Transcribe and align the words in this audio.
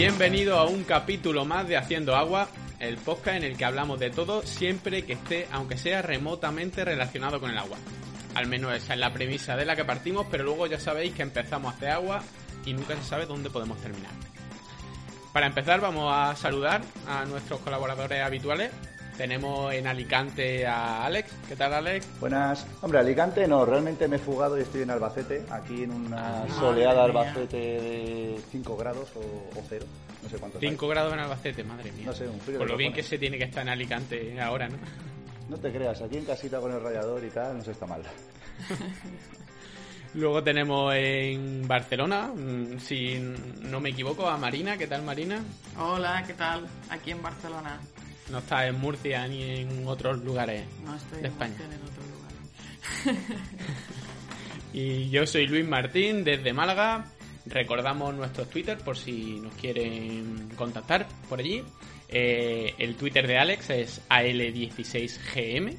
Bienvenido 0.00 0.56
a 0.56 0.64
un 0.64 0.84
capítulo 0.84 1.44
más 1.44 1.68
de 1.68 1.76
Haciendo 1.76 2.16
Agua, 2.16 2.48
el 2.78 2.96
podcast 2.96 3.36
en 3.36 3.44
el 3.44 3.58
que 3.58 3.66
hablamos 3.66 4.00
de 4.00 4.08
todo 4.08 4.40
siempre 4.46 5.04
que 5.04 5.12
esté, 5.12 5.46
aunque 5.52 5.76
sea 5.76 6.00
remotamente 6.00 6.86
relacionado 6.86 7.38
con 7.38 7.50
el 7.50 7.58
agua. 7.58 7.76
Al 8.34 8.46
menos 8.46 8.72
esa 8.72 8.94
es 8.94 8.98
la 8.98 9.12
premisa 9.12 9.56
de 9.56 9.66
la 9.66 9.76
que 9.76 9.84
partimos, 9.84 10.26
pero 10.30 10.42
luego 10.42 10.66
ya 10.66 10.80
sabéis 10.80 11.12
que 11.12 11.20
empezamos 11.20 11.70
a 11.70 11.76
hacer 11.76 11.90
agua 11.90 12.22
y 12.64 12.72
nunca 12.72 12.96
se 12.96 13.04
sabe 13.04 13.26
dónde 13.26 13.50
podemos 13.50 13.76
terminar. 13.82 14.12
Para 15.34 15.46
empezar 15.46 15.82
vamos 15.82 16.10
a 16.10 16.34
saludar 16.34 16.80
a 17.06 17.26
nuestros 17.26 17.60
colaboradores 17.60 18.22
habituales. 18.22 18.70
Tenemos 19.20 19.70
en 19.74 19.86
Alicante 19.86 20.66
a 20.66 21.04
Alex. 21.04 21.30
¿Qué 21.46 21.54
tal, 21.54 21.74
Alex? 21.74 22.08
Buenas. 22.20 22.66
Hombre, 22.80 23.00
Alicante 23.00 23.46
no, 23.46 23.66
realmente 23.66 24.08
me 24.08 24.16
he 24.16 24.18
fugado 24.18 24.56
y 24.56 24.62
estoy 24.62 24.80
en 24.80 24.90
Albacete, 24.90 25.44
aquí 25.50 25.82
en 25.82 25.90
una 25.90 26.48
soleada 26.48 27.04
Albacete 27.04 27.54
de 27.54 28.40
5 28.50 28.76
grados 28.78 29.10
o, 29.16 29.62
0, 29.68 29.84
no 30.22 30.28
sé 30.30 30.38
cuánto. 30.38 30.58
5 30.58 30.88
grados 30.88 31.12
en 31.12 31.18
Albacete, 31.18 31.62
madre 31.64 31.92
mía. 31.92 32.06
No 32.06 32.14
sé, 32.14 32.26
un 32.26 32.40
frío. 32.40 32.60
Por 32.60 32.70
lo 32.70 32.78
bien 32.78 32.94
que 32.94 33.02
se 33.02 33.18
tiene 33.18 33.36
que 33.36 33.44
estar 33.44 33.62
en 33.62 33.68
Alicante 33.68 34.40
ahora, 34.40 34.70
¿no? 34.70 34.78
No 35.50 35.58
te 35.58 35.70
creas, 35.70 36.00
aquí 36.00 36.16
en 36.16 36.24
casita 36.24 36.58
con 36.58 36.72
el 36.72 36.80
radiador 36.80 37.22
y 37.22 37.28
tal, 37.28 37.58
no 37.58 37.62
se 37.62 37.72
está 37.72 37.84
mal. 37.84 38.00
Luego 40.14 40.42
tenemos 40.42 40.94
en 40.94 41.68
Barcelona, 41.68 42.32
mm, 42.34 42.78
si 42.78 43.20
no 43.60 43.80
me 43.80 43.90
equivoco, 43.90 44.26
a 44.26 44.38
Marina. 44.38 44.78
¿Qué 44.78 44.86
tal, 44.86 45.02
Marina? 45.02 45.44
Hola, 45.78 46.24
¿qué 46.26 46.32
tal? 46.32 46.66
Aquí 46.88 47.10
en 47.10 47.20
Barcelona. 47.20 47.78
No 48.30 48.38
está 48.38 48.66
en 48.66 48.78
Murcia 48.80 49.26
ni 49.26 49.42
en 49.42 49.86
otros 49.86 50.18
lugares 50.24 50.64
No 50.84 50.94
estoy 50.94 51.20
de 51.20 51.26
en 51.26 51.32
España. 51.32 51.54
Murcia 51.58 51.76
en 51.76 51.82
otro 51.82 53.16
lugar. 53.16 53.40
Y 54.72 55.10
yo 55.10 55.26
soy 55.26 55.46
Luis 55.46 55.66
Martín 55.66 56.22
desde 56.22 56.52
Málaga. 56.52 57.06
Recordamos 57.46 58.14
nuestros 58.14 58.48
Twitter 58.48 58.78
por 58.78 58.96
si 58.96 59.40
nos 59.40 59.54
quieren 59.54 60.48
contactar 60.56 61.08
por 61.28 61.40
allí. 61.40 61.64
Eh, 62.08 62.74
el 62.78 62.94
Twitter 62.94 63.26
de 63.26 63.38
Alex 63.38 63.70
es 63.70 64.00
AL16GM. 64.08 65.76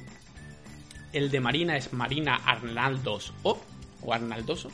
El 1.12 1.30
de 1.30 1.40
Marina 1.40 1.76
es 1.76 1.92
Marina 1.92 2.36
Arnaldos 2.36 3.32
O 3.42 3.58
o 4.02 4.12
Arnaldoso. 4.12 4.70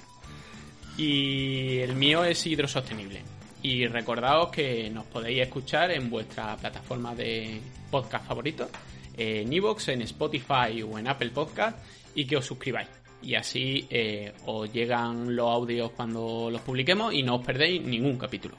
Y 0.96 1.78
el 1.78 1.94
mío 1.94 2.24
es 2.24 2.44
Hidrosostenible. 2.44 3.22
Y 3.68 3.86
recordaos 3.86 4.48
que 4.48 4.88
nos 4.88 5.04
podéis 5.04 5.42
escuchar 5.42 5.90
en 5.90 6.08
vuestra 6.08 6.56
plataforma 6.56 7.14
de 7.14 7.60
podcast 7.90 8.26
favorito, 8.26 8.66
en 9.14 9.52
Evox, 9.52 9.88
en 9.88 10.00
Spotify 10.00 10.82
o 10.82 10.98
en 10.98 11.06
Apple 11.06 11.28
Podcast, 11.28 11.76
y 12.14 12.24
que 12.24 12.38
os 12.38 12.46
suscribáis. 12.46 12.88
Y 13.20 13.34
así 13.34 13.86
eh, 13.90 14.32
os 14.46 14.72
llegan 14.72 15.36
los 15.36 15.50
audios 15.50 15.90
cuando 15.90 16.48
los 16.50 16.62
publiquemos 16.62 17.12
y 17.12 17.22
no 17.22 17.36
os 17.36 17.44
perdéis 17.44 17.82
ningún 17.82 18.16
capítulo. 18.16 18.56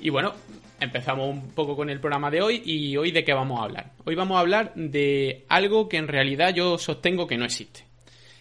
Y 0.00 0.08
bueno, 0.08 0.32
empezamos 0.80 1.28
un 1.28 1.50
poco 1.50 1.76
con 1.76 1.90
el 1.90 2.00
programa 2.00 2.30
de 2.30 2.40
hoy 2.40 2.62
y 2.64 2.96
hoy 2.96 3.10
de 3.10 3.24
qué 3.24 3.34
vamos 3.34 3.60
a 3.60 3.64
hablar. 3.64 3.92
Hoy 4.06 4.14
vamos 4.14 4.38
a 4.38 4.40
hablar 4.40 4.72
de 4.74 5.44
algo 5.50 5.90
que 5.90 5.98
en 5.98 6.08
realidad 6.08 6.54
yo 6.54 6.78
sostengo 6.78 7.26
que 7.26 7.36
no 7.36 7.44
existe. 7.44 7.84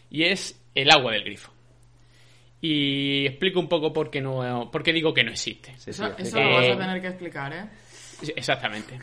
Y 0.09 0.23
es 0.23 0.57
el 0.73 0.89
agua 0.89 1.11
del 1.11 1.25
grifo. 1.25 1.50
Y 2.61 3.25
explico 3.25 3.59
un 3.59 3.67
poco 3.67 3.91
por 3.91 4.09
qué, 4.11 4.21
no, 4.21 4.69
por 4.71 4.83
qué 4.83 4.93
digo 4.93 5.13
que 5.13 5.23
no 5.23 5.31
existe. 5.31 5.73
Sí, 5.77 5.91
sí, 5.93 6.03
Eso, 6.17 6.39
lo 6.39 6.53
vas 6.53 6.69
a 6.69 6.77
tener 6.77 7.01
que 7.01 7.07
explicar, 7.07 7.51
¿eh? 7.53 7.65
Exactamente. 8.35 8.99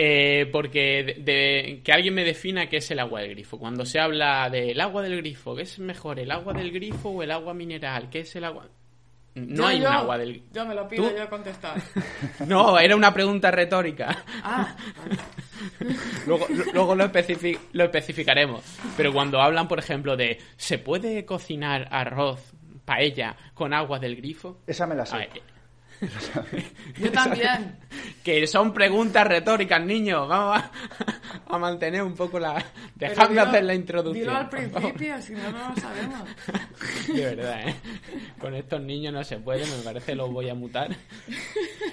Eh, 0.00 0.48
porque 0.52 1.02
de, 1.04 1.14
de- 1.32 1.80
que 1.82 1.92
alguien 1.92 2.14
me 2.14 2.24
defina 2.24 2.66
qué 2.68 2.76
es 2.78 2.90
el 2.90 3.00
agua 3.00 3.20
del 3.20 3.30
grifo. 3.30 3.58
Cuando 3.58 3.84
se 3.84 3.98
habla 3.98 4.48
del 4.48 4.80
agua 4.80 5.02
del 5.02 5.16
grifo, 5.18 5.54
¿qué 5.56 5.62
es 5.62 5.78
mejor, 5.80 6.18
el 6.20 6.30
agua 6.30 6.52
del 6.54 6.70
grifo 6.70 7.10
o 7.10 7.22
el 7.22 7.30
agua 7.32 7.52
mineral? 7.52 8.08
¿Qué 8.08 8.20
es 8.20 8.34
el 8.36 8.44
agua? 8.44 8.68
No 9.34 9.56
Yo- 9.56 9.66
hay 9.66 9.80
yo- 9.80 9.88
un 9.88 9.92
agua 9.94 10.16
del 10.18 10.42
Yo 10.52 10.64
me 10.64 10.74
lo 10.74 10.88
pido 10.88 11.10
¿Tú? 11.10 11.16
yo 11.16 11.28
contestar. 11.28 11.76
No, 12.46 12.78
era 12.78 12.96
una 12.96 13.12
pregunta 13.12 13.50
retórica. 13.50 14.24
Ah, 14.42 14.74
vale. 14.96 15.16
Luego, 16.26 16.46
luego 16.72 16.94
lo 16.94 17.04
especificaremos. 17.84 18.62
Pero 18.96 19.12
cuando 19.12 19.40
hablan, 19.42 19.66
por 19.68 19.78
ejemplo, 19.78 20.16
de 20.16 20.38
¿se 20.56 20.78
puede 20.78 21.24
cocinar 21.24 21.88
arroz, 21.90 22.52
paella, 22.88 23.36
con 23.54 23.74
agua 23.74 23.98
del 23.98 24.16
grifo? 24.16 24.62
Esa 24.66 24.86
me 24.86 24.94
la 24.94 25.04
sé. 25.04 25.16
Ver, 25.18 25.30
yo 26.96 27.10
también. 27.10 27.76
que 28.24 28.46
son 28.46 28.72
preguntas 28.72 29.26
retóricas, 29.26 29.84
niños. 29.84 30.28
Vamos 30.28 30.62
a, 30.62 30.70
a 31.54 31.58
mantener 31.58 32.02
un 32.04 32.14
poco 32.14 32.38
la... 32.38 32.64
Dejadme 32.94 33.34
dilo- 33.40 33.48
hacer 33.48 33.64
la 33.64 33.74
introducción. 33.74 34.26
Dilo 34.26 34.36
al 34.38 34.48
principio, 34.48 35.20
si 35.20 35.32
no, 35.32 35.50
no 35.50 35.68
lo 35.70 35.76
sabemos. 35.76 36.20
De 37.12 37.24
verdad, 37.34 37.68
¿eh? 37.68 37.74
Con 38.38 38.54
estos 38.54 38.80
niños 38.80 39.12
no 39.12 39.24
se 39.24 39.38
puede, 39.38 39.66
me 39.66 39.82
parece 39.82 40.14
los 40.14 40.30
voy 40.30 40.48
a 40.48 40.54
mutar. 40.54 40.94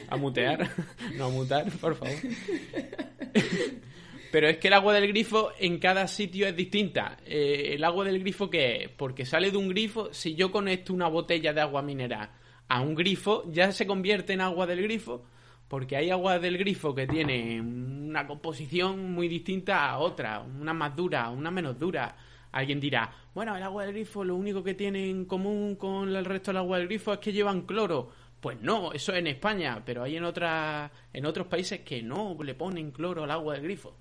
A 0.10 0.16
mutear. 0.18 0.70
No 1.16 1.26
a 1.26 1.30
mutar, 1.30 1.66
por 1.82 1.96
favor. 1.96 2.14
Pero 4.32 4.48
es 4.48 4.58
que 4.58 4.68
el 4.68 4.74
agua 4.74 4.94
del 4.94 5.08
grifo 5.08 5.52
en 5.60 5.80
cada 5.80 6.08
sitio 6.08 6.48
es 6.48 6.56
distinta. 6.56 7.18
Eh, 7.26 7.74
¿El 7.74 7.84
agua 7.84 8.06
del 8.06 8.20
grifo 8.20 8.50
qué 8.50 8.84
es? 8.84 8.90
Porque 8.90 9.26
sale 9.26 9.52
de 9.52 9.58
un 9.58 9.70
grifo, 9.70 10.14
si 10.14 10.36
yo 10.36 10.52
conecto 10.52 10.94
una 10.94 11.08
botella 11.08 11.54
de 11.54 11.62
agua 11.62 11.82
mineral 11.82 12.30
a 12.68 12.82
un 12.82 12.96
grifo, 12.96 13.44
ya 13.52 13.72
se 13.72 13.86
convierte 13.86 14.34
en 14.34 14.42
agua 14.42 14.66
del 14.66 14.82
grifo. 14.82 15.26
Porque 15.68 15.96
hay 15.96 16.10
agua 16.12 16.40
del 16.40 16.58
grifo 16.58 16.94
que 16.94 17.08
tiene 17.08 17.60
una 17.60 18.28
composición 18.28 19.12
muy 19.14 19.28
distinta 19.28 19.90
a 19.90 19.98
otra, 19.98 20.42
una 20.42 20.74
más 20.74 20.96
dura, 20.96 21.30
una 21.30 21.50
menos 21.50 21.80
dura. 21.80 22.16
Alguien 22.52 22.80
dirá, 22.80 23.12
bueno, 23.34 23.56
el 23.58 23.64
agua 23.64 23.84
del 23.84 23.94
grifo 23.94 24.24
lo 24.24 24.36
único 24.36 24.64
que 24.64 24.76
tiene 24.76 25.10
en 25.10 25.26
común 25.26 25.76
con 25.76 26.16
el 26.16 26.24
resto 26.24 26.52
del 26.52 26.58
agua 26.58 26.78
del 26.78 26.88
grifo 26.88 27.14
es 27.14 27.20
que 27.20 27.34
llevan 27.34 27.64
cloro. 27.64 28.12
Pues 28.40 28.62
no, 28.62 28.94
eso 28.94 29.12
es 29.12 29.20
en 29.20 29.28
España, 29.28 29.82
pero 29.84 30.04
hay 30.04 30.18
en, 30.18 30.24
otras 30.24 30.92
en 31.12 31.26
otros 31.26 31.48
países 31.48 31.82
que 31.82 32.04
no 32.04 32.38
le 32.44 32.54
ponen 32.54 32.92
cloro 32.92 33.24
al 33.24 33.32
agua 33.32 33.56
del 33.56 33.64
grifo. 33.64 33.98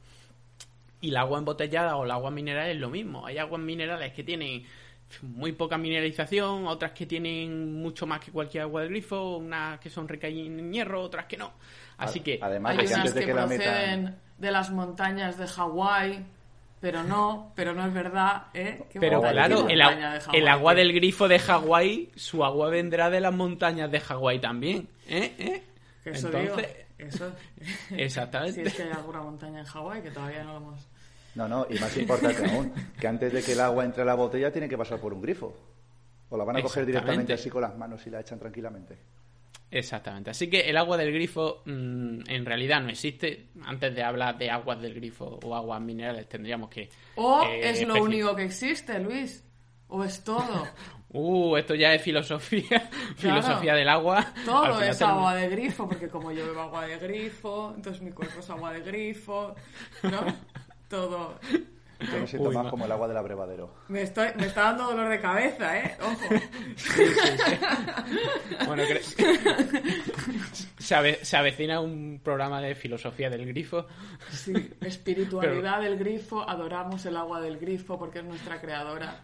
Y 1.05 1.11
el 1.11 1.17
agua 1.19 1.39
embotellada 1.39 1.97
o 1.97 2.05
el 2.05 2.11
agua 2.11 2.31
mineral 2.31 2.71
es 2.71 2.79
lo 2.79 2.89
mismo. 2.89 3.27
Hay 3.27 3.37
aguas 3.37 3.61
minerales 3.61 4.13
que 4.15 4.25
tienen 4.25 4.65
muy 5.21 5.53
poca 5.53 5.77
mineralización, 5.77 6.67
otras 6.67 6.93
que 6.93 7.05
tienen 7.05 7.75
mucho 7.75 8.07
más 8.07 8.21
que 8.21 8.33
cualquier 8.33 8.63
agua 8.63 8.81
del 8.81 8.91
grifo, 8.91 9.37
unas 9.37 9.79
que 9.81 9.91
son 9.91 10.09
ricas 10.09 10.31
en 10.31 10.73
hierro, 10.73 11.03
otras 11.03 11.27
que 11.27 11.37
no. 11.37 11.53
Así 11.99 12.21
que 12.21 12.39
Además 12.41 12.79
Hay 12.79 12.87
que 12.87 12.95
unas 12.95 13.13
que, 13.13 13.21
que 13.21 13.35
la 13.35 13.47
proceden 13.47 14.05
metan... 14.05 14.21
de 14.39 14.51
las 14.51 14.71
montañas 14.71 15.37
de 15.37 15.47
Hawái, 15.47 16.25
pero 16.81 17.03
no, 17.03 17.53
pero 17.55 17.75
no 17.75 17.87
es 17.87 17.93
verdad, 17.93 18.45
¿eh? 18.55 18.85
¿Qué 18.91 18.99
Pero 18.99 19.21
claro, 19.21 19.69
el, 19.69 19.83
Hawái, 19.83 20.47
agua 20.49 20.73
tío? 20.73 20.79
del 20.85 20.93
grifo 20.95 21.29
de 21.29 21.39
Hawái, 21.39 22.13
su 22.17 22.43
agua 22.43 22.71
vendrá 22.71 23.11
de 23.11 23.21
las 23.21 23.35
montañas 23.35 23.91
de 23.91 24.01
Hawái 24.01 24.41
también. 24.41 24.89
¿Eh? 25.07 25.35
¿Eh? 25.39 25.63
Eso 26.05 26.29
Entonces, 26.29 26.67
digo, 26.67 26.85
eso. 26.99 27.33
exactamente. 27.97 28.63
Si 28.63 28.69
es 28.69 28.75
que 28.75 28.83
hay 28.85 28.91
alguna 28.91 29.23
montaña 29.23 29.61
en 29.61 29.67
Hawái 29.67 30.03
que 30.03 30.11
todavía 30.11 30.45
no 30.45 30.53
lo 30.53 30.59
hemos... 30.59 30.89
No, 31.35 31.49
no, 31.49 31.67
y 31.69 31.79
más 31.79 31.97
importante 31.97 32.45
aún, 32.51 32.73
que 32.99 33.07
antes 33.09 33.33
de 33.33 33.43
que 33.43 33.53
el 33.53 33.61
agua 33.61 33.85
entre 33.85 34.03
a 34.03 34.07
la 34.07 34.15
botella 34.15 34.53
tiene 34.53 34.69
que 34.69 34.79
pasar 34.79 34.99
por 35.01 35.13
un 35.13 35.21
grifo. 35.23 35.55
O 36.31 36.37
la 36.37 36.45
van 36.45 36.57
a 36.57 36.63
coger 36.63 36.87
directamente 36.87 37.33
así 37.33 37.51
con 37.51 37.63
las 37.63 37.77
manos 37.77 38.07
y 38.07 38.11
la 38.11 38.21
echan 38.21 38.39
tranquilamente. 38.39 38.97
Exactamente. 39.71 40.31
Así 40.31 40.49
que 40.49 40.61
el 40.61 40.77
agua 40.77 40.97
del 40.97 41.13
grifo 41.13 41.63
mm, 41.65 42.21
en 42.29 42.47
realidad 42.47 42.81
no 42.81 42.89
existe. 42.91 43.49
Antes 43.65 43.95
de 43.95 44.03
hablar 44.03 44.39
de 44.39 44.51
aguas 44.51 44.81
del 44.81 44.95
grifo 44.95 45.39
o 45.43 45.55
aguas 45.55 45.81
minerales 45.81 46.29
tendríamos 46.29 46.71
que... 46.71 46.89
O 47.17 47.43
eh, 47.45 47.71
es 47.71 47.87
lo 47.87 48.03
único 48.03 48.35
que 48.37 48.45
existe, 48.45 48.99
Luis. 49.01 49.45
O 49.89 50.05
es 50.05 50.23
todo. 50.23 50.67
Uh, 51.17 51.57
esto 51.57 51.77
ya 51.77 51.95
es 51.95 52.03
filosofía, 52.03 52.91
filosofía 53.17 53.77
del 53.77 53.89
agua. 53.89 54.35
Todo 54.45 54.83
es 54.83 54.99
termina- 54.99 55.17
agua 55.17 55.35
de 55.37 55.49
grifo, 55.49 55.89
porque 55.89 56.09
como 56.09 56.33
yo 56.33 56.45
bebo 56.45 56.63
agua 56.63 56.87
de 56.89 56.99
grifo, 56.99 57.73
entonces 57.77 58.03
mi 58.03 58.11
cuerpo 58.11 58.41
es 58.41 58.51
agua 58.51 58.73
de 58.73 58.81
grifo, 58.81 59.55
¿no? 60.03 60.25
Todo. 60.89 61.39
Yo 62.01 62.19
me 62.21 62.27
siento 62.27 62.49
Uy, 62.49 62.55
más 62.55 62.65
ma- 62.65 62.71
como 62.71 62.85
el 62.85 62.93
agua 62.93 63.09
del 63.09 63.17
abrevadero. 63.17 63.73
Me, 63.89 64.03
estoy, 64.03 64.29
me 64.37 64.47
está 64.47 64.63
dando 64.65 64.85
dolor 64.85 65.09
de 65.09 65.21
cabeza, 65.21 65.79
¿eh? 65.79 65.97
Ojo. 66.03 66.35
Bueno, 68.67 68.83
cre- 68.83 69.01
se, 70.79 70.95
ave- 70.95 71.19
se 71.25 71.37
avecina 71.37 71.81
un 71.81 72.21
programa 72.23 72.61
de 72.61 72.75
filosofía 72.75 73.31
del 73.31 73.47
grifo. 73.47 73.87
Sí, 74.31 74.53
espiritualidad 74.81 75.81
del 75.81 75.97
grifo, 75.99 76.49
adoramos 76.49 77.05
el 77.07 77.17
agua 77.17 77.41
del 77.41 77.59
grifo 77.59 77.99
porque 77.99 78.19
es 78.21 78.25
nuestra 78.25 78.61
creadora. 78.61 79.23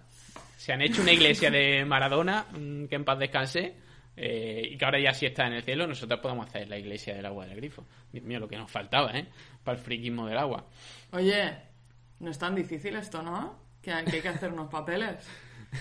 Se 0.56 0.72
han 0.72 0.82
hecho 0.82 1.02
una 1.02 1.12
iglesia 1.12 1.50
de 1.50 1.84
Maradona, 1.84 2.46
mm, 2.52 2.84
que 2.86 2.94
en 2.94 3.04
paz 3.04 3.18
descanse, 3.18 3.74
eh, 4.16 4.68
y 4.72 4.76
que 4.76 4.84
ahora 4.84 5.00
ya 5.00 5.12
sí 5.14 5.24
está 5.26 5.46
en 5.46 5.54
el 5.54 5.62
cielo, 5.62 5.86
nosotros 5.86 6.20
podemos 6.20 6.46
hacer 6.46 6.68
la 6.68 6.78
iglesia 6.78 7.14
del 7.14 7.24
agua 7.26 7.46
del 7.46 7.56
grifo. 7.56 7.84
Dios 8.12 8.24
mío, 8.24 8.38
lo 8.38 8.48
que 8.48 8.56
nos 8.56 8.70
faltaba, 8.70 9.10
¿eh? 9.18 9.26
Para 9.64 9.78
el 9.78 9.84
friquismo 9.84 10.26
del 10.26 10.36
agua. 10.38 10.66
Oye, 11.12 11.58
no 12.20 12.30
es 12.30 12.38
tan 12.38 12.54
difícil 12.54 12.96
esto, 12.96 13.22
¿no? 13.22 13.58
Que 13.82 13.92
hay 13.92 14.04
que, 14.04 14.16
hay 14.16 14.22
que 14.22 14.28
hacer 14.28 14.52
unos 14.52 14.68
papeles. 14.68 15.26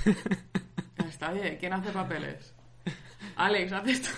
Está 1.10 1.31
bien, 1.31 1.58
¿quién 1.60 1.74
hace 1.74 1.92
papeles? 1.92 2.54
Alex, 3.36 3.72
haces 3.72 4.02
tú. 4.02 4.10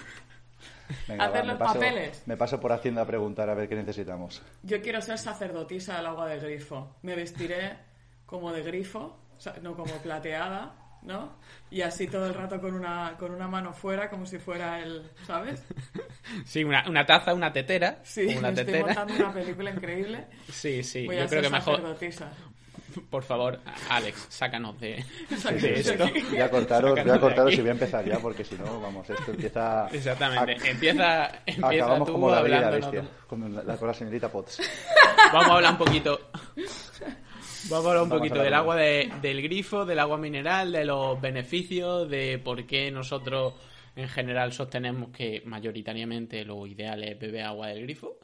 Venga, 1.08 1.25
Hacer 1.25 1.42
me 1.44 1.48
los 1.50 1.58
paso, 1.58 1.74
papeles. 1.74 2.24
Me 2.25 2.38
paso 2.38 2.60
por 2.60 2.72
Hacienda 2.74 3.02
a 3.04 3.06
preguntar 3.06 3.50
a 3.50 3.54
ver 3.54 3.69
qué 3.69 3.75
necesitamos. 3.75 4.42
Yo 4.63 4.81
quiero 4.81 5.02
ser 5.02 5.18
sacerdotisa 5.18 5.98
del 5.98 6.06
agua 6.06 6.28
del 6.28 6.42
grifo. 6.42 6.96
Me 7.02 7.16
vestiré 7.16 7.78
como 8.25 8.52
de 8.52 8.62
grifo, 8.62 9.19
no 9.62 9.75
como 9.75 9.94
plateada, 9.96 10.75
¿no? 11.03 11.39
Y 11.69 11.81
así 11.81 12.07
todo 12.07 12.25
el 12.27 12.33
rato 12.33 12.59
con 12.59 12.74
una, 12.74 13.15
con 13.18 13.31
una 13.31 13.48
mano 13.48 13.74
fuera, 13.74 14.09
como 14.09 14.25
si 14.25 14.38
fuera 14.39 14.80
el, 14.81 15.03
¿sabes? 15.25 15.63
Sí, 16.45 16.63
una, 16.63 16.88
una 16.88 17.06
taza, 17.06 17.33
una 17.33 17.51
tetera. 17.51 18.00
Sí, 18.03 18.25
como 18.25 18.39
una 18.39 18.51
me 18.51 18.62
estoy 18.62 18.65
tetera. 18.74 18.86
montando 18.88 19.13
una 19.25 19.33
película 19.33 19.69
increíble. 19.75 20.25
Sí, 20.50 20.83
sí, 20.83 21.06
Voy 21.06 21.18
yo 21.18 21.24
a 21.24 21.27
creo 21.27 21.42
ser 21.42 21.50
que 21.51 21.57
mejor, 21.57 21.98
por 23.09 23.24
favor, 23.24 23.59
Alex, 23.89 24.25
sácanos 24.30 24.77
de, 24.80 25.03
Sácanos 25.38 25.62
de 25.62 25.80
esto. 25.80 26.09
Voy 26.30 26.39
a 26.42 26.50
cortaros, 26.50 26.92
voy 27.03 27.09
a 27.12 27.19
cortaros 27.19 27.53
y 27.53 27.59
voy 27.62 27.69
a 27.69 27.71
empezar 27.71 28.03
ya, 28.06 28.19
porque 28.19 28.44
si 28.44 28.56
no, 28.56 28.81
vamos, 28.81 29.09
esto 29.09 29.31
empieza... 29.31 29.88
Exactamente. 29.94 30.51
a- 30.68 30.71
Empieza, 30.71 31.31
empieza 31.45 31.68
acabamos 31.86 32.07
tú 32.07 32.13
como 32.13 32.30
la 32.30 32.36
la 32.36 32.39
hablándonos. 32.42 32.92
bestia, 32.92 33.09
con 33.27 33.56
la, 33.65 33.77
con 33.77 33.88
la 33.88 33.94
señorita 33.94 34.30
Potts. 34.30 34.59
Vamos 35.31 35.50
a 35.51 35.53
hablar 35.56 35.71
un 35.71 35.77
poquito. 35.77 36.31
Vamos 37.69 37.86
a 37.86 37.90
hablar 37.90 38.04
un 38.04 38.10
Vamos 38.10 38.19
poquito 38.22 38.42
del 38.42 38.50
de- 38.52 38.56
agua 38.56 38.75
de- 38.75 39.12
del 39.22 39.42
grifo, 39.42 39.86
del 39.86 40.00
agua 40.00 40.18
mineral, 40.18 40.72
de 40.72 40.86
los 40.86 41.19
beneficios, 41.22 42.10
de 42.10 42.40
por 42.40 42.66
qué 42.66 42.92
nosotros 42.92 43.54
en 43.96 44.08
general 44.08 44.52
sostenemos 44.54 45.10
que 45.10 45.42
mayoritariamente 45.46 46.44
lo 46.46 46.66
ideal 46.66 47.04
es 47.04 47.19
beber 47.19 47.44
agua 47.44 47.68
del 47.68 47.84
grifo. 47.84 48.18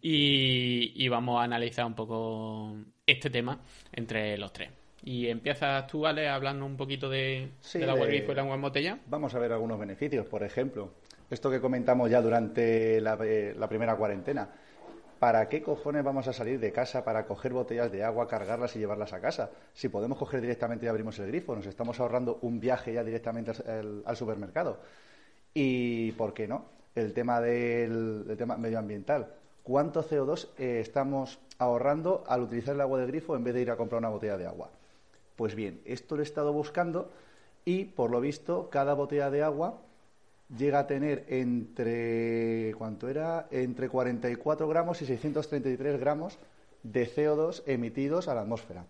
Y, 0.00 0.92
y 0.94 1.08
vamos 1.08 1.40
a 1.40 1.44
analizar 1.44 1.84
un 1.84 1.94
poco 1.94 2.76
este 3.06 3.28
tema 3.30 3.60
entre 3.92 4.38
los 4.38 4.52
tres. 4.52 4.70
Y 5.04 5.28
empiezas 5.28 5.86
tú, 5.86 6.06
Ale, 6.06 6.28
hablando 6.28 6.64
un 6.66 6.76
poquito 6.76 7.08
de, 7.08 7.50
Sí, 7.60 7.78
del 7.78 7.90
agua 7.90 8.02
del 8.04 8.10
de- 8.12 8.16
grifo 8.18 8.32
y 8.32 8.34
el 8.34 8.38
agua 8.40 8.54
en 8.54 8.62
botella. 8.62 8.98
Vamos 9.06 9.34
a 9.34 9.38
ver 9.38 9.52
algunos 9.52 9.78
beneficios, 9.78 10.26
por 10.26 10.42
ejemplo, 10.42 10.92
esto 11.30 11.50
que 11.50 11.60
comentamos 11.60 12.10
ya 12.10 12.20
durante 12.22 13.00
la, 13.00 13.18
eh, 13.22 13.54
la 13.56 13.68
primera 13.68 13.96
cuarentena. 13.96 14.48
¿Para 15.18 15.48
qué 15.48 15.62
cojones 15.62 16.04
vamos 16.04 16.28
a 16.28 16.32
salir 16.32 16.60
de 16.60 16.70
casa 16.70 17.04
para 17.04 17.26
coger 17.26 17.52
botellas 17.52 17.90
de 17.90 18.04
agua, 18.04 18.28
cargarlas 18.28 18.76
y 18.76 18.78
llevarlas 18.78 19.12
a 19.12 19.20
casa? 19.20 19.50
Si 19.74 19.88
podemos 19.88 20.16
coger 20.16 20.40
directamente 20.40 20.86
y 20.86 20.88
abrimos 20.88 21.18
el 21.18 21.26
grifo, 21.26 21.56
nos 21.56 21.66
estamos 21.66 21.98
ahorrando 21.98 22.38
un 22.42 22.60
viaje 22.60 22.92
ya 22.92 23.02
directamente 23.02 23.50
al, 23.50 24.16
supermercado. 24.16 24.78
Y, 25.52 26.12
¿por 26.12 26.34
qué 26.34 26.46
no? 26.46 26.66
El 26.94 27.12
tema 27.14 27.40
del, 27.40 28.26
el 28.28 28.36
tema 28.36 28.56
medioambiental. 28.56 29.34
¿Cuánto 29.64 30.04
CO2 30.04 30.50
eh, 30.56 30.78
estamos 30.80 31.40
ahorrando 31.58 32.22
al 32.28 32.42
utilizar 32.42 32.76
el 32.76 32.80
agua 32.80 33.00
del 33.00 33.08
grifo 33.08 33.34
en 33.34 33.42
vez 33.42 33.54
de 33.54 33.62
ir 33.62 33.70
a 33.72 33.76
comprar 33.76 33.98
una 33.98 34.10
botella 34.10 34.38
de 34.38 34.46
agua? 34.46 34.70
Pues 35.34 35.56
bien, 35.56 35.80
esto 35.84 36.14
lo 36.14 36.22
he 36.22 36.24
estado 36.24 36.52
buscando 36.52 37.10
y, 37.64 37.86
por 37.86 38.10
lo 38.10 38.20
visto, 38.20 38.70
cada 38.70 38.94
botella 38.94 39.30
de 39.30 39.42
agua 39.42 39.80
llega 40.56 40.80
a 40.80 40.86
tener 40.86 41.24
entre 41.28 42.74
¿cuánto 42.78 43.08
era? 43.08 43.46
entre 43.50 43.88
44 43.88 44.68
gramos 44.68 45.02
y 45.02 45.06
633 45.06 46.00
gramos 46.00 46.38
de 46.82 47.06
CO2 47.08 47.62
emitidos 47.66 48.28
a 48.28 48.34
la 48.34 48.42
atmósfera, 48.42 48.86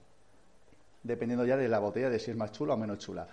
dependiendo 1.02 1.44
ya 1.46 1.56
de 1.56 1.68
la 1.68 1.78
botella 1.78 2.10
de 2.10 2.18
si 2.18 2.30
es 2.30 2.36
más 2.36 2.52
chula 2.52 2.74
o 2.74 2.76
menos 2.76 2.98
chula. 2.98 3.26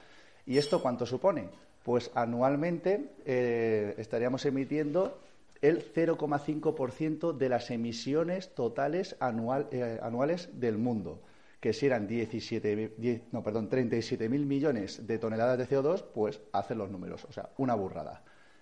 ¿Y 0.45 0.57
esto 0.57 0.81
cuánto 0.81 1.06
supone? 1.06 1.50
Pues 1.83 2.10
anualmente 2.16 3.12
eh, 3.25 3.94
estaríamos 3.98 4.45
emitiendo 4.45 5.19
el 5.62 5.83
0,5% 5.94 7.33
de 7.38 7.50
las 7.50 7.69
emisiones 7.71 8.54
totales 8.56 9.16
anual- 9.19 9.68
eh, 9.71 10.00
anuales 10.01 10.50
del 10.60 10.78
mundo, 10.78 11.19
que 11.66 11.74
si 11.74 11.88
eran 11.88 12.06
17, 12.06 12.94
10 12.96 13.34
no, 13.34 13.42
perdón, 13.42 13.72
37.000 13.72 14.30
millones 14.46 15.08
de 15.08 15.18
toneladas 15.18 15.58
de 15.58 15.68
CO2, 15.68 16.04
pues 16.14 16.40
hacen 16.52 16.78
los 16.78 16.92
números, 16.92 17.26
o 17.26 17.32
sea, 17.32 17.50
una 17.58 17.74
burrada. 17.74 18.22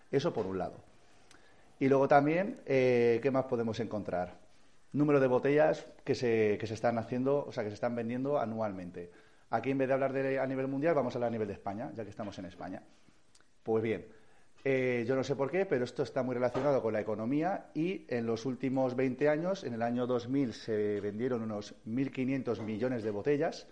Eso 0.10 0.32
por 0.32 0.46
un 0.46 0.58
lado. 0.58 0.78
Y 1.80 1.90
luego 1.90 2.08
también, 2.08 2.62
eh, 2.66 3.20
¿qué 3.22 3.30
más 3.30 3.44
podemos 3.44 3.78
encontrar? 3.82 4.38
Número 4.94 5.20
de 5.20 5.28
botellas 5.28 5.86
que 6.06 6.16
se, 6.16 6.58
que 6.58 6.66
se 6.66 6.76
están 6.76 6.98
haciendo, 6.98 7.44
o 7.46 7.52
sea, 7.52 7.66
que 7.66 7.72
se 7.72 7.74
están 7.74 7.94
vendiendo 7.94 8.40
anualmente. 8.40 9.12
Aquí, 9.50 9.72
en 9.72 9.80
vez 9.80 9.90
de 9.90 9.96
hablar 9.96 10.14
de, 10.14 10.40
a 10.40 10.48
nivel 10.48 10.70
mundial, 10.70 10.96
vamos 10.96 11.14
a 11.14 11.18
hablar 11.18 11.28
a 11.28 11.32
nivel 11.32 11.50
de 11.50 11.56
España, 11.56 11.92
ya 11.98 12.06
que 12.06 12.10
estamos 12.10 12.40
en 12.40 12.46
España. 12.46 12.84
Pues 13.64 13.84
bien, 13.84 14.06
eh, 14.66 15.04
yo 15.06 15.16
no 15.16 15.24
sé 15.26 15.36
por 15.36 15.52
qué, 15.52 15.66
pero 15.66 15.84
esto 15.84 16.04
está 16.04 16.24
muy 16.24 16.36
relacionado 16.36 16.82
con 16.82 16.94
la 16.94 17.02
economía 17.02 17.66
y 17.74 18.06
en 18.08 18.26
los 18.26 18.46
últimos 18.46 18.96
20 18.96 19.28
años, 19.28 19.66
en 19.66 19.74
el 19.74 19.82
año 19.82 20.08
2000, 20.08 20.54
se 20.54 21.02
vendieron 21.02 21.42
unos 21.42 21.76
1.500 21.86 22.62
millones 22.62 23.04
de 23.04 23.12
botellas. 23.12 23.68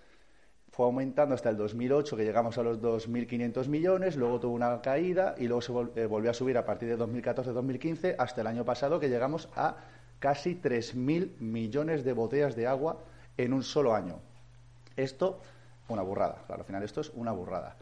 Fue 0.70 0.86
aumentando 0.86 1.36
hasta 1.36 1.50
el 1.50 1.58
2008, 1.58 2.18
que 2.18 2.24
llegamos 2.26 2.58
a 2.58 2.64
los 2.64 2.82
2.500 2.82 3.68
millones, 3.68 4.18
luego 4.18 4.40
tuvo 4.42 4.54
una 4.54 4.82
caída 4.82 5.36
y 5.38 5.48
luego 5.48 5.62
se 5.62 5.72
eh, 6.02 6.06
volvió 6.06 6.32
a 6.32 6.34
subir 6.34 6.58
a 6.58 6.66
partir 6.66 6.90
de 6.90 6.98
2014-2015 6.98 8.16
hasta 8.18 8.42
el 8.42 8.48
año 8.48 8.66
pasado, 8.66 9.00
que 9.00 9.10
llegamos 9.10 9.48
a 9.56 9.78
casi 10.20 10.56
3.000 10.56 11.40
millones 11.40 12.04
de 12.04 12.14
botellas 12.14 12.56
de 12.56 12.68
agua 12.68 13.00
en 13.38 13.54
un 13.54 13.64
solo 13.64 13.96
año. 13.96 14.20
Esto, 14.98 15.40
una 15.88 16.02
burrada. 16.02 16.44
Claro, 16.48 16.62
al 16.62 16.66
final 16.66 16.84
esto 16.84 17.00
es 17.00 17.12
una 17.16 17.32
burrada. 17.32 17.78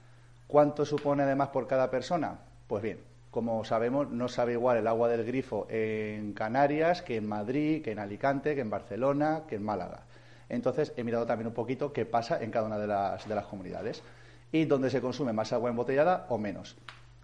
¿Cuánto 0.47 0.85
supone 0.85 1.23
además 1.23 1.49
por 1.49 1.67
cada 1.67 1.89
persona? 1.91 2.39
Pues 2.69 2.83
bien, 2.83 2.99
como 3.31 3.65
sabemos, 3.65 4.11
no 4.11 4.27
sabe 4.27 4.51
igual 4.53 4.77
el 4.77 4.85
agua 4.85 5.09
del 5.09 5.25
grifo 5.25 5.65
en 5.71 6.33
Canarias 6.33 7.01
que 7.01 7.15
en 7.17 7.27
Madrid, 7.27 7.81
que 7.83 7.93
en 7.93 7.97
Alicante, 7.99 8.53
que 8.53 8.61
en 8.61 8.69
Barcelona, 8.69 9.41
que 9.49 9.55
en 9.55 9.63
Málaga. 9.63 10.03
Entonces 10.49 10.93
he 10.95 11.03
mirado 11.03 11.25
también 11.25 11.47
un 11.47 11.53
poquito 11.55 11.91
qué 11.91 12.05
pasa 12.05 12.41
en 12.43 12.51
cada 12.51 12.67
una 12.67 12.77
de 12.77 12.85
las, 12.85 13.27
de 13.27 13.33
las 13.33 13.45
comunidades 13.47 14.03
y 14.51 14.65
dónde 14.65 14.91
se 14.91 15.01
consume 15.01 15.33
más 15.33 15.51
agua 15.51 15.71
embotellada 15.71 16.27
o 16.29 16.37
menos. 16.37 16.75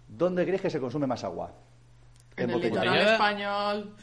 ¿Dónde 0.08 0.44
crees 0.44 0.62
que 0.62 0.70
se 0.70 0.80
consume 0.80 1.06
más 1.06 1.22
agua? 1.22 1.52
En 2.36 2.50
el 2.50 2.56
Embotellada. 2.56 2.84
litoral 2.84 3.12
español. 3.12 3.94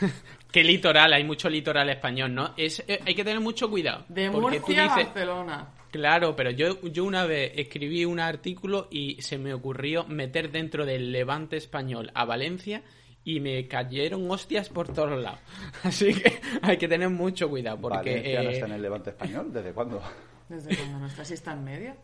¿Qué 0.50 0.64
litoral? 0.64 1.12
Hay 1.12 1.22
mucho 1.22 1.48
litoral 1.48 1.88
español, 1.90 2.34
¿no? 2.34 2.54
Es, 2.56 2.82
eh, 2.88 2.98
hay 3.06 3.14
que 3.14 3.22
tener 3.22 3.38
mucho 3.40 3.70
cuidado. 3.70 4.04
De 4.08 4.28
Murcia 4.30 4.58
a 4.58 4.88
dices- 4.96 5.04
Barcelona. 5.06 5.68
Claro, 5.90 6.36
pero 6.36 6.50
yo, 6.50 6.80
yo 6.82 7.04
una 7.04 7.26
vez 7.26 7.52
escribí 7.56 8.04
un 8.04 8.20
artículo 8.20 8.86
y 8.90 9.20
se 9.22 9.38
me 9.38 9.52
ocurrió 9.52 10.04
meter 10.04 10.50
dentro 10.52 10.86
del 10.86 11.10
levante 11.10 11.56
español 11.56 12.10
a 12.14 12.24
Valencia 12.24 12.82
y 13.24 13.40
me 13.40 13.66
cayeron 13.66 14.30
hostias 14.30 14.68
por 14.68 14.92
todos 14.92 15.20
lados. 15.20 15.40
Así 15.82 16.14
que 16.14 16.40
hay 16.62 16.76
que 16.76 16.86
tener 16.88 17.10
mucho 17.10 17.48
cuidado 17.48 17.80
porque 17.80 18.10
Valencia 18.10 18.42
no 18.42 18.50
eh, 18.50 18.52
está 18.52 18.66
en 18.66 18.72
el 18.72 18.82
levante 18.82 19.10
español. 19.10 19.52
¿Desde 19.52 19.72
cuándo? 19.72 20.00
Desde 20.48 20.76
cuando 20.76 20.98
no 21.00 21.06
está, 21.06 21.24
si 21.24 21.34
está 21.34 21.52
en 21.52 21.64
medio. 21.64 21.94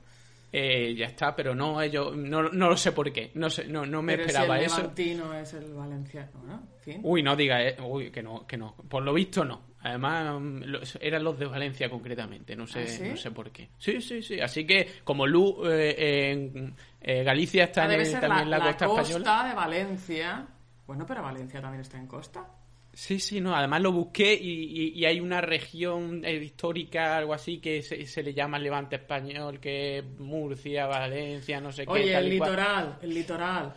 eh, 0.53 0.95
ya 0.97 1.07
está, 1.07 1.35
pero 1.37 1.55
no, 1.55 1.81
ellos, 1.83 2.17
no, 2.17 2.45
no 2.51 2.69
lo 2.69 2.77
sé 2.77 2.93
por 2.93 3.13
qué. 3.13 3.31
No, 3.35 3.51
sé, 3.51 3.67
no, 3.67 3.85
no 3.87 4.03
me 4.03 4.17
Pero 4.17 4.27
esperaba 4.27 4.55
si 4.57 4.61
el 4.61 4.67
eso. 4.67 4.77
levantino 4.79 5.35
es 5.35 5.55
el 5.55 5.75
valenciano, 5.75 6.43
¿no? 6.45 6.55
En 6.55 6.81
fin. 6.81 7.01
Uy, 7.05 7.23
no 7.23 7.37
diga, 7.37 7.63
eh, 7.63 7.77
uy, 7.83 8.11
que 8.11 8.23
no, 8.23 8.47
que 8.47 8.57
no. 8.57 8.75
Por 8.89 9.03
lo 9.03 9.13
visto 9.15 9.45
no. 9.45 9.63
Además, 9.87 10.41
mm, 10.41 10.63
eran 11.01 11.25
los 11.25 11.39
de 11.39 11.47
Valencia 11.47 11.89
concretamente, 11.89 12.55
no 12.57 12.67
sé, 12.67 12.83
¿Ah, 12.83 12.87
sí? 12.87 13.03
no 13.11 13.17
sé 13.17 13.31
por 13.31 13.51
qué. 13.51 13.69
Sí, 13.79 14.01
sí, 14.01 14.23
sí. 14.23 14.41
Así 14.41 14.67
que 14.67 14.87
como 15.05 15.27
Lu 15.27 15.63
eh, 15.67 16.31
en 16.33 16.75
eh, 17.01 17.23
Galicia 17.23 17.65
está 17.65 17.85
en 17.87 18.01
el- 18.01 18.13
también 18.21 18.51
la, 18.51 18.59
la, 18.59 18.65
la 18.67 18.71
costa, 18.73 18.87
costa 18.87 19.09
española. 19.13 19.49
de 19.49 19.55
Valencia. 19.55 20.47
Bueno, 20.87 21.05
pero 21.07 21.23
Valencia 21.23 21.61
también 21.61 21.81
está 21.83 21.99
en 21.99 22.07
costa. 22.07 22.45
Sí, 22.93 23.21
sí, 23.21 23.41
no. 23.43 23.55
Además 23.55 23.83
lo 23.83 23.93
busqué 23.93 24.33
y, 24.35 24.49
y- 24.51 24.93
y 24.99 25.05
hay 25.05 25.21
una 25.21 25.41
región 25.43 26.25
eh, 26.25 26.35
histórica, 26.37 27.17
algo 27.19 27.35
así, 27.35 27.59
que 27.59 27.83
se, 27.83 28.07
se 28.07 28.23
le 28.23 28.33
llama 28.33 28.57
el 28.57 28.63
Levante 28.65 28.97
español, 28.97 29.61
que 29.61 29.99
es 29.99 30.05
Murcia, 30.19 30.87
Valencia, 30.87 31.61
no 31.61 31.71
sé 31.73 31.85
qué. 31.85 31.93
Oye, 31.93 32.15
el 32.17 32.31
litoral, 32.31 32.99
el 33.03 33.13
litoral. 33.15 33.75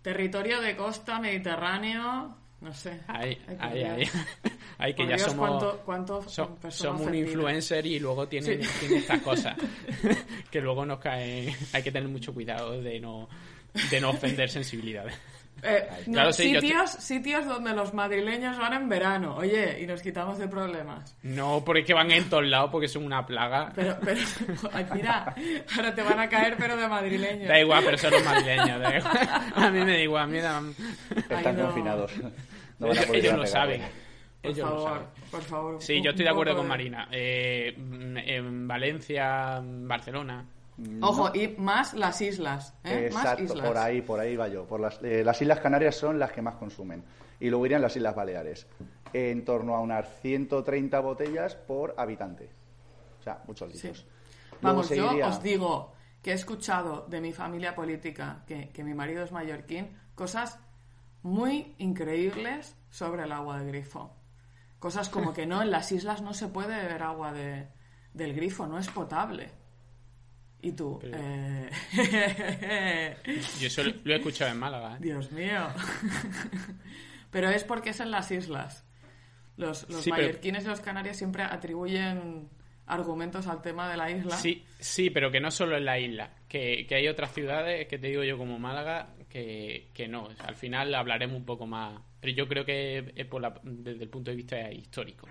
Territorio 0.00 0.60
de 0.60 0.76
costa, 0.76 1.18
Mediterráneo, 1.20 2.36
no 2.62 2.72
sé. 2.72 3.00
Ahí, 3.08 3.36
Hay 3.48 3.56
que 3.56 3.62
ahí, 3.64 3.82
ahí. 3.84 4.08
Ahí 4.78 4.94
que 4.94 5.02
Por 5.02 5.10
ya 5.10 5.16
Dios, 5.16 5.30
somos. 5.30 5.48
cuánto- 5.48 5.82
cuánto 5.84 6.22
So- 6.28 6.54
personas 6.56 6.74
somos 6.98 7.06
un 7.06 7.14
influencer 7.14 7.86
y 7.86 7.98
luego 8.00 8.26
tienen, 8.26 8.62
Sí. 8.62 8.68
tienen 8.80 8.98
estas 8.98 9.20
cosas 9.22 9.56
que 10.50 10.60
luego 10.60 10.84
nos 10.86 10.98
caen. 10.98 11.54
Hay 11.72 11.82
que 11.82 11.92
tener 11.92 12.08
mucho 12.08 12.32
cuidado 12.32 12.80
de 12.80 12.98
no, 12.98 13.28
de 13.90 14.00
no 14.00 14.10
ofender 14.10 14.48
sensibilidades. 14.50 15.14
Eh, 15.64 15.86
no, 16.08 16.32
sí, 16.32 16.54
sitios, 16.54 16.90
sitios 16.90 17.46
donde 17.46 17.72
los 17.72 17.94
madrileños 17.94 18.58
van 18.58 18.72
en 18.72 18.88
verano, 18.88 19.36
oye, 19.36 19.80
y 19.80 19.86
nos 19.86 20.02
quitamos 20.02 20.36
de 20.38 20.48
problemas. 20.48 21.14
No 21.22 21.62
porque 21.64 21.94
van 21.94 22.10
en 22.10 22.28
todos 22.28 22.44
lados 22.44 22.70
porque 22.72 22.88
son 22.88 23.04
una 23.04 23.24
plaga. 23.24 23.70
Pero, 23.72 23.96
pero, 24.04 24.20
ay, 24.72 24.86
mira, 24.92 25.32
ahora 25.76 25.94
te 25.94 26.02
van 26.02 26.18
a 26.18 26.28
caer, 26.28 26.56
pero 26.58 26.76
de 26.76 26.88
madrileños. 26.88 27.46
Da 27.46 27.60
igual, 27.60 27.84
pero 27.84 27.96
son 27.96 28.10
los 28.10 28.24
madrileños. 28.24 28.80
da 28.80 28.96
igual. 28.98 29.18
A 29.54 29.70
mí 29.70 29.78
me 29.84 29.92
da 29.92 29.98
igual. 30.00 30.22
A 30.24 30.26
mí 30.26 30.38
da- 30.40 30.62
Están 31.30 31.56
no. 31.56 31.66
confinados. 31.66 32.10
No 32.82 32.88
van 32.88 32.98
a 32.98 33.00
ellos 33.02 33.06
poder 33.06 33.38
lo 33.38 33.46
saben. 33.46 33.82
Por 34.42 34.50
Ellos 34.50 34.58
lo 34.58 34.74
favor, 34.76 34.88
saben. 34.90 35.06
por 35.30 35.42
favor. 35.42 35.82
Sí, 35.82 36.02
yo 36.02 36.10
estoy 36.10 36.24
de 36.24 36.30
acuerdo 36.30 36.56
con 36.56 36.66
Marina. 36.68 37.08
Eh, 37.12 37.74
en 37.76 38.66
Valencia, 38.68 39.60
Barcelona. 39.62 40.44
Ojo, 41.00 41.30
y 41.34 41.48
más 41.58 41.94
las 41.94 42.20
islas, 42.20 42.74
¿eh? 42.82 43.08
Más 43.12 43.22
Exacto, 43.24 43.44
islas. 43.44 43.66
por 43.68 43.76
ahí, 43.78 44.02
por 44.02 44.18
ahí 44.18 44.36
va 44.36 44.48
yo. 44.48 44.66
Por 44.66 44.80
las, 44.80 45.00
eh, 45.02 45.22
las 45.24 45.40
Islas 45.40 45.60
Canarias 45.60 45.94
son 45.94 46.18
las 46.18 46.32
que 46.32 46.42
más 46.42 46.56
consumen. 46.56 47.04
Y 47.38 47.50
luego 47.50 47.66
irían 47.66 47.82
las 47.82 47.94
Islas 47.96 48.14
Baleares. 48.16 48.66
En 49.12 49.44
torno 49.44 49.76
a 49.76 49.80
unas 49.80 50.08
130 50.22 50.98
botellas 51.00 51.54
por 51.54 51.94
habitante. 51.96 52.50
O 53.20 53.22
sea, 53.22 53.42
muchos 53.46 53.72
litros. 53.72 54.06
Vamos, 54.60 54.88
yo 54.90 55.10
os 55.24 55.42
digo 55.42 55.92
que 56.22 56.30
he 56.30 56.34
escuchado 56.34 57.06
de 57.08 57.20
mi 57.20 57.32
familia 57.32 57.74
política, 57.74 58.42
que, 58.46 58.70
que 58.70 58.82
mi 58.82 58.94
marido 58.94 59.22
es 59.24 59.30
mallorquín, 59.32 59.88
cosas 60.14 60.58
muy 61.22 61.74
increíbles 61.78 62.76
sobre 62.90 63.24
el 63.24 63.32
agua 63.32 63.60
de 63.60 63.66
grifo. 63.68 64.14
Cosas 64.78 65.08
como 65.08 65.32
que 65.32 65.46
no, 65.46 65.62
en 65.62 65.70
las 65.70 65.92
islas 65.92 66.22
no 66.22 66.34
se 66.34 66.48
puede 66.48 66.76
beber 66.76 67.02
agua 67.02 67.32
de, 67.32 67.68
del 68.14 68.34
grifo, 68.34 68.66
no 68.66 68.78
es 68.78 68.88
potable. 68.88 69.50
Y 70.60 70.72
tú, 70.72 71.00
eh... 71.02 71.70
Yo 73.60 73.66
eso 73.66 73.82
lo 73.82 74.12
he 74.12 74.16
escuchado 74.16 74.52
en 74.52 74.58
Málaga. 74.58 74.94
¿eh? 74.94 74.98
Dios 75.00 75.32
mío. 75.32 75.68
pero 77.30 77.50
es 77.50 77.64
porque 77.64 77.90
es 77.90 78.00
en 78.00 78.10
las 78.10 78.30
islas. 78.30 78.84
Los, 79.56 79.88
los 79.88 80.06
mallorquines 80.06 80.64
y 80.64 80.68
los 80.68 80.80
canarios 80.80 81.16
siempre 81.16 81.42
atribuyen 81.42 82.48
argumentos 82.86 83.46
al 83.46 83.62
tema 83.62 83.90
de 83.90 83.96
la 83.96 84.10
isla. 84.10 84.36
Sí, 84.36 84.64
sí, 84.78 85.10
pero 85.10 85.30
que 85.30 85.40
no 85.40 85.50
solo 85.50 85.76
en 85.76 85.84
la 85.84 85.98
isla, 85.98 86.30
que, 86.48 86.86
hay 86.90 87.08
otras 87.08 87.32
ciudades, 87.32 87.86
que 87.88 87.98
te 87.98 88.08
digo 88.08 88.22
yo 88.22 88.36
como 88.38 88.58
Málaga, 88.58 89.08
que, 89.32 90.06
no. 90.08 90.28
al 90.46 90.54
final 90.54 90.94
hablaremos 90.94 91.36
un 91.36 91.44
poco 91.44 91.66
más, 91.66 91.98
pero 92.20 92.34
yo 92.34 92.46
creo 92.46 92.64
que 92.64 93.12
es 93.16 93.26
por 93.26 93.42
desde 93.62 94.04
el 94.04 94.10
punto 94.10 94.30
de 94.30 94.36
vista 94.36 94.70
histórico. 94.70 95.26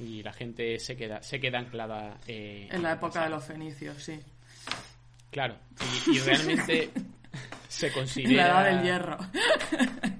Y 0.00 0.22
la 0.22 0.32
gente 0.32 0.78
se 0.78 0.96
queda, 0.96 1.22
se 1.22 1.40
queda 1.40 1.58
anclada 1.58 2.18
eh, 2.26 2.68
en 2.70 2.82
la 2.82 2.92
época 2.92 3.24
de 3.24 3.30
los 3.30 3.44
fenicios, 3.44 4.00
sí. 4.02 4.18
Claro, 5.30 5.56
y, 6.06 6.18
realmente 6.20 6.90
se 7.68 7.92
considera... 7.92 8.46
La 8.46 8.48
edad 8.48 8.64
del 8.76 8.84
hierro. 8.84 9.18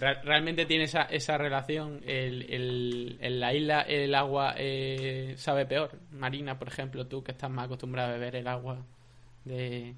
¿Realmente 0.00 0.64
tiene 0.64 0.84
esa, 0.84 1.02
esa 1.02 1.36
relación? 1.36 2.00
en 2.06 3.40
la 3.40 3.52
isla 3.52 3.80
el 3.82 4.14
agua 4.14 4.54
eh, 4.56 5.34
sabe 5.36 5.66
peor. 5.66 5.98
Marina, 6.12 6.56
por 6.56 6.68
ejemplo, 6.68 7.06
tú 7.06 7.24
que 7.24 7.32
estás 7.32 7.50
más 7.50 7.64
acostumbrada 7.64 8.10
a 8.10 8.12
beber 8.12 8.36
el 8.36 8.46
agua 8.46 8.86
de, 9.44 9.96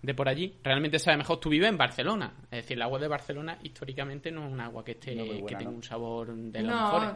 de 0.00 0.14
por 0.14 0.28
allí, 0.28 0.58
realmente 0.62 0.98
sabe 0.98 1.16
mejor. 1.16 1.40
Tú 1.40 1.48
vives 1.48 1.68
en 1.68 1.76
Barcelona. 1.76 2.32
Es 2.44 2.62
decir, 2.62 2.76
el 2.76 2.82
agua 2.82 2.98
de 2.98 3.08
Barcelona 3.08 3.58
históricamente 3.62 4.30
no 4.30 4.46
es 4.46 4.52
un 4.52 4.60
agua 4.60 4.84
que 4.84 4.92
esté 4.92 5.14
que 5.14 5.56
tenga 5.56 5.70
un 5.70 5.82
sabor 5.82 6.34
de 6.34 6.62
los 6.62 6.72
mejores. 6.72 7.12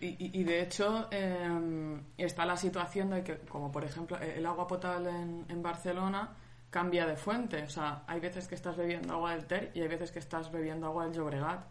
Y, 0.00 0.40
y, 0.40 0.44
de 0.44 0.62
hecho 0.62 1.08
em, 1.10 2.00
está 2.16 2.46
la 2.46 2.56
situación 2.56 3.10
de 3.10 3.22
que, 3.22 3.36
como 3.40 3.70
por 3.70 3.84
ejemplo, 3.84 4.18
el 4.18 4.44
agua 4.46 4.66
potable 4.66 5.10
en, 5.10 5.44
en 5.48 5.62
Barcelona 5.62 6.34
cambia 6.70 7.06
de 7.06 7.16
fuente. 7.16 7.62
O 7.62 7.68
sea, 7.68 8.04
hay 8.06 8.20
veces 8.20 8.48
que 8.48 8.54
estás 8.54 8.76
bebiendo 8.76 9.12
agua 9.12 9.32
del 9.32 9.46
Ter 9.46 9.70
y 9.74 9.82
hay 9.82 9.88
veces 9.88 10.10
que 10.10 10.18
estás 10.18 10.50
bebiendo 10.50 10.86
agua 10.86 11.04
del 11.04 11.14
Llobregat. 11.14 11.66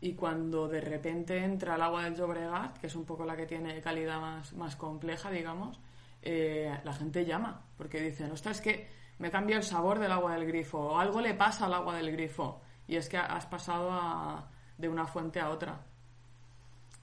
Y 0.00 0.14
cuando 0.14 0.66
de 0.68 0.80
repente 0.80 1.36
entra 1.36 1.74
el 1.74 1.82
agua 1.82 2.04
del 2.04 2.14
Llobregat, 2.14 2.78
que 2.78 2.86
es 2.86 2.94
un 2.94 3.04
poco 3.04 3.24
la 3.26 3.36
que 3.36 3.46
tiene 3.46 3.80
calidad 3.80 4.20
más, 4.20 4.52
más 4.54 4.76
compleja, 4.76 5.30
digamos, 5.30 5.78
eh, 6.22 6.78
la 6.84 6.92
gente 6.92 7.24
llama 7.24 7.62
porque 7.76 8.00
dicen, 8.00 8.30
ostras, 8.30 8.56
es 8.56 8.62
que 8.62 8.99
me 9.20 9.30
cambia 9.30 9.56
el 9.56 9.62
sabor 9.62 9.98
del 9.98 10.10
agua 10.10 10.34
del 10.34 10.46
grifo 10.46 10.78
o 10.78 10.98
algo 10.98 11.20
le 11.20 11.34
pasa 11.34 11.66
al 11.66 11.74
agua 11.74 11.94
del 11.94 12.10
grifo 12.10 12.60
y 12.88 12.96
es 12.96 13.08
que 13.08 13.18
has 13.18 13.46
pasado 13.46 14.42
de 14.76 14.88
una 14.88 15.06
fuente 15.06 15.38
a 15.38 15.50
otra. 15.50 15.78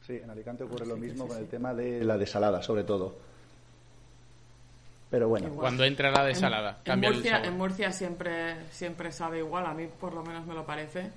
Sí, 0.06 0.20
en 0.22 0.30
Alicante 0.30 0.64
ocurre 0.64 0.86
lo 0.86 0.98
mismo 0.98 1.28
con 1.28 1.38
el 1.38 1.48
tema 1.48 1.74
de 1.74 2.04
la 2.04 2.18
desalada, 2.18 2.62
sobre 2.62 2.84
todo. 2.84 3.16
Pero 5.10 5.30
bueno. 5.30 5.50
Cuando 5.50 5.84
entra 5.86 6.12
la 6.12 6.26
desalada, 6.26 6.80
en, 6.84 7.00
Murcia, 7.00 7.42
en 7.44 7.58
Murcia 7.58 7.92
siempre, 7.92 8.66
siempre 8.72 9.12
sabe 9.12 9.40
igual, 9.40 9.66
a 9.66 9.74
mí 9.74 9.88
por 9.88 10.14
lo 10.14 10.24
menos 10.24 10.46
me 10.46 10.54
lo 10.54 10.66
parece. 10.66 11.12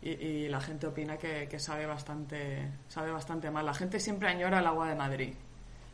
Y, 0.00 0.46
la 0.48 0.60
gente 0.60 0.86
opina 0.86 1.16
que, 1.16 1.58
sabe 1.58 1.84
bastante 1.84 2.70
sabe 2.88 3.10
bastante 3.10 3.50
mal. 3.50 3.66
La 3.66 3.74
gente 3.74 3.98
siempre 3.98 4.28
añora 4.28 4.60
el 4.60 4.66
agua 4.66 4.88
de 4.88 4.94
Madrid. 4.94 5.34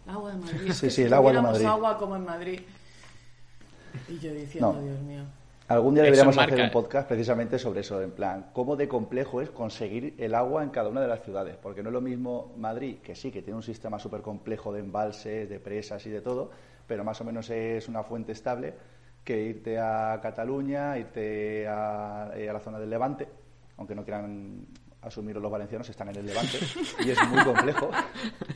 El 0.07 0.13
agua 0.13 0.31
de 0.33 0.37
Madrid. 0.37 0.73
sí, 0.73 0.91
sí, 0.91 1.03
el 1.03 1.15
agua 1.15 1.33
de 1.33 1.41
Madrid. 1.41 1.65
agua 1.65 1.97
como 1.97 2.17
en 2.17 2.25
Madrid. 2.25 2.61
Y 4.09 4.19
yo 4.19 4.33
diciendo, 4.33 4.81
Dios 4.83 5.01
mío. 5.01 5.25
Algún 5.67 5.95
día 5.95 6.05
deberíamos 6.05 6.37
hacer 6.37 6.61
un 6.61 6.71
podcast 6.71 7.09
precisamente 7.09 7.59
sobre 7.59 7.81
eso, 7.81 8.03
en 8.03 8.11
plan, 8.11 8.51
cómo 8.53 8.77
de 8.77 8.87
complejo 8.87 9.41
es 9.41 9.49
conseguir 9.49 10.15
el 10.19 10.35
agua 10.35 10.63
en 10.63 10.69
cada 10.69 10.91
una 10.91 11.01
de 11.01 11.09
las 11.09 11.23
ciudades, 11.23 11.57
porque 11.57 11.83
no 11.83 11.89
es 11.89 11.95
lo 11.95 12.03
mismo 12.03 12.53
Madrid, 12.59 12.99
que 13.03 13.15
sí, 13.15 13.31
que 13.31 13.41
tiene 13.41 13.57
un 13.57 13.63
sistema 13.63 13.99
súper 13.99 14.21
complejo 14.21 14.75
de 14.75 14.81
embalses, 14.81 15.49
de 15.49 15.59
presas 15.61 16.05
y 16.05 16.11
de 16.11 16.21
todo, 16.21 16.51
pero 16.87 17.03
más 17.03 17.19
o 17.23 17.25
menos 17.25 17.49
es 17.49 17.89
una 17.89 18.03
fuente 18.03 18.33
estable 18.33 18.75
que 19.25 19.43
irte 19.43 19.79
a 19.79 20.21
Cataluña, 20.23 20.99
irte 20.99 21.67
a, 21.67 22.33
eh, 22.35 22.51
la 22.53 22.61
zona 22.61 22.79
del 22.79 22.91
Levante, 22.91 23.27
aunque 23.79 23.95
no 23.95 24.05
quieran 24.05 24.67
asumir 25.01 25.37
los 25.37 25.51
valencianos, 25.51 25.89
están 25.89 26.11
en 26.11 26.17
el 26.17 26.27
Levante, 26.27 26.59
y 27.03 27.11
es 27.11 27.29
muy 27.31 27.43
complejo. 27.43 27.91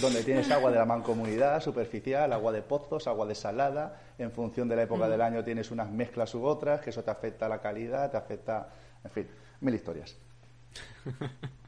donde 0.00 0.22
tienes 0.22 0.50
agua 0.50 0.70
de 0.70 0.78
la 0.78 0.84
mancomunidad 0.84 1.62
superficial, 1.62 2.32
agua 2.32 2.52
de 2.52 2.62
pozos, 2.62 3.06
agua 3.06 3.26
de 3.26 3.34
salada, 3.34 4.00
en 4.18 4.30
función 4.32 4.68
de 4.68 4.76
la 4.76 4.82
época 4.82 5.06
mm. 5.06 5.10
del 5.10 5.20
año 5.20 5.44
tienes 5.44 5.70
unas 5.70 5.90
mezclas 5.90 6.34
u 6.34 6.44
otras, 6.44 6.80
que 6.80 6.90
eso 6.90 7.02
te 7.02 7.10
afecta 7.10 7.46
a 7.46 7.48
la 7.48 7.60
calidad, 7.60 8.10
te 8.10 8.16
afecta, 8.16 8.68
en 9.04 9.10
fin, 9.10 9.26
mil 9.60 9.74
historias. 9.74 10.16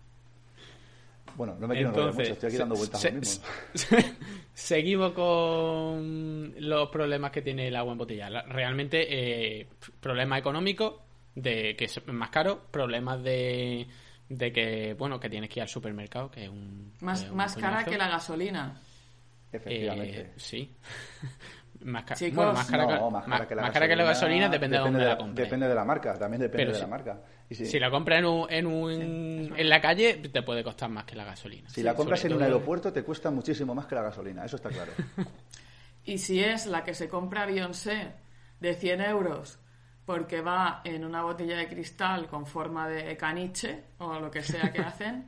Bueno, 1.37 1.57
no 1.59 1.69
me 1.69 1.75
quiero 1.75 1.91
Entonces, 1.91 2.17
mucho, 2.19 2.33
estoy 2.33 2.49
aquí 2.49 2.57
dando 2.59 2.75
vueltas 2.75 3.01
se, 3.01 3.13
mismo. 3.13 3.45
seguimos 4.53 5.13
con 5.13 6.55
los 6.59 6.89
problemas 6.91 7.31
que 7.31 7.41
tiene 7.41 7.69
el 7.69 7.77
agua 7.77 7.93
embotellada. 7.93 8.43
Realmente, 8.43 9.07
eh, 9.61 9.69
problemas 10.01 10.41
económicos, 10.41 10.97
de 11.35 11.77
que 11.77 11.85
es 11.87 12.07
más 12.09 12.31
caro, 12.31 12.65
problemas 12.71 13.23
de, 13.23 13.87
de 14.31 14.53
que, 14.53 14.95
bueno, 14.95 15.19
que 15.19 15.29
tienes 15.29 15.51
que 15.51 15.59
ir 15.59 15.63
al 15.63 15.69
supermercado, 15.69 16.31
que 16.31 16.45
es 16.45 16.49
un... 16.49 16.95
Más, 17.01 17.31
más 17.33 17.57
cara 17.57 17.85
que 17.85 17.99
la 17.99 18.09
gasolina. 18.09 18.81
Efectivamente. 19.53 20.21
Eh, 20.21 20.33
sí. 20.37 20.77
Más, 21.83 22.05
cara, 22.05 22.53
más, 22.53 22.67
cara, 22.67 23.49
que 23.49 23.55
la 23.55 23.63
gasolina, 23.63 23.89
que 23.89 23.97
la 23.97 24.05
gasolina 24.05 24.49
depende, 24.51 24.77
de 24.77 24.83
dónde 24.83 25.03
la 25.03 25.17
compres. 25.17 25.47
Depende 25.47 25.67
de 25.67 25.75
la 25.75 25.83
marca, 25.87 26.19
también 26.19 26.43
depende 26.43 26.75
de 26.75 26.79
la 26.79 26.87
marca. 26.87 27.23
si, 27.49 27.81
la 27.81 27.91
compras 27.91 28.19
en, 28.19 28.27
un, 28.27 28.53
en, 28.53 28.67
un, 28.67 29.55
en 29.57 29.69
la 29.71 29.81
calle, 29.81 30.17
te 30.17 30.43
puede 30.43 30.63
costar 30.63 30.91
más 30.91 31.05
que 31.05 31.17
la 31.17 31.25
gasolina. 31.25 31.71
Si 31.71 31.83
la 31.83 31.95
compras 31.95 32.23
en 32.27 32.35
un 32.35 32.43
aeropuerto, 32.43 32.93
te 32.93 33.03
cuesta 33.03 33.31
muchísimo 33.31 33.75
más 33.75 33.87
que 33.87 33.95
la 33.95 34.03
gasolina, 34.03 34.45
eso 34.45 34.57
está 34.57 34.69
claro. 34.69 34.93
y 36.05 36.19
si 36.19 36.41
es 36.41 36.67
la 36.67 36.85
que 36.85 36.93
se 36.93 37.09
compra 37.09 37.47
Beyoncé 37.47 38.13
de 38.61 38.75
100 38.75 39.01
euros 39.01 39.59
porque 40.11 40.41
va 40.41 40.81
en 40.83 41.05
una 41.05 41.23
botella 41.23 41.57
de 41.57 41.69
cristal 41.69 42.27
con 42.27 42.45
forma 42.45 42.89
de 42.89 43.17
caniche 43.17 43.85
o 43.99 44.19
lo 44.19 44.29
que 44.29 44.43
sea 44.43 44.73
que 44.73 44.81
hacen 44.91 45.25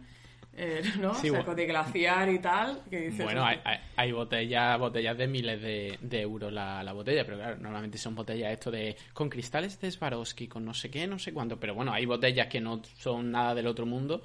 eh, 0.57 0.83
¿no? 1.01 1.15
Sí, 1.15 1.31
de 1.31 1.67
glaciar 1.67 2.29
y 2.29 2.41
tal. 2.41 2.83
bueno, 3.23 3.45
hay, 3.45 3.61
hay, 3.95 4.11
botellas, 4.11 4.77
botellas 4.81 5.17
de 5.17 5.29
miles 5.29 5.63
de, 5.63 6.21
euros 6.21 6.53
la, 6.53 6.83
la, 6.83 6.93
botella, 6.93 7.25
pero 7.25 7.37
claro, 7.37 7.59
normalmente 7.59 7.97
son 7.97 8.17
botellas 8.17 8.53
esto 8.53 8.73
de 8.73 8.97
con 9.13 9.31
cristales 9.31 9.81
de 9.81 9.89
Swarovski, 9.89 10.49
con 10.49 10.65
no 10.65 10.75
sé 10.75 10.91
qué, 10.91 11.07
no 11.07 11.21
sé 11.21 11.33
cuánto, 11.33 11.61
pero 11.61 11.77
bueno, 11.77 11.93
hay 11.93 12.05
botellas 12.05 12.49
que 12.49 12.61
no 12.61 12.83
son 12.99 13.31
nada 13.31 13.55
del 13.55 13.69
otro 13.69 13.87
mundo. 13.87 14.21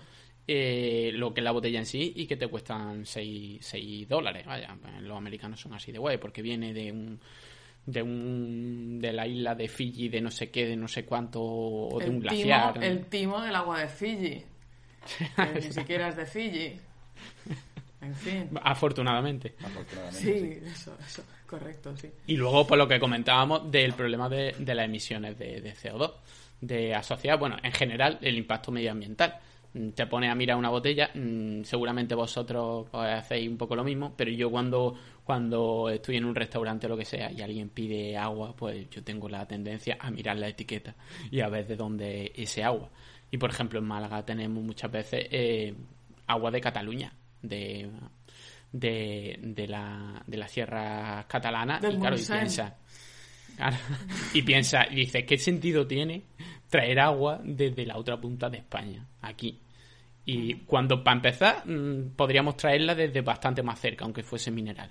Eh, 0.49 1.11
lo 1.13 1.33
que 1.33 1.41
es 1.41 1.43
la 1.43 1.51
botella 1.51 1.77
en 1.77 1.85
sí 1.85 2.13
y 2.15 2.25
que 2.25 2.35
te 2.35 2.47
cuestan 2.47 3.05
6, 3.05 3.59
6 3.61 4.09
dólares. 4.09 4.43
Vaya, 4.45 4.75
pues, 4.81 5.01
los 5.03 5.17
americanos 5.17 5.59
son 5.59 5.75
así 5.75 5.91
de 5.91 5.99
guay 5.99 6.17
porque 6.17 6.41
viene 6.41 6.73
de 6.73 6.91
un 6.91 7.19
de 7.87 8.03
un 8.03 8.99
de 9.01 9.11
la 9.13 9.25
isla 9.25 9.55
de 9.55 9.67
Fiji, 9.67 10.09
de 10.09 10.21
no 10.21 10.29
sé 10.29 10.51
qué, 10.51 10.67
de 10.67 10.75
no 10.75 10.87
sé 10.87 11.05
cuánto, 11.05 11.41
o 11.41 11.99
de 11.99 12.09
un 12.09 12.19
glaciar. 12.19 12.83
el 12.83 13.05
timo 13.05 13.41
del 13.41 13.55
agua 13.55 13.79
de 13.79 13.87
Fiji 13.87 14.43
ni 15.55 15.61
siquiera 15.71 16.09
es 16.09 16.15
de 16.15 16.25
Fiji. 16.25 16.79
En 18.01 18.15
fin. 18.15 18.49
Afortunadamente. 18.61 19.55
Sí, 20.11 20.59
eso, 20.63 20.95
eso, 21.05 21.23
correcto, 21.45 21.95
sí. 21.97 22.09
Y 22.27 22.37
luego, 22.37 22.67
por 22.67 22.77
lo 22.77 22.87
que 22.87 22.99
comentábamos 22.99 23.71
del 23.71 23.93
problema 23.93 24.29
de, 24.29 24.55
las 24.59 24.85
emisiones 24.85 25.37
de, 25.37 25.73
CO2, 25.73 26.13
de 26.61 26.93
asociar, 26.93 27.39
bueno, 27.39 27.57
en 27.61 27.71
general, 27.71 28.17
el 28.21 28.37
impacto 28.37 28.71
medioambiental. 28.71 29.39
Te 29.93 30.07
pones 30.07 30.31
a 30.31 30.35
mirar 30.35 30.57
una 30.57 30.69
botella, 30.69 31.11
mm, 31.13 31.63
seguramente 31.63 32.15
vosotros 32.15 32.87
hacéis 32.93 33.47
un 33.47 33.57
poco 33.57 33.75
lo 33.75 33.83
mismo, 33.83 34.13
pero 34.15 34.31
yo 34.31 34.49
cuando, 34.49 34.97
cuando 35.27 35.89
estoy 35.89 36.15
en 36.15 36.23
un 36.23 36.33
restaurante 36.33 36.85
o 36.85 36.89
lo 36.89 36.95
que 36.95 37.03
sea 37.03 37.29
y 37.29 37.41
alguien 37.41 37.67
pide 37.67 38.15
agua, 38.15 38.55
pues 38.55 38.89
yo 38.89 39.03
tengo 39.03 39.27
la 39.27 39.45
tendencia 39.45 39.97
a 39.99 40.09
mirar 40.09 40.37
la 40.37 40.47
etiqueta 40.47 40.95
y 41.29 41.41
a 41.41 41.49
ver 41.49 41.67
de 41.67 41.75
dónde 41.75 42.31
es 42.33 42.51
ese 42.51 42.63
agua. 42.63 42.89
Y 43.29 43.37
por 43.37 43.49
ejemplo 43.49 43.77
en 43.77 43.85
Málaga 43.85 44.23
tenemos 44.25 44.63
muchas 44.63 44.89
veces 44.89 45.27
eh, 45.29 45.75
agua 46.27 46.49
de 46.49 46.61
Cataluña, 46.61 47.11
de, 47.41 47.89
de, 48.71 49.37
de, 49.41 49.67
la, 49.67 50.23
de 50.25 50.37
la 50.37 50.47
sierra 50.47 51.25
catalana. 51.27 51.81
y 51.81 51.97
claro, 51.97 52.15
y 52.15 52.23
piensa, 52.23 52.77
y 54.33 54.41
piensa, 54.43 54.87
y 54.89 54.95
dice, 54.95 55.25
¿qué 55.25 55.37
sentido 55.37 55.85
tiene 55.85 56.23
traer 56.69 57.01
agua 57.01 57.41
desde 57.43 57.85
la 57.85 57.97
otra 57.97 58.15
punta 58.15 58.49
de 58.49 58.59
España, 58.59 59.05
aquí? 59.21 59.59
Y 60.23 60.53
cuando, 60.65 61.03
para 61.03 61.17
empezar, 61.17 61.67
mm, 61.67 62.11
podríamos 62.15 62.55
traerla 62.55 62.95
desde 62.95 63.19
bastante 63.19 63.61
más 63.61 63.77
cerca, 63.77 64.05
aunque 64.05 64.23
fuese 64.23 64.51
mineral. 64.51 64.89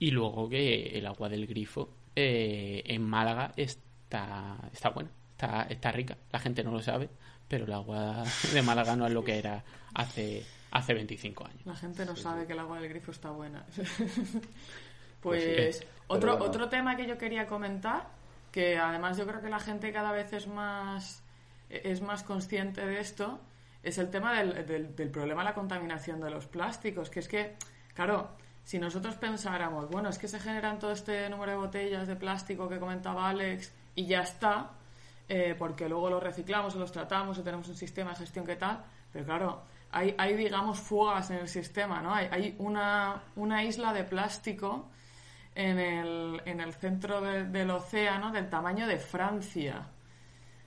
Y 0.00 0.10
luego 0.12 0.48
que 0.48 0.98
el 0.98 1.06
agua 1.06 1.28
del 1.28 1.46
grifo 1.46 1.90
eh, 2.16 2.82
en 2.86 3.02
Málaga 3.02 3.52
está, 3.54 4.56
está 4.72 4.88
buena, 4.88 5.10
está, 5.32 5.66
está 5.68 5.92
rica. 5.92 6.16
La 6.32 6.38
gente 6.38 6.64
no 6.64 6.70
lo 6.70 6.80
sabe, 6.80 7.10
pero 7.46 7.66
el 7.66 7.72
agua 7.72 8.24
de 8.52 8.62
Málaga 8.62 8.96
no 8.96 9.06
es 9.06 9.12
lo 9.12 9.22
que 9.22 9.38
era 9.38 9.62
hace, 9.94 10.42
hace 10.70 10.94
25 10.94 11.44
años. 11.44 11.66
La 11.66 11.76
gente 11.76 12.06
no 12.06 12.16
sabe 12.16 12.46
que 12.46 12.54
el 12.54 12.60
agua 12.60 12.80
del 12.80 12.88
grifo 12.88 13.10
está 13.10 13.30
buena. 13.30 13.66
pues, 15.20 15.44
pues 15.44 15.86
otro, 16.06 16.42
otro 16.42 16.70
tema 16.70 16.96
que 16.96 17.06
yo 17.06 17.18
quería 17.18 17.46
comentar, 17.46 18.08
que 18.52 18.78
además 18.78 19.18
yo 19.18 19.26
creo 19.26 19.42
que 19.42 19.50
la 19.50 19.60
gente 19.60 19.92
cada 19.92 20.12
vez 20.12 20.32
es 20.32 20.46
más, 20.46 21.22
es 21.68 22.00
más 22.00 22.22
consciente 22.22 22.86
de 22.86 23.00
esto, 23.00 23.38
es 23.82 23.98
el 23.98 24.08
tema 24.08 24.32
del, 24.38 24.66
del, 24.66 24.96
del 24.96 25.10
problema 25.10 25.42
de 25.42 25.50
la 25.50 25.54
contaminación 25.54 26.22
de 26.22 26.30
los 26.30 26.46
plásticos, 26.46 27.10
que 27.10 27.20
es 27.20 27.28
que, 27.28 27.56
claro, 27.92 28.30
si 28.64 28.78
nosotros 28.78 29.16
pensáramos, 29.16 29.88
bueno, 29.90 30.08
es 30.08 30.18
que 30.18 30.28
se 30.28 30.38
generan 30.38 30.78
todo 30.78 30.92
este 30.92 31.28
número 31.28 31.52
de 31.52 31.58
botellas 31.58 32.06
de 32.06 32.16
plástico 32.16 32.68
que 32.68 32.78
comentaba 32.78 33.28
Alex 33.28 33.72
y 33.94 34.06
ya 34.06 34.20
está, 34.22 34.70
eh, 35.28 35.54
porque 35.58 35.88
luego 35.88 36.10
los 36.10 36.22
reciclamos 36.22 36.74
o 36.76 36.78
los 36.78 36.92
tratamos 36.92 37.38
o 37.38 37.42
tenemos 37.42 37.68
un 37.68 37.76
sistema 37.76 38.10
de 38.10 38.16
gestión 38.16 38.46
que 38.46 38.56
tal, 38.56 38.84
pero 39.12 39.24
claro, 39.24 39.62
hay, 39.92 40.14
hay 40.18 40.36
digamos, 40.36 40.78
fugas 40.78 41.30
en 41.30 41.38
el 41.38 41.48
sistema, 41.48 42.00
¿no? 42.00 42.14
Hay, 42.14 42.28
hay 42.30 42.54
una, 42.58 43.22
una 43.36 43.64
isla 43.64 43.92
de 43.92 44.04
plástico 44.04 44.88
en 45.54 45.78
el, 45.78 46.42
en 46.44 46.60
el 46.60 46.72
centro 46.74 47.20
del 47.20 47.70
océano 47.70 48.30
del 48.30 48.48
tamaño 48.48 48.86
de 48.86 48.98
Francia. 48.98 49.86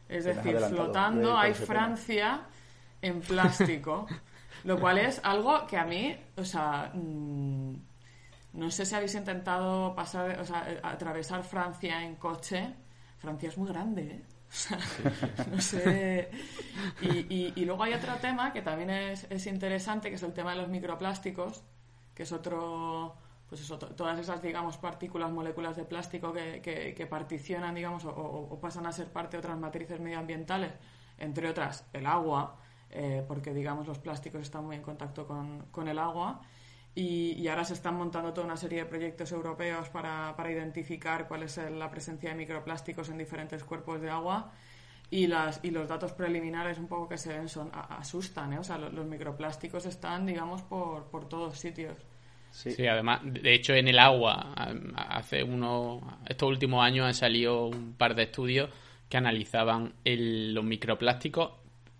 Es 0.09 0.25
decir, 0.25 0.57
flotando 0.57 1.37
hay 1.37 1.53
Francia 1.53 2.41
en 3.01 3.21
plástico. 3.21 4.07
lo 4.63 4.79
cual 4.79 4.97
es 4.97 5.19
algo 5.23 5.65
que 5.67 5.77
a 5.77 5.85
mí, 5.85 6.15
o 6.37 6.45
sea, 6.45 6.91
mm, 6.93 7.73
no 8.53 8.71
sé 8.71 8.85
si 8.85 8.95
habéis 8.95 9.15
intentado 9.15 9.95
pasar, 9.95 10.39
o 10.39 10.45
sea, 10.45 10.79
atravesar 10.83 11.43
Francia 11.43 12.03
en 12.03 12.15
coche. 12.15 12.73
Francia 13.17 13.49
es 13.49 13.57
muy 13.57 13.67
grande, 13.69 14.01
¿eh? 14.03 14.21
no 15.51 15.59
sé. 15.59 16.29
Y, 17.01 17.53
y, 17.55 17.65
luego 17.65 17.83
hay 17.83 17.93
otro 17.93 18.15
tema 18.17 18.53
que 18.53 18.61
también 18.61 18.91
es, 18.91 19.25
es, 19.29 19.47
interesante, 19.47 20.09
que 20.09 20.15
es 20.15 20.23
el 20.23 20.33
tema 20.33 20.51
de 20.51 20.57
los 20.57 20.69
microplásticos, 20.69 21.63
que 22.13 22.23
es 22.23 22.31
otro, 22.31 23.15
pues 23.49 23.61
eso, 23.61 23.77
todas 23.77 24.19
esas, 24.19 24.41
digamos, 24.41 24.77
partículas, 24.77 25.31
moléculas 25.31 25.75
de 25.75 25.85
plástico 25.85 26.31
que, 26.31 26.61
que, 26.61 27.07
particionan, 27.07 27.73
digamos, 27.73 28.05
o, 28.05 28.59
pasan 28.61 28.85
a 28.85 28.91
ser 28.91 29.11
parte 29.11 29.37
de 29.37 29.39
otras 29.39 29.57
matrices 29.57 29.99
medioambientales, 29.99 30.73
entre 31.17 31.49
otras 31.49 31.87
el 31.93 32.05
agua, 32.05 32.59
eh, 32.93 33.23
porque, 33.27 33.53
digamos, 33.53 33.87
los 33.87 33.99
plásticos 33.99 34.41
están 34.41 34.65
muy 34.65 34.75
en 34.75 34.81
contacto 34.81 35.27
con, 35.27 35.65
con 35.71 35.87
el 35.87 35.99
agua. 35.99 36.41
Y, 36.95 37.33
y, 37.39 37.47
ahora 37.47 37.65
se 37.65 37.73
están 37.73 37.95
montando 37.95 38.33
toda 38.33 38.45
una 38.45 38.55
serie 38.55 38.79
de 38.79 38.85
proyectos 38.85 39.31
europeos 39.31 39.89
para, 39.89 40.35
para 40.37 40.51
identificar 40.51 41.27
cuál 41.27 41.41
es 41.41 41.57
la 41.57 41.89
presencia 41.89 42.29
de 42.29 42.35
microplásticos 42.35 43.09
en 43.09 43.17
diferentes 43.17 43.63
cuerpos 43.63 43.99
de 43.99 44.11
agua 44.11 44.51
y, 45.13 45.27
las, 45.27 45.59
y 45.63 45.69
los 45.69 45.87
datos 45.87 46.11
preliminares 46.13 46.79
un 46.79 46.87
poco 46.87 47.07
que 47.07 47.19
se 47.19 47.29
ven 47.29 47.47
son 47.47 47.69
asustan, 47.73 48.53
¿eh? 48.53 48.57
o 48.57 48.63
sea, 48.63 48.79
los, 48.79 49.05
microplásticos 49.05 49.85
están, 49.85 50.25
digamos, 50.25 50.63
por, 50.63 51.05
por 51.11 51.29
todos 51.29 51.57
sitios. 51.57 51.97
Sí. 52.49 52.87
además, 52.87 53.21
de 53.23 53.53
hecho, 53.53 53.73
en 53.73 53.87
el 53.87 53.99
agua, 53.99 54.55
hace 54.95 55.43
unos, 55.43 56.01
estos 56.27 56.49
últimos 56.49 56.83
años 56.83 57.05
han 57.05 57.13
salido 57.13 57.67
un 57.67 57.93
par 57.93 58.15
de 58.15 58.23
estudios 58.23 58.69
que 59.07 59.17
analizaban 59.17 59.93
el, 60.03 60.53
los 60.53 60.63
microplásticos, 60.63 61.51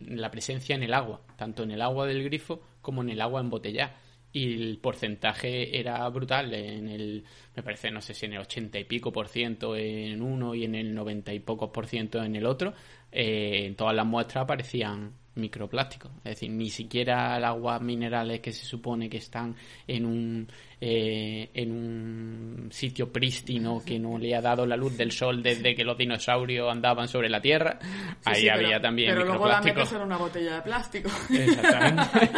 la 0.10 0.32
presencia 0.32 0.76
en 0.76 0.84
el 0.84 0.94
agua, 0.94 1.22
tanto 1.36 1.64
en 1.64 1.72
el 1.72 1.82
agua 1.82 2.06
del 2.06 2.24
grifo 2.24 2.62
como 2.82 3.02
en 3.02 3.10
el 3.10 3.22
agua 3.22 3.42
embotellada. 3.42 3.96
Y 4.32 4.54
el 4.54 4.80
porcentaje 4.80 5.80
era 5.80 6.10
brutal 6.10 6.52
en 6.56 6.88
el 6.90 7.24
me 7.56 7.62
parece 7.62 7.92
no 7.92 8.02
sé 8.02 8.16
si 8.16 8.26
en 8.26 8.34
el 8.34 8.40
80 8.40 8.80
y 8.80 8.84
pico 8.86 9.12
por 9.12 9.28
ciento 9.28 9.76
en 9.76 10.24
uno 10.24 10.56
y 10.56 10.64
en 10.66 10.74
el 10.74 10.96
90 10.96 11.34
y 11.34 11.40
pocos 11.40 11.70
por 11.70 11.86
ciento 11.86 12.24
en 12.24 12.36
el 12.36 12.48
otro 12.48 12.74
eh, 13.12 13.66
en 13.68 13.76
todas 13.76 13.96
las 13.96 14.08
muestras 14.08 14.46
aparecían 14.46 15.14
microplásticos. 15.36 16.12
Es 16.18 16.36
decir, 16.36 16.52
ni 16.52 16.70
siquiera 16.70 17.40
las 17.40 17.50
aguas 17.50 17.82
minerales 17.82 18.40
que 18.40 18.52
se 18.52 18.66
supone 18.66 19.10
que 19.10 19.18
están 19.18 19.56
en 19.88 20.06
un, 20.06 20.48
eh, 20.80 21.50
en 21.54 21.72
un 21.72 22.70
sitio 22.72 23.12
prístino 23.12 23.82
que 23.86 23.98
no 23.98 24.18
le 24.18 24.36
ha 24.36 24.42
dado 24.42 24.66
la 24.66 24.76
luz 24.76 24.96
del 24.98 25.12
sol 25.12 25.42
desde 25.42 25.76
que 25.76 25.84
los 25.84 25.98
dinosaurios 25.98 26.72
andaban 26.72 27.08
sobre 27.08 27.30
la 27.30 27.42
Tierra, 27.42 27.80
ahí 28.26 28.48
había 28.48 28.80
también 28.80 29.14
Pero 29.14 29.26
luego 29.26 29.48
la 29.48 29.62
metes 29.62 29.92
en 29.94 30.02
una 30.02 30.18
botella 30.18 30.56
de 30.56 30.62
plástico. 30.62 31.10
Exactamente. 31.30 32.32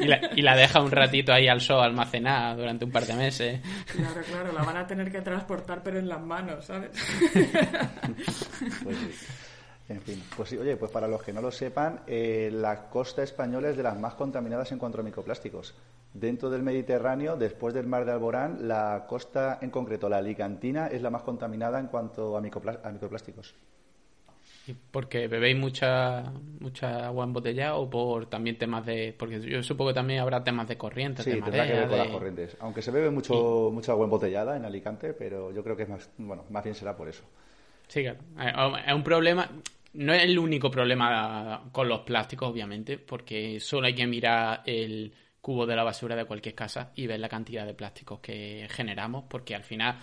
y, 0.00 0.04
la, 0.06 0.20
y 0.34 0.42
la 0.42 0.56
deja 0.56 0.80
un 0.80 0.90
ratito 0.90 1.32
ahí 1.32 1.48
al 1.48 1.60
sol 1.60 1.82
almacenada 1.82 2.54
durante 2.56 2.84
un 2.84 2.90
par 2.90 3.06
de 3.06 3.14
meses. 3.14 3.60
Claro, 3.86 4.20
claro, 4.22 4.52
la 4.52 4.62
van 4.62 4.76
a 4.76 4.86
tener 4.86 5.10
que 5.10 5.20
transportar 5.20 5.82
pero 5.82 5.98
en 5.98 6.08
las 6.08 6.20
manos, 6.20 6.64
¿sabes? 6.64 6.90
Pues 8.82 8.96
en 9.90 10.00
fin, 10.00 10.22
pues 10.36 10.52
oye, 10.52 10.76
pues 10.76 10.92
para 10.92 11.08
los 11.08 11.20
que 11.20 11.32
no 11.32 11.42
lo 11.42 11.50
sepan, 11.50 12.02
eh, 12.06 12.48
la 12.52 12.88
costa 12.88 13.24
española 13.24 13.70
es 13.70 13.76
de 13.76 13.82
las 13.82 13.98
más 13.98 14.14
contaminadas 14.14 14.70
en 14.70 14.78
cuanto 14.78 15.00
a 15.00 15.02
microplásticos. 15.02 15.74
Dentro 16.14 16.48
del 16.48 16.62
Mediterráneo, 16.62 17.36
después 17.36 17.74
del 17.74 17.88
mar 17.88 18.04
de 18.04 18.12
Alborán, 18.12 18.68
la 18.68 19.06
costa, 19.08 19.58
en 19.60 19.70
concreto 19.70 20.08
la 20.08 20.18
Alicantina, 20.18 20.86
es 20.86 21.02
la 21.02 21.10
más 21.10 21.22
contaminada 21.22 21.80
en 21.80 21.88
cuanto 21.88 22.36
a, 22.36 22.40
microplásticos. 22.40 23.56
¿Y 24.68 24.74
porque 24.74 25.26
bebéis 25.26 25.58
mucha 25.58 26.32
mucha 26.60 27.06
agua 27.06 27.24
embotellada 27.24 27.74
o 27.74 27.90
por 27.90 28.26
también 28.26 28.58
temas 28.58 28.86
de...? 28.86 29.12
Porque 29.18 29.40
yo 29.40 29.60
supongo 29.64 29.90
que 29.90 29.94
también 29.94 30.20
habrá 30.20 30.44
temas 30.44 30.68
de 30.68 30.76
corrientes, 30.78 31.24
sí, 31.24 31.32
de 31.32 31.42
tendrá 31.42 31.66
que 31.66 31.72
ver 31.72 31.88
con 31.88 31.98
las 31.98 32.08
corrientes. 32.08 32.56
Aunque 32.60 32.82
se 32.82 32.92
bebe 32.92 33.10
mucho, 33.10 33.70
mucha 33.72 33.90
agua 33.90 34.04
embotellada 34.04 34.56
en 34.56 34.64
Alicante, 34.64 35.14
pero 35.14 35.50
yo 35.50 35.64
creo 35.64 35.76
que 35.76 35.82
es 35.82 35.88
más, 35.88 36.10
bueno, 36.16 36.44
más 36.48 36.62
bien 36.62 36.76
será 36.76 36.96
por 36.96 37.08
eso. 37.08 37.24
Sí, 37.90 38.04
claro. 38.04 38.20
Eh, 38.38 38.82
es 38.86 38.94
un 38.94 39.02
problema 39.02 39.50
no 39.94 40.12
es 40.12 40.22
el 40.22 40.38
único 40.38 40.70
problema 40.70 41.68
con 41.72 41.88
los 41.88 42.00
plásticos, 42.00 42.50
obviamente, 42.50 42.98
porque 42.98 43.58
solo 43.60 43.86
hay 43.86 43.94
que 43.94 44.06
mirar 44.06 44.62
el 44.64 45.12
cubo 45.40 45.66
de 45.66 45.76
la 45.76 45.84
basura 45.84 46.14
de 46.14 46.24
cualquier 46.24 46.54
casa 46.54 46.92
y 46.94 47.06
ver 47.06 47.18
la 47.18 47.28
cantidad 47.28 47.66
de 47.66 47.74
plásticos 47.74 48.20
que 48.20 48.68
generamos, 48.70 49.24
porque 49.28 49.54
al 49.54 49.64
final 49.64 49.96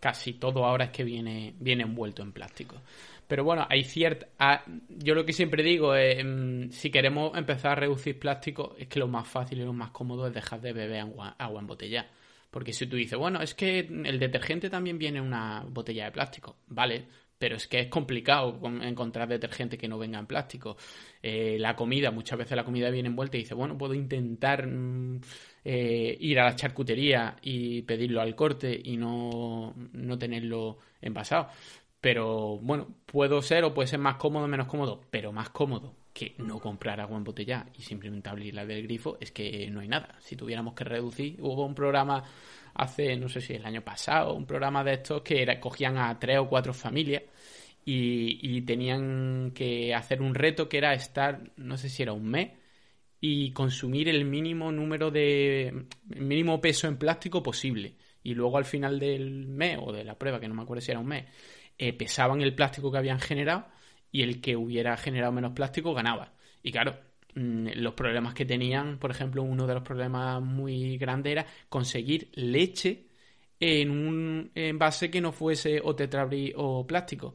casi 0.00 0.34
todo 0.34 0.66
ahora 0.66 0.86
es 0.86 0.90
que 0.90 1.04
viene, 1.04 1.54
viene 1.58 1.84
envuelto 1.84 2.22
en 2.22 2.32
plástico. 2.32 2.82
Pero 3.26 3.42
bueno, 3.42 3.66
hay 3.70 3.84
cierta... 3.84 4.26
Ah, 4.38 4.62
yo 4.88 5.14
lo 5.14 5.24
que 5.24 5.32
siempre 5.32 5.62
digo 5.62 5.94
es, 5.94 6.22
mm, 6.22 6.70
si 6.70 6.90
queremos 6.90 7.36
empezar 7.38 7.72
a 7.72 7.76
reducir 7.76 8.18
plástico, 8.18 8.74
es 8.78 8.86
que 8.86 8.98
lo 8.98 9.08
más 9.08 9.26
fácil 9.26 9.60
y 9.60 9.64
lo 9.64 9.72
más 9.72 9.90
cómodo 9.92 10.26
es 10.26 10.34
dejar 10.34 10.60
de 10.60 10.74
beber 10.74 11.00
agua, 11.00 11.34
agua 11.38 11.60
en 11.60 11.66
botella. 11.66 12.06
Porque 12.50 12.72
si 12.72 12.86
tú 12.86 12.96
dices, 12.96 13.18
bueno, 13.18 13.40
es 13.40 13.54
que 13.54 13.78
el 13.78 14.18
detergente 14.18 14.68
también 14.68 14.98
viene 14.98 15.18
en 15.18 15.24
una 15.24 15.64
botella 15.66 16.04
de 16.04 16.12
plástico, 16.12 16.58
vale, 16.68 17.06
pero 17.44 17.56
es 17.56 17.68
que 17.68 17.78
es 17.78 17.88
complicado 17.88 18.58
encontrar 18.80 19.28
detergente 19.28 19.76
que 19.76 19.86
no 19.86 19.98
venga 19.98 20.18
en 20.18 20.24
plástico. 20.24 20.78
Eh, 21.22 21.58
la 21.60 21.76
comida, 21.76 22.10
muchas 22.10 22.38
veces 22.38 22.56
la 22.56 22.64
comida 22.64 22.88
viene 22.88 23.10
envuelta 23.10 23.36
y 23.36 23.40
dice, 23.40 23.52
bueno, 23.52 23.76
puedo 23.76 23.92
intentar 23.92 24.66
mm, 24.66 25.20
eh, 25.62 26.16
ir 26.20 26.40
a 26.40 26.44
la 26.44 26.56
charcutería 26.56 27.36
y 27.42 27.82
pedirlo 27.82 28.22
al 28.22 28.34
corte 28.34 28.80
y 28.82 28.96
no, 28.96 29.74
no 29.92 30.18
tenerlo 30.18 30.78
envasado. 31.02 31.48
Pero 32.00 32.56
bueno, 32.62 32.88
puedo 33.04 33.42
ser 33.42 33.64
o 33.64 33.74
puede 33.74 33.88
ser 33.88 33.98
más 33.98 34.16
cómodo 34.16 34.48
menos 34.48 34.66
cómodo, 34.66 35.02
pero 35.10 35.30
más 35.30 35.50
cómodo 35.50 35.94
que 36.14 36.34
no 36.38 36.60
comprar 36.60 36.98
agua 36.98 37.18
embotellada 37.18 37.66
y 37.76 37.82
simplemente 37.82 38.30
abrirla 38.30 38.64
del 38.64 38.84
grifo 38.84 39.18
es 39.20 39.32
que 39.32 39.68
no 39.70 39.80
hay 39.80 39.88
nada. 39.88 40.16
Si 40.20 40.34
tuviéramos 40.34 40.72
que 40.72 40.84
reducir, 40.84 41.36
hubo 41.42 41.66
un 41.66 41.74
programa 41.74 42.24
hace, 42.72 43.16
no 43.16 43.28
sé 43.28 43.42
si 43.42 43.52
el 43.52 43.66
año 43.66 43.82
pasado, 43.82 44.32
un 44.32 44.46
programa 44.46 44.82
de 44.82 44.94
estos 44.94 45.20
que 45.20 45.42
era, 45.42 45.60
cogían 45.60 45.98
a 45.98 46.18
tres 46.18 46.38
o 46.38 46.48
cuatro 46.48 46.72
familias 46.72 47.22
y, 47.84 48.62
tenían 48.62 49.52
que 49.54 49.94
hacer 49.94 50.22
un 50.22 50.34
reto 50.34 50.68
que 50.68 50.78
era 50.78 50.94
estar, 50.94 51.52
no 51.56 51.76
sé 51.76 51.88
si 51.88 52.02
era 52.02 52.12
un 52.12 52.26
mes, 52.28 52.52
y 53.20 53.52
consumir 53.52 54.08
el 54.08 54.24
mínimo 54.24 54.72
número 54.72 55.10
de, 55.10 55.86
mínimo 56.06 56.60
peso 56.60 56.88
en 56.88 56.98
plástico 56.98 57.42
posible. 57.42 57.96
Y 58.22 58.34
luego 58.34 58.58
al 58.58 58.64
final 58.64 58.98
del 58.98 59.46
mes, 59.46 59.78
o 59.82 59.92
de 59.92 60.04
la 60.04 60.18
prueba, 60.18 60.40
que 60.40 60.48
no 60.48 60.54
me 60.54 60.62
acuerdo 60.62 60.80
si 60.82 60.90
era 60.90 61.00
un 61.00 61.06
mes, 61.06 61.26
eh, 61.78 61.92
pesaban 61.92 62.40
el 62.40 62.54
plástico 62.54 62.90
que 62.90 62.98
habían 62.98 63.20
generado 63.20 63.66
y 64.10 64.22
el 64.22 64.40
que 64.40 64.56
hubiera 64.56 64.96
generado 64.96 65.32
menos 65.32 65.52
plástico 65.52 65.94
ganaba. 65.94 66.34
Y 66.62 66.72
claro, 66.72 66.98
mm, 67.34 67.68
los 67.76 67.94
problemas 67.94 68.34
que 68.34 68.46
tenían, 68.46 68.98
por 68.98 69.10
ejemplo, 69.10 69.42
uno 69.42 69.66
de 69.66 69.74
los 69.74 69.82
problemas 69.82 70.42
muy 70.42 70.96
grandes 70.98 71.32
era 71.32 71.46
conseguir 71.68 72.30
leche 72.34 73.08
en 73.60 73.90
un 73.90 74.50
envase 74.54 75.10
que 75.10 75.20
no 75.20 75.32
fuese 75.32 75.80
o 75.82 75.94
tetrabrí 75.94 76.52
o 76.56 76.86
plástico 76.86 77.34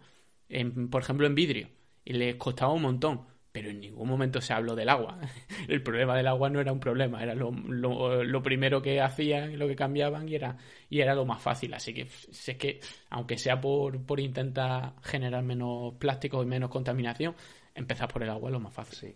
por 0.89 1.01
ejemplo, 1.01 1.27
en 1.27 1.35
vidrio, 1.35 1.69
y 2.05 2.13
les 2.13 2.35
costaba 2.35 2.73
un 2.73 2.81
montón, 2.81 3.21
pero 3.51 3.69
en 3.69 3.79
ningún 3.79 4.07
momento 4.07 4.41
se 4.41 4.53
habló 4.53 4.75
del 4.75 4.89
agua. 4.89 5.19
El 5.67 5.81
problema 5.81 6.15
del 6.15 6.27
agua 6.27 6.49
no 6.49 6.59
era 6.59 6.71
un 6.71 6.79
problema, 6.79 7.21
era 7.21 7.35
lo, 7.35 7.51
lo, 7.51 8.43
primero 8.43 8.81
que 8.81 9.01
hacían, 9.01 9.57
lo 9.57 9.67
que 9.67 9.75
cambiaban 9.75 10.27
y 10.29 10.35
era, 10.35 10.57
y 10.89 11.01
era 11.01 11.15
lo 11.15 11.25
más 11.25 11.41
fácil. 11.41 11.73
Así 11.73 11.93
que 11.93 12.01
es 12.01 12.57
que, 12.57 12.79
aunque 13.09 13.37
sea 13.37 13.59
por, 13.59 14.01
por 14.05 14.19
intentar 14.19 14.93
generar 15.03 15.43
menos 15.43 15.95
plástico 15.95 16.43
y 16.43 16.45
menos 16.45 16.69
contaminación, 16.69 17.35
empezar 17.75 18.07
por 18.11 18.23
el 18.23 18.29
agua 18.29 18.49
es 18.49 18.53
lo 18.53 18.59
más 18.59 18.73
fácil. 18.73 18.97
Sí. 18.97 19.15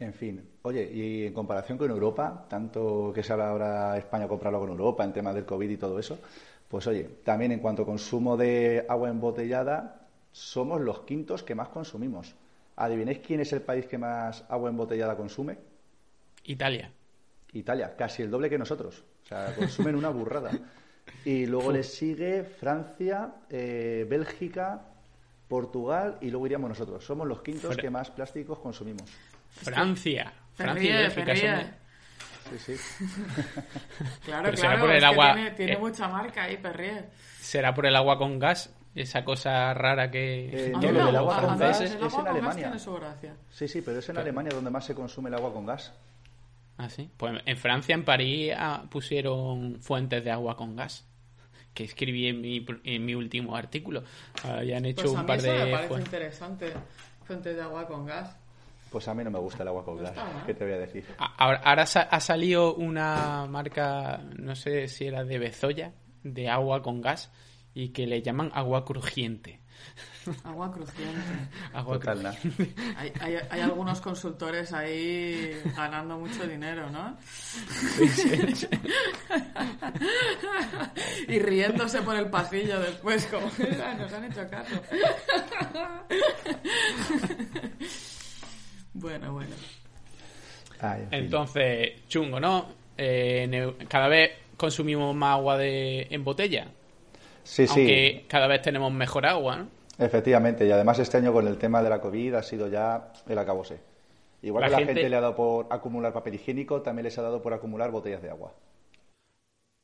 En 0.00 0.14
fin, 0.14 0.42
oye, 0.62 0.90
y 0.90 1.26
en 1.26 1.34
comparación 1.34 1.76
con 1.76 1.90
Europa, 1.90 2.46
tanto 2.48 3.12
que 3.14 3.22
se 3.22 3.34
habla 3.34 3.50
ahora 3.50 3.98
España 3.98 4.26
comprarlo 4.26 4.58
con 4.58 4.70
Europa 4.70 5.04
en 5.04 5.12
temas 5.12 5.34
del 5.34 5.44
COVID 5.44 5.68
y 5.68 5.76
todo 5.76 5.98
eso, 5.98 6.18
pues 6.68 6.86
oye, 6.86 7.04
también 7.22 7.52
en 7.52 7.58
cuanto 7.58 7.82
a 7.82 7.86
consumo 7.86 8.38
de 8.38 8.86
agua 8.88 9.10
embotellada, 9.10 9.99
somos 10.32 10.80
los 10.80 11.00
quintos 11.00 11.42
que 11.42 11.54
más 11.54 11.68
consumimos. 11.68 12.34
¿Adivinéis 12.76 13.18
quién 13.18 13.40
es 13.40 13.52
el 13.52 13.62
país 13.62 13.86
que 13.86 13.98
más 13.98 14.44
agua 14.48 14.70
embotellada 14.70 15.16
consume? 15.16 15.58
Italia. 16.44 16.90
Italia, 17.52 17.94
casi 17.96 18.22
el 18.22 18.30
doble 18.30 18.48
que 18.48 18.58
nosotros. 18.58 19.04
O 19.24 19.26
sea, 19.26 19.54
consumen 19.58 19.96
una 19.96 20.08
burrada. 20.08 20.50
Y 21.24 21.46
luego 21.46 21.72
le 21.72 21.82
sigue 21.82 22.44
Francia, 22.44 23.34
eh, 23.50 24.06
Bélgica, 24.08 24.82
Portugal 25.48 26.18
y 26.20 26.30
luego 26.30 26.46
iríamos 26.46 26.70
nosotros. 26.70 27.04
Somos 27.04 27.26
los 27.26 27.42
quintos 27.42 27.76
que 27.76 27.90
más 27.90 28.10
plásticos 28.10 28.58
consumimos. 28.60 29.10
Francia. 29.50 30.32
Francia 30.54 31.10
Sí, 32.58 32.76
sí. 32.76 33.04
Claro, 34.24 34.44
Pero 34.44 34.56
será 34.56 34.70
claro, 34.70 34.86
por 34.86 34.90
el 34.90 35.04
agua, 35.04 35.34
tiene, 35.34 35.50
tiene 35.52 35.72
eh. 35.74 35.78
mucha 35.78 36.08
marca 36.08 36.44
ahí, 36.44 36.56
Perrier. 36.56 37.10
¿Será 37.38 37.74
por 37.74 37.86
el 37.86 37.94
agua 37.94 38.18
con 38.18 38.38
gas? 38.38 38.74
Esa 38.94 39.24
cosa 39.24 39.72
rara 39.72 40.10
que... 40.10 40.68
Eh, 40.68 40.72
no, 40.72 40.80
lo 40.90 41.06
del 41.06 41.16
agua 41.16 41.40
con 41.42 41.58
gas 41.58 41.80
es 41.80 41.94
agua 41.94 42.20
en 42.22 42.26
Alemania. 42.28 42.64
tiene 42.64 42.78
su 42.78 42.92
gracia. 42.94 43.36
Sí, 43.50 43.68
sí, 43.68 43.82
pero 43.82 43.98
es 44.00 44.08
en 44.08 44.18
Alemania 44.18 44.50
donde 44.52 44.70
más 44.70 44.84
se 44.84 44.94
consume 44.94 45.28
el 45.28 45.34
agua 45.36 45.52
con 45.52 45.64
gas. 45.66 45.92
Ah, 46.76 46.88
sí. 46.88 47.08
Pues 47.16 47.40
en 47.46 47.56
Francia, 47.56 47.94
en 47.94 48.04
París, 48.04 48.52
ah, 48.56 48.84
pusieron 48.90 49.80
fuentes 49.80 50.24
de 50.24 50.30
agua 50.30 50.56
con 50.56 50.74
gas. 50.74 51.06
Que 51.72 51.84
escribí 51.84 52.26
en 52.26 52.40
mi, 52.40 52.66
en 52.84 53.04
mi 53.04 53.14
último 53.14 53.54
artículo. 53.54 54.02
Habían 54.42 54.84
hecho 54.86 55.02
Pues 55.04 55.14
a 55.14 55.20
un 55.20 55.20
mí 55.20 55.26
par 55.28 55.38
eso 55.38 55.46
de 55.52 55.64
me 55.64 55.70
parece 55.70 55.88
fuentes. 55.88 56.06
interesante. 56.08 56.72
Fuentes 57.24 57.54
de 57.56 57.62
agua 57.62 57.86
con 57.86 58.06
gas. 58.06 58.36
Pues 58.90 59.06
a 59.06 59.14
mí 59.14 59.22
no 59.22 59.30
me 59.30 59.38
gusta 59.38 59.62
el 59.62 59.68
agua 59.68 59.84
con 59.84 60.02
gas. 60.02 60.14
¿Qué 60.46 60.52
te 60.54 60.64
voy 60.64 60.72
a 60.72 60.78
decir? 60.78 61.04
Ahora, 61.38 61.60
ahora 61.62 61.86
sa- 61.86 62.08
ha 62.10 62.18
salido 62.18 62.74
una 62.74 63.46
marca, 63.46 64.20
no 64.36 64.56
sé 64.56 64.88
si 64.88 65.04
era 65.06 65.22
de 65.22 65.38
Bezoya, 65.38 65.92
de 66.24 66.48
agua 66.48 66.82
con 66.82 67.00
gas, 67.00 67.30
y 67.74 67.88
que 67.90 68.06
le 68.06 68.22
llaman 68.22 68.50
agua 68.54 68.84
crujiente. 68.84 69.58
Agua 70.44 70.70
crujiente. 70.70 71.18
Agua 71.72 71.98
Total. 71.98 72.36
Hay, 72.96 73.12
hay, 73.20 73.36
hay 73.48 73.60
algunos 73.62 74.00
consultores 74.02 74.70
ahí 74.74 75.58
ganando 75.74 76.18
mucho 76.18 76.46
dinero, 76.46 76.90
¿no? 76.90 77.16
y 81.28 81.38
riéndose 81.38 82.02
por 82.02 82.16
el 82.16 82.28
pasillo 82.28 82.80
después, 82.80 83.24
como 83.26 83.46
"Ah, 83.82 83.94
nos 83.98 84.12
han 84.12 84.24
hecho 84.24 84.46
caso. 84.50 84.74
bueno, 88.94 89.32
bueno. 89.32 89.54
Ay, 90.80 91.02
en 91.02 91.08
fin. 91.10 91.18
Entonces, 91.24 92.06
chungo, 92.08 92.40
¿no? 92.40 92.68
Eh, 92.96 93.74
cada 93.88 94.08
vez 94.08 94.30
consumimos 94.56 95.14
más 95.16 95.36
agua 95.38 95.56
de, 95.56 96.06
en 96.10 96.24
botella, 96.24 96.66
sí, 97.44 97.66
sí. 97.66 98.24
cada 98.28 98.46
vez 98.46 98.62
tenemos 98.62 98.92
mejor 98.92 99.26
agua, 99.26 99.56
¿no? 99.56 99.66
Efectivamente, 99.98 100.66
y 100.66 100.70
además 100.70 100.98
este 100.98 101.18
año 101.18 101.32
con 101.32 101.46
el 101.46 101.58
tema 101.58 101.82
de 101.82 101.90
la 101.90 102.00
COVID 102.00 102.34
ha 102.34 102.42
sido 102.42 102.68
ya 102.68 103.12
el 103.28 103.38
acabose. 103.38 103.80
Igual 104.42 104.62
La 104.62 104.68
que 104.68 104.70
la 104.72 104.78
gente- 104.78 104.94
gente... 104.94 105.10
le 105.10 105.16
ha 105.16 105.20
dado 105.20 105.36
por 105.36 105.66
acumular 105.70 106.12
papel 106.14 106.34
higiénico, 106.36 106.80
también 106.80 107.04
les 107.04 107.18
ha 107.18 107.22
dado 107.22 107.42
por 107.42 107.52
acumular 107.52 107.90
botellas 107.90 108.22
de 108.22 108.30
agua. 108.30 108.52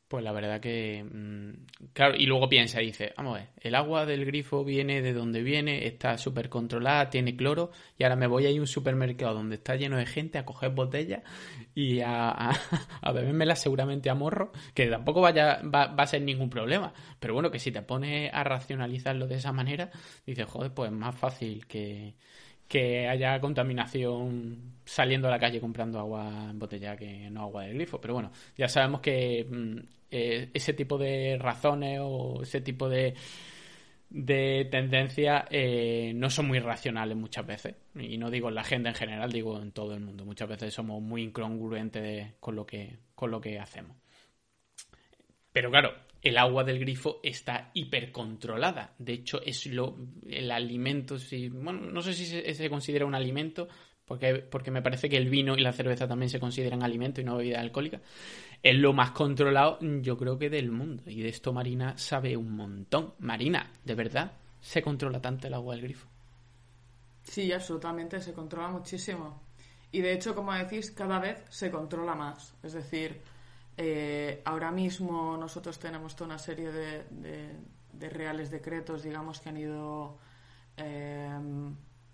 Pues 0.09 0.23
la 0.23 0.31
verdad 0.31 0.61
que, 0.61 1.03
mm, 1.03 1.89
claro, 1.93 2.15
y 2.17 2.27
luego 2.27 2.49
piensa 2.49 2.81
y 2.81 2.87
dice, 2.87 3.13
vamos 3.17 3.35
a 3.35 3.41
ver, 3.41 3.49
el 3.61 3.75
agua 3.75 4.07
del 4.07 4.25
grifo 4.25 4.63
viene 4.65 5.03
de 5.03 5.13
donde 5.13 5.43
viene, 5.43 5.85
está 5.89 6.17
súper 6.17 6.49
controlada, 6.49 7.11
tiene 7.11 7.35
cloro, 7.35 7.73
y 7.99 8.05
ahora 8.05 8.15
me 8.15 8.29
voy 8.29 8.47
a 8.47 8.51
ir 8.51 8.59
a 8.59 8.61
un 8.61 8.69
supermercado 8.69 9.35
donde 9.35 9.57
está 9.57 9.75
lleno 9.75 9.97
de 9.97 10.07
gente 10.07 10.39
a 10.39 10.45
coger 10.45 10.71
botellas 10.71 11.25
y 11.75 12.01
a, 12.03 12.31
a, 12.31 12.51
a 13.03 13.13
bebérmelas 13.13 13.61
seguramente 13.61 14.09
a 14.09 14.15
morro, 14.15 14.53
que 14.75 14.87
tampoco 14.87 15.21
vaya, 15.23 15.61
va, 15.63 15.89
va 15.89 16.05
a 16.05 16.07
ser 16.07 16.23
ningún 16.23 16.51
problema. 16.51 16.93
Pero 17.19 17.35
bueno, 17.35 17.51
que 17.51 17.59
si 17.59 17.73
te 17.73 17.83
pones 17.83 18.33
a 18.33 18.45
racionalizarlo 18.45 19.27
de 19.27 19.35
esa 19.35 19.53
manera, 19.53 19.91
dices, 20.25 20.47
joder, 20.47 20.73
pues 20.73 20.93
es 20.93 20.97
más 20.97 21.17
fácil 21.17 21.67
que, 21.67 22.15
que 22.69 23.09
haya 23.09 23.41
contaminación 23.41 24.77
saliendo 24.85 25.29
a 25.29 25.31
la 25.31 25.39
calle 25.39 25.61
comprando 25.61 25.99
agua 25.99 26.49
en 26.51 26.59
botella 26.59 26.97
que 26.97 27.29
no 27.31 27.43
agua 27.43 27.65
del 27.65 27.75
grifo. 27.75 28.01
Pero 28.01 28.15
bueno, 28.15 28.31
ya 28.57 28.69
sabemos 28.69 29.01
que 29.01 29.47
mm, 29.49 29.79
eh, 30.11 30.51
ese 30.55 30.73
tipo 30.73 30.97
de 30.99 31.37
razones 31.39 32.01
o 32.03 32.43
ese 32.43 32.61
tipo 32.61 32.89
de, 32.89 33.15
de 34.09 34.69
tendencias 34.71 35.45
eh, 35.51 36.13
no 36.15 36.31
son 36.31 36.47
muy 36.47 36.61
racionales 36.61 37.17
muchas 37.17 37.47
veces. 37.47 37.75
Y 37.95 38.17
no 38.19 38.31
digo 38.31 38.49
en 38.49 38.55
la 38.55 38.65
gente 38.65 38.89
en 38.89 38.95
general, 38.95 39.33
digo 39.33 39.61
en 39.61 39.73
todo 39.73 39.95
el 39.95 40.01
mundo. 40.01 40.25
Muchas 40.25 40.49
veces 40.49 40.73
somos 40.73 41.03
muy 41.03 41.23
incongruentes 41.25 42.35
con, 42.41 42.57
lo 42.57 42.67
que, 42.67 42.99
con 43.15 43.31
lo 43.31 43.41
que 43.41 43.59
hacemos. 43.59 43.97
Pero 45.53 45.71
claro, 45.71 45.95
el 46.29 46.39
agua 46.39 46.65
del 46.65 46.79
grifo 46.79 47.21
está 47.23 47.71
hipercontrolada. 47.75 48.95
De 48.99 49.13
hecho, 49.13 49.41
es 49.43 49.67
lo 49.67 49.97
el 50.29 50.51
alimento, 50.51 51.19
si, 51.19 51.49
bueno, 51.49 51.81
no 51.81 52.03
sé 52.03 52.15
si 52.15 52.27
se, 52.27 52.71
considera 52.71 53.07
un 53.07 53.15
alimento, 53.15 53.69
porque, 54.05 54.35
porque 54.37 54.71
me 54.71 54.83
parece 54.83 55.09
que 55.09 55.17
el 55.17 55.29
vino 55.29 55.57
y 55.57 55.61
la 55.61 55.73
cerveza 55.73 56.09
también 56.09 56.31
se 56.31 56.41
consideran 56.41 56.83
alimento 56.83 57.21
y 57.21 57.25
no 57.25 57.37
bebida 57.37 57.61
alcohólica. 57.61 58.01
Es 58.63 58.77
lo 58.77 58.93
más 58.93 59.13
controlado, 59.13 59.79
yo 59.81 60.17
creo 60.17 60.39
que 60.39 60.51
del 60.51 60.71
mundo. 60.71 61.05
Y 61.07 61.23
de 61.23 61.29
esto 61.29 61.53
Marina 61.53 61.97
sabe 61.97 62.37
un 62.37 62.53
montón. 62.57 63.15
Marina, 63.19 63.73
¿de 63.85 63.95
verdad 63.95 64.33
se 64.61 64.83
controla 64.83 65.21
tanto 65.21 65.47
el 65.47 65.55
agua 65.55 65.75
del 65.75 65.85
grifo? 65.85 66.09
Sí, 67.23 67.53
absolutamente, 67.53 68.21
se 68.21 68.33
controla 68.33 68.69
muchísimo. 68.69 69.43
Y 69.93 70.01
de 70.01 70.13
hecho, 70.13 70.35
como 70.35 70.53
decís, 70.53 70.91
cada 70.91 71.19
vez 71.19 71.43
se 71.49 71.71
controla 71.71 72.15
más. 72.15 72.55
Es 72.63 72.73
decir, 72.73 73.21
eh, 73.79 74.41
ahora 74.47 74.71
mismo 74.71 75.37
nosotros 75.37 75.79
tenemos 75.79 76.17
toda 76.17 76.29
una 76.31 76.39
serie 76.39 76.73
de, 76.73 78.09
reales 78.09 78.51
decretos, 78.51 79.03
digamos, 79.03 79.41
que 79.41 79.49
han 79.51 79.57
ido 79.59 80.19
eh, 80.77 81.31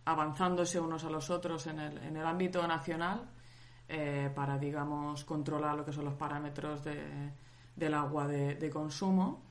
avanzándose 0.04 0.80
unos 0.80 1.04
a 1.04 1.10
los 1.10 1.30
otros 1.30 1.66
en 1.68 1.78
el, 1.78 2.26
ámbito 2.26 2.66
nacional 2.66 3.30
eh, 3.88 4.30
para, 4.34 4.58
digamos, 4.58 5.24
controlar 5.24 5.76
lo 5.76 5.84
que 5.84 5.92
son 5.92 6.04
los 6.04 6.14
parámetros 6.14 6.82
de- 6.84 7.32
del 7.76 7.94
agua 7.94 8.26
de, 8.26 8.70
consumo. 8.70 9.44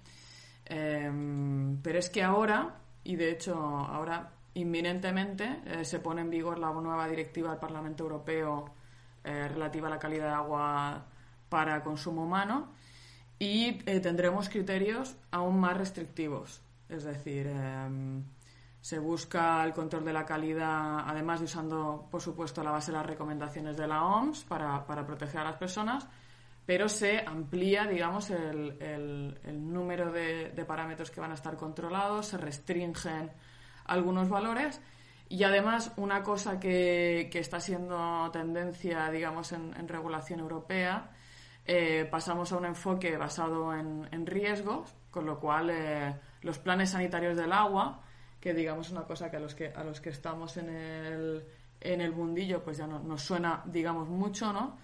Pero 0.66 2.00
es 2.00 2.10
que 2.10 2.24
ahora, 2.24 2.78
y 3.04 3.16
de 3.16 3.32
hecho 3.32 3.56
ahora 3.56 4.32
inminentemente, 4.54 5.84
se 5.84 6.00
pone 6.00 6.22
en 6.22 6.30
vigor 6.30 6.60
la 6.60 6.72
nueva 6.72 7.08
directiva 7.08 7.50
del 7.50 7.60
Parlamento 7.60 8.04
Europeo 8.04 8.74
relativa 9.24 9.88
a 9.88 9.92
la 9.92 10.00
calidad 10.00 10.28
de 10.28 10.34
agua 10.34 11.06
para 11.52 11.84
consumo 11.84 12.24
humano 12.24 12.70
y 13.38 13.82
eh, 13.86 14.00
tendremos 14.00 14.48
criterios 14.48 15.18
aún 15.32 15.60
más 15.60 15.76
restrictivos. 15.78 16.62
Es 16.88 17.04
decir, 17.04 17.48
em, 17.48 18.24
se 18.80 19.00
busca 19.00 19.62
el 19.66 19.74
control 19.74 20.06
de 20.06 20.14
la 20.14 20.26
calidad, 20.26 21.00
además 21.06 21.40
de 21.42 21.46
usando, 21.46 22.08
por 22.10 22.22
supuesto, 22.22 22.64
la 22.64 22.72
base 22.72 22.92
de 22.92 22.98
las 22.98 23.06
recomendaciones 23.06 23.76
de 23.76 23.86
la 23.88 24.06
OMS 24.06 24.46
para, 24.46 24.86
para 24.88 25.06
proteger 25.06 25.42
a 25.42 25.44
las 25.44 25.58
personas, 25.58 26.08
pero 26.66 26.88
se 26.88 27.20
amplía, 27.20 27.86
digamos, 27.86 28.30
el, 28.30 28.78
el- 28.82 29.74
número 29.74 30.10
de, 30.12 30.54
parámetros 30.66 31.12
que 31.12 31.20
van 31.20 31.32
a 31.32 31.36
estar 31.36 31.58
controlados, 31.58 32.28
se 32.28 32.38
restringen 32.38 32.94
algunos 33.86 34.30
valores 34.30 34.80
y 35.28 35.44
además 35.44 35.92
una 35.98 36.24
cosa 36.24 36.60
que, 36.60 37.28
que 37.32 37.40
está 37.40 37.60
siendo 37.60 38.30
tendencia, 38.32 39.10
digamos, 39.10 39.52
en 39.52 39.88
regulación 39.88 40.40
europea, 40.40 41.10
eh, 41.66 42.08
pasamos 42.10 42.52
a 42.52 42.58
un 42.58 42.66
enfoque 42.66 43.18
basado 43.18 43.74
en, 43.74 44.26
riesgos, 44.26 44.94
con 45.12 45.26
lo 45.26 45.40
cual 45.40 45.70
eh, 45.70 46.16
los 46.42 46.58
planes 46.60 46.92
sanitarios 46.92 47.38
del 47.38 47.54
agua, 47.54 48.02
que 48.40 48.54
digamos 48.54 48.90
una 48.90 49.04
cosa 49.04 49.30
que 49.30 49.38
a 49.38 49.40
los 49.40 49.54
que, 49.54 49.68
a 49.68 49.84
los 49.84 50.02
que 50.02 50.10
estamos 50.10 50.58
en 50.58 50.70
el, 50.70 51.46
en 51.80 52.02
el 52.02 52.14
mundillo 52.14 52.64
pues 52.64 52.78
ya 52.78 52.88
no, 52.88 53.00
nos 53.00 53.22
suena, 53.22 53.62
digamos, 53.66 54.10
mucho, 54.10 54.52
¿no? 54.52 54.78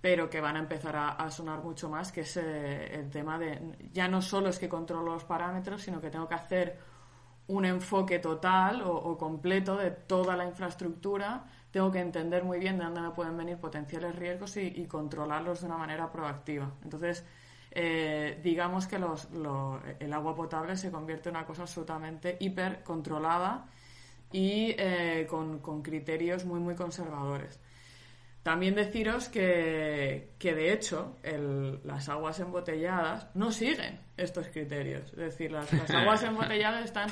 pero 0.00 0.30
que 0.30 0.40
van 0.40 0.56
a 0.56 0.60
empezar 0.60 0.96
a, 0.96 1.30
sonar 1.30 1.62
mucho 1.62 1.90
más, 1.90 2.10
que 2.10 2.22
es 2.22 2.36
eh, 2.38 2.94
el 2.94 3.10
tema 3.10 3.38
de 3.38 3.76
ya 3.92 4.08
no 4.08 4.22
solo 4.22 4.48
es 4.48 4.58
que 4.58 4.66
controlo 4.66 5.12
los 5.12 5.24
parámetros, 5.24 5.82
sino 5.82 6.00
que 6.00 6.08
tengo 6.08 6.26
que 6.26 6.36
hacer 6.36 6.78
un 7.48 7.66
enfoque 7.66 8.18
total 8.18 8.80
o 8.82 9.18
completo 9.18 9.76
de 9.76 9.90
toda 9.90 10.36
la 10.36 10.46
infraestructura, 10.46 11.44
tengo 11.70 11.90
que 11.90 12.00
entender 12.00 12.42
muy 12.44 12.58
bien 12.58 12.78
de 12.78 12.84
dónde 12.84 13.00
me 13.00 13.10
pueden 13.10 13.36
venir 13.36 13.56
potenciales 13.58 14.14
riesgos 14.16 14.56
y, 14.56 14.60
y 14.76 14.86
controlarlos 14.86 15.60
de 15.60 15.66
una 15.66 15.76
manera 15.78 16.10
proactiva. 16.10 16.72
Entonces, 16.82 17.24
eh, 17.70 18.40
digamos 18.42 18.86
que 18.88 18.98
los- 18.98 19.30
lo- 19.30 19.80
el 20.00 20.12
agua 20.12 20.34
potable 20.34 20.76
se 20.76 20.90
convierte 20.90 21.28
en 21.28 21.36
una 21.36 21.46
cosa 21.46 21.62
absolutamente 21.62 22.36
hiper 22.40 22.82
controlada 22.82 23.66
y 24.32 24.74
eh, 24.78 25.26
con, 25.28 25.60
con 25.60 25.82
criterios 25.82 26.44
muy, 26.44 26.58
muy 26.60 26.74
conservadores. 26.74 27.60
También 28.42 28.74
deciros 28.74 29.28
que, 29.28 30.30
que 30.38 30.54
de 30.54 30.72
hecho, 30.72 31.16
el- 31.22 31.80
las 31.84 32.08
aguas 32.08 32.40
embotelladas 32.40 33.28
no 33.34 33.52
siguen 33.52 34.00
estos 34.16 34.48
criterios. 34.48 35.10
Es 35.12 35.16
decir, 35.18 35.52
las, 35.52 35.70
las 35.72 35.90
aguas 35.94 36.22
embotelladas 36.24 36.84
están 36.86 37.10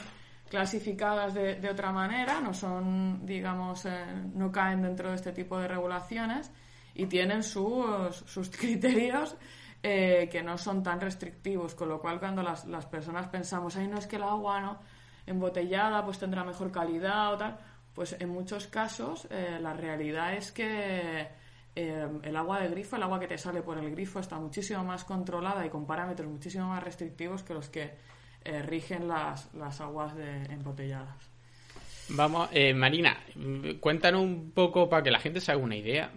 clasificadas 0.48 1.34
de, 1.34 1.56
de 1.56 1.70
otra 1.70 1.92
manera, 1.92 2.40
no 2.40 2.52
son, 2.52 3.24
digamos, 3.24 3.84
eh, 3.86 4.04
no 4.34 4.50
caen 4.50 4.82
dentro 4.82 5.10
de 5.10 5.16
este 5.16 5.32
tipo 5.32 5.58
de 5.58 5.68
regulaciones 5.68 6.50
y 6.94 7.06
tienen 7.06 7.42
sus, 7.42 8.16
sus 8.16 8.50
criterios 8.50 9.36
eh, 9.82 10.28
que 10.30 10.42
no 10.42 10.58
son 10.58 10.82
tan 10.82 11.00
restrictivos, 11.00 11.74
con 11.74 11.88
lo 11.88 12.00
cual 12.00 12.18
cuando 12.18 12.42
las, 12.42 12.64
las 12.66 12.86
personas 12.86 13.28
pensamos, 13.28 13.76
ay, 13.76 13.86
no 13.86 13.98
es 13.98 14.06
que 14.06 14.16
el 14.16 14.24
agua 14.24 14.60
no 14.60 14.78
embotellada 15.26 16.04
pues 16.04 16.18
tendrá 16.18 16.42
mejor 16.42 16.72
calidad 16.72 17.34
o 17.34 17.36
tal, 17.36 17.58
pues 17.94 18.16
en 18.18 18.28
muchos 18.28 18.66
casos 18.66 19.28
eh, 19.30 19.58
la 19.60 19.74
realidad 19.74 20.34
es 20.34 20.50
que 20.50 21.28
eh, 21.76 22.08
el 22.22 22.36
agua 22.36 22.60
de 22.60 22.68
grifo, 22.68 22.96
el 22.96 23.02
agua 23.02 23.20
que 23.20 23.28
te 23.28 23.38
sale 23.38 23.62
por 23.62 23.78
el 23.78 23.90
grifo 23.90 24.18
está 24.18 24.36
muchísimo 24.38 24.82
más 24.82 25.04
controlada 25.04 25.64
y 25.64 25.70
con 25.70 25.86
parámetros 25.86 26.28
muchísimo 26.28 26.68
más 26.68 26.82
restrictivos 26.82 27.44
que 27.44 27.54
los 27.54 27.68
que 27.68 27.94
eh, 28.44 28.62
rigen 28.62 29.08
las, 29.08 29.52
las 29.54 29.80
aguas 29.80 30.14
de, 30.16 30.44
embotelladas. 30.44 31.28
Vamos, 32.10 32.48
eh, 32.52 32.72
Marina, 32.72 33.18
cuéntanos 33.80 34.22
un 34.22 34.52
poco 34.52 34.88
para 34.88 35.02
que 35.02 35.10
la 35.10 35.20
gente 35.20 35.40
se 35.40 35.52
haga 35.52 35.62
una 35.62 35.76
idea. 35.76 36.10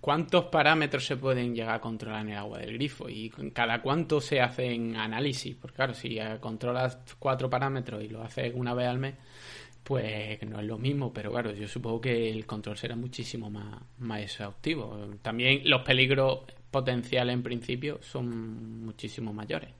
¿Cuántos 0.00 0.44
parámetros 0.44 1.04
se 1.04 1.16
pueden 1.16 1.54
llegar 1.54 1.74
a 1.74 1.80
controlar 1.80 2.22
en 2.22 2.28
el 2.30 2.38
agua 2.38 2.58
del 2.58 2.74
grifo? 2.74 3.08
¿Y 3.08 3.30
cada 3.52 3.82
cuánto 3.82 4.20
se 4.20 4.40
hacen 4.40 4.94
análisis? 4.94 5.56
Porque 5.56 5.74
claro, 5.74 5.94
si 5.94 6.18
controlas 6.40 7.00
cuatro 7.18 7.50
parámetros 7.50 8.04
y 8.04 8.08
lo 8.08 8.22
haces 8.22 8.52
una 8.54 8.74
vez 8.74 8.86
al 8.86 8.98
mes, 8.98 9.14
pues 9.82 10.40
no 10.48 10.60
es 10.60 10.66
lo 10.66 10.78
mismo. 10.78 11.12
Pero 11.12 11.32
claro, 11.32 11.52
yo 11.52 11.66
supongo 11.66 12.00
que 12.00 12.30
el 12.30 12.46
control 12.46 12.76
será 12.76 12.94
muchísimo 12.94 13.50
más, 13.50 13.82
más 13.98 14.20
exhaustivo. 14.20 15.16
También 15.20 15.62
los 15.64 15.82
peligros 15.82 16.40
potenciales 16.70 17.34
en 17.34 17.42
principio 17.42 17.98
son 18.02 18.84
muchísimo 18.84 19.32
mayores. 19.32 19.70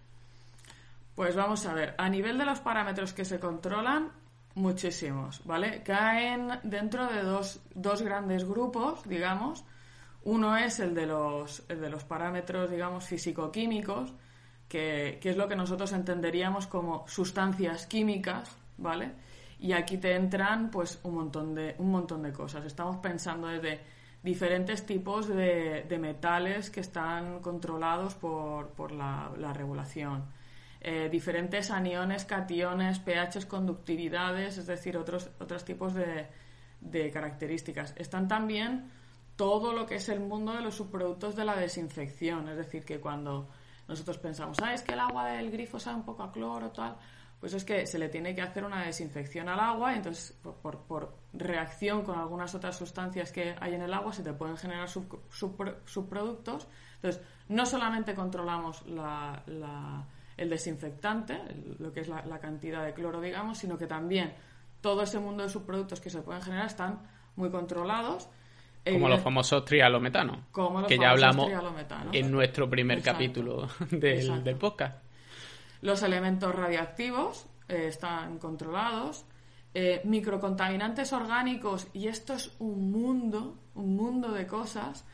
Pues 1.14 1.37
vamos 1.37 1.64
a 1.66 1.74
ver, 1.74 1.94
a 1.96 2.09
nivel 2.09 2.38
de 2.38 2.44
los 2.44 2.61
parámetros 2.61 3.12
que 3.12 3.24
se 3.24 3.38
controlan, 3.38 4.11
muchísimos, 4.55 5.42
¿vale? 5.44 5.83
Caen 5.83 6.48
dentro 6.64 7.07
de 7.07 7.22
dos, 7.22 7.61
dos 7.74 8.03
grandes 8.03 8.44
grupos, 8.44 9.07
digamos. 9.09 9.64
Uno 10.24 10.57
es 10.57 10.81
el 10.81 10.94
de 10.94 11.07
los, 11.07 11.66
de 11.68 11.88
los 11.88 12.05
parámetros, 12.05 12.70
digamos, 12.70 13.05
físico-químicos, 13.05 14.12
que, 14.68 15.18
que, 15.20 15.31
es 15.31 15.37
lo 15.37 15.48
que 15.48 15.55
nosotros 15.55 15.92
entenderíamos 15.92 16.66
como 16.66 17.07
sustancias 17.07 17.87
químicas, 17.87 18.57
¿vale? 18.79 19.12
Y 19.61 19.72
aquí 19.72 19.98
te 19.98 20.14
entran, 20.14 20.70
pues, 20.70 20.98
un 21.05 21.14
montón 21.14 21.55
de, 21.55 21.77
un 21.79 21.90
montón 21.90 22.22
de 22.22 22.33
cosas. 22.33 22.64
Estamos 22.64 22.96
pensando 22.96 23.48
desde 23.48 23.81
diferentes 24.22 24.85
tipos 24.87 25.29
de, 25.29 25.85
de 25.88 25.98
metales 25.98 26.70
que 26.70 26.81
están 26.81 27.40
controlados 27.40 28.14
por, 28.14 28.70
por 28.70 28.90
la, 28.90 29.31
la 29.38 29.53
regulación 29.53 30.24
eh, 30.87 31.09
diferentes 31.09 31.70
aniones, 31.70 32.27
cationes, 32.27 32.99
pHs, 32.99 33.47
conductividades, 33.47 34.59
es 34.59 34.66
decir, 34.66 34.99
otros, 34.99 35.31
otros 35.40 35.64
tipos 35.64 35.94
de, 35.94 36.29
características. 37.11 37.94
Están 37.97 38.29
también 38.29 38.90
todo 39.35 39.73
lo 39.73 39.87
que 39.87 39.94
es 39.94 40.11
el 40.11 40.20
mundo 40.20 40.53
de 40.53 40.61
los 40.61 40.75
subproductos 40.75 41.37
de 41.37 41.47
la 41.47 41.57
desinfección, 41.57 42.51
es 42.51 42.59
decir, 42.59 42.85
que 42.85 43.01
cuando 43.01 43.49
nosotros 43.88 44.18
pensamos, 44.18 44.59
ah, 44.62 44.75
es 44.75 44.83
que 44.83 44.92
el 44.92 45.01
agua 45.01 45.29
del 45.29 45.51
grifo 45.51 45.79
sabe 45.79 45.97
un 45.97 46.05
poco 46.05 46.23
a 46.23 46.31
cloro, 46.31 46.70
tal, 46.70 46.99
pues 47.40 47.55
es 47.55 47.64
que 47.64 47.87
se 47.87 47.99
le 47.99 48.11
tiene 48.11 48.35
que 48.35 48.42
hacer 48.42 48.62
una 48.62 48.85
desinfección 48.85 49.49
al 49.49 49.61
agua 49.61 49.94
y 49.94 49.97
entonces 49.97 50.38
por, 50.42 51.16
reacción 51.33 52.03
con 52.03 52.18
algunas 52.18 52.55
otras 52.55 52.77
sustancias 52.77 53.33
que 53.33 53.57
hay 53.59 53.73
en 53.73 53.81
el 53.81 53.94
agua 53.94 54.12
se 54.12 54.23
te 54.23 54.35
pueden 54.35 54.59
generar 54.59 54.90
subproductos. 54.90 56.68
Entonces, 56.97 57.23
no 57.49 57.64
solamente 57.64 58.14
controlamos 58.14 58.87
la 58.87 59.42
el 60.37 60.51
desinfectante, 60.51 61.38
lo 61.79 61.92
que 61.92 62.01
es 62.01 62.09
la, 62.09 62.38
cantidad 62.40 62.85
de 62.85 62.92
cloro, 62.92 63.20
digamos, 63.20 63.59
sino 63.59 63.79
que 63.79 63.87
también 63.87 64.35
todo 64.81 65.03
ese 65.03 65.18
mundo 65.18 65.42
de 65.44 65.49
subproductos 65.49 66.01
que 66.01 66.11
se 66.11 66.23
pueden 66.23 66.42
generar 66.42 66.66
están 66.66 67.01
muy 67.37 67.51
controlados. 67.51 68.29
Como 68.85 69.09
los 69.09 69.20
famosos 69.20 69.64
trialometanos, 69.64 70.40
que 70.87 70.99
ya 70.99 71.11
hablamos 71.11 71.49
en 72.12 72.31
nuestro 72.31 72.68
primer 72.68 73.01
capítulo 73.01 73.68
del, 73.90 74.57
podcast. 74.57 75.03
Los 75.81 76.03
elementos 76.03 76.55
radiactivos 76.55 77.47
eh, 77.68 77.87
están 77.88 78.38
controlados. 78.38 79.25
Eh, 79.77 80.03
microcontaminantes 80.05 81.12
orgánicos, 81.12 81.88
y 81.94 82.07
esto 82.07 82.35
es 82.35 82.55
un 82.61 82.92
mundo, 82.92 83.57
un 83.75 83.97
mundo 83.97 84.33
de 84.33 84.47
cosas. 84.47 85.05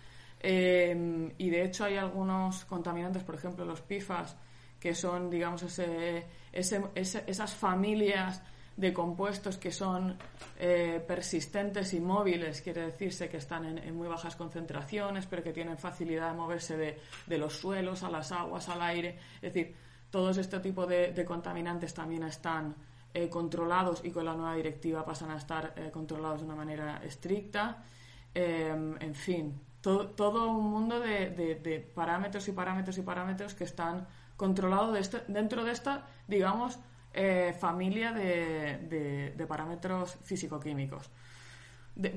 Eh, 0.41 1.33
y 1.39 1.51
de 1.51 1.65
hecho 1.65 1.85
hay 1.85 1.97
algunos 1.97 2.65
contaminantes, 2.65 3.23
por 3.23 3.37
ejemplo 3.37 3.65
los 3.65 3.83
PIFAS, 3.83 4.37
que 4.81 4.95
son, 4.95 5.31
digamos, 5.31 5.63
ese, 5.63 6.25
esas 6.53 7.55
familias 7.55 8.43
de 8.81 8.95
compuestos 8.95 9.59
que 9.59 9.71
son 9.71 10.17
eh, 10.59 11.05
persistentes 11.07 11.93
y 11.93 12.01
móviles, 12.01 12.63
quiere 12.63 12.87
decirse 12.87 13.29
que 13.29 13.37
están 13.37 13.79
en, 13.79 13.95
muy 13.95 14.09
bajas 14.09 14.37
concentraciones, 14.37 15.27
pero 15.27 15.43
que 15.43 15.53
tienen 15.53 15.77
facilidad 15.77 16.31
de 16.31 16.37
moverse 16.37 16.77
de, 16.77 17.39
los 17.39 17.53
suelos 17.53 18.03
a 18.03 18.11
las 18.11 18.33
aguas, 18.33 18.69
al 18.71 18.81
aire. 18.81 19.19
Es 19.43 19.53
decir, 19.53 19.77
todos 20.11 20.39
este 20.39 20.61
tipo 20.61 20.87
de, 20.87 21.25
contaminantes 21.27 21.93
también 21.93 22.23
están 22.23 22.75
eh, 23.13 23.29
controlados 23.29 24.03
y 24.03 24.11
con 24.11 24.25
la 24.25 24.35
nueva 24.35 24.55
directiva 24.55 25.05
pasan 25.05 25.31
a 25.33 25.37
estar 25.37 25.75
eh, 25.77 25.91
controlados 25.91 26.41
de 26.41 26.47
una 26.47 26.57
manera 26.57 27.03
estricta. 27.05 27.85
en 28.33 29.15
fin, 29.15 29.61
todo 29.83 30.51
un 30.51 30.71
mundo 30.71 31.01
de, 31.01 31.31
de 31.31 31.81
parámetros 31.81 32.49
y 32.49 32.53
parámetros 32.53 32.97
y 32.97 33.03
parámetros 33.03 33.55
que 33.55 33.65
están 33.65 34.07
controlado 34.41 34.97
este, 34.97 35.21
dentro 35.29 35.65
de 35.65 35.73
esta, 35.73 36.07
digamos, 36.27 36.79
eh, 37.13 37.55
familia 37.61 38.11
de, 38.11 39.47
parámetros 39.47 40.17
físico-químicos. 40.23 41.11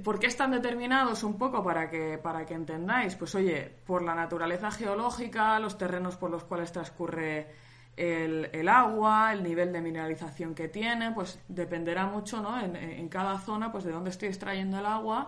¿Por 0.02 0.20
qué 0.20 0.28
están 0.28 0.52
determinados 0.52 1.24
un 1.24 1.38
poco 1.38 1.62
para 1.62 1.90
que, 1.90 2.18
para 2.18 2.46
que 2.46 2.54
entendáis? 2.54 3.16
Pues 3.18 3.36
oye, 3.36 3.70
por 3.86 4.02
la 4.04 4.16
naturaleza 4.16 4.72
geológica, 4.72 5.60
los 5.60 5.78
terrenos 5.78 6.16
por 6.16 6.32
los 6.32 6.46
cuales 6.46 6.72
transcurre 6.72 7.52
el, 7.98 8.70
agua, 8.70 9.34
el 9.34 9.44
nivel 9.44 9.74
de 9.74 9.82
mineralización 9.82 10.56
que 10.56 10.70
tiene, 10.70 11.12
pues 11.12 11.42
dependerá 11.50 12.06
mucho 12.06 12.42
¿no? 12.42 12.58
en, 12.62 13.10
cada 13.10 13.38
zona 13.40 13.70
pues 13.70 13.84
de 13.84 13.92
dónde 13.92 14.12
estoy 14.12 14.30
extrayendo 14.30 14.80
el 14.80 14.86
agua, 14.86 15.28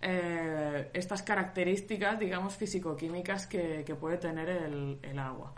eh, 0.00 0.90
estas 0.92 1.22
características, 1.22 2.18
digamos, 2.18 2.56
físico-químicas 2.56 3.46
que, 3.46 3.96
puede 4.00 4.16
tener 4.16 4.48
el 4.48 5.18
agua. 5.20 5.54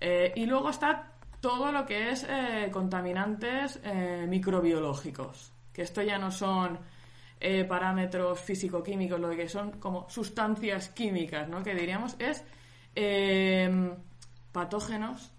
Eh, 0.00 0.32
y 0.34 0.46
luego 0.46 0.70
está 0.70 1.12
todo 1.40 1.70
lo 1.70 1.84
que 1.84 2.10
es 2.10 2.26
eh, 2.28 2.70
contaminantes 2.72 3.80
eh, 3.84 4.26
microbiológicos, 4.26 5.52
que 5.72 5.82
esto 5.82 6.02
ya 6.02 6.18
no 6.18 6.30
son 6.30 6.78
parámetros 7.70 8.38
físico-químicos, 8.40 9.18
lo 9.18 9.30
que 9.30 9.48
son 9.48 9.80
como 9.80 10.06
sustancias 10.10 10.90
químicas, 10.90 11.48
¿no? 11.48 11.62
Que 11.62 11.74
diríamos 11.74 12.14
es 12.18 12.44
patógenos, 14.52 15.32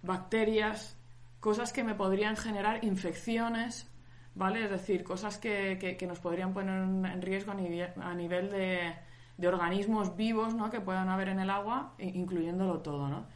bacterias, 0.00 0.98
cosas 1.38 1.74
que 1.74 1.84
me 1.84 1.94
podrían 1.94 2.38
generar 2.38 2.82
infecciones, 2.86 3.86
¿vale? 4.34 4.64
Es 4.64 4.70
decir, 4.70 5.04
cosas 5.04 5.36
que, 5.36 5.76
que, 5.76 6.06
nos 6.06 6.20
podrían 6.20 6.54
poner 6.54 6.80
en 6.80 7.20
riesgo 7.20 7.52
a 7.52 8.14
nivel, 8.14 8.50
de, 8.50 8.94
de, 9.36 9.46
organismos 9.48 10.16
vivos, 10.16 10.54
¿no? 10.54 10.70
Que 10.70 10.80
puedan 10.80 11.10
haber 11.10 11.28
en 11.28 11.40
el 11.40 11.50
agua, 11.50 11.92
incluyéndolo 11.98 12.80
todo, 12.80 13.10
¿no? 13.10 13.26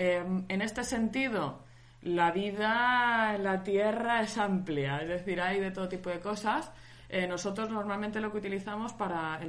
Em, 0.00 0.44
en 0.48 0.62
este 0.62 0.84
sentido, 0.84 1.58
la 2.02 2.30
vida 2.30 3.34
en 3.34 3.42
la 3.42 3.64
Tierra 3.64 4.22
es 4.22 4.38
amplia, 4.38 5.02
es 5.02 5.08
decir, 5.08 5.40
hay 5.40 5.58
de 5.58 5.72
todo 5.72 5.88
tipo 5.88 6.08
de 6.08 6.20
cosas. 6.20 6.70
Eh, 7.08 7.26
nosotros 7.26 7.68
normalmente 7.68 8.20
lo 8.20 8.30
que 8.30 8.38
utilizamos 8.38 8.92
para, 8.92 9.40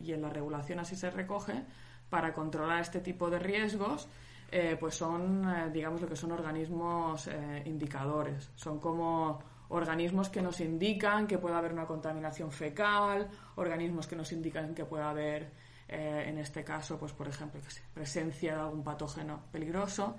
y 0.00 0.12
en 0.12 0.22
la 0.22 0.28
regulación 0.30 0.78
así 0.78 0.94
se 0.94 1.10
recoge, 1.10 1.64
para 2.08 2.32
controlar 2.32 2.80
este 2.80 3.00
tipo 3.00 3.30
de 3.30 3.40
riesgos, 3.40 4.06
eh, 4.52 4.76
pues 4.78 4.94
son, 4.94 5.44
eh, 5.50 5.70
digamos, 5.72 6.00
lo 6.00 6.06
que 6.06 6.14
son 6.14 6.30
organismos 6.30 7.28
indicadores. 7.64 8.48
Son 8.54 8.78
como 8.78 9.40
organismos 9.70 10.28
que 10.28 10.40
nos 10.40 10.60
indican 10.60 11.26
que 11.26 11.38
puede 11.38 11.56
haber 11.56 11.72
una 11.72 11.86
contaminación 11.86 12.52
fecal, 12.52 13.28
organismos 13.56 14.06
que 14.06 14.14
nos 14.14 14.30
indican 14.30 14.72
que 14.72 14.84
puede 14.84 15.02
haber 15.02 15.50
eh, 15.92 16.26
en 16.28 16.38
este 16.38 16.62
caso, 16.62 16.96
pues 16.96 17.12
por 17.12 17.26
ejemplo, 17.26 17.60
presencia 17.92 18.54
de 18.54 18.60
algún 18.60 18.84
patógeno 18.84 19.42
peligroso. 19.50 20.16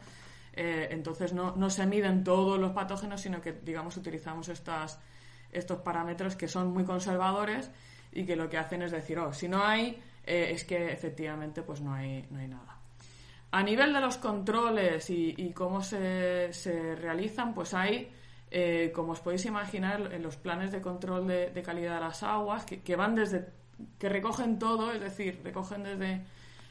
Eh, 0.51 0.89
entonces 0.91 1.31
no, 1.31 1.55
no, 1.55 1.69
se 1.69 1.85
miden 1.85 2.25
todos 2.25 2.59
los 2.59 2.73
patógenos, 2.73 3.21
sino 3.21 3.39
que, 3.39 3.53
digamos, 3.53 3.95
utilizamos 3.95 4.49
estas, 4.49 4.99
estos 5.49 5.79
parámetros 5.79 6.35
que 6.35 6.49
son 6.49 6.73
muy 6.73 6.83
conservadores 6.83 7.71
y 8.11 8.25
que 8.25 8.35
lo 8.35 8.49
que 8.49 8.57
hacen 8.57 8.81
es 8.81 8.91
decir, 8.91 9.17
oh, 9.19 9.31
si 9.31 9.47
no 9.47 9.63
hay, 9.63 9.97
eh, 10.25 10.49
es 10.51 10.65
que 10.65 10.91
efectivamente 10.91 11.61
pues 11.61 11.79
no 11.79 11.93
hay, 11.93 12.27
no 12.29 12.39
hay 12.39 12.49
nada. 12.49 12.77
A 13.51 13.63
nivel 13.63 13.93
de 13.93 14.01
los 14.01 14.17
controles 14.17 15.09
y, 15.09 15.53
cómo 15.53 15.81
se, 15.81 16.51
se, 16.51 16.95
realizan, 16.95 17.53
pues 17.53 17.73
hay, 17.73 18.11
como 18.93 19.11
os 19.11 19.19
podéis 19.19 19.45
imaginar, 19.45 20.13
en 20.13 20.23
los 20.23 20.37
planes 20.37 20.71
de 20.71 20.81
control 20.81 21.27
de, 21.27 21.61
calidad 21.61 21.95
de 21.95 22.01
las 22.01 22.23
aguas, 22.23 22.65
que 22.65 22.95
van 22.95 23.15
desde 23.15 23.60
que 23.97 24.09
recogen 24.09 24.59
todo, 24.59 24.91
es 24.91 25.01
decir, 25.01 25.41
recogen 25.43 25.83
desde 25.83 26.23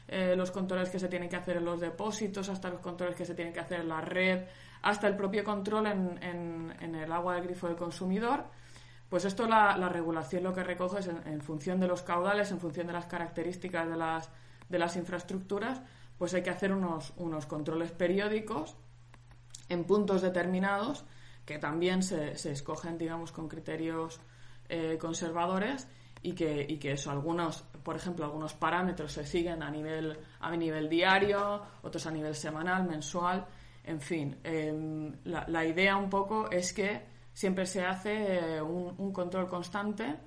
eh, 0.07 0.35
los 0.35 0.51
controles 0.51 0.89
que 0.89 0.99
se 0.99 1.07
tienen 1.07 1.29
que 1.29 1.37
hacer 1.37 1.57
en 1.57 1.65
los 1.65 1.79
depósitos 1.79 2.49
hasta 2.49 2.69
los 2.69 2.81
controles 2.81 3.15
que 3.15 3.25
se 3.25 3.33
tienen 3.33 3.53
que 3.53 3.59
hacer 3.59 3.79
en 3.79 3.89
la 3.89 4.01
red, 4.01 4.45
hasta 4.81 5.07
el 5.07 5.15
propio 5.15 5.43
control 5.43 5.87
en, 5.87 6.19
en, 6.79 6.95
el 6.95 7.11
agua 7.11 7.35
del 7.35 7.43
grifo 7.43 7.67
del 7.67 7.77
consumidor. 7.77 8.45
Pues 9.09 9.25
esto 9.25 9.47
la, 9.47 9.77
la 9.77 9.89
regulación 9.89 10.43
lo 10.43 10.53
que 10.53 10.63
recoge 10.63 10.99
es 10.99 11.07
en, 11.07 11.41
función 11.41 11.79
de 11.79 11.87
los 11.87 12.01
caudales, 12.01 12.51
en 12.51 12.59
función 12.59 12.87
de 12.87 12.93
las 12.93 13.05
características 13.05 13.87
de 13.87 13.95
las, 13.95 14.29
de 14.69 14.79
las 14.79 14.95
infraestructuras, 14.95 15.81
pues 16.17 16.33
hay 16.33 16.43
que 16.43 16.49
hacer 16.49 16.71
unos, 16.71 17.13
unos 17.17 17.45
controles 17.45 17.91
periódicos 17.91 18.75
en 19.69 19.83
puntos 19.85 20.21
determinados 20.21 21.05
que 21.45 21.57
también 21.57 22.03
se, 22.03 22.37
se 22.37 22.51
escogen, 22.51 22.97
digamos, 22.97 23.31
con 23.31 23.47
criterios 23.47 24.19
eh, 24.69 24.97
conservadores 24.99 25.87
y 26.23 26.33
que, 26.33 26.65
y 26.67 26.77
que 26.77 26.91
eso, 26.93 27.11
algunos, 27.11 27.61
por 27.83 27.95
ejemplo, 27.95 28.25
algunos 28.25 28.53
parámetros 28.53 29.11
se 29.11 29.25
siguen 29.25 29.63
a 29.63 29.69
nivel, 29.71 30.17
a 30.39 30.55
nivel 30.55 30.87
diario, 30.87 31.61
otros 31.81 32.05
a 32.05 32.11
nivel 32.11 32.35
semanal, 32.35 32.87
mensual, 32.87 33.45
en 33.83 33.99
fin. 33.99 34.37
Em, 34.43 35.13
la, 35.25 35.65
idea 35.65 35.97
un 35.97 36.09
poco 36.09 36.49
es 36.51 36.73
que 36.73 37.01
siempre 37.33 37.65
se 37.65 37.83
hace 37.83 38.57
eh, 38.57 38.61
un, 38.61 39.11
control 39.11 39.47
constante 39.47 40.17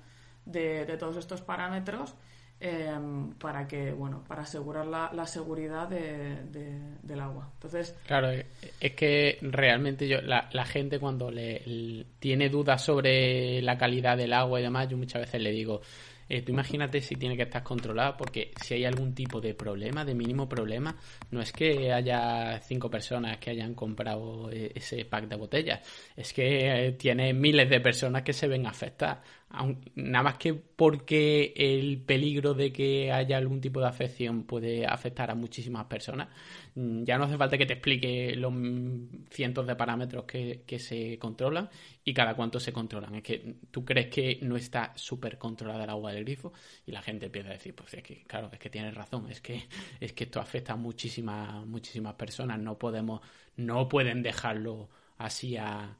de, 0.45 0.97
todos 0.97 1.17
estos 1.17 1.41
parámetros 1.41 2.15
em, 2.59 3.33
para 3.33 3.67
que, 3.67 3.91
bueno, 3.91 4.23
para 4.27 4.43
asegurar 4.43 4.85
la, 4.85 5.27
seguridad 5.27 5.89
del 5.89 7.19
agua. 7.19 7.49
Entonces, 7.53 7.95
claro, 8.07 8.29
es 8.31 8.93
que 8.93 9.37
realmente 9.41 10.07
yo, 10.07 10.21
la, 10.21 10.49
la 10.51 10.65
gente 10.65 10.99
cuando 10.99 11.31
le, 11.31 12.05
tiene 12.19 12.49
dudas 12.49 12.83
sobre 12.83 13.61
la 13.61 13.77
calidad 13.77 14.17
del 14.17 14.33
agua 14.33 14.59
y 14.59 14.63
demás, 14.63 14.87
yo 14.87 14.97
muchas 14.97 15.21
veces 15.21 15.41
le 15.41 15.51
digo, 15.51 15.81
eh, 16.27 16.41
tú 16.41 16.51
imagínate 16.51 17.01
si 17.01 17.15
tiene 17.15 17.37
que 17.37 17.43
estar 17.43 17.61
controlado, 17.61 18.17
porque 18.17 18.51
si 18.61 18.73
hay 18.73 18.85
algún 18.85 19.13
tipo 19.13 19.39
de 19.39 19.53
problema, 19.53 20.03
de 20.03 20.15
mínimo 20.15 20.49
problema, 20.49 20.95
no 21.31 21.41
es 21.41 21.51
que 21.51 21.93
haya 21.93 22.59
cinco 22.61 22.89
personas 22.89 23.37
que 23.37 23.51
hayan 23.51 23.75
comprado 23.75 24.49
eh, 24.51 24.71
ese 24.73 25.05
pack 25.05 25.27
de 25.27 25.35
botellas, 25.35 25.81
es 26.15 26.33
que 26.33 26.87
eh, 26.87 26.91
tiene 26.93 27.33
miles 27.33 27.69
de 27.69 27.79
personas 27.79 28.23
que 28.23 28.33
se 28.33 28.47
ven 28.47 28.65
afectadas 28.65 29.19
nada 29.95 30.23
más 30.23 30.37
que 30.37 30.53
porque 30.53 31.53
el 31.55 32.01
peligro 32.01 32.53
de 32.53 32.73
que 32.73 33.11
haya 33.11 33.37
algún 33.37 33.61
tipo 33.61 33.79
de 33.79 33.87
afección 33.87 34.43
puede 34.43 34.85
afectar 34.85 35.31
a 35.31 35.35
muchísimas 35.35 35.85
personas, 35.85 36.29
mm, 36.75 37.03
ya 37.03 37.17
no 37.17 37.25
hace 37.25 37.37
falta 37.37 37.57
que 37.57 37.65
te 37.65 37.73
explique 37.73 38.35
los 38.35 38.53
cientos 39.29 39.65
de 39.67 39.75
parámetros 39.75 40.25
que, 40.25 40.63
se 40.79 41.17
controlan 41.19 41.69
y 42.03 42.13
cada 42.13 42.35
cuánto 42.35 42.59
se 42.59 42.73
controlan. 42.73 43.15
Es 43.15 43.23
que 43.23 43.55
tú 43.71 43.85
crees 43.85 44.07
que 44.07 44.39
no 44.41 44.57
está 44.57 44.91
súper 44.95 45.37
controlada 45.37 45.85
el 45.85 45.89
agua 45.89 46.11
del 46.11 46.25
grifo 46.25 46.51
y 46.85 46.91
la 46.91 47.01
gente 47.01 47.27
empieza 47.27 47.49
a 47.49 47.53
decir, 47.53 47.73
pues 47.75 47.93
es 47.93 48.03
que, 48.03 48.23
claro, 48.23 48.49
es 48.51 48.59
que 48.59 48.69
tienes 48.69 48.93
razón, 48.93 49.29
es 49.29 49.41
que, 49.41 49.67
es 49.99 50.13
que 50.13 50.25
esto 50.25 50.39
afecta 50.41 50.73
a 50.73 50.75
muchísimas, 50.75 51.65
muchísimas 51.65 52.15
personas, 52.15 52.59
no 52.59 52.77
podemos, 52.77 53.21
no 53.55 53.87
pueden 53.87 54.21
dejarlo 54.21 54.89
así 55.17 55.55
a, 55.57 55.97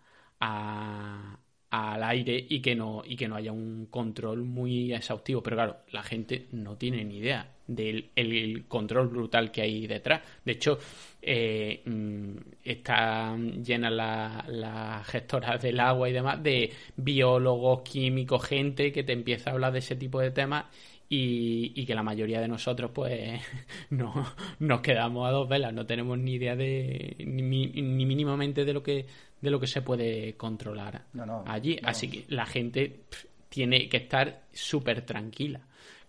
al 1.75 2.03
aire 2.03 2.45
y 2.49 2.61
que 2.61 2.75
no 2.75 3.03
y 3.05 3.15
que 3.15 3.27
no 3.27 3.35
haya 3.35 3.51
un 3.51 3.87
control 3.87 4.43
muy 4.43 4.93
exhaustivo. 4.93 5.41
Pero 5.41 5.55
claro 5.55 5.77
la 5.91 6.03
gente 6.03 6.47
no 6.51 6.77
tiene 6.77 7.03
ni 7.03 7.17
idea 7.17 7.51
del 7.67 8.11
el 8.15 8.65
control 8.67 9.07
brutal 9.07 9.51
que 9.51 9.61
hay 9.61 9.87
detrás. 9.87 10.21
De 10.43 10.53
hecho 10.53 10.77
eh, 11.21 11.81
mm, 11.85 12.35
están 12.63 13.63
llenas 13.63 13.91
las 13.91 14.47
la 14.47 15.03
gestoras 15.05 15.61
del 15.61 15.79
agua 15.79 16.09
y 16.09 16.13
demás 16.13 16.41
de 16.43 16.71
biólogos 16.95 17.81
químicos 17.81 18.45
gente 18.45 18.91
que 18.91 19.03
te 19.03 19.13
empieza 19.13 19.49
a 19.49 19.53
hablar 19.53 19.73
de 19.73 19.79
ese 19.79 19.95
tipo 19.95 20.19
de 20.19 20.31
temas 20.31 20.65
y, 21.09 21.85
que 21.85 21.95
la 21.95 22.03
mayoría 22.03 22.41
de 22.41 22.47
nosotros 22.47 22.91
pues 22.93 23.41
no 23.89 24.25
nos 24.59 24.81
quedamos 24.81 25.27
a 25.27 25.31
dos 25.31 25.47
velas. 25.47 25.73
No 25.73 25.85
tenemos 25.85 26.17
ni 26.17 26.33
idea 26.33 26.55
de 26.55 27.15
ni 27.19 27.41
mínimamente 27.43 28.65
de 28.65 28.73
lo 28.73 28.83
que 28.83 29.05
de 29.41 29.49
lo 29.49 29.59
que 29.59 29.67
se 29.67 29.81
puede 29.81 30.33
controlar 30.35 31.05
allí. 31.45 31.79
Así 31.83 32.09
que 32.09 32.25
la 32.29 32.45
gente 32.45 33.01
tiene 33.49 33.87
que 33.89 33.97
estar 33.97 34.43
súper 34.53 35.01
tranquila 35.05 35.61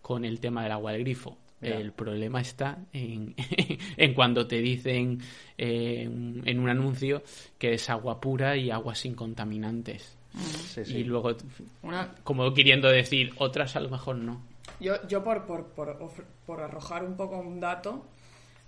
con 0.02 0.24
el 0.24 0.40
tema 0.40 0.62
del 0.62 0.72
agua 0.72 0.92
del 0.92 1.02
grifo. 1.02 1.38
El 1.60 1.92
problema 1.92 2.40
está 2.40 2.78
en, 2.92 3.34
en 3.96 4.14
cuando 4.14 4.46
te 4.46 4.60
dicen 4.60 5.20
eh, 5.56 6.02
en 6.02 6.60
un 6.60 6.68
anuncio 6.68 7.22
que 7.58 7.74
es 7.74 7.90
agua 7.90 8.20
pura 8.20 8.56
y 8.56 8.70
agua 8.70 8.94
sin 8.94 9.14
contaminantes. 9.14 10.16
Y 10.86 11.04
luego, 11.04 11.34
como 12.22 12.52
queriendo 12.52 12.88
decir, 12.88 13.32
otras 13.38 13.74
a 13.74 13.80
lo 13.80 13.88
mejor 13.88 14.16
no. 14.16 14.42
Yo, 14.80 15.06
yo 15.08 15.24
por, 15.24 15.44
por, 15.46 15.66
por, 16.46 16.60
arrojar 16.60 17.04
un 17.04 17.16
poco 17.16 17.38
un 17.38 17.58
dato 17.58 18.04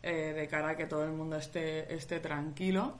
eh, 0.03 0.33
de 0.35 0.49
cara 0.49 0.71
a 0.71 0.77
que 0.77 0.87
todo 0.87 1.05
el 1.05 1.13
mundo 1.13 1.37
esté, 1.37 1.93
esté 1.95 2.21
tranquilo, 2.21 2.97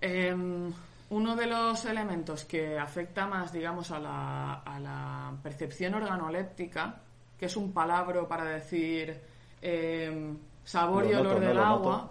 Em, 0.00 0.72
uno 1.10 1.36
de 1.36 1.46
los 1.46 1.84
elementos 1.86 2.44
que 2.44 2.78
afecta 2.78 3.26
más, 3.26 3.52
digamos, 3.52 3.90
a 3.90 3.98
la, 3.98 4.54
a 4.60 4.78
la 4.78 5.32
percepción 5.42 5.94
organoléptica, 5.94 7.00
que 7.38 7.46
es 7.46 7.56
un 7.56 7.72
palabra 7.72 8.26
para 8.28 8.44
decir 8.44 9.18
em, 9.62 10.36
sabor 10.64 11.06
y 11.06 11.14
olor 11.14 11.40
del 11.40 11.58
agua, 11.58 12.10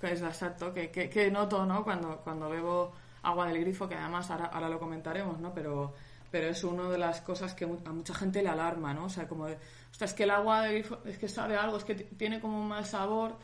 que 0.00 0.12
es 0.12 0.22
exacto, 0.22 0.72
que, 0.72 0.90
que, 0.90 1.30
noto, 1.30 1.64
¿no? 1.64 1.82
Cuando, 1.82 2.18
cuando 2.18 2.50
bebo 2.50 2.92
agua 3.22 3.46
del 3.46 3.60
grifo, 3.60 3.88
que 3.88 3.94
además 3.94 4.30
ahora, 4.30 4.46
ahora 4.46 4.68
lo 4.68 4.78
comentaremos, 4.78 5.40
¿no? 5.40 5.54
Pero, 5.54 5.94
pero 6.30 6.48
es 6.48 6.62
una 6.62 6.90
de 6.90 6.98
las 6.98 7.22
cosas 7.22 7.54
que 7.54 7.64
a 7.64 7.92
mucha 7.92 8.14
gente 8.14 8.42
le 8.42 8.50
alarma, 8.50 8.92
¿no? 8.92 9.06
O 9.06 9.08
sea, 9.08 9.26
como 9.26 9.46
de, 9.46 9.56
es 9.98 10.12
que 10.12 10.24
el 10.24 10.30
agua 10.30 10.62
del 10.62 10.72
grifo 10.72 10.98
es 11.06 11.16
que 11.16 11.28
sabe 11.28 11.56
algo, 11.56 11.78
es 11.78 11.84
que 11.84 11.94
tiene 11.94 12.40
como 12.40 12.60
un 12.60 12.68
mal 12.68 12.84
sabor, 12.84 13.36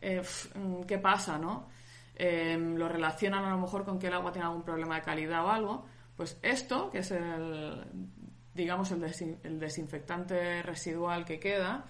eh, 0.00 0.22
mm, 0.54 0.82
¿qué 0.82 0.98
pasa, 0.98 1.38
no? 1.38 1.68
Em, 2.14 2.76
lo 2.76 2.88
relacionan 2.88 3.44
a 3.44 3.50
lo 3.50 3.58
mejor 3.58 3.84
con 3.84 3.98
que 3.98 4.08
el 4.08 4.14
agua 4.14 4.32
tiene 4.32 4.46
algún 4.46 4.62
problema 4.62 4.96
de 4.96 5.02
calidad 5.02 5.44
o 5.44 5.50
algo, 5.50 5.86
pues 6.16 6.38
esto, 6.42 6.90
que 6.90 6.98
es 6.98 7.10
el, 7.10 7.84
digamos, 8.54 8.90
el, 8.92 9.58
desinfectante 9.58 10.62
residual 10.62 11.24
que 11.24 11.40
queda, 11.40 11.84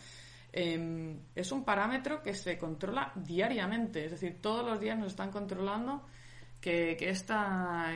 em, 0.53 1.19
es 1.35 1.51
un 1.51 1.65
parámetro 1.65 2.23
que 2.23 2.35
se 2.35 2.57
controla 2.57 3.13
diariamente, 3.17 4.05
es 4.05 4.13
decir, 4.13 4.41
todos 4.41 4.65
los 4.65 4.79
días 4.79 4.97
nos 4.97 5.09
están 5.09 5.31
controlando 5.31 6.07
que, 6.61 6.97
esta, 7.01 7.93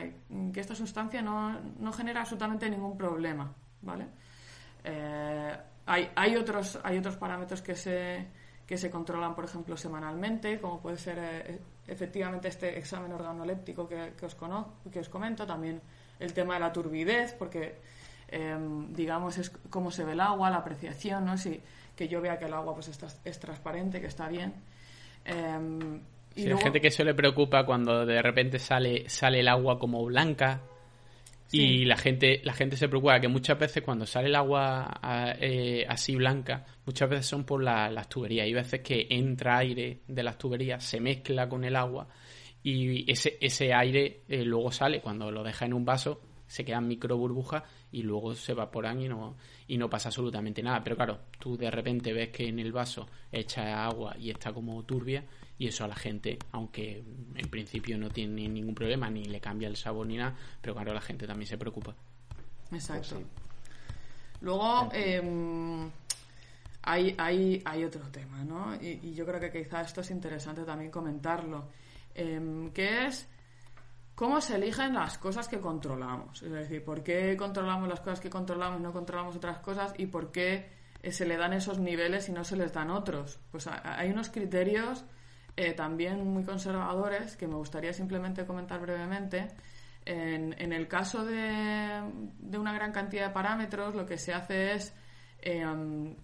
que 0.53 0.59
esta 0.59 0.75
sustancia 0.75 1.21
no, 1.21 1.57
no, 1.79 1.93
genera 1.93 2.21
absolutamente 2.21 2.69
ningún 2.69 2.97
problema, 2.97 3.53
¿vale? 3.81 4.07
Eh, 4.83 5.57
hay, 5.85 6.09
hay, 6.13 6.35
otros, 6.35 6.77
hay 6.83 6.97
otros 6.97 7.15
parámetros 7.15 7.61
que 7.61 7.75
se, 7.75 8.27
que 8.65 8.77
se 8.77 8.91
controlan, 8.91 9.33
por 9.33 9.45
ejemplo, 9.45 9.77
semanalmente, 9.77 10.59
como 10.59 10.81
puede 10.81 10.97
ser 10.97 11.17
eh, 11.17 11.59
efectivamente 11.87 12.47
este 12.47 12.77
examen 12.77 13.11
organoléptico 13.11 13.87
que, 13.87 14.13
os, 14.21 14.35
que 14.91 14.99
os 14.99 15.09
comento, 15.09 15.45
también 15.45 15.81
el 16.19 16.33
tema 16.33 16.55
de 16.55 16.59
la 16.59 16.71
turbidez, 16.71 17.33
porque 17.33 17.75
em, 18.27 18.93
digamos 18.93 19.37
es 19.37 19.49
cómo 19.69 19.91
se 19.91 20.03
ve 20.03 20.13
el 20.13 20.21
agua, 20.21 20.49
la 20.49 20.57
apreciación, 20.57 21.25
¿no? 21.25 21.37
Si, 21.37 21.61
que 21.95 22.07
yo 22.07 22.21
vea 22.21 22.37
que 22.37 22.45
el 22.45 22.53
agua 22.53 22.73
pues 22.73 22.89
está, 22.89 23.07
es 23.25 23.39
transparente, 23.39 23.99
que 24.01 24.07
está 24.07 24.27
bien. 24.27 24.53
Eh, 25.25 25.99
y 26.35 26.51
hay 26.51 26.57
gente 26.57 26.79
que 26.79 26.91
se 26.91 27.03
le 27.03 27.15
preocupa 27.15 27.65
cuando 27.65 28.05
de 28.05 28.21
repente 28.21 28.59
sale, 28.59 29.09
sale 29.09 29.39
el 29.39 29.47
agua 29.47 29.79
como 29.79 30.05
blanca 30.05 30.61
y 31.51 31.85
la 31.85 31.95
gente, 31.95 32.41
la 32.43 32.53
gente 32.53 32.75
se 32.75 32.89
preocupa 32.89 33.19
que 33.19 33.27
muchas 33.27 33.57
veces 33.57 33.83
cuando 33.83 34.05
sale 34.05 34.27
el 34.27 34.35
agua 34.35 34.99
eh, 35.39 35.85
así 35.87 36.15
blanca, 36.15 36.65
muchas 36.85 37.09
veces 37.09 37.25
son 37.25 37.45
por 37.45 37.63
las 37.63 38.09
tuberías. 38.09 38.45
Hay 38.45 38.53
veces 38.53 38.81
que 38.81 39.07
entra 39.09 39.59
aire 39.59 40.01
de 40.07 40.23
las 40.23 40.37
tuberías, 40.37 40.83
se 40.83 40.99
mezcla 40.99 41.47
con 41.47 41.63
el 41.63 41.75
agua 41.75 42.07
y 42.63 43.09
ese, 43.09 43.37
ese 43.39 43.73
aire 43.73 44.23
eh, 44.27 44.43
luego 44.43 44.71
sale. 44.71 44.99
Cuando 44.99 45.31
lo 45.31 45.43
deja 45.43 45.65
en 45.65 45.73
un 45.73 45.85
vaso, 45.85 46.21
se 46.47 46.65
quedan 46.65 46.87
micro 46.87 47.17
burbujas 47.17 47.63
y 47.91 48.03
luego 48.03 48.35
se 48.35 48.51
evaporan 48.51 49.01
y 49.01 49.07
no, 49.07 49.37
y 49.67 49.77
no 49.77 49.89
pasa 49.89 50.09
absolutamente 50.09 50.61
nada. 50.61 50.83
Pero 50.83 50.97
claro, 50.97 51.19
tú 51.39 51.57
de 51.57 51.71
repente 51.71 52.11
ves 52.11 52.29
que 52.29 52.47
en 52.47 52.59
el 52.59 52.73
vaso 52.73 53.07
echa 53.31 53.85
agua 53.85 54.15
y 54.19 54.31
está 54.31 54.51
como 54.51 54.83
turbia 54.83 55.23
y 55.59 55.67
eso 55.67 55.83
a 55.83 55.87
la 55.87 55.95
gente, 55.95 56.37
aunque 56.51 57.03
en 57.35 57.49
principio 57.49 57.97
no 57.97 58.09
tiene 58.09 58.47
ningún 58.47 58.75
problema, 58.75 59.09
ni 59.09 59.25
le 59.25 59.39
cambia 59.39 59.67
el 59.67 59.75
sabor 59.75 60.05
ni 60.05 60.17
nada, 60.17 60.35
pero 60.61 60.75
claro, 60.75 60.93
la 60.93 61.01
gente 61.01 61.25
también 61.25 61.47
se 61.47 61.57
preocupa. 61.57 61.95
Exacto. 62.71 63.15
Pues 63.15 63.25
Luego, 64.41 64.89
em, 64.93 65.89
hay, 66.83 67.15
hay, 67.17 67.61
hay, 67.65 67.83
otro 67.83 68.07
tema, 68.11 68.43
¿no? 68.43 68.75
Y, 68.75 69.13
yo 69.13 69.25
creo 69.25 69.39
que 69.39 69.51
quizá 69.51 69.81
esto 69.81 70.01
es 70.01 70.11
interesante 70.11 70.63
también 70.63 70.91
comentarlo, 70.91 71.69
eh, 72.13 72.69
que 72.73 73.07
es 73.07 73.27
cómo 74.13 74.39
se 74.41 74.55
eligen 74.55 74.93
las 74.93 75.17
cosas 75.17 75.47
que 75.47 75.59
controlamos. 75.59 76.43
Es 76.43 76.51
decir, 76.51 76.83
por 76.83 77.01
qué 77.03 77.35
controlamos 77.35 77.89
las 77.89 77.99
cosas 77.99 78.19
que 78.19 78.29
controlamos, 78.29 78.79
no 78.79 78.93
controlamos 78.93 79.35
otras 79.35 79.57
cosas 79.59 79.93
y 79.97 80.05
por 80.05 80.31
qué 80.31 80.69
eh, 81.01 81.11
se 81.11 81.25
le 81.25 81.35
dan 81.35 81.53
esos 81.53 81.79
niveles 81.79 82.29
y 82.29 82.31
no 82.31 82.43
se 82.43 82.57
les 82.57 82.71
dan 82.73 82.91
otros. 82.91 83.39
Pues 83.51 83.67
hay 83.67 84.11
unos 84.11 84.29
criterios 84.29 85.03
eh, 85.57 85.73
también 85.73 86.23
muy 86.23 86.43
conservadores 86.43 87.35
que 87.35 87.47
me 87.47 87.55
gustaría 87.55 87.91
simplemente 87.91 88.45
comentar 88.45 88.79
brevemente. 88.79 89.47
En, 90.05 90.71
el 90.71 90.87
caso 90.87 91.25
de, 91.25 91.99
de, 92.39 92.57
una 92.57 92.71
gran 92.71 92.93
cantidad 92.93 93.27
de 93.27 93.33
parámetros, 93.33 93.93
lo 93.93 94.05
que 94.05 94.17
se 94.17 94.33
hace 94.33 94.73
es, 94.75 94.93
em, 95.41 96.15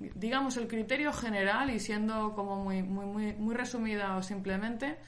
digamos, 0.00 0.56
el 0.56 0.66
criterio 0.66 1.12
general 1.12 1.70
y 1.70 1.78
siendo 1.78 2.34
como 2.34 2.56
muy, 2.56 2.82
muy, 2.82 3.06
muy, 3.06 3.34
muy 3.34 3.54
resumida 3.54 4.16
o 4.16 4.22
simplemente, 4.22 4.98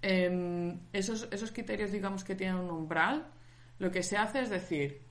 em, 0.00 0.78
esos, 0.92 1.28
esos 1.32 1.52
criterios, 1.52 1.90
digamos, 1.92 2.24
que 2.24 2.34
tienen 2.34 2.56
un 2.56 2.70
umbral, 2.70 3.26
lo 3.78 3.90
que 3.90 4.02
se 4.02 4.16
hace 4.16 4.40
es 4.40 4.48
decir, 4.48 5.02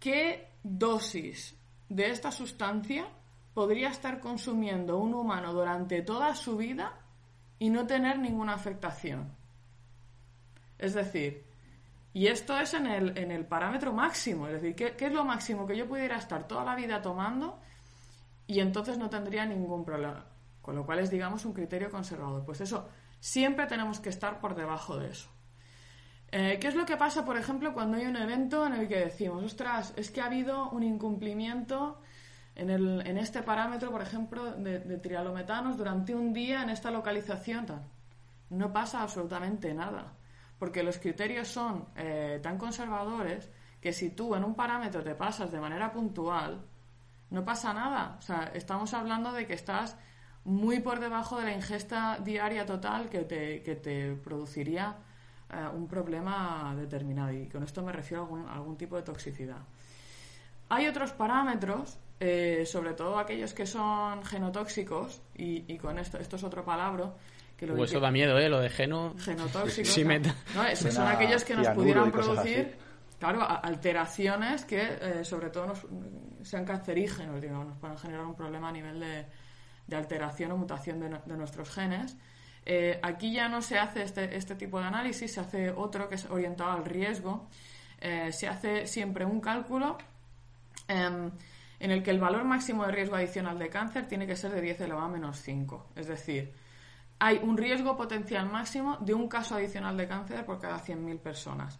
¿qué 0.00 0.48
dosis 0.62 1.56
de 1.88 2.08
esta 2.08 2.30
sustancia 2.30 3.08
podría 3.52 3.88
estar 3.88 4.20
consumiendo 4.20 4.96
un 4.96 5.12
humano 5.12 5.52
durante 5.52 6.00
toda 6.00 6.34
su 6.34 6.56
vida 6.56 7.02
y 7.58 7.70
no 7.70 7.86
tener 7.86 8.18
ninguna 8.18 8.54
afectación. 8.54 9.32
Es 10.78 10.94
decir, 10.94 11.44
y 12.12 12.28
esto 12.28 12.58
es 12.58 12.74
en 12.74 12.86
el, 12.86 13.18
en 13.18 13.30
el 13.30 13.44
parámetro 13.44 13.92
máximo, 13.92 14.46
es 14.46 14.54
decir, 14.60 14.74
¿qué, 14.74 15.06
es 15.06 15.12
lo 15.12 15.24
máximo 15.24 15.66
que 15.66 15.76
yo 15.76 15.86
pudiera 15.86 16.16
estar 16.16 16.48
toda 16.48 16.64
la 16.64 16.74
vida 16.74 17.02
tomando 17.02 17.58
y 18.46 18.60
entonces 18.60 18.98
no 18.98 19.10
tendría 19.10 19.44
ningún 19.44 19.84
problema? 19.84 20.24
Con 20.62 20.76
lo 20.76 20.84
cual 20.84 21.00
es, 21.00 21.10
digamos, 21.10 21.44
un 21.44 21.52
criterio 21.52 21.90
conservador. 21.90 22.44
Pues 22.44 22.60
eso, 22.60 22.88
siempre 23.20 23.66
tenemos 23.66 24.00
que 24.00 24.08
estar 24.08 24.40
por 24.40 24.54
debajo 24.54 24.96
de 24.96 25.10
eso. 25.10 25.28
Eh, 26.32 26.58
¿Qué 26.60 26.68
es 26.68 26.74
lo 26.74 26.84
que 26.84 26.96
pasa, 26.96 27.24
por 27.24 27.36
ejemplo, 27.36 27.72
cuando 27.72 27.98
hay 27.98 28.06
un 28.06 28.16
evento 28.16 28.66
en 28.66 28.72
el 28.72 28.88
que 28.88 28.98
decimos, 28.98 29.44
ostras, 29.44 29.94
es 29.96 30.10
que 30.10 30.20
ha 30.20 30.26
habido 30.26 30.70
un 30.70 30.82
incumplimiento 30.82 32.00
en, 32.56 33.18
este 33.18 33.42
parámetro, 33.42 33.90
por 33.90 34.02
ejemplo, 34.02 34.52
de, 34.52 34.80
trialometanos 34.98 35.76
durante 35.76 36.14
un 36.14 36.32
día 36.32 36.62
en 36.62 36.70
esta 36.70 36.90
localización? 36.90 37.66
No 38.50 38.72
pasa 38.72 39.02
absolutamente 39.02 39.74
nada, 39.74 40.14
porque 40.58 40.82
los 40.82 40.98
criterios 40.98 41.48
son 41.48 41.86
eh, 41.96 42.40
tan 42.42 42.58
conservadores 42.58 43.50
que 43.80 43.92
si 43.92 44.10
tú 44.10 44.34
en 44.34 44.44
un 44.44 44.54
parámetro 44.54 45.02
te 45.02 45.14
pasas 45.14 45.52
de 45.52 45.60
manera 45.60 45.92
puntual, 45.92 46.64
no 47.30 47.44
pasa 47.44 47.74
nada. 47.74 48.16
O 48.18 48.22
sea, 48.22 48.50
estamos 48.54 48.94
hablando 48.94 49.32
de 49.32 49.46
que 49.46 49.54
estás 49.54 49.96
muy 50.44 50.80
por 50.80 51.00
debajo 51.00 51.38
de 51.38 51.44
la 51.44 51.52
ingesta 51.52 52.18
diaria 52.22 52.64
total 52.64 53.10
que 53.10 53.24
te, 53.24 54.14
produciría 54.24 54.96
eh, 55.52 55.68
un 55.74 55.86
problema 55.88 56.74
determinado. 56.76 57.32
Y 57.32 57.48
con 57.48 57.64
esto 57.64 57.82
me 57.82 57.92
refiero 57.92 58.28
a 58.48 58.54
algún 58.54 58.76
tipo 58.76 58.96
de 58.96 59.02
toxicidad. 59.02 59.58
Hay 60.68 60.86
otros 60.86 61.12
parámetros, 61.12 61.98
eh, 62.20 62.64
sobre 62.66 62.94
todo 62.94 63.18
aquellos 63.18 63.52
que 63.52 63.66
son 63.66 64.24
genotóxicos, 64.24 65.20
y, 65.36 65.64
y 65.72 65.78
con 65.78 65.98
esto, 65.98 66.18
esto 66.18 66.36
es 66.36 66.44
otro 66.44 66.64
palabra, 66.64 67.12
que 67.56 67.66
lo 67.66 67.74
que- 67.74 67.82
eso 67.84 68.00
da 68.00 68.10
miedo, 68.10 68.38
¿eh? 68.38 68.48
Lo 68.48 68.60
de 68.60 68.70
geno. 68.70 69.14
genotóxicos. 69.18 69.92
Sí, 69.92 70.02
¿no? 70.02 70.08
me- 70.08 70.20
No, 70.54 70.64
es- 70.64 70.78
son 70.80 71.06
aquellos 71.06 71.44
que 71.44 71.54
nos 71.56 71.68
pudieran 71.68 72.10
producir, 72.12 72.68
así. 72.78 73.16
claro, 73.18 73.42
a- 73.42 73.56
alteraciones 73.56 74.64
que 74.64 74.80
eh, 75.00 75.24
sobre 75.24 75.50
todo 75.50 75.66
nos, 75.68 75.86
sean 76.42 76.64
cancerígenos, 76.64 77.40
digamos, 77.40 77.66
nos 77.66 77.78
puedan 77.78 77.98
generar 77.98 78.24
un 78.26 78.34
problema 78.34 78.68
a 78.68 78.72
nivel 78.72 79.00
de, 79.00 79.26
de 79.86 79.96
alteración 79.96 80.52
o 80.52 80.56
mutación 80.56 81.00
de, 81.00 81.08
de 81.08 81.36
nuestros 81.36 81.70
genes. 81.70 82.16
Eh, 82.64 82.98
aquí 83.02 83.32
ya 83.32 83.48
no 83.48 83.62
se 83.62 83.78
hace 83.78 84.02
este, 84.02 84.36
este 84.36 84.54
tipo 84.56 84.80
de 84.80 84.86
análisis, 84.86 85.32
se 85.32 85.40
hace 85.40 85.70
otro 85.70 86.08
que 86.08 86.16
es 86.16 86.24
orientado 86.26 86.72
al 86.72 86.84
riesgo. 86.84 87.48
Eh, 88.00 88.30
se 88.32 88.48
hace 88.48 88.86
siempre 88.86 89.24
un 89.24 89.40
cálculo 89.40 89.96
em, 90.88 91.30
en 91.78 91.90
el 91.90 92.02
que 92.02 92.10
el 92.10 92.18
valor 92.18 92.44
máximo 92.44 92.84
de 92.84 92.92
riesgo 92.92 93.16
adicional 93.16 93.58
de 93.58 93.68
cáncer 93.68 94.06
tiene 94.08 94.26
que 94.26 94.36
ser 94.36 94.52
de 94.52 94.60
10 94.60 94.80
elevado 94.82 95.06
a 95.06 95.10
menos 95.10 95.40
5. 95.40 95.90
Es 95.96 96.06
decir, 96.06 96.52
hay 97.18 97.40
un 97.42 97.56
riesgo 97.56 97.96
potencial 97.96 98.48
máximo 98.50 98.98
de 99.00 99.14
un 99.14 99.28
caso 99.28 99.54
adicional 99.54 99.96
de 99.96 100.08
cáncer 100.08 100.44
por 100.44 100.60
cada 100.60 100.78
100.000 100.78 101.18
personas. 101.18 101.78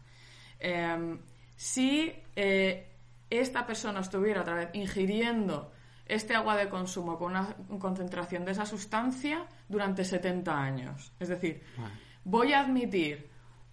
Eh, 0.58 1.18
si 1.56 2.12
eh, 2.34 2.92
esta 3.30 3.66
persona 3.66 4.00
estuviera 4.00 4.42
otra 4.42 4.54
vez 4.54 4.70
ingiriendo 4.74 5.72
este 6.06 6.34
agua 6.34 6.56
de 6.56 6.68
consumo 6.68 7.18
con 7.18 7.32
una 7.32 7.56
concentración 7.78 8.44
de 8.44 8.52
esa 8.52 8.64
sustancia 8.64 9.46
durante 9.68 10.04
70 10.04 10.56
años. 10.56 11.12
Es 11.18 11.28
decir, 11.28 11.62
voy 12.24 12.52
a 12.52 12.60
admitir 12.60 13.28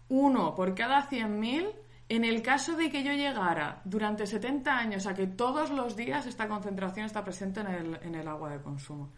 uno 0.09 0.55
por 0.55 0.73
cada 0.73 1.07
100.000 1.09 1.71
en 2.09 2.25
el 2.25 2.41
caso 2.41 2.75
de 2.75 2.89
que 2.89 3.03
yo 3.03 3.13
llegara 3.13 3.81
durante 3.85 4.27
70 4.27 4.77
años 4.77 5.07
a 5.07 5.13
que 5.13 5.27
todos 5.27 5.71
los 5.71 5.95
días 5.95 6.25
esta 6.25 6.47
concentración 6.47 7.05
está 7.05 7.23
presente 7.23 7.61
en 7.61 8.15
el, 8.15 8.27
agua 8.27 8.49
de 8.51 8.61
consumo. 8.61 9.11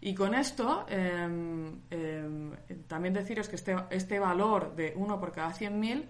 Y 0.00 0.14
con 0.14 0.34
esto, 0.34 0.86
eh, 0.88 1.72
eh, 1.90 2.84
también 2.86 3.14
deciros 3.14 3.48
que 3.48 3.56
este, 3.56 3.74
este 3.90 4.18
valor 4.18 4.76
de 4.76 4.92
1 4.94 5.18
por 5.18 5.32
cada 5.32 5.52
100.000 5.52 6.04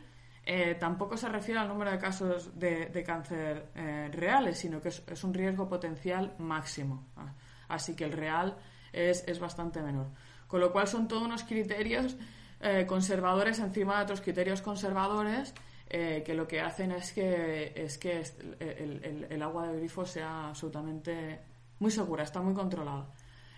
eh, 0.44 0.76
tampoco 0.76 1.16
se 1.16 1.28
refiere 1.28 1.60
al 1.60 1.68
número 1.68 1.90
de 1.90 1.98
casos 1.98 2.58
de, 2.58 2.86
de 2.86 3.04
cáncer 3.04 3.70
eh, 3.74 4.10
reales, 4.12 4.58
sino 4.58 4.80
que 4.80 4.88
es, 4.88 5.02
es 5.06 5.22
un 5.22 5.34
riesgo 5.34 5.68
potencial 5.68 6.34
máximo. 6.38 7.06
Ah, 7.16 7.34
Así 7.68 7.94
que 7.94 8.04
el 8.04 8.12
real 8.12 8.56
es, 8.92 9.24
es 9.26 9.38
bastante 9.38 9.82
menor. 9.82 10.06
Con 10.46 10.60
lo 10.60 10.72
cual 10.72 10.88
son 10.88 11.06
todos 11.06 11.22
unos 11.22 11.44
criterios 11.44 12.16
eh, 12.60 12.86
conservadores 12.86 13.58
encima 13.58 13.98
de 13.98 14.04
otros 14.04 14.20
criterios 14.20 14.62
conservadores 14.62 15.54
eh, 15.90 16.22
que 16.24 16.34
lo 16.34 16.46
que 16.46 16.60
hacen 16.60 16.92
es 16.92 17.12
que, 17.12 17.72
es 17.74 17.96
que 17.98 18.22
el, 18.60 19.00
el- 19.04 19.26
el 19.30 19.42
agua 19.42 19.68
de 19.68 19.78
grifo 19.78 20.04
sea 20.04 20.48
absolutamente 20.48 21.40
muy 21.80 21.90
segura, 21.90 22.24
está 22.24 22.40
muy 22.40 22.54
controlada. 22.54 23.06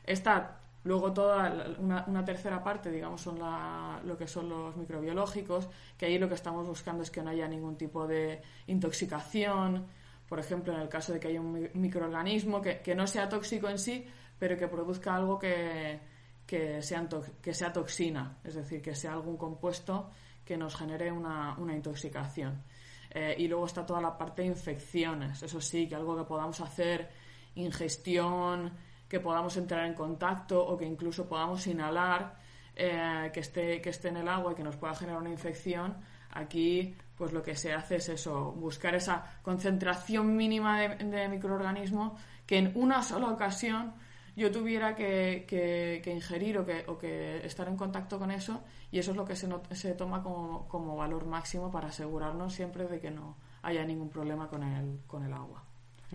Está 0.04 0.56
luego 0.84 1.12
toda 1.12 1.66
una, 1.78 2.04
una 2.06 2.24
tercera 2.24 2.62
parte, 2.64 2.90
digamos, 2.90 3.20
son 3.20 3.38
la- 3.38 4.00
lo 4.04 4.16
que 4.16 4.26
son 4.26 4.48
los 4.48 4.76
microbiológicos, 4.76 5.68
que 5.98 6.06
ahí 6.06 6.18
lo 6.18 6.28
que 6.28 6.34
estamos 6.34 6.66
buscando 6.66 7.02
es 7.02 7.10
que 7.10 7.22
no 7.22 7.30
haya 7.30 7.46
ningún 7.48 7.76
tipo 7.76 8.06
de 8.06 8.40
intoxicación, 8.66 9.86
por 10.28 10.38
ejemplo, 10.38 10.72
en 10.72 10.80
el 10.80 10.88
caso 10.88 11.12
de 11.12 11.20
que 11.20 11.28
haya 11.28 11.40
un 11.40 11.52
mi- 11.52 11.68
microorganismo 11.74 12.60
que, 12.62 12.80
que 12.80 12.94
no 12.94 13.06
sea 13.06 13.28
tóxico 13.28 13.68
en 13.68 13.78
sí, 13.78 14.06
pero 14.38 14.56
que 14.56 14.68
produzca 14.68 15.14
algo 15.14 15.38
que, 15.38 16.00
que, 16.46 16.80
sea, 16.82 17.06
que 17.42 17.52
sea 17.54 17.72
toxina, 17.72 18.38
es 18.44 18.54
decir, 18.54 18.80
que 18.80 18.94
sea 18.94 19.12
algún 19.12 19.36
compuesto 19.36 20.10
que 20.50 20.56
nos 20.56 20.74
genere 20.74 21.12
una, 21.12 21.54
una 21.58 21.76
intoxicación. 21.76 22.64
Eh, 23.08 23.36
y 23.38 23.46
luego 23.46 23.66
está 23.66 23.86
toda 23.86 24.00
la 24.00 24.18
parte 24.18 24.42
de 24.42 24.48
infecciones, 24.48 25.40
eso 25.44 25.60
sí, 25.60 25.88
que 25.88 25.94
algo 25.94 26.16
que 26.16 26.24
podamos 26.24 26.60
hacer, 26.60 27.08
ingestión, 27.54 28.72
que 29.08 29.20
podamos 29.20 29.56
entrar 29.56 29.86
en 29.86 29.94
contacto 29.94 30.60
o 30.60 30.76
que 30.76 30.84
incluso 30.84 31.28
podamos 31.28 31.64
inhalar, 31.68 32.34
eh, 32.74 33.30
que, 33.32 33.38
esté, 33.38 33.80
que 33.80 33.90
esté 33.90 34.08
en 34.08 34.16
el 34.16 34.28
agua 34.28 34.50
y 34.50 34.54
que 34.56 34.64
nos 34.64 34.74
pueda 34.74 34.92
generar 34.96 35.20
una 35.20 35.30
infección, 35.30 35.98
aquí 36.32 36.96
pues 37.16 37.32
lo 37.32 37.44
que 37.44 37.54
se 37.54 37.72
hace 37.72 37.96
es 37.96 38.08
eso, 38.08 38.50
buscar 38.50 38.96
esa 38.96 39.38
concentración 39.42 40.34
mínima 40.34 40.80
de, 40.80 40.96
de 40.96 41.28
microorganismo 41.28 42.16
que 42.44 42.58
en 42.58 42.72
una 42.74 43.04
sola 43.04 43.28
ocasión 43.28 43.94
yo 44.36 44.50
tuviera 44.50 44.94
que, 44.96 45.44
que- 45.48 46.00
que 46.04 46.12
ingerir 46.14 46.58
o 46.58 46.66
que, 46.66 46.84
o 46.88 46.98
que 46.98 47.44
estar 47.46 47.68
en 47.68 47.76
contacto 47.76 48.18
con 48.18 48.30
eso 48.30 48.62
y 48.90 48.98
eso 48.98 49.10
es 49.12 49.16
lo 49.16 49.24
que 49.24 49.36
se, 49.36 49.46
not- 49.48 49.72
se 49.72 49.94
toma 49.94 50.22
como, 50.22 50.66
como 50.68 50.96
valor 50.96 51.26
máximo 51.26 51.70
para 51.70 51.88
asegurarnos 51.88 52.52
siempre 52.54 52.86
de 52.86 53.00
que 53.00 53.10
no 53.10 53.36
haya 53.62 53.84
ningún 53.84 54.08
problema 54.10 54.48
con 54.48 54.62
el, 54.62 55.00
con 55.06 55.24
el 55.24 55.32
agua. 55.32 55.64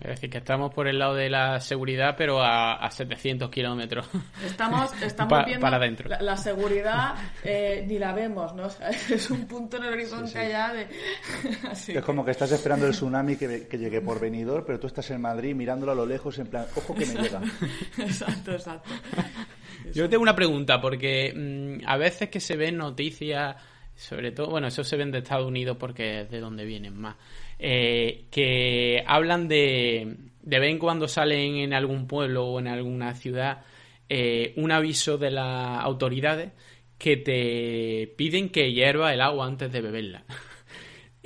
Es 0.02 0.08
decir, 0.10 0.30
que 0.30 0.40
estamos 0.40 0.74
por 0.74 0.90
el 0.90 1.00
lado 1.00 1.16
de 1.16 1.30
la 1.30 1.60
seguridad, 1.62 2.16
pero 2.18 2.42
a, 2.42 2.74
a 2.74 2.92
700 2.92 3.50
kilómetros. 3.50 4.06
Estamos, 4.46 4.92
estamos 5.02 5.32
Pa- 5.32 5.46
viendo 5.46 5.62
para 5.62 5.78
adentro. 5.78 6.10
La, 6.10 6.22
la 6.22 6.36
seguridad 6.38 7.16
eh, 7.44 7.86
ni 7.88 7.98
la 7.98 8.12
vemos, 8.14 8.54
¿no? 8.54 8.66
O 8.66 8.70
sea, 8.70 8.90
es 8.90 9.32
un 9.32 9.48
punto 9.48 9.78
en 9.78 9.84
el 9.86 9.94
horizonte 9.94 10.28
Sí, 10.28 10.34
sí. 10.34 10.40
allá 10.40 10.74
de... 10.74 10.88
Así 11.72 11.92
Es 11.94 12.04
como 12.04 12.26
que 12.26 12.32
estás 12.32 12.52
esperando 12.52 12.86
el 12.88 12.92
tsunami 12.92 13.38
que, 13.38 13.68
que 13.68 13.78
llegue 13.78 14.02
por 14.02 14.20
venidor, 14.20 14.66
pero 14.66 14.80
tú 14.80 14.88
estás 14.88 15.10
en 15.12 15.22
Madrid 15.22 15.56
mirándolo 15.56 15.94
a 15.94 15.96
lo 15.96 16.06
lejos 16.06 16.38
en 16.40 16.48
plan, 16.48 16.66
ojo 16.76 16.94
que 16.94 17.06
me 17.06 17.14
llega. 17.16 17.42
Exacto, 17.98 18.52
exacto. 18.52 18.90
Yo 19.94 20.10
tengo 20.10 20.24
una 20.24 20.36
pregunta, 20.36 20.82
porque 20.82 21.32
mm, 21.34 21.88
a 21.88 21.96
veces 21.98 22.30
que 22.30 22.40
se 22.40 22.56
ven 22.58 22.76
noticias, 22.78 23.56
sobre 23.96 24.32
todo, 24.32 24.50
bueno, 24.50 24.68
eso 24.68 24.84
se 24.84 24.98
ven 24.98 25.12
de 25.12 25.20
Estados 25.20 25.48
Unidos 25.48 25.78
porque 25.80 26.22
es 26.22 26.30
de 26.32 26.40
donde 26.40 26.66
vienen 26.66 27.00
más, 27.00 27.16
eh, 27.60 28.26
que 28.32 29.04
hablan 29.08 29.48
de, 29.48 30.18
de 30.42 30.60
vez 30.60 30.72
en 30.72 30.80
cuando 30.80 31.08
salen 31.08 31.56
en 31.56 31.74
algún 31.74 32.08
pueblo 32.08 32.46
o 32.46 32.60
en 32.60 32.68
alguna 32.68 33.14
ciudad 33.16 33.64
eh, 34.10 34.54
un 34.58 34.72
aviso 34.72 35.18
de 35.18 35.32
las 35.32 35.84
autoridades 35.84 36.52
que 36.98 37.18
te 37.18 38.14
piden 38.16 38.50
que 38.50 38.72
hierva 38.72 39.14
el 39.14 39.22
agua 39.22 39.48
antes 39.48 39.72
de 39.72 39.82
beberla. 39.82 40.26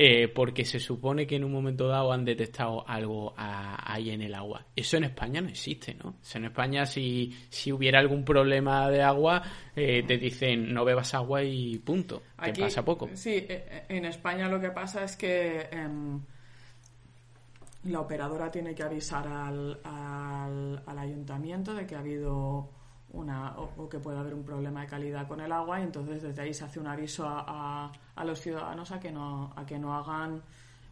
Eh, 0.02 0.30
porque 0.30 0.64
se 0.64 0.80
supone 0.80 1.28
que 1.28 1.36
en 1.36 1.44
un 1.44 1.52
momento 1.52 1.90
dado 1.90 2.14
han 2.14 2.24
detectado 2.24 2.88
algo 2.88 3.34
a- 3.36 3.92
ahí 3.94 4.12
en 4.12 4.22
el 4.22 4.34
agua. 4.34 4.66
Eso 4.74 4.96
en 4.96 5.04
España 5.04 5.42
no 5.42 5.50
existe, 5.50 5.94
¿no? 5.94 6.16
Eso 6.22 6.38
en 6.38 6.46
España, 6.46 6.86
si, 6.86 7.36
si 7.50 7.74
hubiera 7.74 8.00
algún 8.00 8.24
problema 8.24 8.90
de 8.90 9.02
agua, 9.02 9.44
eh, 9.76 10.02
te 10.08 10.18
dicen 10.18 10.74
no 10.74 10.86
bebas 10.86 11.14
agua 11.16 11.44
y 11.44 11.80
punto. 11.80 12.24
Aquí- 12.38 12.62
pasa 12.62 12.86
poco. 12.86 13.10
Sí, 13.14 13.46
eh, 13.50 13.84
en 13.90 14.06
España 14.06 14.48
lo 14.48 14.62
que 14.62 14.70
pasa 14.72 15.04
es 15.04 15.18
que 15.18 15.68
em, 15.70 16.22
la 17.84 18.00
operadora 18.00 18.50
tiene 18.50 18.74
que 18.74 18.84
avisar 18.84 19.28
al, 19.28 19.82
al, 19.84 20.82
al 20.86 20.98
ayuntamiento 20.98 21.74
de 21.74 21.86
que 21.86 21.96
ha 21.96 22.00
habido 22.00 22.70
una 23.12 23.58
o, 23.58 23.90
que 23.90 24.00
puede 24.00 24.20
haber 24.20 24.34
un 24.34 24.44
problema 24.44 24.82
de 24.82 24.88
calidad 24.88 25.28
con 25.28 25.40
el 25.42 25.52
agua 25.52 25.80
y 25.80 25.84
entonces 25.84 26.22
desde 26.22 26.42
ahí 26.42 26.54
se 26.54 26.64
hace 26.66 26.80
un 26.80 26.88
aviso 26.88 27.28
a, 27.28 27.92
a- 28.16 28.24
los 28.24 28.40
ciudadanos 28.40 28.92
a 28.92 29.00
que 29.00 29.12
no 29.12 29.52
a 29.56 29.66
que 29.66 29.80
no 29.80 29.96
hagan 29.96 30.42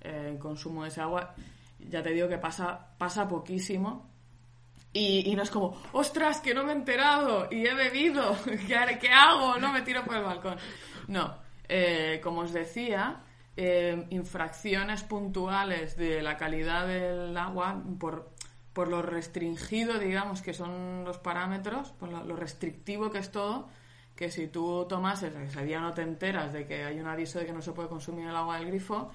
eh, 0.01 0.37
consumo 0.39 0.83
de 0.83 0.89
ese 0.89 1.01
agua. 1.01 1.33
Ya 1.79 2.01
te 2.01 2.09
digo 2.11 2.27
que 2.27 2.37
pasa 2.39 2.87
pasa 2.97 3.27
poquísimo 3.27 4.09
y, 4.93 5.35
no 5.35 5.43
es 5.43 5.51
como, 5.51 5.77
ostras, 5.91 6.39
que 6.41 6.55
no 6.55 6.63
me 6.63 6.71
he 6.71 6.75
enterado 6.75 7.47
y 7.51 7.67
he 7.67 7.73
bebido, 7.75 8.35
¿qué, 8.67 8.75
haré- 8.75 8.97
qué 8.97 9.09
hago? 9.11 9.57
No 9.59 9.71
me 9.71 9.83
tiro 9.83 10.03
por 10.03 10.15
el 10.15 10.23
balcón. 10.23 10.55
No, 11.07 11.35
eh, 11.69 12.19
como 12.23 12.41
os 12.41 12.51
decía, 12.53 13.21
eh, 13.55 14.07
infracciones 14.09 15.03
puntuales 15.03 15.95
de 15.97 16.23
la 16.23 16.35
calidad 16.35 16.87
del 16.87 17.37
agua 17.37 17.79
por, 17.99 18.31
por 18.77 18.89
lo 18.89 19.01
restringido, 19.01 19.97
digamos, 19.97 20.43
que 20.43 20.53
son 20.53 21.03
los 21.03 21.17
parámetros, 21.17 21.93
por 21.93 22.09
lo, 22.09 22.35
restrictivo 22.35 23.09
que 23.09 23.17
es 23.17 23.31
todo, 23.31 23.67
que 24.15 24.29
si 24.29 24.49
tú 24.49 24.85
tomas 24.87 25.23
ese 25.23 25.65
día 25.65 25.79
no 25.79 25.95
te 25.95 26.03
enteras 26.03 26.53
de 26.53 26.67
que 26.67 26.83
hay 26.83 26.99
un 26.99 27.07
aviso 27.07 27.39
de 27.39 27.47
que 27.47 27.53
no 27.53 27.63
se 27.63 27.71
puede 27.71 27.89
consumir 27.89 28.27
el 28.27 28.35
agua 28.35 28.59
del 28.59 28.67
grifo, 28.67 29.09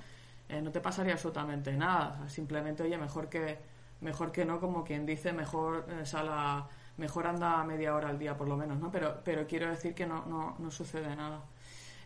eh, 0.49 0.61
no 0.61 0.73
te 0.73 0.81
pasaría 0.81 1.13
absolutamente 1.13 1.73
nada. 1.75 2.29
Simplemente, 2.29 2.83
oye, 2.83 2.99
mejor 2.99 3.29
que, 3.29 3.57
mejor 4.01 4.33
que 4.33 4.45
no, 4.45 4.59
como 4.59 4.83
quien 4.83 5.07
dice, 5.07 5.33
mejor 5.33 5.87
eh, 5.89 6.07
sala, 6.07 6.69
mejor 6.97 7.29
anda 7.29 7.63
media 7.63 7.95
hora 7.95 8.09
al 8.09 8.19
día 8.19 8.37
por 8.37 8.49
lo 8.49 8.57
menos, 8.57 8.81
¿no? 8.81 8.91
Pero, 8.91 9.21
pero 9.23 9.47
quiero 9.47 9.71
decir 9.71 9.95
que 9.95 10.07
no, 10.07 10.27
no, 10.27 10.57
no 10.59 10.73
sucede 10.73 11.15
nada. 11.15 11.41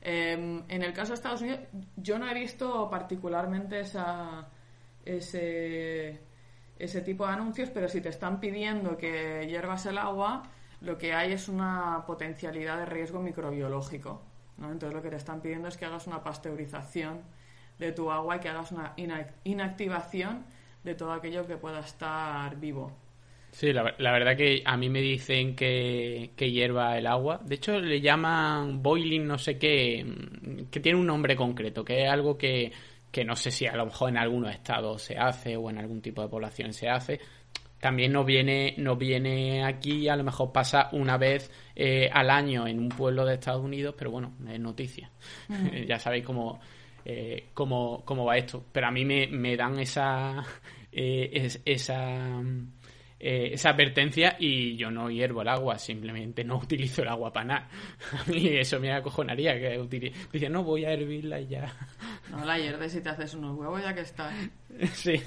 Em, 0.03 0.63
en 0.69 0.83
el 0.83 0.93
caso 0.93 1.13
de 1.13 1.15
Estados 1.15 1.41
Unidos, 1.41 1.61
yo 1.97 2.19
no 2.19 2.29
he 2.29 2.35
visto 2.35 2.91
particularmente 2.91 3.81
esa, 3.81 4.47
ese, 5.07 6.21
ese 6.79 7.01
tipo 7.01 7.27
de 7.27 7.33
anuncios, 7.33 7.71
pero 7.71 7.89
si 7.89 8.01
te 8.01 8.09
están 8.09 8.41
pidiendo 8.41 8.97
que 8.97 9.47
hiervas 9.49 9.87
el 9.87 9.99
agua, 9.99 10.43
lo 10.81 10.99
que 10.99 11.15
hay 11.15 11.33
es 11.33 11.49
una 11.49 12.05
potencialidad 12.07 12.79
de 12.79 12.87
riesgo 12.87 13.21
microbiológico. 13.21 14.23
¿no? 14.59 14.71
Entonces 14.71 14.95
lo 14.95 15.03
que 15.03 15.11
te 15.11 15.17
están 15.17 15.41
pidiendo 15.41 15.69
es 15.69 15.77
que 15.77 15.85
hagas 15.85 16.07
una 16.07 16.23
pasteurización 16.23 17.21
de 17.79 17.93
tu 17.93 18.11
agua 18.11 18.37
y 18.37 18.41
que 18.41 18.49
hagas 18.49 18.73
una 18.73 18.95
inactivación 19.45 20.45
de 20.85 20.95
todo 20.95 21.13
aquello 21.13 21.47
que 21.47 21.57
pueda 21.57 21.81
estar 21.81 22.57
vivo. 22.59 22.93
Sí, 23.53 23.73
la, 23.73 23.83
verdad 23.83 24.37
que 24.37 24.63
a 24.67 24.77
mí 24.77 24.91
me 24.91 25.01
dicen 25.01 25.57
que, 25.57 26.33
que, 26.37 26.51
hierva 26.51 26.99
el 26.99 27.07
agua. 27.07 27.41
De 27.43 27.55
hecho, 27.55 27.81
le 27.81 28.03
llaman 28.03 28.83
boiling 28.83 29.27
no 29.27 29.39
sé 29.39 29.57
qué, 29.59 30.05
que 30.71 30.81
tiene 30.81 30.99
un 30.99 31.07
nombre 31.07 31.37
concreto, 31.37 31.83
que 31.83 32.05
es 32.05 32.11
algo 32.11 32.37
que, 32.37 32.71
que 33.11 33.25
no 33.25 33.37
sé 33.37 33.51
si 33.51 33.67
a 33.67 33.77
lo 33.77 33.87
mejor 33.87 34.11
en 34.11 34.19
algunos 34.19 34.53
estados 34.53 35.03
se 35.03 35.17
hace 35.17 35.57
o 35.57 35.71
en 35.71 35.79
algún 35.79 36.01
tipo 36.01 36.23
de 36.23 36.29
población 36.29 36.73
se 36.73 36.89
hace. 36.89 37.21
También 37.81 38.13
nos 38.13 38.25
viene, 38.25 38.75
nos 38.79 38.99
viene 38.99 39.65
aquí, 39.65 40.09
a 40.09 40.17
lo 40.17 40.25
mejor 40.25 40.51
pasa 40.51 40.89
una 40.93 41.19
vez 41.19 41.51
eh, 41.75 42.09
al 42.11 42.31
año 42.31 42.67
en 42.67 42.79
un 42.79 42.89
pueblo 42.89 43.25
de 43.25 43.35
Estados 43.35 43.63
Unidos, 43.63 43.95
pero 43.97 44.11
bueno, 44.11 44.35
es 44.51 44.59
noticia. 44.59 45.11
Mm. 45.49 45.85
ya 45.87 45.99
sabéis 45.99 46.25
cómo, 46.25 46.59
eh, 47.05 47.49
cómo, 47.53 48.03
cómo, 48.05 48.25
va 48.25 48.37
esto. 48.39 48.65
Pero 48.73 48.87
a 48.87 48.91
mí 48.91 49.05
me, 49.05 49.27
me 49.27 49.57
dan 49.57 49.79
esa, 49.79 50.43
eh, 50.93 51.49
esa 51.65 52.43
eh, 53.19 53.55
esa 53.55 53.71
advertencia 53.71 54.37
y 54.39 54.77
yo 54.77 54.91
no 54.91 55.11
hiervo 55.11 55.41
el 55.41 55.49
agua, 55.49 55.79
simplemente 55.79 56.45
no 56.45 56.57
utilizo 56.59 57.01
el 57.03 57.09
agua 57.09 57.33
para 57.33 57.47
nada. 57.47 57.69
A 58.13 58.25
mí 58.31 58.49
eso 58.49 58.79
me 58.79 58.93
acojonaría 58.93 59.59
que 59.59 60.13
dice, 60.31 60.51
no, 60.51 60.63
voy 60.63 60.85
a 60.85 60.93
hervirla 60.93 61.41
y 61.41 61.47
ya. 61.49 61.73
No 62.31 62.45
la 62.45 62.59
hierves 62.59 62.95
y 62.95 63.01
te 63.01 63.09
haces 63.09 63.33
unos 63.35 63.57
huevos 63.57 63.83
ya 63.83 63.95
que 63.95 64.03
está. 64.03 64.31
Sí. 64.93 65.19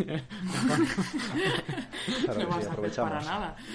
no 2.28 2.48
vas 2.50 2.68
a 2.68 2.72
hacer 2.72 2.92
para 2.98 3.20
nada. 3.22 3.58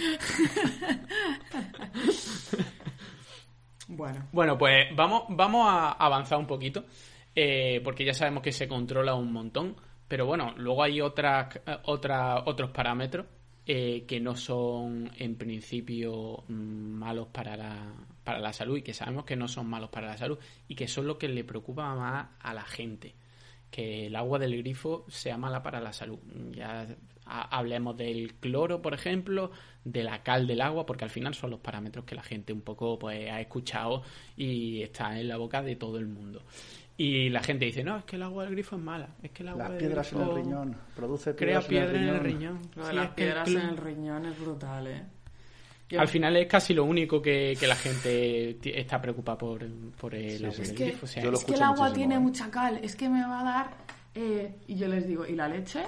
bueno. 3.88 4.28
Bueno, 4.30 4.56
pues 4.56 4.94
vamos, 4.94 5.24
vamos 5.30 5.66
a 5.68 5.90
avanzar 5.90 6.38
un 6.38 6.46
poquito, 6.46 6.84
eh, 7.34 7.80
porque 7.82 8.04
ya 8.04 8.14
sabemos 8.14 8.44
que 8.44 8.52
se 8.52 8.68
controla 8.68 9.16
un 9.16 9.32
montón, 9.32 9.74
pero 10.06 10.26
bueno, 10.26 10.54
luego 10.56 10.84
hay 10.84 11.00
otras, 11.00 11.58
otras, 11.86 12.42
otros 12.46 12.70
parámetros 12.70 13.26
eh, 13.66 14.04
que 14.06 14.20
no 14.20 14.36
son 14.36 15.10
en 15.16 15.36
principio 15.36 16.44
mm, 16.48 16.52
malos 16.52 17.28
para 17.28 17.56
la, 17.56 17.94
para 18.22 18.38
la 18.38 18.52
salud 18.52 18.76
y 18.76 18.82
que 18.82 18.92
sabemos 18.92 19.24
que 19.24 19.36
no 19.36 19.48
son 19.48 19.68
malos 19.68 19.90
para 19.90 20.08
la 20.08 20.18
salud 20.18 20.38
y 20.68 20.74
que 20.74 20.88
son 20.88 21.06
lo 21.06 21.16
que 21.18 21.28
le 21.28 21.44
preocupa 21.44 21.94
más 21.94 22.28
a 22.40 22.54
la 22.54 22.64
gente. 22.64 23.14
Que 23.70 24.06
el 24.06 24.16
agua 24.16 24.38
del 24.38 24.56
grifo 24.58 25.04
sea 25.08 25.36
mala 25.36 25.62
para 25.62 25.80
la 25.80 25.92
salud. 25.92 26.18
Ya 26.52 26.86
hablemos 27.24 27.96
del 27.96 28.34
cloro, 28.34 28.82
por 28.82 28.94
ejemplo, 28.94 29.50
de 29.84 30.04
la 30.04 30.22
cal 30.22 30.46
del 30.46 30.60
agua, 30.60 30.86
porque 30.86 31.04
al 31.04 31.10
final 31.10 31.34
son 31.34 31.50
los 31.50 31.60
parámetros 31.60 32.04
que 32.04 32.14
la 32.14 32.22
gente 32.22 32.52
un 32.52 32.60
poco 32.60 32.98
pues 32.98 33.30
ha 33.30 33.40
escuchado 33.40 34.02
y 34.36 34.82
está 34.82 35.18
en 35.18 35.28
la 35.28 35.36
boca 35.36 35.62
de 35.62 35.76
todo 35.76 35.98
el 35.98 36.06
mundo. 36.06 36.42
Y 36.96 37.28
la 37.28 37.42
gente 37.42 37.64
dice, 37.64 37.82
no, 37.82 37.98
es 37.98 38.04
que 38.04 38.16
el 38.16 38.22
agua 38.22 38.44
del 38.44 38.52
grifo 38.52 38.76
es 38.76 38.82
mala. 38.82 39.08
Es 39.22 39.32
que 39.32 39.42
el 39.42 39.48
agua 39.48 39.68
Las 39.68 39.78
piedras 39.78 40.12
en 40.12 40.20
el 40.20 40.34
riñón. 40.34 40.76
Produce 40.94 41.34
piedras 41.34 41.66
crea 41.66 41.86
piedras 41.86 42.02
en 42.02 42.08
el 42.08 42.20
riñón. 42.20 42.58
Lo 42.76 42.86
de 42.86 42.92
las 42.92 43.10
piedras 43.10 43.48
en 43.48 43.60
el 43.60 43.76
riñón 43.76 44.26
es 44.26 44.40
brutal, 44.40 44.86
¿eh? 44.86 45.02
Al 45.98 46.08
final 46.08 46.36
es 46.36 46.46
casi 46.46 46.72
lo 46.72 46.84
único 46.84 47.20
que, 47.20 47.56
la 47.66 47.76
gente 47.76 48.58
está 48.78 49.00
preocupada 49.00 49.38
por, 49.38 49.66
por 50.00 50.14
el 50.14 50.44
agua 50.44 50.56
del 50.56 50.74
grifo. 50.74 51.06
es 51.06 51.44
que 51.44 51.54
el 51.54 51.62
agua 51.62 51.92
tiene 51.92 52.14
¿eh? 52.14 52.20
mucha 52.20 52.50
cal. 52.50 52.78
Es 52.82 52.94
que 52.94 53.08
me 53.08 53.22
va 53.22 53.40
a 53.40 53.44
dar... 53.44 53.70
Eh, 54.14 54.60
y 54.68 54.76
yo 54.76 54.86
les 54.86 55.06
digo, 55.06 55.26
¿y 55.26 55.34
la 55.34 55.48
leche? 55.48 55.82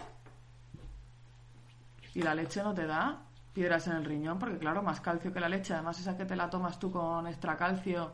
¿Y 2.14 2.22
la 2.22 2.34
leche 2.34 2.62
no 2.62 2.74
te 2.74 2.86
da 2.86 3.22
piedras 3.52 3.86
en 3.86 3.94
el 3.94 4.04
riñón? 4.04 4.38
Porque 4.38 4.58
claro, 4.58 4.82
más 4.82 5.00
calcio 5.00 5.32
que 5.32 5.38
la 5.38 5.48
leche. 5.48 5.72
Además 5.72 6.00
esa 6.00 6.16
que 6.16 6.24
te 6.24 6.34
la 6.34 6.50
tomas 6.50 6.78
tú 6.80 6.90
con 6.90 7.26
extra 7.28 7.56
calcio 7.56 8.12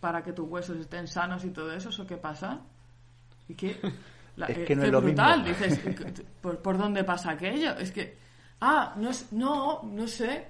para 0.00 0.22
que 0.22 0.32
tus 0.32 0.48
huesos 0.48 0.78
estén 0.78 1.06
sanos 1.06 1.44
y 1.44 1.50
todo 1.50 1.72
eso, 1.72 1.90
¿eso 1.90 2.06
qué 2.06 2.16
pasa? 2.16 2.60
¿Y 3.48 3.54
qué? 3.54 3.76
es 4.48 4.58
que 4.66 4.74
no 4.74 4.84
es, 4.84 4.90
lo 4.90 5.00
brutal. 5.00 5.44
Dices, 5.44 5.80
¿por, 6.40 6.78
dónde 6.78 7.04
pasa 7.04 7.32
aquello? 7.32 7.76
Es 7.76 7.92
que, 7.92 8.16
ah, 8.60 8.94
no, 8.96 9.10
es, 9.10 9.32
no, 9.32 9.82
no 9.84 10.08
sé. 10.08 10.46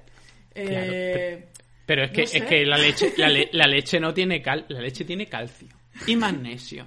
Eh, 0.54 1.48
pero, 1.84 2.04
es 2.04 2.10
que, 2.10 2.22
es 2.22 2.44
que 2.44 2.64
la 2.64 2.78
leche, 2.78 3.12
la, 3.16 3.28
la, 3.52 3.66
leche 3.66 3.98
no 3.98 4.14
tiene 4.14 4.40
cal, 4.40 4.64
la 4.68 4.80
leche 4.80 5.04
tiene 5.04 5.26
calcio 5.26 5.68
y 6.06 6.16
magnesio. 6.16 6.86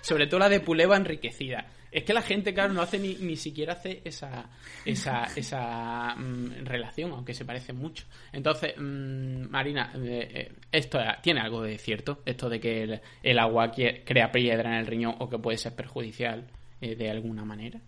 Sobre 0.00 0.26
todo 0.26 0.40
la 0.40 0.48
de 0.48 0.60
puleva 0.60 0.96
enriquecida. 0.96 1.66
Es 1.92 2.04
que 2.04 2.14
la 2.14 2.22
gente, 2.22 2.54
claro, 2.54 2.72
no 2.72 2.80
hace 2.80 2.98
ni, 2.98 3.16
ni 3.16 3.36
siquiera 3.36 3.74
hace 3.74 4.00
esa, 4.02 4.48
esa, 4.86 5.24
esa 5.36 6.14
mm, 6.16 6.64
relación, 6.64 7.12
aunque 7.12 7.34
se 7.34 7.44
parece 7.44 7.74
mucho. 7.74 8.06
Entonces, 8.32 8.72
mm, 8.78 9.50
Marina, 9.50 9.92
eh, 9.96 10.28
eh, 10.32 10.52
esto 10.72 10.98
tiene 11.22 11.40
algo 11.40 11.62
de 11.62 11.76
cierto, 11.76 12.22
esto 12.24 12.48
de 12.48 12.58
que 12.58 13.00
el, 13.22 13.38
agua 13.38 13.70
crea 13.70 14.32
piedra 14.32 14.70
en 14.70 14.76
el 14.78 14.86
riñón 14.86 15.16
o 15.18 15.28
que 15.28 15.38
puede 15.38 15.58
ser 15.58 15.74
perjudicial 15.74 16.48
eh, 16.80 16.96
de 16.96 17.10
alguna 17.10 17.44
manera. 17.44 17.78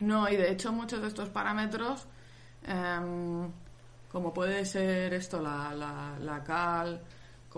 No, 0.00 0.28
y 0.28 0.36
de 0.36 0.50
hecho 0.50 0.72
muchos 0.72 1.00
de 1.00 1.06
estos 1.06 1.28
parámetros, 1.28 2.08
em, 2.66 3.48
como 4.10 4.34
puede 4.34 4.64
ser 4.64 5.14
esto, 5.14 5.40
la, 5.40 5.72
la, 5.74 6.18
la 6.20 6.42
cal, 6.42 7.00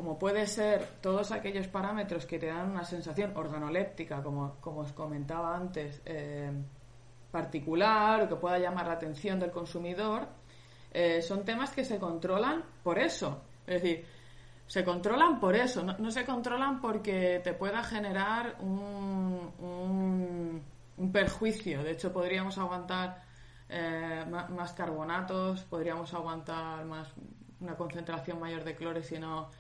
como 0.00 0.18
puede 0.18 0.46
ser 0.46 0.82
todos 1.02 1.30
aquellos 1.30 1.68
parámetros 1.68 2.24
que 2.24 2.38
te 2.38 2.46
dan 2.46 2.70
una 2.70 2.84
sensación 2.84 3.36
organoléptica, 3.36 4.22
como, 4.22 4.56
como 4.58 4.80
os 4.80 4.92
comentaba 4.92 5.54
antes, 5.54 6.00
eh, 6.06 6.50
particular 7.30 8.22
o 8.22 8.26
que 8.26 8.36
pueda 8.36 8.58
llamar 8.58 8.86
la 8.86 8.94
atención 8.94 9.38
del 9.38 9.50
consumidor, 9.50 10.26
eh, 10.90 11.20
son 11.20 11.44
temas 11.44 11.72
que 11.72 11.84
se 11.84 11.98
controlan 11.98 12.64
por 12.82 12.98
eso. 12.98 13.42
Es 13.66 13.82
decir, 13.82 14.06
se 14.66 14.82
controlan 14.84 15.38
por 15.38 15.54
eso, 15.54 15.82
no, 15.82 16.10
se 16.10 16.24
controlan 16.24 16.80
porque 16.80 17.42
te 17.44 17.52
pueda 17.52 17.82
generar 17.82 18.56
un, 18.60 19.52
un, 20.96 21.12
perjuicio. 21.12 21.82
De 21.82 21.90
hecho, 21.90 22.10
podríamos 22.10 22.56
aguantar 22.56 23.22
eh, 23.68 24.24
más, 24.48 24.72
carbonatos, 24.72 25.60
podríamos 25.64 26.14
aguantar 26.14 26.86
más 26.86 27.12
una 27.60 27.76
concentración 27.76 28.40
mayor 28.40 28.64
de 28.64 28.74
cloro 28.74 29.02
si 29.02 29.18
no 29.18 29.50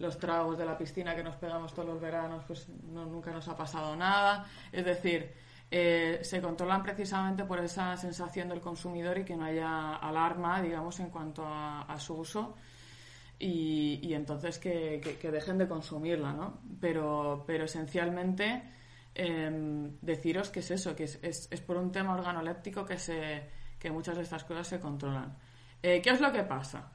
los 0.00 0.18
tragos 0.18 0.58
de 0.58 0.64
la 0.64 0.76
piscina 0.76 1.14
que 1.14 1.22
nos 1.22 1.36
pegamos 1.36 1.72
todos 1.74 1.88
los 1.88 2.00
veranos, 2.00 2.42
pues 2.46 2.68
nunca 2.68 3.30
nos 3.30 3.46
ha 3.48 3.56
pasado 3.56 3.94
nada. 3.94 4.46
Es 4.72 4.84
decir, 4.84 5.30
eh, 5.70 6.20
se 6.22 6.40
controlan 6.40 6.82
precisamente 6.82 7.44
por 7.44 7.60
esa 7.60 7.96
sensación 7.98 8.48
del 8.48 8.60
consumidor 8.60 9.18
y 9.18 9.24
que 9.24 9.36
no 9.36 9.44
haya 9.44 9.96
alarma, 9.96 10.62
digamos, 10.62 10.98
en 11.00 11.10
cuanto 11.10 11.44
a, 11.46 11.96
su 11.98 12.14
uso. 12.14 12.56
Y, 13.38 14.12
entonces 14.14 14.58
que, 14.58 15.00
dejen 15.30 15.58
de 15.58 15.68
consumirla, 15.68 16.32
¿no? 16.32 16.60
Pero, 16.80 17.44
pero 17.46 17.64
esencialmente 17.64 18.62
em, 19.14 19.98
deciros 20.00 20.48
que 20.48 20.60
es 20.60 20.70
eso, 20.70 20.96
que 20.96 21.04
es, 21.04 21.18
es, 21.22 21.60
por 21.60 21.76
un 21.76 21.92
tema 21.92 22.14
organoléptico 22.14 22.86
que, 22.86 22.98
se, 22.98 23.48
que 23.78 23.90
muchas 23.90 24.16
de 24.16 24.22
estas 24.22 24.44
cosas 24.44 24.66
se 24.66 24.80
controlan. 24.80 25.36
Eh, 25.82 26.00
¿Qué 26.02 26.10
es 26.10 26.20
lo 26.20 26.32
que 26.32 26.42
pasa? 26.42 26.90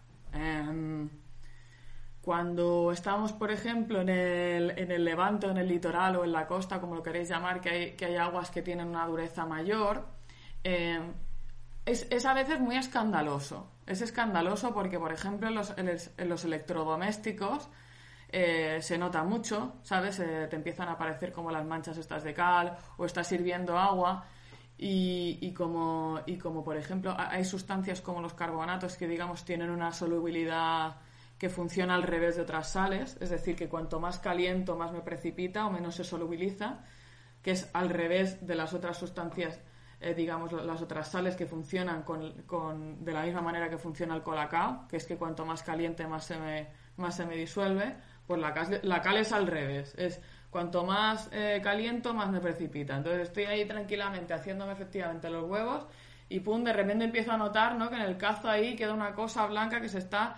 Cuando 2.26 2.91
estamos, 2.91 3.34
por 3.34 3.51
ejemplo, 3.51 4.01
en 4.01 4.09
el, 4.09 4.71
en 4.80 4.91
el 4.91 5.05
levante, 5.05 5.45
en 5.45 5.57
el 5.57 5.67
litoral 5.67 6.15
o 6.15 6.23
en 6.23 6.32
la 6.32 6.47
costa, 6.47 6.82
como 6.82 6.95
lo 6.95 7.03
queréis 7.03 7.30
llamar, 7.30 7.61
que 7.61 7.69
hay, 7.69 7.91
que 7.91 8.05
hay 8.05 8.15
aguas 8.15 8.49
que 8.49 8.63
tienen 8.63 8.88
una 8.88 9.05
dureza 9.05 9.45
mayor, 9.45 10.07
eh, 10.63 10.99
es, 11.86 12.26
a 12.26 12.34
veces 12.34 12.59
muy 12.59 12.78
escandaloso. 12.78 13.69
Es 13.86 14.01
escandaloso 14.01 14.73
porque, 14.73 14.97
por 14.97 15.13
ejemplo, 15.13 15.49
en 15.49 15.53
los, 15.53 15.76
en 15.78 16.28
los 16.28 16.43
electrodomésticos 16.45 17.69
eh, 18.30 18.80
se 18.82 18.97
nota 18.97 19.23
mucho, 19.23 19.76
¿sabes? 19.84 20.19
Eh, 20.19 20.47
te 20.49 20.55
empiezan 20.55 20.89
a 20.89 20.93
aparecer 20.93 21.32
como 21.32 21.51
las 21.51 21.63
manchas 21.63 21.95
estas 21.99 22.23
de 22.23 22.34
cal 22.34 22.76
o 22.97 23.05
estás 23.05 23.28
sirviendo 23.28 23.78
agua 23.78 24.26
y, 24.80 25.38
y, 25.41 25.53
como, 25.53 26.19
y 26.26 26.39
como, 26.39 26.63
por 26.63 26.76
ejemplo, 26.76 27.15
hay 27.15 27.45
sustancias 27.45 28.01
como 28.01 28.19
los 28.19 28.34
carbonatos 28.34 28.97
que, 28.97 29.07
digamos, 29.07 29.45
tienen 29.45 29.69
una 29.69 29.91
solubilidad 29.91 30.95
que 31.38 31.49
funciona 31.49 31.95
al 31.95 32.03
revés 32.03 32.36
de 32.36 32.43
otras 32.43 32.71
sales, 32.71 33.17
es 33.19 33.29
decir, 33.29 33.55
que 33.55 33.67
cuanto 33.67 33.99
más 33.99 34.19
caliento 34.19 34.75
más 34.75 34.91
me 34.91 35.01
precipita 35.01 35.65
o 35.65 35.71
menos 35.71 35.95
se 35.95 36.03
solubiliza, 36.03 36.83
que 37.41 37.51
es 37.51 37.69
al 37.73 37.89
revés 37.89 38.45
de 38.45 38.55
las 38.55 38.73
otras 38.73 38.97
sustancias, 38.97 39.59
eh, 39.99 40.13
digamos, 40.13 40.51
las 40.51 40.81
otras 40.81 41.09
sales 41.09 41.36
que 41.36 41.45
funcionan 41.45 42.03
con, 42.03 43.03
de 43.03 43.11
la 43.11 43.23
misma 43.23 43.41
manera 43.41 43.69
que 43.69 43.77
funciona 43.77 44.15
el 44.15 44.23
colacao, 44.23 44.88
que 44.88 44.97
es 44.97 45.05
que 45.05 45.17
cuanto 45.17 45.45
más 45.45 45.61
caliente 45.61 46.07
más 46.07 46.25
se 46.25 46.38
me, 46.38 46.67
más 46.97 47.15
se 47.15 47.25
me 47.25 47.36
disuelve, 47.36 47.95
pues 48.25 48.39
la 48.39 48.53
cal, 48.53 48.79
la 48.83 49.01
cal 49.01 49.17
es 49.17 49.31
al 49.31 49.47
revés, 49.47 49.93
es 49.97 50.21
cuanto 50.49 50.86
más 50.86 51.29
eh, 51.33 51.61
más 52.13 52.31
me 52.31 52.39
precipita. 52.39 52.95
Entonces 52.95 53.23
estoy 53.23 53.43
ahí 53.43 53.65
tranquilamente 53.65 54.33
haciéndome 54.33 54.71
efectivamente 54.71 55.29
los 55.29 55.49
huevos 55.49 55.86
y 56.29 56.39
pum, 56.39 56.63
de 56.63 56.73
repente 56.73 57.05
empiezo 57.05 57.33
a 57.33 57.38
notar 57.38 57.75
¿no? 57.75 57.89
que 57.89 57.95
en 57.95 58.01
el 58.01 58.17
cazo 58.17 58.49
ahí 58.49 58.75
queda 58.75 58.93
una 58.93 59.13
cosa 59.13 59.45
blanca 59.47 59.81
que 59.81 59.89
se 59.89 59.99
está 59.99 60.38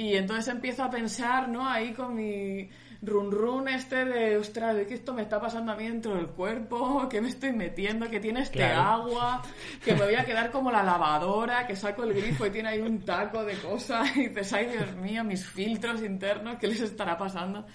Y 0.00 0.16
entonces 0.16 0.48
empiezo 0.48 0.82
a 0.82 0.90
pensar, 0.90 1.46
¿no? 1.46 1.68
Ahí 1.68 1.92
con 1.92 2.14
mi 2.14 2.70
run 3.02 3.30
run 3.30 3.68
este 3.68 4.06
de, 4.06 4.38
ostras, 4.38 4.74
de 4.74 4.86
que 4.86 4.94
esto 4.94 5.12
me 5.12 5.20
está 5.20 5.38
pasando 5.38 5.72
a 5.72 5.76
mí 5.76 5.86
dentro 5.86 6.14
del 6.14 6.28
cuerpo, 6.28 7.06
que 7.06 7.20
me 7.20 7.28
estoy 7.28 7.52
metiendo, 7.52 8.08
que 8.08 8.18
tiene 8.18 8.40
este 8.40 8.64
agua, 8.64 9.42
que 9.84 9.94
me 9.94 10.06
voy 10.06 10.14
a 10.14 10.24
quedar 10.24 10.50
como 10.50 10.72
la 10.72 10.82
lavadora, 10.82 11.66
que 11.66 11.76
saco 11.76 12.04
el 12.04 12.14
grifo 12.14 12.46
y 12.46 12.50
tiene 12.50 12.70
ahí 12.70 12.80
un 12.80 13.04
taco 13.04 13.44
de 13.44 13.58
cosas 13.58 14.16
y 14.16 14.28
dices, 14.28 14.50
ay 14.54 14.68
Dios 14.68 14.96
mío, 14.96 15.22
mis 15.22 15.44
filtros 15.44 16.02
internos, 16.02 16.56
¿qué 16.58 16.68
les 16.68 16.80
estará 16.80 17.18
pasando? 17.18 17.66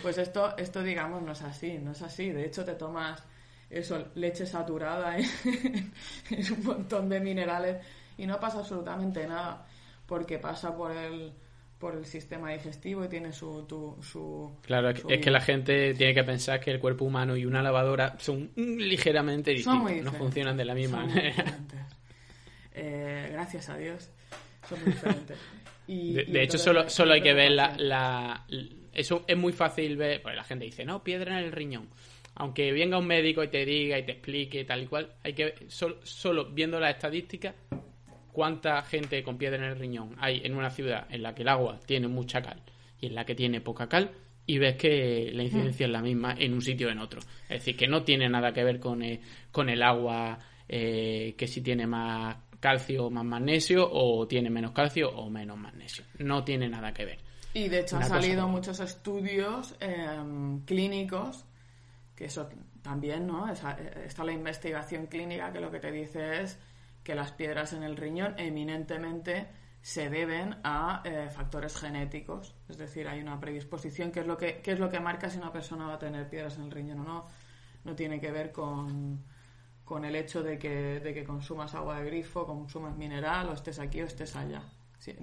Pues 0.00 0.16
esto, 0.16 0.56
esto 0.56 0.82
digamos, 0.82 1.22
no 1.22 1.32
es 1.32 1.42
así, 1.42 1.76
no 1.76 1.92
es 1.92 2.00
así. 2.00 2.30
De 2.30 2.46
hecho, 2.46 2.64
te 2.64 2.76
tomas 2.76 3.22
eso, 3.68 4.06
leche 4.14 4.46
saturada 4.46 5.18
en 5.50 5.92
un 6.30 6.64
montón 6.64 7.10
de 7.10 7.20
minerales 7.20 7.84
y 8.16 8.26
no 8.26 8.40
pasa 8.40 8.60
absolutamente 8.60 9.26
nada 9.26 9.66
porque 10.06 10.38
pasa 10.38 10.74
por 10.74 10.92
el 10.92 11.34
por 11.78 11.94
el 11.94 12.04
sistema 12.04 12.52
digestivo 12.52 13.04
y 13.04 13.08
tiene 13.08 13.32
su... 13.32 13.64
su 14.02 14.52
claro, 14.62 14.90
es 14.90 15.20
que 15.20 15.30
la 15.30 15.40
gente 15.40 15.94
tiene 15.94 16.12
que 16.12 16.24
pensar 16.24 16.60
que 16.60 16.72
el 16.72 16.80
cuerpo 16.80 17.04
humano 17.04 17.36
y 17.36 17.46
una 17.46 17.62
lavadora 17.62 18.16
son 18.18 18.50
ligeramente 18.56 19.52
distintos, 19.52 20.02
no 20.02 20.12
funcionan 20.12 20.56
de 20.56 20.64
la 20.64 20.74
misma 20.74 21.06
manera. 21.06 21.58
Eh, 22.80 23.30
gracias 23.32 23.68
a 23.70 23.76
Dios, 23.76 24.08
son 24.68 24.78
muy 24.84 24.92
diferentes. 24.92 25.36
de, 25.88 26.42
hecho, 26.44 26.58
solo, 26.58 26.88
solo 26.88 27.14
hay 27.14 27.22
que 27.22 27.34
ver 27.34 27.50
la, 27.50 27.74
la, 27.76 28.46
Eso 28.92 29.24
es 29.26 29.36
muy 29.36 29.52
fácil 29.52 29.96
ver... 29.96 30.22
Pues 30.22 30.36
la 30.36 30.44
gente 30.44 30.64
dice, 30.64 30.84
no, 30.84 31.02
piedra 31.02 31.40
en 31.40 31.46
el 31.46 31.50
riñón. 31.50 31.88
Aunque 32.36 32.70
venga 32.70 32.96
un 32.96 33.08
médico 33.08 33.42
y 33.42 33.48
te 33.48 33.64
diga 33.64 33.98
y 33.98 34.04
te 34.04 34.12
explique 34.12 34.64
tal 34.64 34.84
y 34.84 34.86
cual, 34.86 35.12
hay 35.24 35.32
que 35.32 35.54
solo, 35.66 35.98
solo 36.04 36.52
viendo 36.52 36.78
las 36.78 36.94
estadísticas 36.94 37.56
cuánta 38.38 38.80
gente 38.82 39.20
con 39.24 39.36
piedra 39.36 39.56
en 39.56 39.64
el 39.64 39.76
riñón 39.76 40.14
hay 40.16 40.42
en 40.44 40.54
una 40.54 40.70
ciudad 40.70 41.08
en 41.10 41.24
la 41.24 41.34
que 41.34 41.42
el 41.42 41.48
agua 41.48 41.80
tiene 41.84 42.06
mucha 42.06 42.40
cal 42.40 42.62
y 43.00 43.06
en 43.06 43.16
la 43.16 43.24
que 43.24 43.34
tiene 43.34 43.60
poca 43.60 43.88
cal 43.88 44.12
y 44.46 44.58
ves 44.58 44.76
que 44.76 45.32
la 45.32 45.42
incidencia 45.42 45.86
es 45.86 45.90
la 45.90 46.00
misma 46.00 46.36
en 46.38 46.52
un 46.54 46.62
sitio 46.62 46.86
o 46.86 46.90
en 46.92 47.00
otro. 47.00 47.18
Es 47.48 47.58
decir, 47.58 47.76
que 47.76 47.88
no 47.88 48.04
tiene 48.04 48.28
nada 48.28 48.52
que 48.52 48.62
ver 48.62 48.78
con, 48.78 49.02
el, 49.02 49.18
con 49.50 49.68
el 49.68 49.82
agua 49.82 50.38
eh, 50.68 51.34
que 51.36 51.48
si 51.48 51.62
tiene 51.62 51.88
más 51.88 52.36
calcio 52.60 53.06
o 53.06 53.10
más 53.10 53.24
magnesio 53.24 53.90
o 53.90 54.28
tiene 54.28 54.50
menos 54.50 54.70
calcio 54.70 55.10
o 55.10 55.28
menos 55.28 55.58
magnesio. 55.58 56.04
No 56.20 56.44
tiene 56.44 56.68
nada 56.68 56.92
que 56.92 57.06
ver. 57.06 57.18
Y 57.54 57.68
de 57.68 57.80
hecho 57.80 57.96
han 57.96 58.06
salido 58.06 58.46
muchos 58.46 58.78
estudios 58.78 59.74
em, 59.80 60.60
clínicos, 60.64 61.44
que 62.14 62.26
eso 62.26 62.48
también, 62.82 63.26
¿no? 63.26 63.50
está 63.50 64.22
la 64.22 64.32
investigación 64.32 65.06
clínica 65.06 65.52
que 65.52 65.58
lo 65.58 65.72
que 65.72 65.80
te 65.80 65.90
dice 65.90 66.42
es 66.42 66.56
que 67.08 67.14
las 67.14 67.32
piedras 67.32 67.72
en 67.72 67.84
el 67.84 67.96
riñón 67.96 68.34
eminentemente 68.36 69.46
se 69.80 70.10
deben 70.10 70.56
a 70.62 71.00
eh, 71.06 71.30
factores 71.34 71.74
genéticos, 71.74 72.54
es 72.68 72.76
decir, 72.76 73.08
hay 73.08 73.22
una 73.22 73.40
predisposición, 73.40 74.12
que 74.12 74.20
es 74.20 74.26
lo 74.26 74.36
que, 74.36 74.60
es 74.62 74.78
lo 74.78 74.90
que 74.90 75.00
marca 75.00 75.30
si 75.30 75.38
una 75.38 75.50
persona 75.50 75.86
va 75.86 75.94
a 75.94 75.98
tener 75.98 76.28
piedras 76.28 76.58
en 76.58 76.64
el 76.64 76.70
riñón 76.70 77.00
o 77.00 77.04
no, 77.04 77.26
no 77.84 77.94
tiene 77.94 78.20
que 78.20 78.30
ver 78.30 78.52
con, 78.52 79.24
con 79.86 80.04
el 80.04 80.16
hecho 80.16 80.42
de 80.42 80.58
que, 80.58 81.00
de 81.00 81.14
que 81.14 81.24
consumas 81.24 81.74
agua 81.74 81.98
de 81.98 82.04
grifo, 82.04 82.44
consumas 82.44 82.94
mineral 82.94 83.48
o 83.48 83.54
estés 83.54 83.78
aquí 83.78 84.02
o 84.02 84.04
estés 84.04 84.36
allá. 84.36 84.60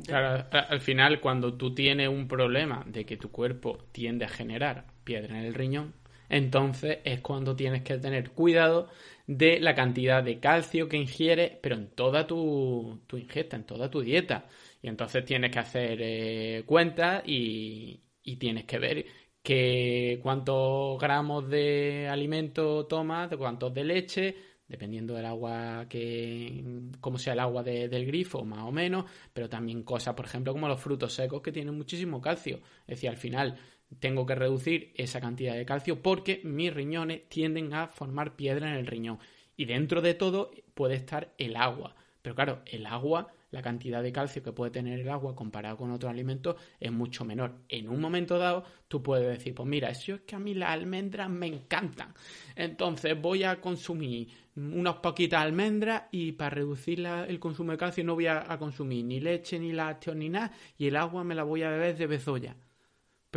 Claro, 0.07 0.43
al 0.51 0.81
final 0.81 1.21
cuando 1.21 1.53
tú 1.53 1.75
tienes 1.75 2.09
un 2.09 2.27
problema 2.27 2.83
de 2.88 3.05
que 3.05 3.15
tu 3.15 3.29
cuerpo 3.29 3.77
tiende 3.91 4.25
a 4.25 4.29
generar 4.29 4.86
piedra 5.03 5.38
en 5.38 5.45
el 5.45 5.53
riñón, 5.53 5.93
entonces 6.30 6.99
es 7.03 7.21
cuando 7.21 7.55
tienes 7.55 7.84
que 7.84 7.97
tener 7.97 8.32
cuidado 8.32 8.89
de 9.28 9.59
la 9.59 9.76
cantidad 9.76 10.23
de 10.23 10.39
calcio 10.39 10.88
que 10.88 10.97
ingieres, 10.97 11.53
pero 11.61 11.76
en 11.76 11.89
toda 11.89 12.28
tu, 12.28 13.01
ingesta, 13.13 13.55
en 13.55 13.65
toda 13.65 13.89
tu 13.89 14.01
dieta. 14.01 14.47
Y 14.82 14.88
entonces 14.88 15.26
tienes 15.26 15.51
que 15.51 15.59
hacer 15.59 15.99
eh, 16.01 16.63
cuentas 16.65 17.23
y, 17.26 18.01
tienes 18.39 18.65
que 18.65 18.80
ver 18.80 19.05
que 19.41 20.19
cuántos 20.23 20.99
gramos 20.99 21.47
de 21.49 22.07
alimento 22.09 22.86
tomas, 22.88 23.30
de 23.30 23.38
cuántos 23.38 23.73
de 23.73 23.84
leche, 23.84 24.36
dependiendo 24.67 25.13
del 25.13 25.26
agua 25.26 25.86
que, 25.88 26.63
como 26.99 27.19
sea 27.19 27.34
el 27.34 27.39
agua 27.39 27.61
del 27.63 28.05
grifo, 28.05 28.43
más 28.43 28.63
o 28.63 28.71
menos, 28.71 29.05
pero 29.32 29.47
también 29.47 29.84
cosas, 29.84 30.15
por 30.15 30.26
ejemplo, 30.26 30.53
como 30.53 30.67
los 30.67 30.82
frutos 30.82 31.13
secos 31.13 31.41
que 31.41 31.51
tienen 31.51 31.76
muchísimo 31.76 32.19
calcio. 32.19 32.57
Es 32.88 32.97
decir, 32.97 33.09
al 33.09 33.17
final 33.17 33.57
tengo 33.99 34.25
que 34.25 34.36
reducir 34.36 34.93
esa 34.95 35.21
cantidad 35.21 35.55
de 35.55 35.65
calcio 35.65 36.01
porque 36.01 36.41
mis 36.43 36.73
riñones 36.73 37.27
tienden 37.29 37.73
a 37.73 37.88
formar 37.88 38.36
piedra 38.36 38.69
en 38.69 38.75
el 38.75 38.88
riñón. 38.88 39.19
Y 39.57 39.65
dentro 39.65 40.01
de 40.01 40.13
todo 40.13 40.51
puede 40.73 40.95
estar 40.95 41.33
el 41.38 41.55
agua. 41.55 41.95
Pero 42.21 42.36
claro, 42.36 42.61
el 42.65 42.88
agua, 42.88 43.27
la 43.51 43.61
cantidad 43.61 44.01
de 44.01 44.11
calcio 44.11 44.41
que 44.41 44.51
puede 44.51 44.71
tener 44.71 44.99
el 44.99 45.09
agua 45.09 45.36
comparado 45.36 45.77
con 45.77 45.91
otros 45.91 46.09
alimentos 46.09 46.55
es 46.79 46.91
mucho 46.91 47.23
menor. 47.23 47.59
En 47.69 47.88
un 47.88 48.01
momento 48.01 48.39
dado, 48.39 48.65
tú 48.88 49.03
puedes 49.03 49.27
decir, 49.27 49.53
pues 49.53 49.69
mira, 49.69 49.89
eso 49.89 50.15
es 50.15 50.21
que 50.21 50.36
a 50.36 50.39
mí 50.39 50.55
las 50.55 50.71
almendras 50.71 51.29
me 51.29 51.45
encantan. 51.45 52.13
Entonces 52.55 53.21
voy 53.21 53.43
a 53.43 53.61
consumir 53.61 54.27
unas 54.55 54.95
poquitas 54.95 55.43
almendras 55.43 56.05
y 56.11 56.31
para 56.31 56.49
reducir 56.49 57.05
el 57.05 57.39
consumo 57.39 57.73
de 57.73 57.77
calcio 57.77 58.03
no 58.03 58.15
voy 58.15 58.25
a, 58.25 58.43
consumir 58.57 59.05
ni 59.05 59.19
leche, 59.19 59.59
ni 59.59 59.71
lácteos, 59.71 60.17
ni 60.17 60.27
nada. 60.27 60.51
Y 60.77 60.88
el 60.88 60.95
agua 60.95 61.23
me 61.23 61.36
la 61.36 61.43
voy 61.43 61.61
a 61.61 61.69
beber 61.69 61.95
de 61.95 62.07
bezoya. 62.07 62.55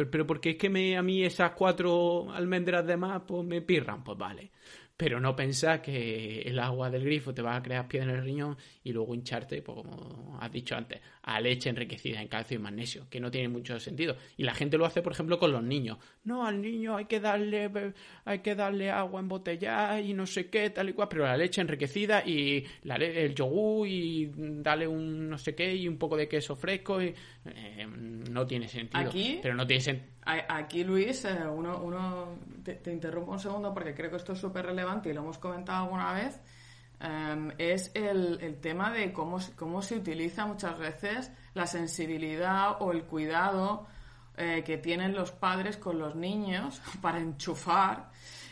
Pero, 0.06 0.26
porque 0.26 0.50
es 0.50 0.56
que 0.56 0.96
a 0.96 1.02
mí 1.02 1.24
esas 1.24 1.52
cuatro 1.52 2.30
almendras 2.32 2.86
de 2.86 2.96
más 2.96 3.22
pues 3.26 3.44
me 3.44 3.62
pirran, 3.62 4.04
pues 4.04 4.16
vale. 4.16 4.52
Pero 4.96 5.20
no 5.20 5.36
pensar 5.36 5.80
que 5.80 6.42
el 6.42 6.58
agua 6.58 6.90
del 6.90 7.04
grifo 7.04 7.32
te 7.32 7.42
va 7.42 7.56
a 7.56 7.62
crear 7.62 7.86
piedra 7.86 8.12
en 8.12 8.18
el 8.18 8.24
riñón 8.24 8.56
y 8.82 8.92
luego 8.92 9.14
hincharte, 9.14 9.62
pues 9.62 9.78
como 9.78 10.38
has 10.40 10.50
dicho 10.50 10.76
antes, 10.76 11.00
a 11.28 11.40
leche 11.40 11.68
enriquecida 11.68 12.22
en 12.22 12.28
calcio 12.28 12.56
y 12.56 12.58
magnesio, 12.58 13.06
que 13.10 13.20
no 13.20 13.30
tiene 13.30 13.48
mucho 13.48 13.78
sentido. 13.78 14.16
Y 14.38 14.44
la 14.44 14.54
gente 14.54 14.78
lo 14.78 14.86
hace, 14.86 15.02
por 15.02 15.12
ejemplo, 15.12 15.38
con 15.38 15.52
los 15.52 15.62
niños. 15.62 15.98
No, 16.24 16.46
al 16.46 16.62
niño 16.62 16.96
hay 16.96 17.04
que 17.04 17.20
darle, 17.20 17.70
hay 18.24 18.38
que 18.38 18.54
darle 18.54 18.90
agua 18.90 19.20
embotellada 19.20 20.00
y 20.00 20.14
no 20.14 20.26
sé 20.26 20.48
qué, 20.48 20.70
tal 20.70 20.88
y 20.88 20.94
cual, 20.94 21.08
pero 21.10 21.24
la 21.24 21.36
leche 21.36 21.60
enriquecida 21.60 22.24
y 22.24 22.64
el 22.82 23.34
yogur 23.34 23.86
y 23.86 24.32
darle 24.34 24.88
un 24.88 25.28
no 25.28 25.36
sé 25.36 25.54
qué 25.54 25.74
y 25.74 25.86
un 25.86 25.98
poco 25.98 26.16
de 26.16 26.26
queso 26.26 26.56
fresco 26.56 27.02
y, 27.02 27.14
eh, 27.44 27.86
no 27.86 28.46
tiene 28.46 28.66
sentido. 28.66 29.06
Aquí, 29.06 29.38
pero 29.42 29.54
no 29.54 29.66
tiene. 29.66 30.08
Aquí, 30.24 30.82
Luis, 30.82 31.26
eh, 31.26 31.46
uno, 31.46 31.82
uno 31.82 32.38
te, 32.64 32.74
te 32.76 32.90
interrumpo 32.90 33.32
un 33.32 33.38
segundo 33.38 33.74
porque 33.74 33.94
creo 33.94 34.10
que 34.10 34.16
esto 34.16 34.32
es 34.32 34.38
súper 34.38 34.64
relevante 34.64 35.10
y 35.10 35.12
lo 35.12 35.20
hemos 35.20 35.36
comentado 35.36 35.84
alguna 35.84 36.14
vez, 36.14 36.40
em, 37.00 37.52
es 37.58 37.90
el, 37.94 38.58
tema 38.60 38.92
de 38.92 39.12
cómo, 39.12 39.38
cómo 39.56 39.82
se 39.82 39.96
utiliza 39.96 40.46
muchas 40.46 40.78
veces 40.78 41.32
la 41.54 41.66
sensibilidad 41.66 42.76
o 42.80 42.92
el 42.92 43.04
cuidado 43.04 43.86
eh, 44.36 44.62
que 44.64 44.78
tienen 44.78 45.14
los 45.14 45.32
padres 45.32 45.76
con 45.78 45.98
los 45.98 46.14
niños 46.14 46.80
para 47.02 47.18
enchufar 47.18 48.10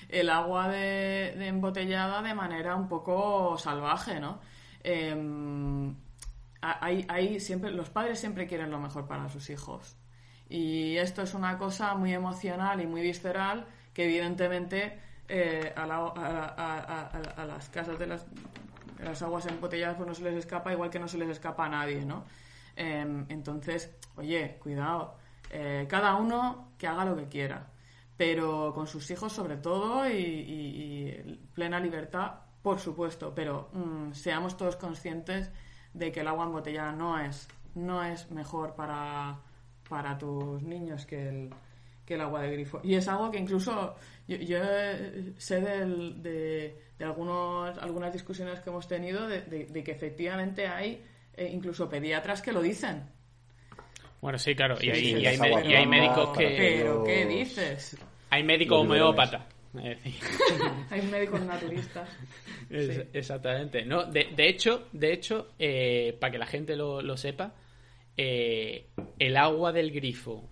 el 0.08 0.30
agua 0.30 0.68
de, 0.68 1.46
embotellada 1.46 2.22
de 2.22 2.34
manera 2.34 2.74
un 2.74 2.88
poco 2.88 3.56
salvaje, 3.56 4.18
¿no? 4.18 4.40
Em, 4.82 5.94
hay, 6.60 7.38
siempre, 7.38 7.70
los 7.70 7.90
padres 7.90 8.18
siempre 8.18 8.48
quieren 8.48 8.70
lo 8.70 8.80
mejor 8.80 9.06
para 9.06 9.28
sus 9.28 9.48
hijos. 9.50 9.96
Y 10.48 10.96
esto 10.96 11.22
es 11.22 11.34
una 11.34 11.58
cosa 11.58 11.94
muy 11.94 12.12
emocional 12.12 12.80
y 12.80 12.86
muy 12.86 13.02
visceral 13.02 13.66
que 13.92 14.04
evidentemente 14.04 15.00
eh, 15.28 15.72
a, 15.74 15.86
las 17.46 17.68
casas 17.68 17.98
de 17.98 18.06
las, 18.06 19.22
aguas 19.22 19.46
embotelladas 19.46 19.96
pues 19.96 20.08
no 20.08 20.14
se 20.14 20.22
les 20.22 20.34
escapa 20.34 20.72
igual 20.72 20.90
que 20.90 20.98
no 20.98 21.08
se 21.08 21.18
les 21.18 21.28
escapa 21.28 21.66
a 21.66 21.68
nadie, 21.68 22.04
¿no? 22.04 22.24
Em, 22.76 23.24
entonces, 23.28 23.90
oye, 24.16 24.58
cuidado, 24.60 25.16
eh, 25.50 25.86
cada 25.88 26.16
uno 26.16 26.72
que 26.78 26.86
haga 26.86 27.04
lo 27.04 27.16
que 27.16 27.26
quiera, 27.26 27.66
pero 28.16 28.72
con 28.74 28.86
sus 28.86 29.10
hijos 29.10 29.32
sobre 29.32 29.56
todo 29.56 30.08
y, 30.08 31.48
plena 31.54 31.80
libertad, 31.80 32.32
por 32.62 32.78
supuesto, 32.78 33.32
pero 33.34 33.70
mm, 33.72 34.12
seamos 34.12 34.56
todos 34.56 34.76
conscientes 34.76 35.50
de 35.94 36.12
que 36.12 36.20
el 36.20 36.28
agua 36.28 36.44
embotellada 36.46 36.92
no 36.92 37.18
es, 37.18 37.48
no 37.74 38.04
es 38.04 38.30
mejor 38.30 38.74
para, 38.74 39.38
para 39.88 40.18
tus 40.18 40.62
niños 40.62 41.06
que 41.06 41.28
el, 41.28 41.50
que 42.04 42.14
el 42.14 42.20
agua 42.20 42.42
de 42.42 42.52
grifo. 42.52 42.80
Y 42.82 42.94
es 42.94 43.08
algo 43.08 43.30
que 43.30 43.38
incluso 43.38 43.96
yo, 44.28 44.58
sé 45.38 45.60
de, 45.60 46.74
algunos, 47.00 47.78
algunas 47.78 48.12
discusiones 48.12 48.60
que 48.60 48.70
hemos 48.70 48.88
tenido 48.88 49.28
de, 49.28 49.82
que 49.84 49.92
efectivamente 49.92 50.66
hay 50.66 51.02
eh, 51.34 51.50
incluso 51.52 51.88
pediatras 51.88 52.42
que 52.42 52.52
lo 52.52 52.60
dicen. 52.60 53.04
Bueno, 54.20 54.38
sí, 54.38 54.54
claro. 54.54 54.76
y, 54.80 54.90
hay, 54.90 55.86
médicos 55.86 56.36
que... 56.36 56.54
¿Pero 56.56 57.04
qué 57.04 57.26
dices? 57.26 57.96
Hay 58.30 58.42
médicos 58.42 58.80
homeópatas. 58.80 59.42
hay 60.90 61.02
médicos 61.02 61.40
naturistas. 61.42 62.08
Exactamente. 62.68 63.84
No, 63.84 64.04
de, 64.04 64.34
hecho, 64.38 64.88
de 64.92 65.12
hecho 65.12 65.52
eh, 65.58 66.16
para 66.18 66.32
que 66.32 66.38
la 66.38 66.46
gente 66.46 66.74
lo, 66.76 67.16
sepa, 67.16 67.54
eh, 68.16 68.86
el 69.18 69.36
agua 69.36 69.72
del 69.72 69.92
grifo 69.92 70.48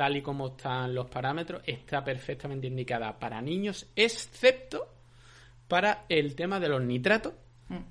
tal 0.00 0.16
y 0.16 0.22
como 0.22 0.46
están 0.48 0.94
los 0.94 1.10
parámetros, 1.10 1.60
está 1.66 2.02
perfectamente 2.02 2.66
indicada 2.66 3.18
para 3.18 3.42
niños, 3.42 3.86
excepto 3.94 4.88
para 5.68 6.06
el 6.08 6.34
tema 6.34 6.58
de 6.58 6.70
los 6.70 6.82
nitratos, 6.82 7.34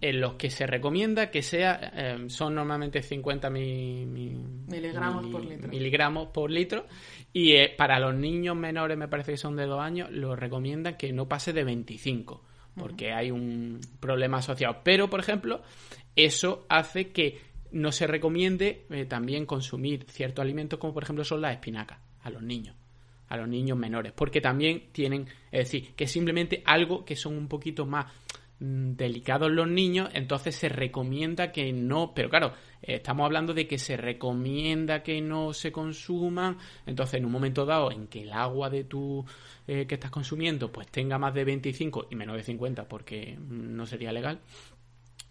en 0.01 0.19
los 0.19 0.33
que 0.33 0.49
se 0.49 0.65
recomienda 0.65 1.29
que 1.29 1.43
sea, 1.43 1.91
eh, 1.93 2.25
son 2.27 2.55
normalmente 2.55 3.03
50 3.03 3.51
miligramos, 3.51 5.27
por 5.27 5.45
litro. 5.45 5.69
miligramos 5.69 6.29
por 6.29 6.49
litro 6.49 6.87
y 7.31 7.51
eh, 7.51 7.75
para 7.77 7.99
los 7.99 8.15
niños 8.15 8.55
menores, 8.55 8.97
me 8.97 9.07
parece 9.07 9.33
que 9.33 9.37
son 9.37 9.55
de 9.55 9.67
dos 9.67 9.79
años, 9.79 10.09
lo 10.09 10.35
recomiendan 10.35 10.97
que 10.97 11.13
no 11.13 11.27
pase 11.27 11.53
de 11.53 11.63
25 11.63 12.43
porque 12.75 13.11
hay 13.11 13.29
un 13.29 13.79
problema 13.99 14.37
asociado. 14.37 14.77
Pero, 14.83 15.09
por 15.09 15.19
ejemplo, 15.19 15.61
eso 16.15 16.65
hace 16.69 17.09
que 17.09 17.48
no 17.71 17.91
se 17.91 18.07
recomiende 18.07 18.85
eh, 18.89 19.05
también 19.05 19.45
consumir 19.45 20.05
ciertos 20.09 20.43
alimentos 20.43 20.79
como 20.79 20.93
por 20.93 21.03
ejemplo 21.03 21.23
son 21.23 21.41
las 21.41 21.53
espinacas 21.53 21.99
a 22.21 22.29
los 22.29 22.41
niños 22.41 22.75
a 23.27 23.37
los 23.37 23.47
niños 23.47 23.77
menores 23.77 24.11
porque 24.13 24.41
también 24.41 24.89
tienen 24.91 25.27
es 25.51 25.65
decir 25.65 25.93
que 25.95 26.07
simplemente 26.07 26.63
algo 26.65 27.05
que 27.05 27.15
son 27.15 27.37
un 27.37 27.47
poquito 27.47 27.85
más 27.85 28.11
mm, 28.59 28.93
delicados 28.93 29.51
los 29.51 29.67
niños 29.67 30.09
entonces 30.13 30.55
se 30.55 30.67
recomienda 30.67 31.51
que 31.51 31.71
no 31.71 32.13
pero 32.15 32.29
claro 32.29 32.53
eh, 32.81 32.95
estamos 32.95 33.25
hablando 33.25 33.53
de 33.53 33.67
que 33.67 33.77
se 33.77 33.97
recomienda 33.97 35.03
que 35.03 35.21
no 35.21 35.53
se 35.53 35.71
consuman 35.71 36.57
entonces 36.87 37.19
en 37.19 37.25
un 37.25 37.31
momento 37.31 37.65
dado 37.65 37.91
en 37.91 38.07
que 38.07 38.23
el 38.23 38.31
agua 38.31 38.69
de 38.69 38.83
tu 38.85 39.23
eh, 39.67 39.85
que 39.85 39.95
estás 39.95 40.11
consumiendo 40.11 40.71
pues 40.71 40.87
tenga 40.87 41.19
más 41.19 41.33
de 41.35 41.43
25 41.43 42.07
y 42.09 42.15
menos 42.15 42.35
de 42.35 42.43
50 42.43 42.87
porque 42.87 43.37
mm, 43.37 43.75
no 43.75 43.85
sería 43.85 44.11
legal 44.11 44.39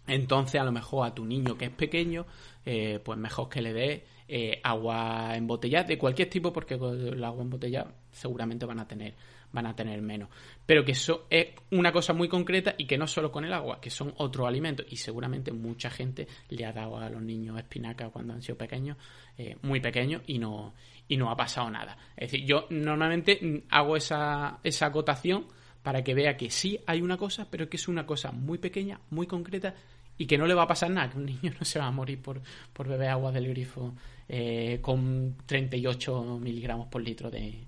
entonces, 0.09 0.59
a 0.59 0.63
lo 0.63 0.71
mejor 0.71 1.07
a 1.07 1.13
tu 1.13 1.25
niño 1.25 1.57
que 1.57 1.65
es 1.65 1.71
pequeño, 1.71 2.25
eh, 2.65 2.99
pues 3.03 3.17
mejor 3.17 3.49
que 3.49 3.61
le 3.61 3.73
dé 3.73 4.05
eh, 4.27 4.59
agua 4.63 5.35
embotellada 5.35 5.85
de 5.85 5.97
cualquier 5.97 6.29
tipo, 6.29 6.53
porque 6.53 6.75
el 6.75 7.23
agua 7.23 7.43
embotellada 7.43 7.93
seguramente 8.11 8.65
van 8.65 8.79
a 8.79 8.87
tener 8.87 9.15
van 9.51 9.65
a 9.65 9.75
tener 9.75 10.01
menos. 10.01 10.29
Pero 10.65 10.85
que 10.85 10.91
eso 10.91 11.25
es 11.29 11.47
una 11.71 11.91
cosa 11.91 12.13
muy 12.13 12.27
concreta 12.27 12.75
y 12.77 12.85
que 12.85 12.97
no 12.97 13.07
solo 13.07 13.31
con 13.31 13.45
el 13.45 13.53
agua, 13.53 13.79
que 13.81 13.89
son 13.89 14.13
otros 14.17 14.47
alimentos. 14.47 14.85
Y 14.89 14.97
seguramente 14.97 15.51
mucha 15.51 15.89
gente 15.89 16.27
le 16.49 16.65
ha 16.65 16.71
dado 16.71 16.97
a 16.97 17.09
los 17.09 17.21
niños 17.21 17.57
espinaca 17.57 18.09
cuando 18.09 18.33
han 18.33 18.41
sido 18.41 18.57
pequeños, 18.57 18.97
eh, 19.37 19.57
muy 19.63 19.79
pequeños, 19.79 20.21
y 20.27 20.37
no, 20.37 20.73
y 21.07 21.17
no 21.17 21.31
ha 21.31 21.35
pasado 21.35 21.69
nada. 21.69 21.97
Es 22.15 22.31
decir, 22.31 22.45
yo 22.45 22.67
normalmente 22.69 23.63
hago 23.69 23.97
esa, 23.97 24.59
esa 24.63 24.85
acotación 24.87 25.47
para 25.81 26.03
que 26.03 26.13
vea 26.13 26.37
que 26.37 26.49
sí 26.49 26.79
hay 26.85 27.01
una 27.01 27.17
cosa, 27.17 27.47
pero 27.49 27.69
que 27.69 27.77
es 27.77 27.87
una 27.87 28.05
cosa 28.05 28.31
muy 28.31 28.57
pequeña, 28.57 28.99
muy 29.09 29.27
concreta 29.27 29.73
y 30.19 30.27
que 30.27 30.37
no 30.37 30.45
le 30.45 30.53
va 30.53 30.63
a 30.63 30.67
pasar 30.67 30.91
nada, 30.91 31.09
que 31.09 31.17
un 31.17 31.25
niño 31.41 31.53
no 31.57 31.65
se 31.65 31.79
va 31.79 31.87
a 31.87 31.91
morir 31.91 32.21
por, 32.21 32.39
por 32.71 32.87
beber 32.87 33.09
agua 33.09 33.31
del 33.31 33.47
grifo 33.47 33.95
eh, 34.27 34.79
con 34.81 35.37
38 35.45 36.37
miligramos 36.39 36.87
por 36.87 37.01
litro 37.01 37.31
de... 37.31 37.65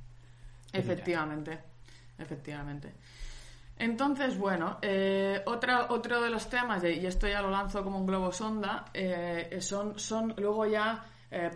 efectivamente, 0.72 1.58
efectivamente. 2.20 2.94
Entonces, 3.80 4.38
bueno, 4.38 4.78
eh, 4.82 5.42
otra, 5.46 5.88
otro 5.90 6.22
de 6.22 6.30
los 6.30 6.48
temas, 6.50 6.84
y 6.84 7.04
esto 7.04 7.28
ya 7.28 7.42
lo 7.42 7.50
lanzo 7.50 7.84
como 7.84 7.98
un 7.98 8.06
globo 8.06 8.32
sonda, 8.32 8.86
eh, 8.94 9.58
son, 9.60 9.98
son 9.98 10.36
luego 10.38 10.68
ya, 10.68 11.04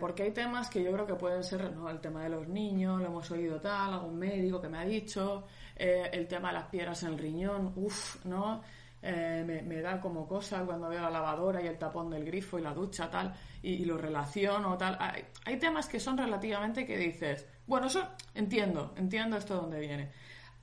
porque 0.00 0.22
hay 0.22 0.32
temas 0.32 0.70
que 0.70 0.82
yo 0.82 0.90
creo 0.90 1.06
que 1.06 1.14
pueden 1.14 1.44
ser, 1.44 1.70
¿no? 1.72 1.90
El 1.90 2.00
tema 2.00 2.22
de 2.22 2.30
los 2.30 2.48
niños, 2.48 2.98
lo 2.98 3.08
hemos 3.08 3.30
oído 3.30 3.60
tal, 3.60 3.92
algún 3.92 4.18
médico 4.18 4.58
que 4.58 4.70
me 4.70 4.78
ha 4.78 4.84
dicho, 4.86 5.44
el 5.76 6.26
tema 6.26 6.48
de 6.48 6.54
las 6.54 6.64
piedras 6.64 7.02
en 7.02 7.10
el 7.10 7.18
riñón, 7.18 7.74
uff, 7.76 8.24
¿no? 8.24 8.62
Eh, 9.02 9.62
me, 9.64 9.80
da 9.82 10.00
como 10.00 10.26
cosa 10.26 10.64
cuando 10.64 10.88
veo 10.88 11.02
la 11.02 11.10
lavadora 11.10 11.62
y 11.62 11.66
el 11.66 11.76
tapón 11.76 12.10
del 12.10 12.24
grifo 12.24 12.58
y 12.58 12.62
la 12.62 12.72
ducha 12.72 13.10
tal 13.10 13.32
y, 13.62 13.84
lo 13.84 13.96
relaciono 13.96 14.76
tal. 14.76 14.98
Hay, 15.44 15.58
temas 15.58 15.86
que 15.86 16.00
son 16.00 16.16
relativamente 16.16 16.86
que 16.86 16.96
dices 16.96 17.46
bueno 17.66 17.86
eso 17.86 18.08
entiendo 18.34 18.94
entiendo 18.96 19.36
esto 19.36 19.54
de 19.54 19.60
dónde 19.60 19.80
viene. 19.80 20.10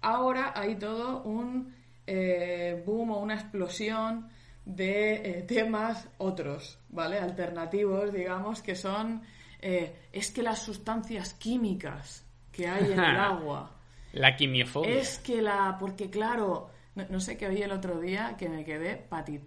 Ahora 0.01 0.51
hay 0.55 0.75
todo 0.75 1.21
un 1.21 1.73
eh, 2.05 2.83
boom 2.85 3.11
o 3.11 3.19
una 3.19 3.35
explosión 3.35 4.27
de 4.65 5.13
eh, 5.13 5.41
temas 5.43 6.09
otros 6.17 6.79
vale 6.89 7.19
alternativos 7.19 8.11
digamos 8.11 8.61
que 8.61 8.75
son 8.75 9.21
es 9.61 10.31
que 10.31 10.43
las 10.43 10.59
sustancias 10.59 11.35
químicas 11.35 12.25
que 12.51 12.67
hay 12.67 12.91
en 12.91 12.99
el 12.99 12.99
agua 13.15 13.71
la 14.13 14.35
quimiofobia. 14.35 14.99
Es 14.99 15.19
que 15.19 15.41
la 15.41 15.77
porque 15.79 16.09
claro 16.09 16.69
no, 16.95 17.19
sé 17.19 17.37
qué 17.37 17.47
oí 17.47 17.61
el 17.61 17.71
otro 17.71 17.99
día 17.99 18.35
que 18.37 18.49
me 18.49 18.63
quedé 18.63 18.95
pati, 18.97 19.39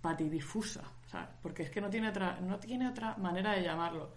patidifusa, 0.00 0.82
porque 1.42 1.64
es 1.64 1.70
que 1.70 1.80
no 1.80 1.90
tiene, 1.90 2.08
otra, 2.08 2.40
no 2.40 2.58
tiene 2.58 2.88
otra 2.88 3.16
manera 3.16 3.52
de 3.52 3.62
llamarlo. 3.62 4.14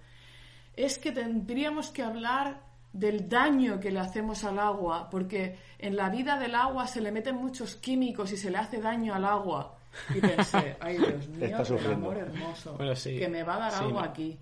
Es 0.76 0.98
que 0.98 1.12
tendríamos 1.12 1.90
que 1.90 2.02
hablar 2.02 2.62
del 2.92 3.28
daño 3.28 3.80
que 3.80 3.92
le 3.92 4.00
hacemos 4.00 4.44
al 4.44 4.60
agua, 4.60 5.10
porque 5.10 5.58
en 5.80 5.96
la 5.96 6.10
vida 6.10 6.40
del 6.40 6.56
agua 6.56 6.88
se 6.88 7.02
le 7.02 7.12
meten 7.12 7.36
muchos 7.36 7.76
químicos 7.76 8.32
y 8.32 8.38
se 8.38 8.52
le 8.52 8.58
hace 8.58 8.80
daño 8.80 9.14
al 9.14 9.26
agua. 9.26 9.78
Y 10.14 10.20
pensé, 10.20 10.78
ay 10.80 10.98
Dios 10.98 11.28
mío, 11.30 11.80
el 11.80 11.94
amor 11.94 12.18
hermoso, 12.18 12.78
que 13.04 13.28
me 13.28 13.44
va 13.44 13.56
a 13.56 13.60
dar 13.60 13.84
algo 13.84 14.00
aquí. 14.00 14.40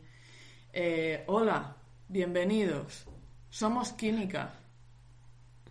Eh, 0.74 1.24
hola, 1.28 1.76
bienvenidos. 2.08 3.06
Somos 3.50 3.92
química. 3.92 4.54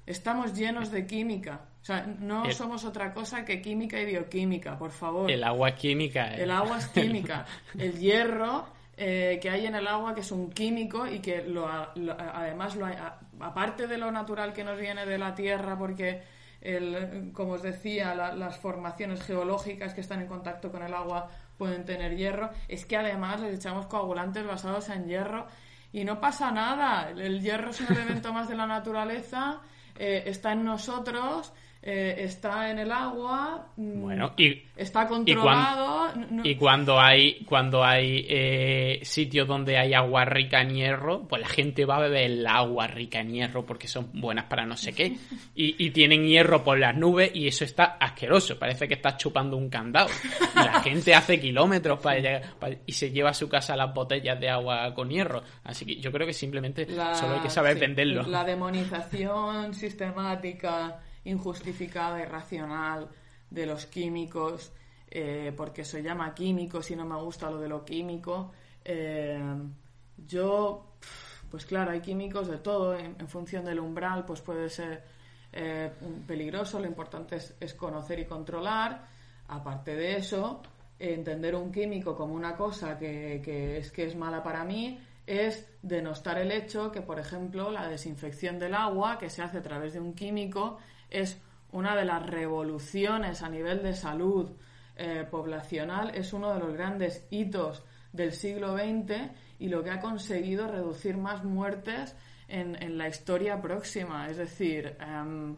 Estamos 0.05 0.55
llenos 0.55 0.91
de 0.91 1.07
química. 1.07 1.70
O 1.81 1.85
sea, 1.85 2.07
no 2.07 2.51
somos 2.53 2.85
otra 2.85 3.13
cosa 3.13 3.45
que 3.45 3.63
química 3.63 3.99
y 4.01 4.05
bioquímica, 4.05 4.79
por 4.79 4.91
favor. 4.91 5.31
El 5.31 5.43
agua 5.43 5.71
es 5.71 5.77
química. 5.77 6.35
¿eh? 6.35 6.43
El 6.43 6.51
agua 6.51 6.79
es 6.79 6.89
química. 6.89 7.47
el 7.79 7.99
hierro 7.99 8.67
eh, 9.03 9.39
que 9.41 9.49
hay 9.49 9.65
en 9.65 9.75
el 9.75 9.87
agua, 9.87 10.15
que 10.15 10.21
es 10.21 10.31
un 10.31 10.51
químico 10.51 11.07
y 11.07 11.21
que 11.21 11.43
lo, 11.43 11.67
además, 11.67 12.77
lo 12.77 12.87
aparte 13.41 13.87
de 13.87 13.97
lo 13.97 14.13
natural 14.13 14.53
que 14.53 14.63
nos 14.63 14.79
viene 14.79 15.07
de 15.07 15.17
la 15.17 15.35
Tierra, 15.35 15.79
porque, 15.79 16.23
el, 16.61 17.31
como 17.33 17.53
os 17.53 17.63
decía, 17.63 18.15
las 18.15 18.59
formaciones 18.59 19.23
geológicas 19.23 19.95
que 19.95 20.03
están 20.03 20.21
en 20.21 20.27
contacto 20.27 20.71
con 20.71 20.83
el 20.83 20.93
agua 20.93 21.31
pueden 21.57 21.87
tener 21.87 22.15
hierro, 22.15 22.51
es 22.69 22.85
que 22.85 22.99
además 22.99 23.41
les 23.41 23.57
echamos 23.57 23.87
coagulantes 23.87 24.47
basados 24.47 24.91
en 24.91 25.07
hierro 25.07 25.47
y 25.95 26.05
no 26.05 26.21
pasa 26.21 26.51
nada. 26.51 27.09
El 27.09 27.41
hierro 27.41 27.71
es 27.71 27.81
un 27.81 27.97
elemento 27.97 28.35
más 28.35 28.51
de 28.51 28.55
la 28.55 28.67
naturaleza, 28.67 29.63
eh, 29.99 30.25
está 30.27 30.53
en 30.53 30.63
nosotros 30.63 31.55
eh, 31.83 32.15
está 32.19 32.71
en 32.71 32.79
el 32.79 32.93
agua, 32.93 33.69
mm, 33.77 34.03
bueno, 34.03 34.35
y, 34.37 34.65
está 34.77 35.09
controlado. 35.09 36.13
Y, 36.45 36.55
cuando 36.57 37.01
hay, 37.01 37.43
cuando 37.47 37.83
hay 37.83 38.27
eh, 38.29 39.01
sitios 39.03 39.49
donde 39.49 39.79
hay 39.79 39.95
agua 39.95 40.27
rica 40.27 40.61
en 40.61 40.75
hierro, 40.75 41.27
pues 41.27 41.41
la 41.41 41.49
gente 41.49 41.87
va 41.87 41.97
a 41.97 42.01
beber 42.01 42.33
el 42.33 42.47
agua 42.47 42.87
rica 42.87 43.21
en 43.21 43.33
hierro 43.33 43.65
porque 43.65 43.89
son 43.89 44.11
buenas 44.13 44.45
para 44.45 44.67
no 44.67 44.77
sé 44.77 44.93
qué. 44.93 45.17
Y, 45.55 45.91
tienen 45.91 46.27
hierro 46.27 46.63
por 46.63 46.79
las 46.79 46.95
nubes 46.95 47.31
y 47.35 47.49
eso 47.49 47.65
está 47.65 47.97
asqueroso. 47.99 48.59
Parece 48.59 48.87
que 48.87 48.95
está 48.95 49.17
chupando 49.17 49.57
un 49.57 49.71
candado. 49.71 50.11
la 50.55 50.83
gente 50.83 51.15
hace 51.15 51.41
kilómetros 51.41 51.99
para 52.01 52.17
llegar 52.17 52.43
y 52.85 52.93
se 52.93 53.11
lleva 53.11 53.31
a 53.31 53.35
su 53.35 53.49
casa 53.49 53.75
las 53.75 53.95
botellas 53.95 54.39
de 54.39 54.51
agua 54.51 54.93
con 54.95 55.09
hierro. 55.09 55.43
Así 55.65 55.87
que 55.87 55.97
yo 55.97 56.13
creo 56.13 56.27
que 56.27 56.35
simplemente 56.35 56.87
solo 56.87 57.37
hay 57.37 57.41
que 57.41 57.51
saber 57.51 57.79
venderlo. 57.79 58.23
La 58.25 58.45
demonización 58.45 59.73
sistemática 59.73 61.01
injustificada, 61.25 62.21
irracional 62.21 63.09
de 63.51 63.67
los 63.67 63.87
químicos, 63.87 64.73
eh, 65.11 65.53
porque 65.57 65.85
se 65.85 66.03
llama 66.03 66.35
químicos 66.35 66.91
y 66.91 66.97
no 66.97 67.05
me 67.05 67.17
gusta 67.17 67.51
lo 67.51 67.59
de 67.59 67.69
lo 67.69 67.85
químico. 67.85 68.53
Eh, 68.85 69.41
yo, 70.17 70.95
pues 71.51 71.67
claro, 71.67 71.91
hay 71.91 72.01
químicos 72.01 72.49
de 72.49 72.59
todo, 72.59 72.97
en, 72.97 73.17
función 73.29 73.65
del 73.65 73.81
umbral, 73.81 74.25
pues 74.25 74.41
puede 74.41 74.69
ser 74.69 75.05
eh, 75.53 75.91
peligroso, 76.27 76.79
lo 76.79 76.87
importante 76.87 77.37
es, 77.37 77.75
conocer 77.75 78.21
y 78.21 78.25
controlar. 78.27 79.09
Aparte 79.49 79.97
de 79.97 80.17
eso, 80.17 80.63
entender 80.99 81.57
un 81.57 81.73
químico 81.73 82.15
como 82.15 82.35
una 82.35 82.55
cosa 82.55 82.97
que, 82.97 83.43
que, 83.45 83.79
es 83.79 83.91
que 83.91 84.05
es 84.05 84.15
mala 84.15 84.43
para 84.43 84.65
mí 84.65 84.99
es 85.27 85.65
denostar 85.83 86.39
el 86.39 86.51
hecho 86.51 86.91
que, 86.91 87.03
por 87.03 87.21
ejemplo, 87.21 87.71
la 87.71 87.87
desinfección 87.87 88.59
del 88.59 88.75
agua, 88.75 89.17
que 89.17 89.31
se 89.31 89.43
hace 89.43 89.59
a 89.59 89.63
través 89.63 89.93
de 89.93 90.01
un 90.01 90.13
químico, 90.13 90.79
es 91.11 91.39
una 91.73 91.97
de 91.97 92.05
las 92.05 92.25
revoluciones 92.27 93.43
a 93.43 93.49
nivel 93.49 93.83
de 93.83 93.95
salud 93.95 94.51
eh, 94.97 95.27
poblacional, 95.31 96.15
es 96.15 96.33
uno 96.33 96.53
de 96.53 96.61
los 96.61 96.73
grandes 96.73 97.27
hitos 97.31 97.83
del 98.13 98.33
siglo 98.33 98.77
XX 98.77 99.31
y 99.59 99.69
lo 99.69 99.83
que 99.83 99.91
ha 99.91 100.01
conseguido 100.01 100.67
reducir 100.67 101.17
más 101.17 101.45
muertes 101.45 102.15
en, 102.49 102.99
la 102.99 103.09
historia 103.09 103.63
próxima. 103.63 104.29
Es 104.29 104.37
decir, 104.37 104.97
em, 105.01 105.57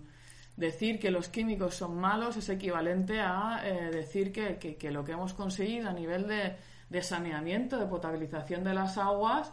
decir 0.56 1.00
que 1.00 1.10
los 1.10 1.28
químicos 1.28 1.74
son 1.74 1.96
malos 1.96 2.36
es 2.36 2.48
equivalente 2.50 3.20
a 3.20 3.62
eh, 3.64 3.90
decir 3.90 4.30
que, 4.32 4.90
lo 4.90 5.02
que 5.04 5.12
hemos 5.12 5.32
conseguido 5.32 5.88
a 5.88 5.92
nivel 5.94 6.28
de, 6.28 6.56
de, 6.90 7.02
saneamiento, 7.02 7.78
de 7.78 7.86
potabilización 7.86 8.62
de 8.62 8.74
las 8.74 8.98
aguas, 8.98 9.50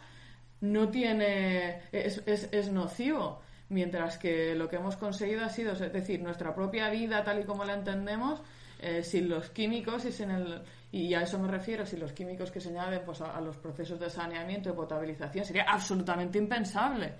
no 0.60 0.89
tiene. 0.89 1.84
es, 1.93 2.22
es, 2.26 2.50
es 2.52 2.70
nocivo 2.70 3.41
mientras 3.70 4.17
que 4.17 4.55
lo 4.55 4.67
que 4.67 4.78
hemos 4.78 4.97
conseguido 4.97 5.45
ha 5.45 5.49
sido, 5.49 5.74
es 5.74 5.93
decir, 5.93 6.22
nuestra 6.22 6.53
propia 6.53 6.89
vida 6.89 7.24
tal 7.24 7.41
y 7.41 7.43
como 7.43 7.63
la 7.63 7.74
entendemos, 7.74 8.41
eh, 8.82 9.03
sin 9.03 9.30
los 9.30 9.49
químicos 9.49 10.05
y 10.05 10.11
sin 10.11 10.32
el 10.32 10.61
y 10.91 11.13
a 11.13 11.22
eso 11.22 11.38
me 11.38 11.47
refiero, 11.47 11.86
sin 11.86 11.99
los 11.99 12.13
químicos 12.13 12.49
que 12.49 12.59
se 12.59 12.70
añaden 12.70 13.01
pues, 13.05 13.22
a, 13.22 13.39
los 13.41 13.57
procesos 13.57 13.99
de 13.99 14.09
saneamiento 14.09 14.70
y 14.70 14.74
potabilización, 14.74 15.45
sería 15.45 15.65
absolutamente 15.67 16.39
impensable. 16.39 17.13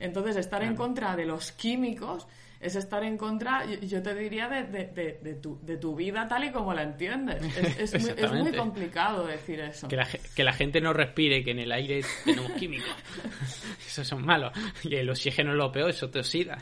Entonces, 0.00 0.36
estar 0.36 0.62
en 0.64 0.74
contra 0.74 1.14
de 1.14 1.24
los 1.24 1.52
químicos 1.52 2.26
es 2.60 2.76
estar 2.76 3.02
en 3.04 3.16
contra, 3.16 3.64
yo 3.66 4.02
te 4.02 4.14
diría, 4.14 4.48
de, 4.48 4.64
de, 4.64 5.18
de, 5.22 5.34
tu, 5.34 5.58
de 5.62 5.76
tu 5.76 5.94
vida 5.94 6.26
tal 6.28 6.44
y 6.44 6.50
como 6.50 6.72
la 6.72 6.82
entiendes. 6.82 7.42
Es, 7.78 7.94
es, 7.94 8.02
muy, 8.02 8.12
es 8.16 8.32
muy, 8.32 8.52
complicado 8.52 9.26
decir 9.26 9.60
eso. 9.60 9.88
Que 9.88 9.96
la, 9.96 10.08
que 10.34 10.44
la, 10.44 10.52
gente 10.52 10.80
no 10.80 10.92
respire, 10.92 11.44
que 11.44 11.50
en 11.50 11.60
el 11.60 11.72
aire 11.72 12.00
tenemos 12.24 12.52
químicos. 12.52 12.94
Esos 13.86 14.06
son 14.06 14.24
malos. 14.24 14.52
Y 14.82 14.94
el 14.94 15.10
oxígeno 15.10 15.50
es 15.50 15.56
lo 15.56 15.70
peor, 15.70 15.90
eso 15.90 16.08
te 16.10 16.20
oxida. 16.20 16.58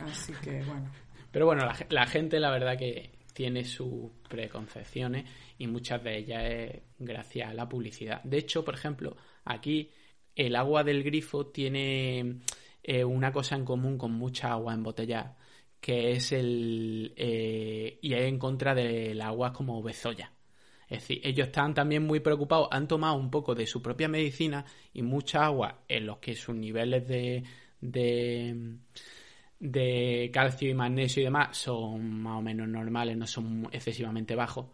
Así 0.00 0.32
que, 0.42 0.62
bueno. 0.62 0.90
Pero 1.30 1.46
bueno, 1.46 1.64
la, 1.64 1.76
la 1.90 2.06
gente 2.06 2.40
la 2.40 2.50
verdad 2.50 2.76
que 2.76 3.10
tiene 3.38 3.64
sus 3.64 4.10
preconcepciones 4.28 5.24
y 5.58 5.68
muchas 5.68 6.02
de 6.02 6.18
ellas 6.18 6.42
es 6.44 6.82
gracias 6.98 7.50
a 7.50 7.54
la 7.54 7.68
publicidad. 7.68 8.20
De 8.24 8.38
hecho, 8.38 8.64
por 8.64 8.74
ejemplo, 8.74 9.16
aquí 9.44 9.90
el 10.34 10.56
agua 10.56 10.82
del 10.82 11.02
grifo 11.04 11.46
tiene 11.46 12.40
eh, 12.90 13.04
una 13.04 13.30
cosa 13.30 13.54
en 13.54 13.66
común 13.66 13.98
con 13.98 14.12
mucha 14.12 14.50
agua 14.50 14.72
embotellada, 14.72 15.36
que 15.78 16.12
es 16.12 16.32
el... 16.32 17.12
Eh, 17.16 17.98
y 18.00 18.14
es 18.14 18.22
en 18.22 18.38
contra 18.38 18.74
del 18.74 19.20
agua 19.20 19.52
como 19.52 19.82
bezoya. 19.82 20.32
Es 20.88 21.00
decir, 21.00 21.20
ellos 21.22 21.48
están 21.48 21.74
también 21.74 22.06
muy 22.06 22.20
preocupados, 22.20 22.68
han 22.70 22.88
tomado 22.88 23.16
un 23.16 23.30
poco 23.30 23.54
de 23.54 23.66
su 23.66 23.82
propia 23.82 24.08
medicina 24.08 24.64
y 24.94 25.02
mucha 25.02 25.44
agua 25.44 25.82
en 25.86 26.06
los 26.06 26.16
que 26.16 26.34
sus 26.34 26.56
niveles 26.56 27.06
de, 27.06 27.44
de, 27.82 28.78
de 29.60 30.30
calcio 30.32 30.70
y 30.70 30.74
magnesio 30.74 31.20
y 31.20 31.24
demás 31.24 31.58
son 31.58 32.22
más 32.22 32.38
o 32.38 32.42
menos 32.42 32.68
normales, 32.68 33.18
no 33.18 33.26
son 33.26 33.68
excesivamente 33.70 34.34
bajos. 34.34 34.68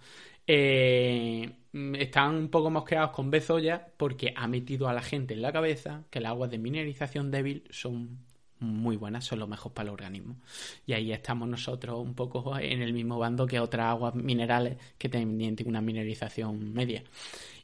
Eh, 0.46 1.50
están 1.98 2.36
un 2.36 2.48
poco 2.48 2.70
mosqueados 2.70 3.10
con 3.10 3.30
Bezoya 3.30 3.86
porque 3.96 4.32
ha 4.36 4.46
metido 4.46 4.88
a 4.88 4.92
la 4.92 5.02
gente 5.02 5.34
en 5.34 5.42
la 5.42 5.52
cabeza 5.52 6.04
que 6.10 6.20
las 6.20 6.30
aguas 6.30 6.50
de 6.50 6.58
mineralización 6.58 7.30
débil 7.30 7.64
son 7.70 8.20
muy 8.60 8.96
buenas, 8.96 9.24
son 9.24 9.40
lo 9.40 9.46
mejor 9.46 9.72
para 9.72 9.88
el 9.88 9.92
organismo. 9.92 10.36
Y 10.86 10.92
ahí 10.92 11.12
estamos 11.12 11.48
nosotros 11.48 11.98
un 12.00 12.14
poco 12.14 12.56
en 12.58 12.80
el 12.80 12.92
mismo 12.92 13.18
bando 13.18 13.46
que 13.46 13.58
otras 13.58 13.86
aguas 13.86 14.14
minerales 14.14 14.78
que 14.96 15.08
tienen 15.08 15.56
una 15.66 15.80
mineralización 15.80 16.72
media. 16.72 17.02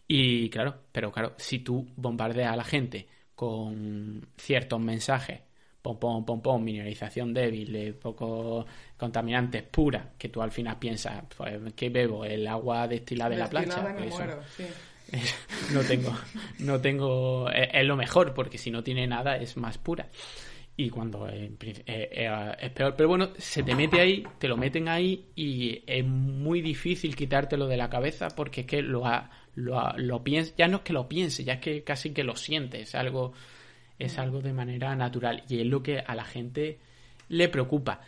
Y 0.08 0.50
claro, 0.50 0.74
pero 0.90 1.12
claro, 1.12 1.34
si 1.36 1.61
tú 1.61 1.88
bombardeas 1.96 2.52
a 2.52 2.56
la 2.56 2.64
gente 2.64 3.08
con 3.34 4.26
ciertos 4.36 4.80
mensajes 4.80 5.40
pom, 5.83 5.99
pom, 5.99 6.24
pom, 6.24 6.41
pom, 6.41 6.62
mineralización 6.62 7.33
débil, 7.33 7.72
de 7.72 7.93
pocos 7.95 8.66
contaminantes 8.97 9.62
pura, 9.62 10.12
que 10.18 10.28
tú 10.28 10.43
al 10.43 10.51
final 10.51 10.78
piensas, 10.78 11.22
pues, 11.37 11.59
¿qué 11.74 11.89
bebo? 11.89 12.24
¿El 12.24 12.47
agua 12.47 12.87
destilada 12.87 13.31
de 13.31 13.37
la 13.37 13.49
plancha? 13.49 13.95
Pues 13.97 14.14
no 15.74 15.81
tengo, 15.81 16.16
no 16.61 16.81
tengo, 16.81 17.51
es, 17.51 17.85
lo 17.85 17.97
mejor, 17.97 18.33
porque 18.35 18.59
si 18.59 18.70
no 18.70 18.83
tiene 18.83 19.07
nada 19.07 19.37
es 19.37 19.57
más 19.57 19.78
pura. 19.78 20.09
Y 20.76 20.89
cuando 20.89 21.28
eh, 21.28 21.51
eh, 21.87 22.55
es 22.59 22.70
peor, 22.70 22.95
pero 22.97 23.09
bueno, 23.09 23.31
se 23.37 23.62
te 23.62 23.74
mete 23.74 24.01
ahí, 24.01 24.24
te 24.39 24.49
lo 24.49 24.57
meten 24.57 24.89
ahí 24.89 25.26
y 25.35 25.83
es 25.87 26.05
muy 26.05 26.62
difícil 26.62 27.16
quitártelo 27.16 27.66
de 27.66 27.76
la 27.76 27.91
cabeza 27.91 28.28
porque 28.35 28.62
es 28.62 28.66
que 28.66 28.81
lo, 28.81 29.03
lo, 29.57 29.93
lo 29.97 30.24
piensas, 30.24 30.55
ya 30.57 30.68
no 30.68 30.78
es 30.78 30.83
que 30.83 30.95
lo 30.95 31.07
pienses, 31.07 31.45
ya 31.45 31.55
es 31.55 31.61
que 31.61 31.83
casi 31.83 32.14
que 32.14 32.24
lo 32.24 32.35
sientes, 32.35 32.95
algo 32.95 33.35
es 34.01 34.18
algo 34.18 34.40
de 34.40 34.53
manera 34.53 34.96
natural 34.96 35.44
y 35.48 35.61
es 35.61 35.66
lo 35.66 35.82
que 35.82 36.01
a 36.01 36.14
la 36.14 36.24
gente 36.24 36.78
le 37.28 37.48
preocupa. 37.48 38.01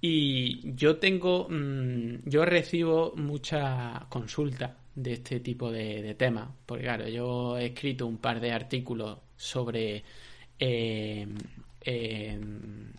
Y 0.00 0.74
yo 0.74 0.98
tengo, 0.98 1.48
mm, 1.48 2.28
yo 2.28 2.44
recibo 2.44 3.14
mucha 3.16 4.06
consulta 4.08 4.76
de 4.94 5.14
este 5.14 5.40
tipo 5.40 5.70
de, 5.70 6.14
temas, 6.14 6.48
porque 6.66 6.84
claro, 6.84 7.08
yo 7.08 7.58
he 7.58 7.66
escrito 7.66 8.06
un 8.06 8.18
par 8.18 8.40
de 8.40 8.52
artículos 8.52 9.18
sobre 9.36 10.04
eh, 10.58 11.26
eh, 11.80 12.40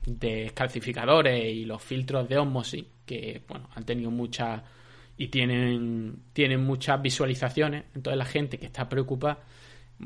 descalcificadores 0.06 1.54
y 1.54 1.66
los 1.66 1.82
filtros 1.84 2.28
de 2.30 2.38
osmosis, 2.38 2.86
que 3.06 3.42
bueno, 3.48 3.70
han 3.76 3.86
tenido 3.86 4.12
muchas 4.12 4.62
y 5.18 5.28
tienen, 5.30 6.24
tienen 6.34 6.64
muchas 6.64 7.02
visualizaciones. 7.02 7.86
Entonces 7.96 8.18
la 8.18 8.26
gente 8.26 8.58
que 8.60 8.68
está 8.68 8.88
preocupada, 8.90 9.40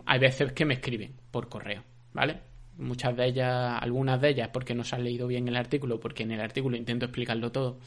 hay 0.05 0.19
veces 0.19 0.53
que 0.53 0.65
me 0.65 0.75
escriben 0.75 1.13
por 1.31 1.49
correo 1.49 1.90
¿vale? 2.13 2.41
Muchas 2.77 3.15
de 3.15 3.27
ellas, 3.27 3.77
algunas 3.81 4.19
de 4.21 4.29
ellas 4.29 4.49
porque 4.51 4.73
no 4.73 4.83
se 4.83 4.95
han 4.95 5.03
leído 5.03 5.27
bien 5.27 5.47
el 5.47 5.55
artículo, 5.55 5.99
porque 5.99 6.23
en 6.23 6.31
el 6.31 6.41
artículo 6.41 6.77
intento 6.77 7.05
explicarlo 7.05 7.51
todo. 7.51 7.79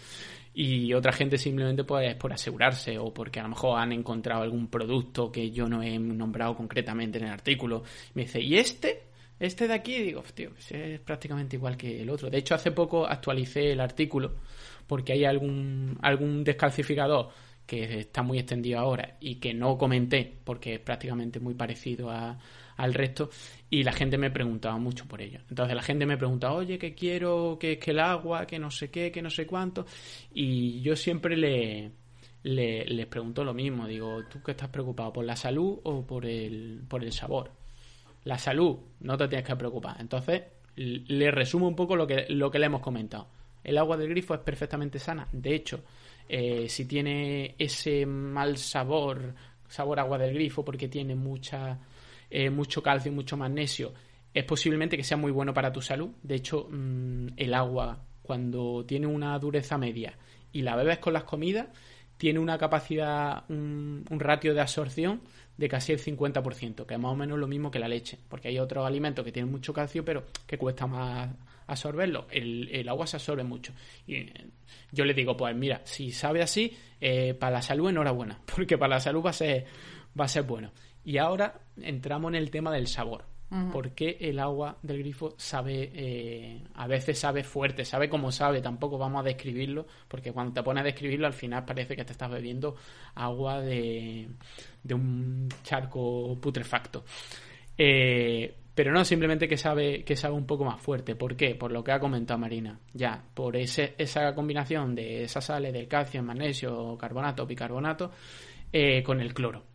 Y 0.52 0.92
otra 0.94 1.12
gente 1.12 1.36
simplemente 1.36 1.82
pues 1.82 2.14
por 2.14 2.32
asegurarse 2.32 2.96
o 2.98 3.12
porque 3.12 3.40
a 3.40 3.42
lo 3.42 3.48
mejor 3.50 3.78
han 3.78 3.92
encontrado 3.92 4.42
algún 4.42 4.68
producto 4.68 5.32
que 5.32 5.50
yo 5.50 5.68
no 5.68 5.82
he 5.82 5.98
nombrado 5.98 6.54
concretamente 6.54 7.18
en 7.18 7.24
el 7.24 7.30
artículo. 7.30 7.82
Me 8.14 8.22
dice, 8.22 8.40
¿y 8.40 8.56
este? 8.56 9.02
Este 9.40 9.66
de 9.66 9.74
aquí, 9.74 10.00
digo, 10.00 10.22
tío, 10.32 10.50
es 10.70 11.00
prácticamente 11.00 11.56
igual 11.56 11.76
que 11.76 12.00
el 12.02 12.08
otro. 12.08 12.30
De 12.30 12.38
hecho, 12.38 12.54
hace 12.54 12.70
poco 12.70 13.04
actualicé 13.06 13.72
el 13.72 13.80
artículo 13.80 14.36
porque 14.86 15.12
hay 15.12 15.24
algún, 15.24 15.98
algún 16.02 16.44
descalcificador 16.44 17.30
que 17.66 18.00
está 18.00 18.22
muy 18.22 18.38
extendido 18.38 18.78
ahora 18.78 19.16
y 19.20 19.36
que 19.36 19.54
no 19.54 19.76
comenté 19.76 20.38
porque 20.44 20.74
es 20.74 20.80
prácticamente 20.80 21.40
muy 21.40 21.54
parecido 21.54 22.10
a, 22.10 22.38
al 22.76 22.94
resto 22.94 23.30
y 23.70 23.82
la 23.82 23.92
gente 23.92 24.18
me 24.18 24.30
preguntaba 24.30 24.78
mucho 24.78 25.06
por 25.06 25.20
ello. 25.20 25.40
Entonces 25.48 25.74
la 25.74 25.82
gente 25.82 26.06
me 26.06 26.16
preguntaba, 26.16 26.54
oye, 26.54 26.78
que 26.78 26.94
quiero, 26.94 27.56
que 27.58 27.72
es 27.72 27.78
que 27.78 27.90
el 27.92 28.00
agua, 28.00 28.46
que 28.46 28.58
no 28.58 28.70
sé 28.70 28.90
qué, 28.90 29.10
que 29.10 29.22
no 29.22 29.30
sé 29.30 29.46
cuánto. 29.46 29.86
Y 30.32 30.80
yo 30.80 30.96
siempre 30.96 31.36
le, 31.36 31.92
le, 32.44 32.84
les 32.84 33.06
pregunto 33.06 33.42
lo 33.44 33.54
mismo. 33.54 33.86
Digo, 33.86 34.22
¿tú 34.30 34.42
qué 34.42 34.52
estás 34.52 34.68
preocupado? 34.68 35.12
¿Por 35.12 35.24
la 35.24 35.36
salud 35.36 35.80
o 35.82 36.06
por 36.06 36.26
el, 36.26 36.82
por 36.88 37.02
el 37.02 37.12
sabor? 37.12 37.50
La 38.24 38.38
salud, 38.38 38.78
no 39.00 39.16
te 39.16 39.28
tienes 39.28 39.46
que 39.46 39.56
preocupar. 39.56 39.96
Entonces, 40.00 40.42
le 40.76 41.30
resumo 41.30 41.68
un 41.68 41.76
poco 41.76 41.96
lo 41.96 42.06
que, 42.06 42.26
lo 42.28 42.50
que 42.50 42.58
le 42.58 42.66
hemos 42.66 42.80
comentado. 42.80 43.28
El 43.62 43.78
agua 43.78 43.96
del 43.96 44.08
grifo 44.08 44.34
es 44.34 44.40
perfectamente 44.40 44.98
sana. 44.98 45.26
De 45.32 45.54
hecho, 45.54 45.82
eh, 46.28 46.68
si 46.68 46.86
tiene 46.86 47.54
ese 47.58 48.06
mal 48.06 48.56
sabor, 48.56 49.34
sabor 49.68 50.00
agua 50.00 50.18
del 50.18 50.34
grifo, 50.34 50.64
porque 50.64 50.88
tiene 50.88 51.14
mucha 51.14 51.78
eh, 52.36 52.50
mucho 52.50 52.82
calcio 52.82 53.12
y 53.12 53.14
mucho 53.14 53.36
magnesio, 53.36 53.92
es 54.34 54.42
posiblemente 54.42 54.96
que 54.96 55.04
sea 55.04 55.16
muy 55.16 55.30
bueno 55.30 55.54
para 55.54 55.70
tu 55.70 55.80
salud. 55.80 56.10
De 56.20 56.34
hecho, 56.34 56.66
mm, 56.68 57.28
el 57.36 57.54
agua, 57.54 58.04
cuando 58.22 58.84
tiene 58.84 59.06
una 59.06 59.38
dureza 59.38 59.78
media 59.78 60.18
y 60.50 60.62
la 60.62 60.74
bebes 60.74 60.98
con 60.98 61.12
las 61.12 61.22
comidas, 61.22 61.68
tiene 62.16 62.40
una 62.40 62.58
capacidad, 62.58 63.44
un, 63.48 64.04
ratio 64.10 64.52
de 64.52 64.60
absorción 64.60 65.20
de 65.56 65.68
casi 65.68 65.92
el 65.92 66.00
50%, 66.00 66.84
que 66.84 66.94
es 66.94 67.00
más 67.00 67.12
o 67.12 67.14
menos 67.14 67.38
lo 67.38 67.46
mismo 67.46 67.70
que 67.70 67.78
la 67.78 67.86
leche, 67.86 68.18
porque 68.28 68.48
hay 68.48 68.58
otros 68.58 68.84
alimentos 68.84 69.24
que 69.24 69.30
tienen 69.30 69.52
mucho 69.52 69.72
calcio, 69.72 70.04
pero 70.04 70.24
que 70.44 70.58
cuesta 70.58 70.88
más 70.88 71.30
absorberlo. 71.68 72.26
El, 72.32 72.88
agua 72.88 73.06
se 73.06 73.18
absorbe 73.18 73.44
mucho. 73.44 73.72
Y 74.08 74.16
eh, 74.16 74.32
yo 74.90 75.04
le 75.04 75.14
digo, 75.14 75.36
pues 75.36 75.54
mira, 75.54 75.82
si 75.84 76.10
sabe 76.10 76.42
así, 76.42 76.76
eh, 77.00 77.32
para 77.34 77.52
la 77.52 77.62
salud 77.62 77.90
enhorabuena, 77.90 78.40
porque 78.56 78.76
para 78.76 78.96
la 78.96 79.00
salud 79.00 79.24
va 79.24 79.30
a 79.30 79.34
ser, 79.34 79.66
va 80.18 80.24
a 80.24 80.28
ser 80.28 80.42
bueno. 80.42 80.72
Y 81.04 81.18
ahora 81.18 81.60
entramos 81.80 82.30
en 82.30 82.36
el 82.36 82.50
tema 82.50 82.72
del 82.72 82.86
sabor. 82.86 83.24
¿Por 83.70 83.92
qué 83.92 84.16
el 84.18 84.40
agua 84.40 84.78
del 84.82 84.98
grifo 84.98 85.34
sabe, 85.36 85.92
eh, 85.94 86.64
a 86.74 86.88
veces 86.88 87.20
sabe 87.20 87.44
fuerte, 87.44 87.84
sabe 87.84 88.08
como 88.08 88.32
sabe? 88.32 88.60
Tampoco 88.60 88.98
vamos 88.98 89.20
a 89.20 89.22
describirlo, 89.22 89.86
porque 90.08 90.32
cuando 90.32 90.54
te 90.54 90.62
pones 90.64 90.80
a 90.80 90.84
describirlo 90.84 91.28
al 91.28 91.34
final 91.34 91.64
parece 91.64 91.94
que 91.94 92.04
te 92.04 92.10
estás 92.10 92.28
bebiendo 92.32 92.74
agua 93.14 93.60
de, 93.60 94.28
de 94.82 94.94
un 94.94 95.48
charco 95.62 96.36
putrefacto. 96.40 97.04
Eh, 97.78 98.52
pero 98.74 98.92
no, 98.92 99.04
simplemente 99.04 99.46
que 99.46 99.56
sabe, 99.56 100.02
que 100.02 100.16
sabe 100.16 100.34
un 100.34 100.46
poco 100.46 100.64
más 100.64 100.80
fuerte. 100.80 101.14
¿Por 101.14 101.36
qué? 101.36 101.54
Por 101.54 101.70
lo 101.70 101.84
que 101.84 101.92
ha 101.92 102.00
comentado 102.00 102.40
Marina. 102.40 102.80
Ya, 102.92 103.22
por 103.34 103.56
ese, 103.56 103.94
esa 103.96 104.34
combinación 104.34 104.96
de 104.96 105.22
esas 105.22 105.44
sales 105.44 105.72
del 105.72 105.86
calcio, 105.86 106.24
magnesio, 106.24 106.98
carbonato, 106.98 107.46
bicarbonato, 107.46 108.10
eh, 108.72 109.00
con 109.04 109.20
el 109.20 109.32
cloro 109.32 109.73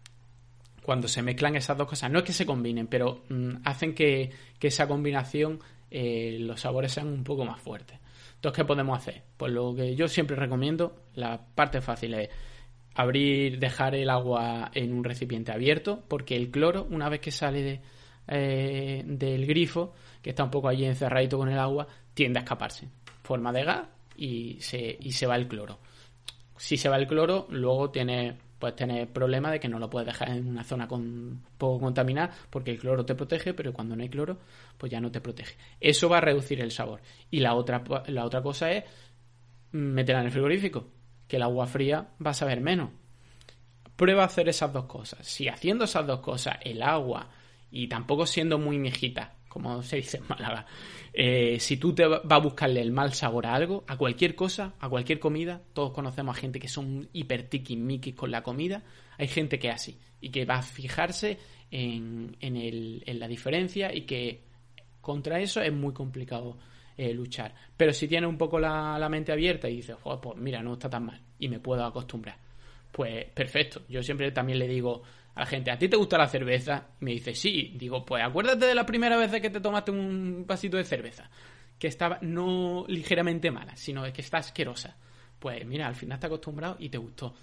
cuando 0.90 1.08
se 1.08 1.22
mezclan 1.22 1.56
esas 1.56 1.78
dos 1.78 1.88
cosas. 1.88 2.10
No 2.10 2.18
es 2.18 2.26
que 2.26 2.34
se 2.34 2.48
combinen, 2.48 2.88
pero 2.88 3.22
mm, 3.30 3.58
hacen 3.64 3.94
que, 3.94 4.32
esa 4.60 4.88
combinación, 4.88 5.60
eh, 5.92 6.38
los 6.40 6.62
sabores 6.62 6.94
sean 6.94 7.10
un 7.10 7.24
poco 7.24 7.46
más 7.46 7.62
fuertes. 7.62 8.00
Entonces, 8.34 8.56
¿qué 8.56 8.66
podemos 8.66 8.98
hacer? 8.98 9.22
Pues 9.38 9.52
lo 9.54 9.76
que 9.76 9.96
yo 9.96 10.08
siempre 10.08 10.36
recomiendo, 10.36 11.04
la 11.14 11.46
parte 11.54 11.80
fácil 11.80 12.16
es 12.16 12.30
abrir, 12.96 13.60
dejar 13.60 13.94
el 13.94 14.10
agua 14.10 14.72
en 14.74 14.92
un 14.92 15.04
recipiente 15.04 15.52
abierto, 15.52 16.04
porque 16.08 16.36
el 16.36 16.50
cloro, 16.50 16.88
una 16.90 17.08
vez 17.08 17.20
que 17.20 17.30
sale 17.30 17.82
eh, 18.28 19.04
del 19.06 19.46
grifo, 19.46 19.94
que 20.24 20.32
está 20.32 20.44
un 20.44 20.50
poco 20.50 20.70
allí 20.70 20.86
encerradito 20.86 21.38
con 21.38 21.50
el 21.50 21.60
agua, 21.60 21.88
tiende 22.16 22.40
a 22.40 22.42
escaparse. 22.42 22.88
Forma 23.22 23.52
de 23.52 23.64
gas 23.64 23.88
y 24.18 24.58
se, 24.60 24.98
y 25.00 25.12
se 25.12 25.28
va 25.28 25.36
el 25.36 25.48
cloro. 25.48 25.78
Si 26.58 26.78
se 26.78 26.90
va 26.90 26.98
el 26.98 27.06
cloro, 27.06 27.46
luego 27.52 27.92
tiene 27.92 28.49
puedes 28.60 28.76
tener 28.76 29.08
problemas 29.08 29.54
de 29.54 29.60
que 29.60 29.70
no 29.70 29.80
lo 29.80 29.90
puedes 29.90 30.06
dejar 30.06 30.30
en 30.30 30.48
una 30.48 30.64
zona 30.64 30.88
con 30.88 31.42
poco 31.58 31.80
contaminada 31.80 32.32
porque 32.50 32.72
el 32.72 32.80
cloro 32.80 33.06
te 33.06 33.16
protege, 33.16 33.54
pero 33.54 33.74
cuando 33.74 33.96
no 33.96 34.04
hay 34.04 34.10
cloro, 34.10 34.38
pues 34.78 34.92
ya 34.92 35.00
no 35.00 35.12
te 35.12 35.22
protege. 35.22 35.56
Eso 35.80 36.10
va 36.10 36.18
a 36.18 36.22
reducir 36.22 36.60
el 36.62 36.72
sabor. 36.72 37.02
Y 37.32 37.40
la 37.40 37.56
otra, 37.56 37.84
la 38.08 38.26
otra 38.26 38.42
cosa 38.42 38.72
es 38.72 38.84
meterla 39.72 40.22
en 40.22 40.28
el 40.28 40.32
frigorífico, 40.32 40.88
que 41.28 41.38
el 41.38 41.44
agua 41.44 41.68
fría 41.68 42.10
va 42.24 42.32
a 42.32 42.36
saber 42.36 42.60
menos. 42.62 42.90
Prueba 43.96 44.24
a 44.24 44.28
hacer 44.28 44.50
esas 44.50 44.72
dos 44.74 44.86
cosas. 44.86 45.26
Si 45.26 45.48
haciendo 45.48 45.86
esas 45.86 46.06
dos 46.06 46.20
cosas, 46.20 46.58
el 46.62 46.82
agua 46.82 47.30
y 47.72 47.88
tampoco 47.88 48.26
siendo 48.26 48.58
muy 48.58 48.78
mijita, 48.78 49.34
como 49.50 49.84
se 49.84 49.98
dice 49.98 50.18
en 50.18 50.24
Málaga. 50.30 50.66
Eh, 51.12 51.58
si 51.60 51.78
tú 51.78 51.94
te 51.94 52.06
vas 52.06 52.22
a 52.30 52.38
buscarle 52.38 52.82
el 52.82 52.92
mal 52.92 53.14
sabor 53.14 53.48
a 53.48 53.56
algo, 53.56 53.84
a 53.88 53.98
cualquier 53.98 54.36
cosa, 54.36 54.76
a 54.80 54.88
cualquier 54.88 55.20
comida, 55.20 55.62
todos 55.74 55.92
conocemos 55.92 56.38
a 56.38 56.40
gente 56.40 56.60
que 56.60 56.70
son 56.70 57.10
hiper 57.12 57.50
mikis 57.76 58.16
con 58.16 58.32
la 58.32 58.44
comida, 58.44 58.84
hay 59.18 59.28
gente 59.28 59.60
que 59.60 59.68
es 59.68 59.76
así 59.76 59.98
y 60.22 60.30
que 60.30 60.46
va 60.46 60.58
a 60.58 60.62
fijarse 60.62 61.38
en, 61.72 62.38
en, 62.40 62.56
el, 62.56 63.04
en 63.06 63.20
la 63.20 63.28
diferencia 63.28 63.94
y 63.94 64.02
que 64.02 64.44
contra 65.02 65.40
eso 65.40 65.62
es 65.62 65.74
muy 65.74 65.94
complicado 65.94 66.58
eh, 66.98 67.14
luchar. 67.14 67.56
Pero 67.78 67.94
si 67.94 68.08
tienes 68.08 68.30
un 68.30 68.38
poco 68.38 68.60
la, 68.60 69.08
mente 69.10 69.32
abierta 69.32 69.70
y 69.70 69.78
dices, 69.78 69.96
pues 70.04 70.38
mira, 70.38 70.62
no 70.62 70.74
está 70.74 70.90
tan 70.90 71.06
mal 71.06 71.22
y 71.40 71.48
me 71.48 71.60
puedo 71.60 71.86
acostumbrar, 71.86 72.38
pues 72.92 73.26
perfecto. 73.34 73.84
Yo 73.88 74.04
siempre 74.04 74.32
también 74.32 74.60
le 74.60 74.68
digo, 74.68 75.04
a 75.40 75.44
la 75.44 75.46
gente, 75.46 75.72
¿a 75.72 75.80
ti 75.80 75.88
te 75.88 75.96
gusta 75.96 76.18
la 76.18 76.28
cerveza? 76.28 76.90
Me 77.00 77.12
dice, 77.12 77.34
sí. 77.34 77.74
Digo, 77.78 78.06
pues 78.06 78.22
acuérdate 78.22 78.66
de 78.66 78.76
la 78.76 78.86
primera 78.86 79.16
vez 79.16 79.32
que 79.42 79.50
te 79.50 79.62
tomaste 79.62 79.90
un 79.90 80.44
vasito 80.46 80.76
de 80.76 80.84
cerveza, 80.84 81.30
que 81.78 81.88
estaba 81.88 82.20
no 82.22 82.84
ligeramente 82.90 83.50
mala, 83.50 83.74
sino 83.78 84.04
que 84.12 84.20
está 84.20 84.40
asquerosa. 84.40 84.98
Pues 85.40 85.66
mira, 85.66 85.88
al 85.88 85.96
final 85.96 86.20
te 86.20 86.28
acostumbrado 86.28 86.76
y 86.78 86.90
te 86.90 86.98
gustó. 86.98 87.34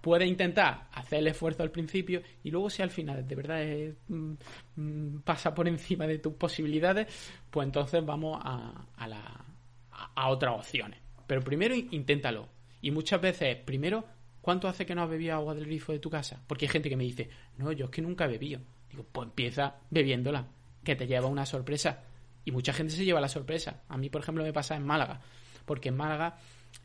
Puedes 0.00 0.28
intentar 0.28 0.88
hacer 0.92 1.20
el 1.20 1.28
esfuerzo 1.28 1.62
al 1.62 1.70
principio 1.70 2.20
y 2.42 2.50
luego 2.50 2.68
si 2.68 2.82
al 2.82 2.90
final 2.90 3.26
de 3.26 3.34
verdad 3.36 3.64
mm, 4.08 4.32
mm, 4.74 5.20
pasa 5.20 5.54
por 5.54 5.68
encima 5.68 6.04
de 6.08 6.18
tus 6.18 6.34
posibilidades, 6.34 7.06
pues 7.48 7.64
entonces 7.64 8.04
vamos 8.04 8.40
a, 8.42 8.86
a 10.16 10.28
otras 10.30 10.52
opciones. 10.52 10.98
Pero 11.28 11.42
primero 11.42 11.76
inténtalo. 11.76 12.48
Y 12.80 12.90
muchas 12.90 13.20
veces, 13.20 13.56
primero 13.64 14.04
¿Cuánto 14.46 14.68
hace 14.68 14.86
que 14.86 14.94
no 14.94 15.02
has 15.02 15.10
bebido 15.10 15.34
agua 15.34 15.56
del 15.56 15.66
grifo 15.66 15.90
de 15.90 15.98
tu 15.98 16.08
casa? 16.08 16.40
Porque 16.46 16.66
hay 16.66 16.68
gente 16.68 16.88
que 16.88 16.96
me 16.96 17.02
dice, 17.02 17.28
no, 17.58 17.72
yo 17.72 17.86
es 17.86 17.90
que 17.90 18.00
nunca 18.00 18.26
he 18.26 18.28
bebido. 18.28 18.60
Digo, 18.88 19.04
pues 19.10 19.26
empieza 19.26 19.74
bebiéndola, 19.90 20.46
que 20.84 20.94
te 20.94 21.08
lleva 21.08 21.26
una 21.26 21.44
sorpresa. 21.44 22.04
Y 22.44 22.52
mucha 22.52 22.72
gente 22.72 22.94
se 22.94 23.04
lleva 23.04 23.20
la 23.20 23.26
sorpresa. 23.26 23.82
A 23.88 23.96
mí, 23.96 24.08
por 24.08 24.20
ejemplo, 24.20 24.44
me 24.44 24.52
pasa 24.52 24.76
en 24.76 24.84
Málaga. 24.84 25.20
Porque 25.64 25.88
en 25.88 25.96
Málaga, 25.96 26.36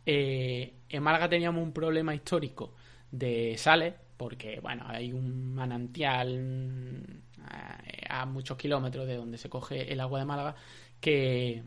eh, 0.07 0.73
en 0.89 1.03
Málaga 1.03 1.29
teníamos 1.29 1.61
un 1.61 1.71
problema 1.71 2.15
histórico 2.15 2.73
de 3.11 3.53
sales, 3.59 3.93
porque, 4.17 4.59
bueno, 4.59 4.85
hay 4.87 5.13
un 5.13 5.53
manantial 5.53 7.03
eh, 7.37 8.05
a, 8.09 8.25
muchos 8.25 8.57
kilómetros 8.57 9.05
de 9.05 9.17
donde 9.17 9.37
se 9.37 9.49
coge 9.49 9.93
el 9.93 9.99
agua 9.99 10.17
de 10.17 10.25
Málaga 10.25 10.55
que, 10.99 11.61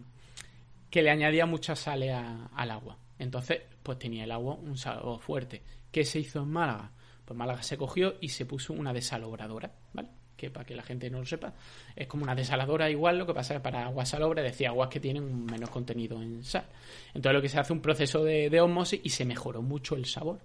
que 0.91 1.03
le 1.03 1.11
añadía 1.11 1.47
muchas 1.47 1.79
sales 1.79 2.17
al 2.53 2.71
agua. 2.73 2.99
Entonces, 3.17 3.61
pues 3.81 3.97
tenía 3.97 4.25
el 4.25 4.33
agua 4.33 4.57
un 4.57 4.77
sabor 4.77 5.21
fuerte. 5.21 5.63
¿Qué 5.95 6.05
se 6.05 6.19
hizo 6.19 6.41
en 6.41 6.49
Málaga? 6.49 6.91
Pues 7.25 7.39
Málaga 7.39 7.63
se 7.63 7.77
cogió 7.77 8.17
y 8.21 8.31
se 8.31 8.47
puso 8.47 8.73
una 8.73 8.93
desalobradora, 8.93 9.71
¿vale? 9.93 10.09
Que 10.37 10.51
para 10.51 10.67
que 10.67 10.75
la 10.75 10.83
gente 10.83 11.09
no 11.09 11.21
lo 11.21 11.25
sepa, 11.25 11.55
es 11.95 12.09
como 12.09 12.25
una 12.25 12.35
desaladora 12.35 12.91
igual, 12.91 13.17
lo 13.17 13.25
que 13.25 13.33
pasa 13.33 13.55
es 13.55 13.61
para 13.61 13.85
agua 13.85 14.05
salobre 14.05 14.43
decía 14.43 14.71
aguas 14.71 14.89
que 14.89 14.99
tienen 14.99 15.45
menos 15.45 15.71
contenido 15.71 16.21
en 16.21 16.43
sal. 16.43 16.67
Entonces 17.15 17.33
lo 17.33 17.41
que 17.41 17.49
se 17.49 17.61
hace 17.61 17.73
un 17.73 17.81
proceso 17.81 18.25
de, 18.25 18.51
de 18.51 18.61
osmosis 18.61 19.03
y 19.05 19.11
se 19.11 19.25
mejoró 19.25 19.63
mucho 19.63 19.95
el 19.95 20.07
sabor 20.07 20.41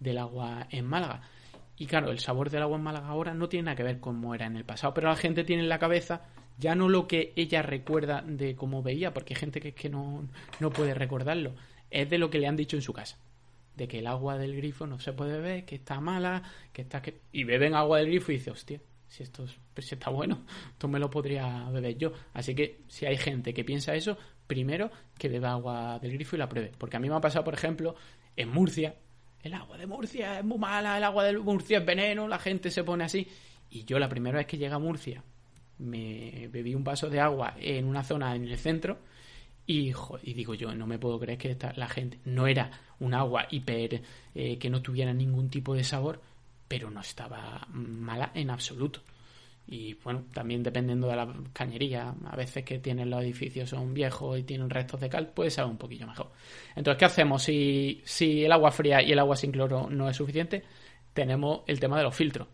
del 0.00 0.16
agua 0.16 0.66
en 0.70 0.86
Málaga. 0.86 1.20
Y 1.76 1.84
claro, 1.84 2.10
el 2.10 2.18
sabor 2.18 2.48
del 2.48 2.62
agua 2.62 2.78
en 2.78 2.84
Málaga 2.84 3.08
ahora 3.08 3.34
no 3.34 3.50
tiene 3.50 3.64
nada 3.64 3.76
que 3.76 3.82
ver 3.82 4.00
con 4.00 4.14
cómo 4.14 4.34
era 4.34 4.46
en 4.46 4.56
el 4.56 4.64
pasado, 4.64 4.94
pero 4.94 5.10
la 5.10 5.16
gente 5.16 5.44
tiene 5.44 5.62
en 5.62 5.68
la 5.68 5.78
cabeza 5.78 6.22
ya 6.56 6.74
no 6.74 6.88
lo 6.88 7.06
que 7.06 7.34
ella 7.36 7.60
recuerda 7.60 8.22
de 8.22 8.56
cómo 8.56 8.82
veía, 8.82 9.12
porque 9.12 9.34
hay 9.34 9.40
gente 9.40 9.60
que 9.60 9.68
es 9.68 9.74
que 9.74 9.90
no, 9.90 10.26
no 10.58 10.70
puede 10.70 10.94
recordarlo, 10.94 11.54
es 11.90 12.08
de 12.08 12.16
lo 12.16 12.30
que 12.30 12.38
le 12.38 12.46
han 12.46 12.56
dicho 12.56 12.76
en 12.76 12.82
su 12.82 12.94
casa 12.94 13.18
de 13.76 13.86
que 13.86 13.98
el 13.98 14.06
agua 14.06 14.38
del 14.38 14.56
grifo 14.56 14.86
no 14.86 14.98
se 14.98 15.12
puede 15.12 15.32
beber, 15.34 15.64
que 15.64 15.76
está 15.76 16.00
mala, 16.00 16.42
que 16.72 16.82
está 16.82 17.02
que... 17.02 17.20
y 17.32 17.44
beben 17.44 17.74
agua 17.74 17.98
del 17.98 18.08
grifo 18.08 18.32
y 18.32 18.36
dice, 18.36 18.50
hostia, 18.50 18.80
si 19.08 19.22
esto 19.22 19.46
pues 19.74 19.92
está 19.92 20.10
bueno, 20.10 20.44
esto 20.72 20.88
me 20.88 20.98
lo 20.98 21.10
podría 21.10 21.68
beber 21.70 21.96
yo. 21.96 22.12
Así 22.32 22.54
que 22.54 22.80
si 22.88 23.06
hay 23.06 23.16
gente 23.16 23.52
que 23.52 23.64
piensa 23.64 23.94
eso, 23.94 24.16
primero 24.46 24.90
que 25.18 25.28
beba 25.28 25.52
agua 25.52 25.98
del 25.98 26.12
grifo 26.12 26.36
y 26.36 26.38
la 26.38 26.48
pruebe. 26.48 26.72
Porque 26.76 26.96
a 26.96 27.00
mí 27.00 27.08
me 27.08 27.16
ha 27.16 27.20
pasado, 27.20 27.44
por 27.44 27.54
ejemplo, 27.54 27.94
en 28.34 28.48
Murcia, 28.48 28.96
el 29.42 29.54
agua 29.54 29.76
de 29.76 29.86
Murcia 29.86 30.38
es 30.38 30.44
muy 30.44 30.58
mala, 30.58 30.96
el 30.96 31.04
agua 31.04 31.24
de 31.24 31.38
Murcia 31.38 31.78
es 31.78 31.86
veneno, 31.86 32.26
la 32.26 32.38
gente 32.38 32.70
se 32.70 32.82
pone 32.82 33.04
así. 33.04 33.28
Y 33.70 33.84
yo 33.84 33.98
la 33.98 34.08
primera 34.08 34.38
vez 34.38 34.46
que 34.46 34.56
llegué 34.56 34.74
a 34.74 34.78
Murcia, 34.78 35.22
me 35.78 36.48
bebí 36.48 36.74
un 36.74 36.82
vaso 36.82 37.10
de 37.10 37.20
agua 37.20 37.54
en 37.60 37.84
una 37.86 38.02
zona 38.02 38.34
en 38.34 38.44
el 38.44 38.56
centro 38.56 38.98
y, 39.66 39.92
y 40.22 40.34
digo 40.34 40.54
yo, 40.54 40.74
no 40.74 40.86
me 40.86 40.98
puedo 40.98 41.18
creer 41.18 41.38
que 41.38 41.50
esta, 41.50 41.72
la 41.76 41.88
gente 41.88 42.18
no 42.24 42.46
era 42.46 42.70
un 43.00 43.14
agua 43.14 43.46
hiper 43.50 44.02
eh, 44.34 44.58
que 44.58 44.70
no 44.70 44.82
tuviera 44.82 45.12
ningún 45.12 45.48
tipo 45.50 45.74
de 45.74 45.84
sabor, 45.84 46.20
pero 46.68 46.90
no 46.90 47.00
estaba 47.00 47.66
mala 47.70 48.30
en 48.34 48.50
absoluto. 48.50 49.00
Y 49.68 49.94
bueno, 49.94 50.24
también 50.32 50.62
dependiendo 50.62 51.08
de 51.08 51.16
la 51.16 51.34
cañería, 51.52 52.14
a 52.26 52.36
veces 52.36 52.64
que 52.64 52.78
tienen 52.78 53.10
los 53.10 53.22
edificios 53.22 53.70
son 53.70 53.92
viejos 53.92 54.38
y 54.38 54.44
tienen 54.44 54.70
restos 54.70 55.00
de 55.00 55.08
cal, 55.08 55.28
puede 55.28 55.50
ser 55.50 55.64
un 55.64 55.76
poquillo 55.76 56.06
mejor. 56.06 56.30
Entonces, 56.76 56.98
¿qué 56.98 57.04
hacemos 57.04 57.42
si, 57.42 58.00
si 58.04 58.44
el 58.44 58.52
agua 58.52 58.70
fría 58.70 59.02
y 59.02 59.10
el 59.10 59.18
agua 59.18 59.34
sin 59.34 59.50
cloro 59.50 59.88
no 59.90 60.08
es 60.08 60.16
suficiente? 60.16 60.62
Tenemos 61.12 61.62
el 61.66 61.80
tema 61.80 61.96
de 61.98 62.04
los 62.04 62.14
filtros. 62.14 62.46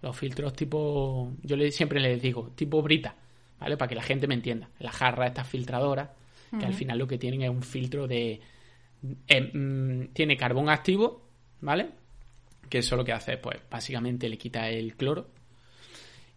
Los 0.00 0.16
filtros 0.16 0.52
tipo, 0.52 1.32
yo 1.42 1.56
siempre 1.70 1.98
les 1.98 2.22
digo, 2.22 2.52
tipo 2.54 2.82
brita, 2.82 3.16
¿vale? 3.58 3.76
Para 3.76 3.88
que 3.88 3.94
la 3.96 4.02
gente 4.02 4.28
me 4.28 4.34
entienda. 4.34 4.68
La 4.78 4.92
jarra, 4.92 5.26
estas 5.26 5.48
filtradoras, 5.48 6.10
que 6.56 6.66
al 6.66 6.74
final 6.74 6.98
lo 6.98 7.08
que 7.08 7.18
tienen 7.18 7.42
es 7.42 7.50
un 7.50 7.62
filtro 7.62 8.06
de... 8.06 8.40
Eh, 9.26 9.50
mm, 9.52 10.12
tiene 10.12 10.36
carbón 10.36 10.68
activo, 10.70 11.22
¿vale? 11.60 11.90
Que 12.68 12.78
eso 12.78 12.96
lo 12.96 13.04
que 13.04 13.12
hace, 13.12 13.36
pues 13.36 13.58
básicamente 13.70 14.28
le 14.28 14.38
quita 14.38 14.68
el 14.68 14.96
cloro. 14.96 15.28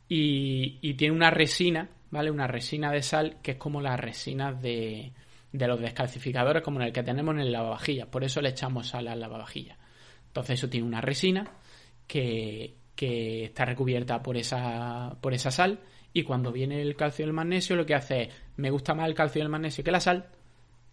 Y, 0.10 0.94
tiene 0.94 1.16
una 1.16 1.30
resina, 1.32 1.90
¿vale? 2.12 2.32
Una 2.32 2.48
resina 2.48 2.92
de 2.92 3.02
sal 3.02 3.38
que 3.42 3.52
es 3.52 3.58
como 3.58 3.82
las 3.82 4.00
resinas 4.00 4.62
de, 4.62 5.12
los 5.52 5.80
descalcificadores, 5.80 6.64
como 6.64 6.80
en 6.80 6.88
el 6.88 6.94
que 6.94 7.04
tenemos 7.04 7.36
en 7.36 7.42
el 7.42 7.52
lavavajillas. 7.52 8.08
Por 8.08 8.24
eso 8.24 8.42
le 8.42 8.50
echamos 8.50 8.88
sal 8.88 9.08
al 9.08 9.20
lavavajillas. 9.20 9.78
Entonces 10.28 10.60
eso 10.60 10.70
tiene 10.70 10.88
una 10.88 11.02
resina 11.02 11.46
que, 12.08 12.76
que 12.96 13.46
está 13.46 13.66
recubierta 13.66 14.22
por 14.22 14.38
esa, 14.38 15.18
por 15.22 15.34
esa 15.34 15.52
sal 15.52 15.80
y 16.14 16.24
cuando 16.24 16.52
viene 16.52 16.82
el 16.82 16.96
calcio 16.96 17.26
y 17.26 17.28
el 17.28 17.34
magnesio 17.34 17.76
lo 17.76 17.86
que 17.86 17.96
hace 17.96 18.24
es, 18.24 18.30
me 18.56 18.70
gusta 18.70 18.94
más 18.94 19.08
el 19.08 19.14
calcio 19.14 19.40
y 19.40 19.44
el 19.44 19.50
magnesio 19.50 19.84
que 19.84 19.92
la 19.92 20.00
sal, 20.00 20.28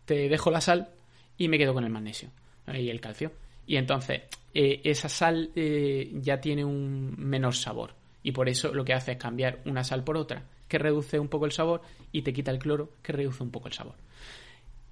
te 0.05 0.29
dejo 0.29 0.51
la 0.51 0.61
sal 0.61 0.91
y 1.39 1.49
me 1.49 1.59
quedo 1.59 1.75
con 1.75 1.85
el 1.85 1.91
magnesio 1.91 2.31
y 2.73 2.89
el 2.89 3.01
calcio. 3.01 3.33
Y 3.67 3.77
entonces 3.77 4.23
eh, 4.53 4.81
esa 4.85 5.09
sal 5.09 5.51
eh, 5.55 6.11
ya 6.15 6.41
tiene 6.41 6.65
un 6.65 7.15
menor 7.19 7.55
sabor 7.55 7.95
y 8.23 8.33
por 8.33 8.49
eso 8.49 8.73
lo 8.73 8.85
que 8.85 8.95
hace 8.95 9.13
es 9.13 9.19
cambiar 9.19 9.61
una 9.65 9.85
sal 9.85 10.05
por 10.05 10.17
otra 10.17 10.45
que 10.69 10.79
reduce 10.79 11.19
un 11.19 11.29
poco 11.29 11.47
el 11.47 11.53
sabor 11.53 11.83
y 12.13 12.23
te 12.23 12.33
quita 12.33 12.51
el 12.51 12.59
cloro 12.59 12.93
que 13.03 13.13
reduce 13.13 13.43
un 13.43 13.51
poco 13.51 13.69
el 13.69 13.75
sabor. 13.75 13.97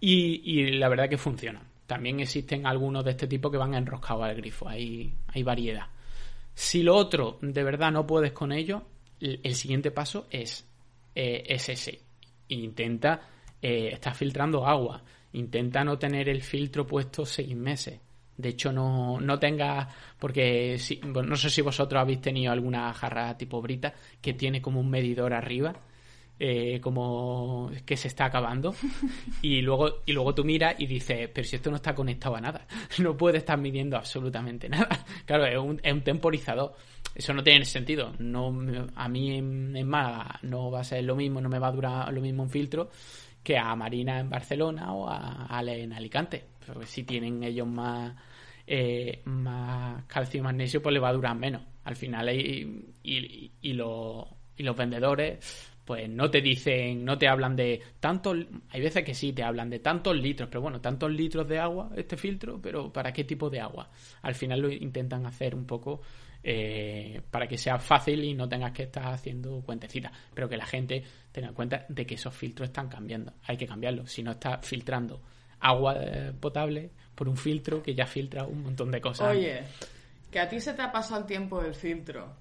Y, 0.00 0.72
la 0.72 0.88
verdad 0.88 1.08
que 1.08 1.16
funciona. 1.16 1.62
También 1.86 2.18
existen 2.18 2.66
algunos 2.66 3.04
de 3.04 3.12
este 3.12 3.28
tipo 3.28 3.50
que 3.52 3.56
van 3.56 3.74
enroscados 3.74 4.24
al 4.24 4.34
grifo, 4.34 4.68
hay, 4.68 5.14
hay 5.28 5.42
variedad. 5.44 5.86
Si 6.54 6.82
lo 6.82 6.96
otro 6.96 7.38
de 7.40 7.62
verdad 7.62 7.92
no 7.92 8.04
puedes 8.04 8.32
con 8.32 8.50
ello, 8.50 8.82
el 9.20 9.54
siguiente 9.54 9.92
paso 9.92 10.26
es, 10.30 10.66
eh, 11.14 11.44
ese. 11.46 12.00
Intenta, 12.48 13.28
estás 13.62 14.16
filtrando 14.16 14.66
agua, 14.66 15.02
intenta 15.32 15.84
no 15.84 15.98
tener 15.98 16.28
el 16.28 16.42
filtro 16.42 16.86
puesto 16.86 17.24
seis 17.24 17.56
meses. 17.56 18.00
De 18.36 18.48
hecho, 18.50 18.72
no, 18.72 19.20
no 19.20 19.38
tengas, 19.38 19.86
porque 20.18 20.78
si, 20.78 21.00
no 21.02 21.36
sé 21.36 21.50
si 21.50 21.60
vosotros 21.60 22.00
habéis 22.00 22.20
tenido 22.20 22.52
alguna 22.52 22.92
jarra 22.94 23.36
tipo 23.36 23.60
brita 23.60 23.92
que 24.20 24.32
tiene 24.32 24.62
como 24.62 24.80
un 24.80 24.90
medidor 24.90 25.34
arriba 25.34 25.74
eh, 26.44 26.80
como 26.80 27.70
que 27.86 27.96
se 27.96 28.08
está 28.08 28.24
acabando 28.24 28.74
y 29.42 29.60
luego 29.60 30.02
y 30.04 30.12
luego 30.12 30.34
tú 30.34 30.44
miras 30.44 30.74
y 30.76 30.86
dices 30.88 31.28
pero 31.32 31.46
si 31.46 31.54
esto 31.54 31.70
no 31.70 31.76
está 31.76 31.94
conectado 31.94 32.34
a 32.34 32.40
nada 32.40 32.66
no 32.98 33.16
puede 33.16 33.38
estar 33.38 33.56
midiendo 33.58 33.96
absolutamente 33.96 34.68
nada 34.68 35.04
claro 35.24 35.46
es 35.46 35.56
un, 35.56 35.80
es 35.82 35.92
un 35.92 36.02
temporizador. 36.02 36.74
Eso 37.14 37.34
no 37.34 37.44
tiene 37.44 37.66
sentido. 37.66 38.12
No 38.18 38.52
a 38.94 39.08
mí 39.08 39.36
en, 39.36 39.86
Málaga 39.86 40.40
no 40.42 40.70
va 40.70 40.80
a 40.80 40.84
ser 40.84 41.04
lo 41.04 41.14
mismo 41.14 41.40
no 41.40 41.48
me 41.48 41.58
va 41.60 41.68
a 41.68 41.72
durar 41.72 42.12
lo 42.12 42.20
mismo 42.20 42.42
un 42.42 42.50
filtro 42.50 42.90
que 43.42 43.58
a 43.58 43.74
Marina 43.74 44.20
en 44.20 44.30
Barcelona 44.30 44.92
o 44.92 45.08
a 45.08 45.46
Ale 45.46 45.82
en 45.82 45.92
Alicante 45.92 46.44
pero 46.64 46.82
si 46.84 47.04
tienen 47.04 47.42
ellos 47.42 47.66
más 47.66 48.14
eh, 48.66 49.22
más 49.24 50.04
calcio 50.04 50.38
y 50.38 50.42
magnesio 50.42 50.82
pues 50.82 50.92
le 50.92 51.00
va 51.00 51.08
a 51.08 51.12
durar 51.12 51.36
menos 51.36 51.62
al 51.84 51.96
final 51.96 52.30
y, 52.30 52.94
y, 53.02 53.50
y 53.60 53.72
los 53.72 54.76
vendedores 54.76 55.72
pues 55.84 56.08
no 56.08 56.30
te 56.30 56.40
dicen, 56.40 57.04
no 57.04 57.18
te 57.18 57.26
hablan 57.26 57.56
de 57.56 57.80
tantos, 57.98 58.36
hay 58.70 58.80
veces 58.80 59.04
que 59.04 59.14
sí 59.14 59.32
te 59.32 59.42
hablan 59.42 59.68
de 59.68 59.80
tantos 59.80 60.16
litros, 60.16 60.48
pero 60.48 60.60
bueno, 60.60 60.80
tantos 60.80 61.10
litros 61.10 61.48
de 61.48 61.58
agua 61.58 61.90
este 61.96 62.16
filtro, 62.16 62.60
pero 62.62 62.92
¿para 62.92 63.12
qué 63.12 63.24
tipo 63.24 63.50
de 63.50 63.60
agua? 63.60 63.90
Al 64.22 64.34
final 64.34 64.60
lo 64.60 64.70
intentan 64.70 65.26
hacer 65.26 65.54
un 65.54 65.66
poco 65.66 66.02
eh, 66.42 67.20
para 67.30 67.46
que 67.46 67.56
sea 67.56 67.78
fácil 67.78 68.24
y 68.24 68.34
no 68.34 68.48
tengas 68.48 68.72
que 68.72 68.84
estar 68.84 69.06
haciendo 69.06 69.62
cuentecitas, 69.62 70.12
pero 70.34 70.48
que 70.48 70.56
la 70.56 70.66
gente 70.66 71.02
tenga 71.30 71.48
en 71.48 71.54
cuenta 71.54 71.86
de 71.88 72.04
que 72.04 72.14
esos 72.14 72.34
filtros 72.34 72.68
están 72.68 72.88
cambiando, 72.88 73.34
hay 73.46 73.56
que 73.56 73.66
cambiarlos, 73.66 74.10
si 74.10 74.22
no 74.22 74.32
está 74.32 74.58
filtrando 74.58 75.20
agua 75.60 75.94
eh, 75.98 76.32
potable 76.38 76.90
por 77.14 77.28
un 77.28 77.36
filtro 77.36 77.82
que 77.82 77.94
ya 77.94 78.06
filtra 78.06 78.44
un 78.44 78.62
montón 78.62 78.90
de 78.90 79.00
cosas. 79.00 79.28
Oye, 79.28 79.62
que 80.30 80.40
a 80.40 80.48
ti 80.48 80.60
se 80.60 80.74
te 80.74 80.82
ha 80.82 80.90
pasado 80.90 81.20
el 81.20 81.26
tiempo 81.26 81.62
del 81.62 81.74
filtro 81.74 82.34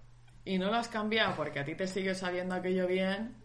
y 0.44 0.58
no 0.58 0.68
lo 0.68 0.78
has 0.78 0.88
cambiado 0.88 1.36
porque 1.36 1.60
a 1.60 1.66
ti 1.66 1.76
te 1.76 1.88
sigue 1.88 2.16
sabiendo 2.16 2.56
aquello 2.56 2.88
bien, 2.88 3.36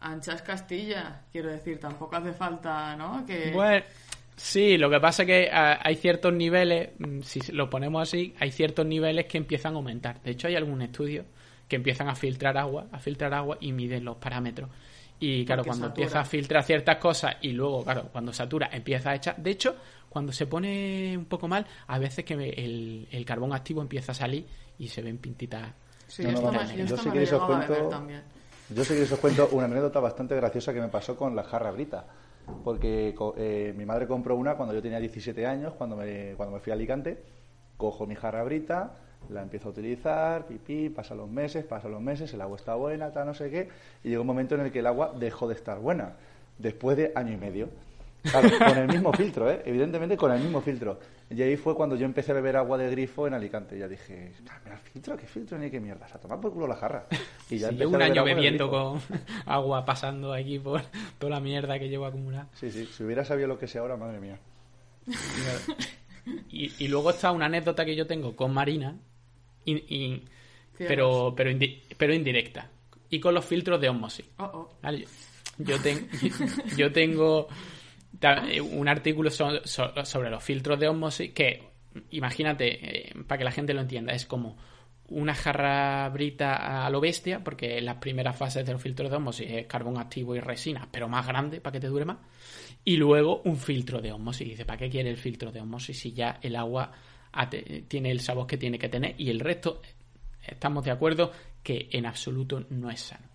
Anchas 0.00 0.42
Castilla, 0.42 1.22
quiero 1.30 1.50
decir, 1.50 1.78
tampoco 1.78 2.16
hace 2.16 2.32
falta, 2.32 2.96
¿no? 2.96 3.24
Que... 3.24 3.52
Bueno, 3.52 3.84
sí, 4.36 4.76
lo 4.78 4.90
que 4.90 5.00
pasa 5.00 5.22
es 5.22 5.26
que 5.26 5.50
ah, 5.52 5.78
hay 5.82 5.96
ciertos 5.96 6.32
niveles, 6.32 6.90
mm, 6.98 7.20
si 7.22 7.40
lo 7.52 7.68
ponemos 7.70 8.02
así, 8.02 8.34
hay 8.38 8.50
ciertos 8.50 8.86
niveles 8.86 9.26
que 9.26 9.38
empiezan 9.38 9.74
a 9.74 9.76
aumentar. 9.76 10.20
De 10.22 10.32
hecho, 10.32 10.48
hay 10.48 10.56
algún 10.56 10.82
estudio 10.82 11.24
que 11.68 11.76
empiezan 11.76 12.08
a 12.08 12.14
filtrar 12.14 12.56
agua, 12.58 12.86
a 12.92 12.98
filtrar 12.98 13.32
agua 13.34 13.56
y 13.60 13.72
miden 13.72 14.04
los 14.04 14.16
parámetros. 14.16 14.68
Y 15.20 15.44
claro, 15.44 15.60
Porque 15.62 15.68
cuando 15.68 15.86
satura. 15.86 16.02
empieza 16.04 16.20
a 16.20 16.24
filtrar 16.24 16.64
ciertas 16.64 16.96
cosas 16.96 17.36
y 17.42 17.52
luego, 17.52 17.84
claro, 17.84 18.08
cuando 18.12 18.32
satura, 18.32 18.68
empieza 18.72 19.10
a 19.10 19.14
echar. 19.14 19.36
De 19.36 19.50
hecho, 19.52 19.76
cuando 20.08 20.32
se 20.32 20.46
pone 20.46 21.16
un 21.16 21.26
poco 21.26 21.46
mal, 21.46 21.64
a 21.86 21.98
veces 21.98 22.24
que 22.24 22.36
me- 22.36 22.50
el, 22.50 23.06
el 23.10 23.24
carbón 23.24 23.52
activo 23.52 23.80
empieza 23.80 24.12
a 24.12 24.14
salir 24.16 24.44
y 24.78 24.88
se 24.88 25.00
ven 25.00 25.18
pintitas. 25.18 25.72
Sí, 26.08 26.24
No, 26.24 26.32
no, 26.32 26.52
yo 26.76 26.86
me 27.10 27.12
que 27.12 27.20
cuento-. 27.46 27.90
Yo 28.74 28.84
sí 28.84 28.94
que 28.94 29.02
os 29.02 29.18
cuento 29.20 29.48
una 29.52 29.66
anécdota 29.66 30.00
bastante 30.00 30.34
graciosa 30.34 30.72
que 30.74 30.80
me 30.80 30.88
pasó 30.88 31.16
con 31.16 31.36
la 31.36 31.44
jarra 31.44 31.70
brita. 31.70 32.04
Porque 32.64 33.14
eh, 33.36 33.74
mi 33.76 33.84
madre 33.84 34.06
compró 34.06 34.36
una 34.36 34.56
cuando 34.56 34.74
yo 34.74 34.82
tenía 34.82 35.00
17 35.00 35.46
años, 35.46 35.74
cuando 35.74 35.96
me, 35.96 36.34
cuando 36.36 36.54
me 36.54 36.60
fui 36.60 36.70
a 36.70 36.74
Alicante. 36.74 37.22
Cojo 37.76 38.06
mi 38.06 38.14
jarra 38.14 38.42
brita, 38.44 38.94
la 39.28 39.42
empiezo 39.42 39.68
a 39.68 39.72
utilizar, 39.72 40.46
pipí, 40.46 40.88
pasan 40.88 41.18
los 41.18 41.28
meses, 41.28 41.64
pasan 41.64 41.92
los 41.92 42.00
meses, 42.00 42.32
el 42.34 42.40
agua 42.40 42.56
está 42.56 42.74
buena, 42.74 43.12
tal, 43.12 43.26
no 43.26 43.34
sé 43.34 43.50
qué. 43.50 43.68
Y 44.04 44.10
llegó 44.10 44.22
un 44.22 44.26
momento 44.26 44.54
en 44.54 44.62
el 44.62 44.72
que 44.72 44.80
el 44.80 44.86
agua 44.86 45.12
dejó 45.18 45.48
de 45.48 45.54
estar 45.54 45.78
buena, 45.78 46.16
después 46.58 46.96
de 46.96 47.12
año 47.14 47.32
y 47.32 47.36
medio. 47.36 47.68
Claro, 48.22 48.48
con 48.58 48.78
el 48.78 48.88
mismo 48.88 49.12
filtro, 49.12 49.50
¿eh? 49.50 49.62
evidentemente 49.64 50.16
con 50.16 50.30
el 50.32 50.40
mismo 50.40 50.60
filtro. 50.60 51.00
Y 51.28 51.42
ahí 51.42 51.56
fue 51.56 51.74
cuando 51.74 51.96
yo 51.96 52.04
empecé 52.04 52.30
a 52.30 52.34
beber 52.36 52.56
agua 52.56 52.78
de 52.78 52.88
grifo 52.90 53.26
en 53.26 53.34
Alicante. 53.34 53.76
Ya 53.78 53.88
dije, 53.88 54.32
"Ah, 54.48 54.60
mira, 54.64 54.76
filtro, 54.78 55.16
¿qué 55.16 55.26
filtro 55.26 55.58
ni 55.58 55.70
qué 55.70 55.80
mierda? 55.80 56.06
A 56.12 56.18
tomar 56.18 56.40
por 56.40 56.52
culo 56.52 56.66
la 56.68 56.76
jarra. 56.76 57.06
Y 57.50 57.58
ya 57.58 57.68
Sí, 57.68 57.74
empecé 57.74 57.76
llevo 57.78 57.82
a 57.82 57.86
un 57.86 57.92
beber 57.98 58.10
año 58.12 58.24
bebiendo 58.24 58.70
con 58.70 59.00
agua 59.46 59.84
pasando 59.84 60.32
aquí 60.32 60.58
por 60.58 60.82
toda 61.18 61.30
la 61.30 61.40
mierda 61.40 61.78
que 61.78 61.88
llevo 61.88 62.06
acumulada. 62.06 62.48
Sí, 62.54 62.70
sí, 62.70 62.86
si 62.86 63.02
hubiera 63.02 63.24
sabido 63.24 63.48
lo 63.48 63.58
que 63.58 63.66
sé 63.66 63.78
ahora, 63.78 63.96
madre 63.96 64.20
mía. 64.20 64.38
Y, 66.50 66.72
y 66.84 66.88
luego 66.88 67.10
está 67.10 67.32
una 67.32 67.46
anécdota 67.46 67.84
que 67.84 67.96
yo 67.96 68.06
tengo 68.06 68.36
con 68.36 68.52
Marina, 68.54 68.96
pero, 70.78 71.34
pero, 71.36 71.50
indi- 71.50 71.80
pero 71.96 72.14
indirecta, 72.14 72.68
y 73.10 73.18
con 73.18 73.34
los 73.34 73.44
filtros 73.44 73.80
de 73.80 73.88
osmosis. 73.88 74.26
Oh, 74.38 74.44
oh. 74.44 74.70
¿vale? 74.82 75.06
Yo, 75.58 75.80
ten- 75.80 76.08
yo 76.76 76.92
tengo 76.92 77.48
un 78.62 78.88
artículo 78.88 79.30
so- 79.30 79.64
so- 79.64 80.04
sobre 80.04 80.30
los 80.30 80.42
filtros 80.42 80.78
de 80.78 80.88
osmosis 80.88 81.32
que, 81.32 81.62
imagínate, 82.10 83.08
eh, 83.08 83.12
para 83.26 83.38
que 83.38 83.44
la 83.44 83.50
gente 83.52 83.74
lo 83.74 83.80
entienda, 83.80 84.12
es 84.12 84.26
como 84.26 84.56
una 85.08 85.34
jarra 85.34 86.08
brita 86.08 86.86
a 86.86 86.90
lo 86.90 87.00
bestia, 87.00 87.42
porque 87.44 87.80
las 87.82 87.96
primeras 87.96 88.36
fases 88.36 88.64
de 88.64 88.72
los 88.72 88.80
filtros 88.80 89.10
de 89.10 89.16
osmosis 89.16 89.46
es 89.50 89.66
carbón 89.66 89.98
activo 89.98 90.34
y 90.34 90.40
resina, 90.40 90.88
pero 90.90 91.08
más 91.08 91.26
grande 91.26 91.60
para 91.60 91.72
que 91.72 91.80
te 91.80 91.88
dure 91.88 92.04
más. 92.04 92.18
Y 92.84 92.96
luego 92.96 93.42
un 93.44 93.56
filtro 93.56 94.00
de 94.00 94.12
osmosis. 94.12 94.48
Dice, 94.48 94.64
¿para 94.64 94.78
qué 94.78 94.88
quiere 94.90 95.10
el 95.10 95.16
filtro 95.16 95.52
de 95.52 95.60
osmosis 95.60 95.98
si 96.00 96.12
ya 96.12 96.38
el 96.42 96.56
agua 96.56 96.92
tiene 97.88 98.10
el 98.10 98.20
sabor 98.20 98.46
que 98.46 98.56
tiene 98.56 98.78
que 98.78 98.88
tener? 98.88 99.14
Y 99.18 99.30
el 99.30 99.40
resto, 99.40 99.82
estamos 100.46 100.84
de 100.84 100.90
acuerdo 100.90 101.32
que 101.62 101.88
en 101.92 102.06
absoluto 102.06 102.64
no 102.70 102.90
es 102.90 103.00
sano. 103.00 103.26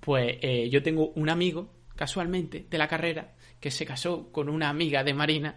Pues 0.00 0.38
eh, 0.40 0.68
yo 0.70 0.82
tengo 0.82 1.08
un 1.14 1.28
amigo, 1.28 1.70
casualmente, 1.94 2.66
de 2.70 2.78
la 2.78 2.88
carrera, 2.88 3.34
que 3.60 3.70
se 3.70 3.84
casó 3.86 4.30
con 4.32 4.48
una 4.48 4.68
amiga 4.68 5.02
de 5.04 5.14
Marina 5.14 5.56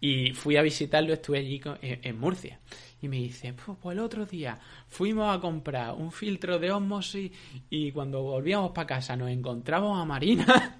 y 0.00 0.32
fui 0.32 0.56
a 0.56 0.62
visitarlo, 0.62 1.12
estuve 1.12 1.38
allí 1.38 1.60
con- 1.60 1.78
en, 1.82 2.00
en 2.02 2.18
Murcia. 2.18 2.58
Y 3.00 3.08
me 3.08 3.16
dice, 3.16 3.52
pues, 3.52 3.76
pues 3.82 3.96
el 3.96 4.02
otro 4.04 4.26
día 4.26 4.58
fuimos 4.88 5.36
a 5.36 5.40
comprar 5.40 5.94
un 5.94 6.12
filtro 6.12 6.58
de 6.60 6.70
osmosis 6.70 7.32
y 7.68 7.90
cuando 7.90 8.22
volvíamos 8.22 8.70
para 8.72 8.86
casa 8.86 9.16
nos 9.16 9.28
encontramos 9.28 10.00
a 10.00 10.04
Marina 10.04 10.76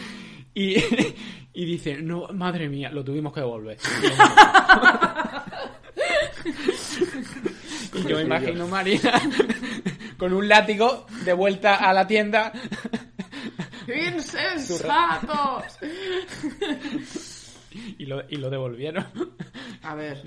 y, 0.54 0.76
y 1.52 1.64
dice, 1.66 2.00
no, 2.00 2.28
madre 2.32 2.68
mía, 2.70 2.90
lo 2.90 3.04
tuvimos 3.04 3.32
que 3.34 3.40
devolver. 3.40 3.76
y 7.94 8.08
yo 8.08 8.16
me 8.16 8.22
imagino 8.22 8.66
Marina 8.68 9.20
con 10.18 10.32
un 10.32 10.48
látigo 10.48 11.06
de 11.24 11.32
vuelta 11.32 11.76
a 11.76 11.92
la 11.92 12.06
tienda. 12.06 12.52
¡Insensatos! 13.88 15.78
Y 17.98 18.06
lo, 18.06 18.22
y 18.30 18.36
lo 18.36 18.48
devolvieron. 18.48 19.04
A 19.82 19.94
ver, 19.94 20.22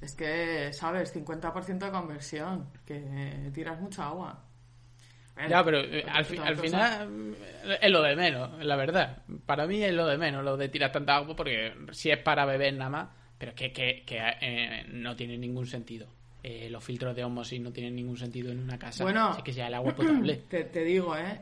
es 0.00 0.14
que, 0.14 0.72
¿sabes? 0.72 1.14
50% 1.14 1.78
de 1.84 1.90
conversión, 1.90 2.68
que 2.86 3.50
tiras 3.52 3.78
mucha 3.78 4.06
agua. 4.06 4.42
Ver, 5.36 5.50
Ya, 5.50 5.62
pero 5.62 5.80
eh, 5.80 6.02
al, 6.10 6.24
fi- 6.24 6.38
otra 6.38 6.48
al 6.48 6.56
cosa- 6.56 6.66
final 6.66 7.34
eh, 7.66 7.78
es 7.82 7.90
lo 7.90 8.00
de 8.02 8.16
menos, 8.16 8.64
la 8.64 8.76
verdad. 8.76 9.18
Para 9.44 9.66
mí 9.66 9.82
es 9.82 9.92
lo 9.92 10.06
de 10.06 10.16
menos, 10.16 10.42
lo 10.42 10.56
de 10.56 10.70
tirar 10.70 10.90
tanta 10.92 11.16
agua, 11.16 11.36
porque 11.36 11.74
si 11.92 12.10
es 12.10 12.18
para 12.22 12.46
beber 12.46 12.72
nada 12.72 12.88
más, 12.90 13.08
pero 13.36 13.54
que, 13.54 13.70
que, 13.70 14.02
que 14.06 14.18
eh, 14.40 14.86
no 14.92 15.14
tiene 15.14 15.36
ningún 15.36 15.66
sentido. 15.66 16.06
Eh, 16.42 16.70
los 16.70 16.82
filtros 16.82 17.14
de 17.14 17.22
osmosis 17.24 17.60
no 17.60 17.70
tienen 17.70 17.94
ningún 17.96 18.16
sentido 18.16 18.50
en 18.50 18.60
una 18.60 18.78
casa. 18.78 19.04
Bueno. 19.04 19.28
Así 19.28 19.42
que 19.42 19.52
sea 19.52 19.66
el 19.66 19.74
agua 19.74 19.94
potable. 19.94 20.36
Te, 20.48 20.64
te 20.64 20.84
digo, 20.84 21.14
¿eh? 21.18 21.40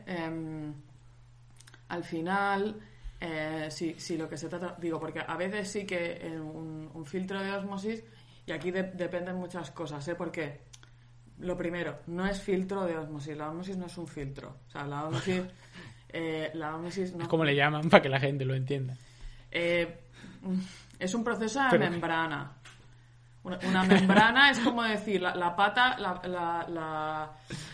Al 1.89 2.03
final, 2.03 2.79
eh, 3.19 3.67
si, 3.69 3.99
si 3.99 4.17
lo 4.17 4.27
que 4.29 4.37
se 4.37 4.49
trata... 4.49 4.75
Digo, 4.79 4.99
porque 4.99 5.19
a 5.25 5.35
veces 5.37 5.69
sí 5.69 5.85
que 5.85 6.17
en 6.25 6.41
un, 6.41 6.89
un 6.93 7.05
filtro 7.05 7.41
de 7.41 7.51
osmosis, 7.51 8.03
y 8.45 8.51
aquí 8.51 8.71
de- 8.71 8.83
dependen 8.93 9.35
muchas 9.35 9.71
cosas, 9.71 10.07
¿eh? 10.07 10.15
Porque, 10.15 10.61
lo 11.39 11.55
primero, 11.57 11.99
no 12.07 12.25
es 12.25 12.41
filtro 12.41 12.85
de 12.85 12.97
osmosis. 12.97 13.35
La 13.37 13.49
osmosis 13.49 13.77
no 13.77 13.85
es 13.85 13.97
un 13.97 14.07
filtro. 14.07 14.55
O 14.67 14.71
sea, 14.71 14.85
la 14.85 15.05
osmosis... 15.05 15.41
eh, 16.09 16.51
la 16.53 16.75
osmosis 16.75 17.13
no... 17.15 17.23
Es 17.23 17.27
como 17.29 17.43
le 17.45 17.55
llaman 17.55 17.89
para 17.89 18.01
que 18.03 18.09
la 18.09 18.19
gente 18.19 18.45
lo 18.45 18.55
entienda. 18.55 18.95
Eh, 19.51 19.99
es 20.99 21.13
un 21.13 21.23
proceso 21.23 21.61
de 21.63 21.69
Pero- 21.71 21.89
membrana. 21.91 22.51
Una, 23.43 23.59
una 23.67 23.83
membrana 23.83 24.49
es 24.49 24.57
como 24.59 24.81
decir, 24.81 25.21
la, 25.21 25.35
la 25.35 25.55
pata, 25.55 25.97
la, 25.99 26.19
la- 26.27 26.65
la- 26.67 27.31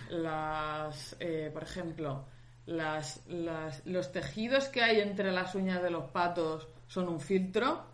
las, 0.09 1.15
eh, 1.19 1.49
por 1.53 1.63
ejemplo, 1.63 2.25
las, 2.65 3.25
las- 3.27 3.85
los 3.85 4.11
tejidos 4.11 4.67
que 4.69 4.81
hay 4.83 4.99
entre 4.99 5.31
las 5.31 5.55
uñas 5.55 5.81
de 5.81 5.89
los 5.91 6.05
patos 6.11 6.67
son 6.87 7.07
un 7.09 7.19
filtro. 7.19 7.85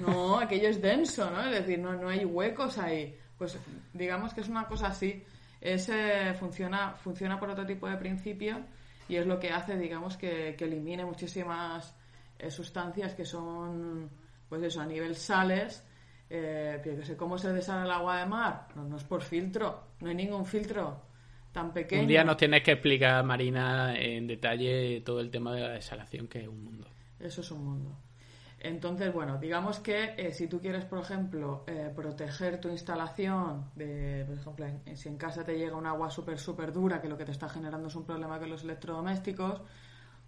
No, 0.00 0.38
aquello 0.40 0.68
es 0.68 0.80
denso, 0.80 1.30
¿no? 1.30 1.42
Es 1.44 1.52
decir, 1.52 1.78
no, 1.78 1.92
no 1.94 2.08
hay 2.08 2.24
huecos 2.24 2.78
ahí. 2.78 3.18
Pues 3.38 3.58
digamos 3.92 4.34
que 4.34 4.40
es 4.42 4.48
una 4.48 4.66
cosa 4.66 4.88
así. 4.88 5.24
Ese 5.60 6.34
funciona, 6.34 6.92
funciona 6.94 7.38
por 7.40 7.48
otro 7.50 7.64
tipo 7.64 7.88
de 7.88 7.96
principio 7.96 8.58
y 9.08 9.16
es 9.16 9.26
lo 9.26 9.38
que 9.40 9.50
hace, 9.50 9.76
digamos, 9.76 10.16
que, 10.16 10.54
que 10.58 10.64
elimine 10.64 11.04
muchísimas 11.04 11.94
eh, 12.38 12.50
sustancias 12.50 13.14
que 13.14 13.24
son, 13.24 14.10
pues 14.48 14.62
eso, 14.62 14.80
a 14.80 14.86
nivel 14.86 15.16
sales. 15.16 15.82
Eh, 16.30 16.80
que 16.82 17.02
sé, 17.04 17.16
¿Cómo 17.16 17.36
se 17.38 17.52
desala 17.52 17.84
el 17.84 17.90
agua 17.90 18.18
de 18.18 18.26
mar? 18.26 18.68
No, 18.74 18.84
no 18.84 18.96
es 18.96 19.04
por 19.04 19.22
filtro, 19.22 19.82
no 20.00 20.08
hay 20.08 20.14
ningún 20.14 20.44
filtro 20.46 21.02
tan 21.54 21.72
pequeño. 21.72 22.02
Un 22.02 22.08
día 22.08 22.22
nos 22.24 22.36
tienes 22.36 22.62
que 22.62 22.72
explicar, 22.72 23.24
Marina, 23.24 23.96
en 23.98 24.26
detalle 24.26 25.00
todo 25.00 25.20
el 25.20 25.30
tema 25.30 25.54
de 25.54 25.60
la 25.62 25.68
desalación, 25.70 26.26
que 26.28 26.40
es 26.42 26.48
un 26.48 26.62
mundo. 26.62 26.86
Eso 27.18 27.40
es 27.40 27.50
un 27.50 27.64
mundo. 27.64 27.96
Entonces, 28.58 29.12
bueno, 29.12 29.38
digamos 29.38 29.78
que 29.78 30.14
eh, 30.16 30.32
si 30.32 30.46
tú 30.48 30.60
quieres, 30.60 30.84
por 30.84 30.98
ejemplo, 30.98 31.64
eh, 31.66 31.92
proteger 31.94 32.60
tu 32.60 32.68
instalación, 32.70 33.70
de, 33.76 34.24
por 34.26 34.36
ejemplo, 34.38 34.66
en- 34.66 34.96
si 34.96 35.08
en 35.08 35.16
casa 35.16 35.44
te 35.44 35.56
llega 35.56 35.76
un 35.76 35.86
agua 35.86 36.10
súper, 36.10 36.38
súper 36.38 36.72
dura, 36.72 37.00
que 37.00 37.08
lo 37.08 37.16
que 37.16 37.24
te 37.26 37.32
está 37.32 37.48
generando 37.48 37.88
es 37.88 37.94
un 37.94 38.04
problema 38.04 38.38
con 38.38 38.48
los 38.50 38.64
electrodomésticos, 38.64 39.60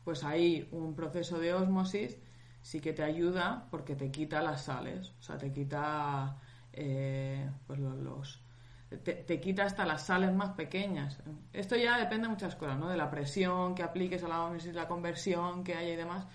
pues 0.05 0.23
ahí 0.23 0.69
un 0.71 0.95
proceso 0.95 1.39
de 1.39 1.53
osmosis 1.55 2.19
sí 2.63 2.81
que 2.81 2.93
te 2.93 3.03
ayuda 3.03 3.67
porque 3.71 3.97
te 3.97 4.11
quita 4.11 4.43
las 4.43 4.65
sales, 4.65 5.13
o 5.19 5.23
sea, 5.23 5.39
te 5.39 5.51
quita 5.53 6.37
eh, 6.73 7.49
pues 7.67 7.79
lo- 7.81 7.97
los, 7.97 8.41
te, 8.89 9.15
te 9.15 9.41
quita 9.41 9.65
hasta 9.65 9.85
las 9.85 10.07
sales 10.07 10.33
más 10.35 10.55
pequeñas. 10.55 11.19
Esto 11.53 11.77
ya 11.77 11.99
depende 11.99 12.25
de 12.27 12.31
muchas 12.35 12.55
cosas, 12.57 12.79
¿no? 12.79 12.89
De 12.89 12.97
la 12.97 13.11
presión 13.11 13.75
que 13.75 13.83
apliques 13.83 14.23
a 14.25 14.29
la 14.29 14.45
osmosis, 14.45 14.75
la 14.75 14.87
conversión 14.89 15.65
que 15.65 15.75
haya 15.75 15.93
y 15.93 15.97
demás. 15.97 16.27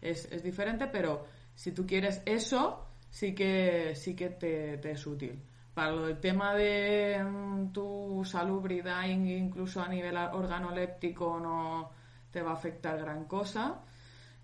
Es, 0.00 0.30
es 0.32 0.42
diferente, 0.42 0.86
pero 0.88 1.24
si 1.54 1.72
tú 1.72 1.86
quieres 1.86 2.22
eso, 2.26 2.88
sí 3.10 3.34
que, 3.34 3.94
sí 3.94 4.14
que 4.16 4.30
te, 4.30 4.90
es 4.90 5.06
útil. 5.06 5.42
Para 5.74 5.92
lo 5.92 6.06
del 6.06 6.18
tema 6.18 6.54
de 6.54 7.22
mm, 7.22 7.72
tu 7.72 8.22
salubridad, 8.24 9.06
in- 9.06 9.28
incluso 9.28 9.80
a 9.80 9.88
nivel 9.88 10.16
organoléptico, 10.16 11.38
no 11.38 11.90
te 12.30 12.42
va 12.42 12.50
a 12.50 12.54
afectar 12.54 12.98
gran 12.98 13.24
cosa. 13.26 13.82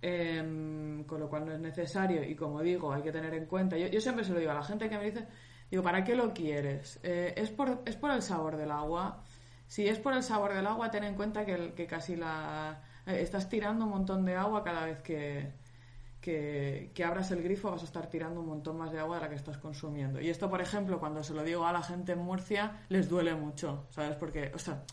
Em, 0.02 1.04
con 1.04 1.18
lo 1.20 1.28
cual 1.28 1.46
no 1.46 1.52
es 1.52 1.58
necesario 1.58 2.22
y 2.22 2.34
como 2.36 2.60
digo 2.60 2.92
hay 2.92 3.00
que 3.02 3.10
tener 3.10 3.32
en 3.32 3.46
cuenta 3.46 3.78
yo 3.78 3.98
siempre 3.98 4.24
se 4.24 4.32
lo 4.34 4.38
digo 4.38 4.50
a 4.50 4.54
la 4.54 4.62
gente 4.62 4.90
que 4.90 4.98
me 4.98 5.04
dice 5.06 5.26
digo 5.70 5.82
¿para 5.82 6.04
qué 6.04 6.14
lo 6.14 6.32
quieres? 6.32 6.98
Eh, 7.02 7.34
¿es, 7.36 7.50
por, 7.50 7.82
¿es 7.86 7.96
por 7.96 8.10
el 8.10 8.22
sabor 8.22 8.56
del 8.56 8.70
agua? 8.70 9.22
si 9.68 9.88
es 9.88 9.98
por 9.98 10.14
el 10.14 10.22
sabor 10.22 10.54
del 10.54 10.66
agua 10.66 10.90
ten 10.90 11.04
en 11.04 11.14
cuenta 11.14 11.44
que, 11.44 11.72
que 11.74 11.86
casi 11.86 12.16
la 12.16 12.80
eh, 13.06 13.18
estás 13.20 13.48
tirando 13.48 13.84
un 13.84 13.90
montón 13.90 14.24
de 14.24 14.36
agua 14.36 14.62
cada 14.62 14.86
vez 14.86 15.02
que, 15.02 15.52
que, 16.20 17.04
abras 17.04 17.30
el 17.30 17.42
grifo 17.42 17.70
vas 17.70 17.82
a 17.82 17.84
estar 17.84 18.08
tirando 18.08 18.40
un 18.40 18.46
montón 18.46 18.78
más 18.78 18.92
de 18.92 18.98
agua 18.98 19.16
de 19.16 19.22
la 19.22 19.28
que 19.28 19.36
estás 19.36 19.58
consumiendo 19.58 20.20
y 20.20 20.28
esto 20.28 20.48
por 20.50 20.60
ejemplo 20.60 20.98
cuando 20.98 21.22
se 21.22 21.34
lo 21.34 21.42
digo 21.42 21.66
a 21.66 21.72
la 21.72 21.82
gente 21.82 22.12
en 22.12 22.20
Murcia 22.20 22.84
les 22.88 23.08
duele 23.08 23.34
mucho 23.34 23.86
¿sabes? 23.90 24.16
porque 24.16 24.50
o 24.54 24.58
sea 24.58 24.84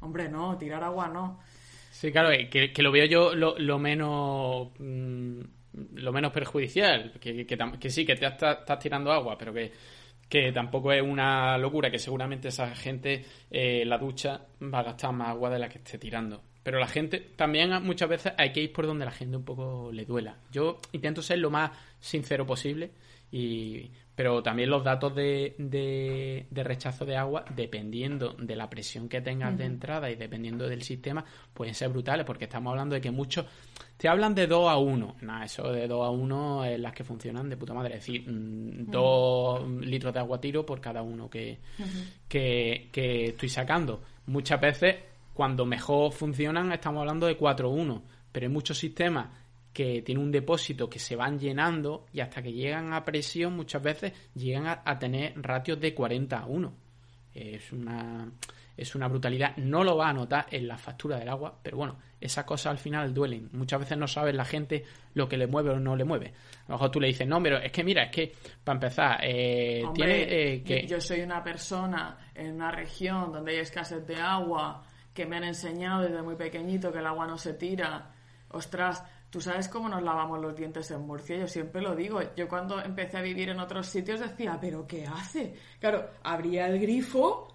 hombre 0.00 0.28
no 0.28 0.56
tirar 0.56 0.82
agua 0.84 1.08
no 1.08 1.40
Sí, 1.90 2.10
claro, 2.10 2.32
eh, 2.32 2.50
que, 2.50 2.72
que 2.72 2.82
lo 2.82 2.90
veo 2.90 3.06
yo 3.06 3.36
lo, 3.36 3.78
menos 3.78 4.70
mm, 4.80 5.40
lo 5.94 6.12
menos 6.12 6.32
perjudicial, 6.32 7.12
que, 7.20 7.46
que, 7.46 7.88
sí, 7.90 8.04
que 8.04 8.16
te 8.16 8.26
estás 8.26 8.78
tirando 8.80 9.12
agua, 9.12 9.38
pero 9.38 9.54
que, 9.54 9.70
que 10.34 10.50
tampoco 10.50 10.90
es 10.90 11.00
una 11.00 11.56
locura, 11.58 11.92
que 11.92 11.98
seguramente 12.00 12.48
esa 12.48 12.74
gente 12.74 13.24
eh, 13.52 13.84
la 13.86 13.98
ducha 13.98 14.40
va 14.60 14.80
a 14.80 14.82
gastar 14.82 15.12
más 15.12 15.28
agua 15.28 15.48
de 15.48 15.60
la 15.60 15.68
que 15.68 15.78
esté 15.78 15.96
tirando. 15.96 16.42
Pero 16.64 16.80
la 16.80 16.88
gente, 16.88 17.20
también 17.36 17.70
muchas 17.84 18.08
veces 18.08 18.32
hay 18.36 18.50
que 18.50 18.60
ir 18.60 18.72
por 18.72 18.84
donde 18.84 19.04
la 19.04 19.12
gente 19.12 19.36
un 19.36 19.44
poco 19.44 19.92
le 19.92 20.04
duela. 20.04 20.38
Yo 20.50 20.80
intento 20.90 21.22
ser 21.22 21.38
lo 21.38 21.50
más 21.50 21.70
sincero 22.00 22.44
posible, 22.44 22.90
y, 23.30 23.92
pero 24.14 24.42
también 24.42 24.70
los 24.70 24.84
datos 24.84 25.14
de, 25.14 25.54
de, 25.58 26.46
de 26.50 26.64
rechazo 26.64 27.04
de 27.04 27.16
agua, 27.16 27.44
dependiendo 27.54 28.34
de 28.38 28.54
la 28.54 28.70
presión 28.70 29.08
que 29.08 29.20
tengas 29.20 29.56
de 29.58 29.64
entrada 29.64 30.10
y 30.10 30.14
dependiendo 30.14 30.68
del 30.68 30.82
sistema, 30.82 31.24
pueden 31.52 31.74
ser 31.74 31.88
brutales, 31.88 32.24
porque 32.24 32.44
estamos 32.44 32.70
hablando 32.70 32.94
de 32.94 33.00
que 33.00 33.10
muchos 33.10 33.46
te 33.96 34.08
hablan 34.08 34.34
de 34.34 34.46
2 34.46 34.70
a 34.70 34.76
1. 34.76 35.16
Nada, 35.22 35.44
eso 35.44 35.72
de 35.72 35.88
2 35.88 36.06
a 36.06 36.10
1 36.10 36.64
es 36.64 36.80
las 36.80 36.92
que 36.92 37.02
funcionan 37.02 37.48
de 37.48 37.56
puta 37.56 37.74
madre. 37.74 37.94
Es 37.94 38.00
decir, 38.00 38.24
2 38.26 39.68
litros 39.80 40.14
de 40.14 40.20
agua 40.20 40.40
tiro 40.40 40.64
por 40.64 40.80
cada 40.80 41.02
uno 41.02 41.28
que, 41.28 41.58
que, 42.28 42.88
que 42.92 43.26
estoy 43.26 43.48
sacando. 43.48 44.02
Muchas 44.26 44.60
veces, 44.60 44.96
cuando 45.32 45.66
mejor 45.66 46.12
funcionan, 46.12 46.70
estamos 46.72 47.00
hablando 47.00 47.26
de 47.26 47.36
4 47.36 47.68
a 47.68 47.70
1. 47.70 48.02
Pero 48.30 48.46
hay 48.46 48.52
muchos 48.52 48.78
sistemas 48.78 49.28
que 49.74 50.00
tienen 50.00 50.24
un 50.24 50.30
depósito 50.30 50.88
que 50.88 50.98
se 50.98 51.16
van 51.16 51.38
llenando 51.38 52.06
y 52.12 52.20
hasta 52.20 52.40
que 52.40 52.52
llegan 52.52 52.94
a 52.94 53.04
presión 53.04 53.54
muchas 53.54 53.82
veces 53.82 54.12
llegan 54.34 54.66
a, 54.66 54.82
a 54.84 54.98
tener 54.98 55.34
ratios 55.36 55.78
de 55.80 55.92
40 55.92 56.38
a 56.38 56.46
1. 56.46 56.74
Es 57.34 57.72
una, 57.72 58.30
es 58.76 58.94
una 58.94 59.08
brutalidad. 59.08 59.56
No 59.56 59.84
lo 59.84 59.96
va 59.96 60.08
a 60.08 60.12
notar 60.12 60.46
en 60.50 60.66
la 60.66 60.78
factura 60.78 61.18
del 61.18 61.28
agua, 61.28 61.58
pero 61.62 61.76
bueno, 61.76 61.98
esas 62.20 62.44
cosas 62.44 62.72
al 62.72 62.78
final 62.78 63.12
duelen. 63.12 63.48
Muchas 63.52 63.80
veces 63.80 63.98
no 63.98 64.06
sabes 64.06 64.34
la 64.34 64.44
gente 64.44 64.84
lo 65.14 65.28
que 65.28 65.36
le 65.36 65.46
mueve 65.46 65.70
o 65.70 65.80
no 65.80 65.96
le 65.96 66.04
mueve. 66.04 66.32
A 66.66 66.68
lo 66.68 66.74
mejor 66.74 66.90
tú 66.90 67.00
le 67.00 67.08
dices, 67.08 67.26
no, 67.26 67.42
pero 67.42 67.58
es 67.58 67.70
que 67.70 67.84
mira, 67.84 68.04
es 68.04 68.10
que 68.10 68.32
para 68.62 68.76
empezar, 68.76 69.18
eh, 69.22 69.82
Hombre, 69.84 70.04
tiene 70.04 70.54
eh, 70.54 70.62
que... 70.62 70.86
yo 70.86 71.00
soy 71.00 71.20
una 71.20 71.42
persona 71.42 72.18
en 72.34 72.54
una 72.54 72.70
región 72.70 73.32
donde 73.32 73.52
hay 73.52 73.58
escasez 73.58 74.06
de 74.06 74.16
agua, 74.16 74.84
que 75.12 75.26
me 75.26 75.36
han 75.36 75.44
enseñado 75.44 76.02
desde 76.02 76.22
muy 76.22 76.34
pequeñito 76.34 76.92
que 76.92 76.98
el 76.98 77.06
agua 77.06 77.26
no 77.26 77.38
se 77.38 77.54
tira. 77.54 78.10
Ostras, 78.48 79.04
¿tú 79.34 79.40
sabes 79.40 79.66
cómo 79.66 79.88
nos 79.88 80.00
lavamos 80.00 80.40
los 80.40 80.54
dientes 80.54 80.88
en 80.92 81.00
Murcia? 81.00 81.36
Yo 81.36 81.48
siempre 81.48 81.82
lo 81.82 81.96
digo. 81.96 82.20
Yo 82.36 82.48
cuando 82.48 82.80
empecé 82.80 83.16
a 83.16 83.20
vivir 83.20 83.48
en 83.48 83.58
otros 83.58 83.88
sitios 83.88 84.20
decía, 84.20 84.56
¿pero 84.60 84.86
qué 84.86 85.04
hace? 85.08 85.52
Claro, 85.80 86.08
abría 86.22 86.68
el 86.68 86.78
grifo. 86.78 87.48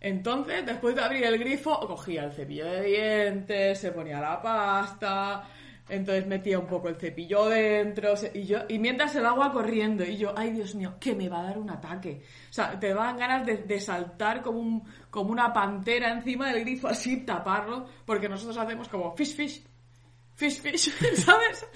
Entonces, 0.00 0.66
después 0.66 0.96
de 0.96 1.02
abrir 1.02 1.22
el 1.22 1.38
grifo, 1.38 1.78
cogía 1.86 2.24
el 2.24 2.32
cepillo 2.32 2.66
de 2.66 2.82
dientes, 2.82 3.78
se 3.78 3.92
ponía 3.92 4.20
la 4.20 4.42
pasta, 4.42 5.48
entonces 5.88 6.26
metía 6.26 6.58
un 6.58 6.66
poco 6.66 6.88
el 6.88 6.96
cepillo 6.96 7.48
dentro, 7.48 8.14
y 8.34 8.42
yo, 8.42 8.58
y 8.68 8.80
mientras 8.80 9.14
el 9.14 9.24
agua 9.24 9.52
corriendo, 9.52 10.02
y 10.02 10.16
yo, 10.16 10.34
ay 10.36 10.50
Dios 10.50 10.74
mío, 10.74 10.94
que 10.98 11.14
me 11.14 11.28
va 11.28 11.38
a 11.38 11.44
dar 11.44 11.58
un 11.58 11.70
ataque. 11.70 12.20
O 12.50 12.52
sea, 12.52 12.80
te 12.80 12.92
dan 12.92 13.16
ganas 13.16 13.46
de, 13.46 13.58
de 13.58 13.78
saltar 13.78 14.42
como, 14.42 14.58
un, 14.58 14.82
como 15.08 15.30
una 15.30 15.52
pantera 15.52 16.10
encima 16.10 16.52
del 16.52 16.64
grifo, 16.64 16.88
así 16.88 17.24
taparlo, 17.24 17.86
porque 18.04 18.28
nosotros 18.28 18.58
hacemos 18.58 18.88
como 18.88 19.14
fish 19.14 19.36
fish, 19.36 19.64
fish 20.34 20.60
fish, 20.60 20.90
¿sabes? 21.16 21.66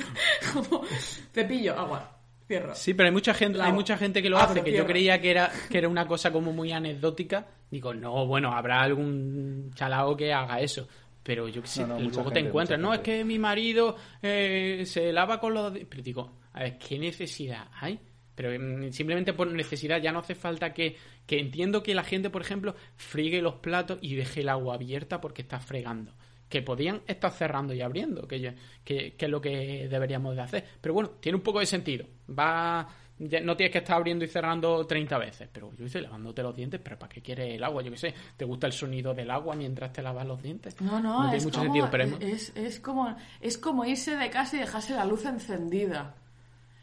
Como 0.53 0.85
cepillo, 1.33 1.79
agua, 1.79 2.19
cierro. 2.47 2.75
Sí, 2.75 2.95
pero 2.95 3.09
hay 3.09 3.13
mucha 3.13 3.35
gente, 3.35 3.61
hay 3.61 3.73
mucha 3.73 3.97
gente 3.97 4.23
que 4.23 4.31
lo 4.31 4.39
hace, 4.39 4.63
que 4.63 4.73
yo 4.73 4.87
creía 4.87 5.21
que 5.21 5.31
era, 5.31 5.51
que 5.71 5.79
era 5.79 5.89
una 5.89 6.07
cosa 6.07 6.33
como 6.33 6.53
muy 6.53 6.73
anecdótica. 6.73 7.47
Digo, 7.71 7.95
no, 7.95 8.27
bueno, 8.27 8.53
habrá 8.53 8.83
algún 8.83 9.71
chalao 9.75 10.17
que 10.17 10.33
haga 10.33 10.61
eso. 10.61 10.87
Pero 11.23 11.49
yo 11.49 11.61
que 11.61 11.67
sé, 11.67 11.85
No, 11.85 11.99
luego 11.99 12.31
te 12.31 12.39
encuentras, 12.39 12.79
no, 12.79 12.95
es 12.95 13.01
que 13.01 13.25
mi 13.25 13.37
marido 13.37 13.97
eh, 14.23 14.85
se 14.87 15.13
lava 15.13 15.41
con 15.41 15.55
los... 15.55 15.75
di-". 15.75 15.85
Pero 15.85 16.01
digo, 16.01 16.39
a 16.53 16.61
ver, 16.61 16.79
¿qué 16.79 17.01
necesidad 17.01 17.67
hay? 17.81 17.99
Pero 18.37 18.51
mm, 18.57 18.93
simplemente 18.93 19.33
por 19.33 19.51
necesidad 19.51 20.01
ya 20.01 20.13
no 20.13 20.21
hace 20.21 20.37
falta 20.37 20.73
que, 20.73 20.97
que 21.27 21.41
entiendo 21.41 21.83
que 21.83 21.97
la 21.97 22.05
gente, 22.05 22.31
por 22.31 22.43
ejemplo, 22.43 22.77
friegue 22.95 23.43
los 23.43 23.57
platos 23.57 23.99
y 24.03 24.15
deje 24.15 24.43
el 24.43 24.49
agua 24.51 24.77
abierta 24.77 25.21
porque 25.21 25.43
está 25.43 25.59
fregando. 25.59 26.13
Que 26.49 26.63
podían 26.63 27.03
estar 27.07 27.33
cerrando 27.33 27.75
y 27.75 27.81
abriendo, 27.81 28.27
que, 28.29 28.55
que, 28.85 29.15
que 29.15 29.25
es 29.25 29.31
lo 29.31 29.41
que 29.41 29.89
deberíamos 29.89 30.37
de 30.37 30.43
hacer. 30.43 30.65
Pero 30.81 30.95
bueno, 30.95 31.11
tiene 31.21 31.37
un 31.37 31.43
poco 31.43 31.61
de 31.61 31.67
sentido. 31.67 32.07
Va, 32.31 32.87
ya 33.19 33.41
no 33.41 33.57
tienes 33.57 33.73
que 33.73 33.79
estar 33.79 33.97
abriendo 33.97 34.25
y 34.25 34.29
cerrando 34.29 34.87
30 34.87 35.19
veces. 35.19 35.49
Pero 35.53 35.73
yo 35.75 35.87
estoy 35.87 36.03
lavándote 36.03 36.43
los 36.43 36.55
dientes, 36.55 36.81
pero 36.83 36.99
¿para 36.99 37.13
qué 37.13 37.23
quieres 37.23 37.55
el 37.55 37.65
agua? 37.65 37.83
Yo 37.83 37.91
qué 37.91 37.97
sé, 37.97 38.15
¿te 38.37 38.45
gusta 38.45 38.67
el 38.67 38.73
sonido 38.73 39.15
del 39.15 39.31
agua 39.31 39.57
mientras 39.57 39.93
te 39.93 40.03
lavas 40.03 40.27
los 40.27 40.43
dientes? 40.43 40.81
No, 40.81 41.01
no, 41.01 41.23
tiene 41.23 41.37
es, 41.39 41.45
mucho 41.45 41.59
como, 41.61 41.65
sentido, 41.65 41.89
pero 41.91 42.05
es, 42.21 42.53
es 42.55 42.81
como, 42.81 43.17
es 43.41 43.59
como 43.59 43.85
irse 43.85 44.17
de 44.17 44.31
casa 44.31 44.57
y 44.57 44.61
dejarse 44.61 44.95
la 44.95 45.05
luz 45.05 45.25
encendida. 45.25 46.15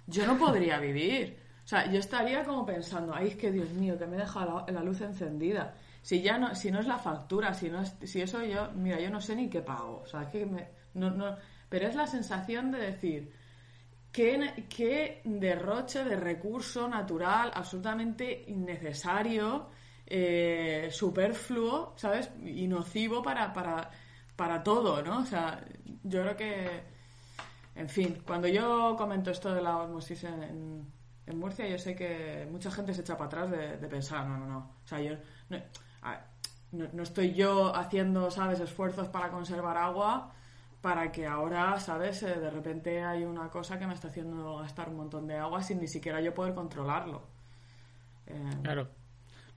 Yo 0.08 0.26
no 0.26 0.38
podría 0.38 0.80
vivir. 0.80 1.38
O 1.64 1.68
sea, 1.68 1.90
yo 1.90 2.00
estaría 2.00 2.44
como 2.44 2.66
pensando, 2.66 3.14
ay, 3.16 3.30
es 3.30 3.36
que 3.36 3.52
Dios 3.52 3.70
mío, 3.70 3.98
que 3.98 4.06
me 4.06 4.18
deja 4.18 4.46
la, 4.46 4.66
la 4.68 4.84
luz 4.84 5.02
encendida. 5.02 5.76
Si 6.04 6.22
ya 6.22 6.38
no, 6.38 6.54
si 6.54 6.70
no 6.70 6.80
es 6.80 6.86
la 6.86 7.00
factura, 7.00 7.54
si 7.56 7.70
no 7.70 7.82
es, 7.82 7.96
si 8.04 8.22
eso 8.22 8.44
yo, 8.44 8.70
mira, 8.76 9.00
yo 9.00 9.10
no 9.10 9.20
sé 9.20 9.36
ni 9.36 9.50
qué 9.50 9.62
pago. 9.62 10.02
O 10.04 10.06
sea, 10.06 10.30
que 10.30 10.46
me, 10.46 10.68
no, 10.94 11.10
no, 11.10 11.36
pero 11.70 11.88
es 11.88 11.96
la 11.96 12.06
sensación 12.06 12.72
de 12.72 12.78
decir, 12.78 13.34
qué, 14.12 14.66
qué 14.70 15.22
derroche 15.26 16.04
de 16.04 16.16
recurso 16.16 16.88
natural 16.88 17.52
absolutamente 17.54 18.46
innecesario, 18.48 19.70
eh, 20.06 20.90
superfluo, 20.92 21.94
¿sabes? 21.96 22.30
Y 22.44 22.68
nocivo 22.68 23.24
para, 23.24 23.52
para, 23.52 23.90
para 24.36 24.62
todo, 24.62 25.02
¿no? 25.02 25.20
O 25.20 25.26
sea, 25.26 25.66
yo 26.04 26.22
creo 26.22 26.38
que, 26.38 26.84
en 27.76 27.90
fin, 27.90 28.22
cuando 28.26 28.48
yo 28.48 28.96
comento 28.98 29.32
esto 29.32 29.54
de 29.54 29.62
la 29.62 29.78
osmosis 29.78 30.26
en, 30.26 30.86
en, 31.26 31.40
Murcia, 31.40 31.68
yo 31.68 31.78
sé 31.80 31.96
que 31.96 32.48
mucha 32.52 32.70
gente 32.70 32.94
se 32.94 33.02
echa 33.02 33.18
para 33.18 33.28
atrás 33.28 33.52
de, 33.52 33.88
pensar, 33.88 34.28
no, 34.28 34.38
no, 34.38 34.46
no. 34.46 34.60
O 34.84 34.88
sea, 34.88 35.02
yo 35.02 35.16
no- 36.72 37.04
estoy 37.04 37.34
yo 37.34 37.76
haciendo, 37.76 38.32
¿sabes?, 38.32 38.60
esfuerzos 38.60 39.08
para 39.10 39.30
conservar 39.30 39.78
agua 39.78 40.32
para 40.82 41.12
que 41.12 41.26
ahora, 41.26 41.80
¿sabes?, 41.80 42.24
Eh, 42.24 42.40
de 42.40 42.50
repente 42.50 43.02
hay 43.04 43.24
una 43.24 43.50
cosa 43.50 43.78
que 43.80 43.88
me 43.88 43.94
está 43.94 44.08
haciendo 44.10 44.58
gastar 44.58 44.90
un 44.90 44.98
montón 44.98 45.28
de 45.28 45.38
agua 45.38 45.62
sin 45.64 45.80
ni 45.80 45.88
siquiera 45.88 46.20
yo 46.22 46.34
poder 46.34 46.54
controlarlo. 46.54 47.22
Eh, 48.28 48.34
Claro. 48.64 48.88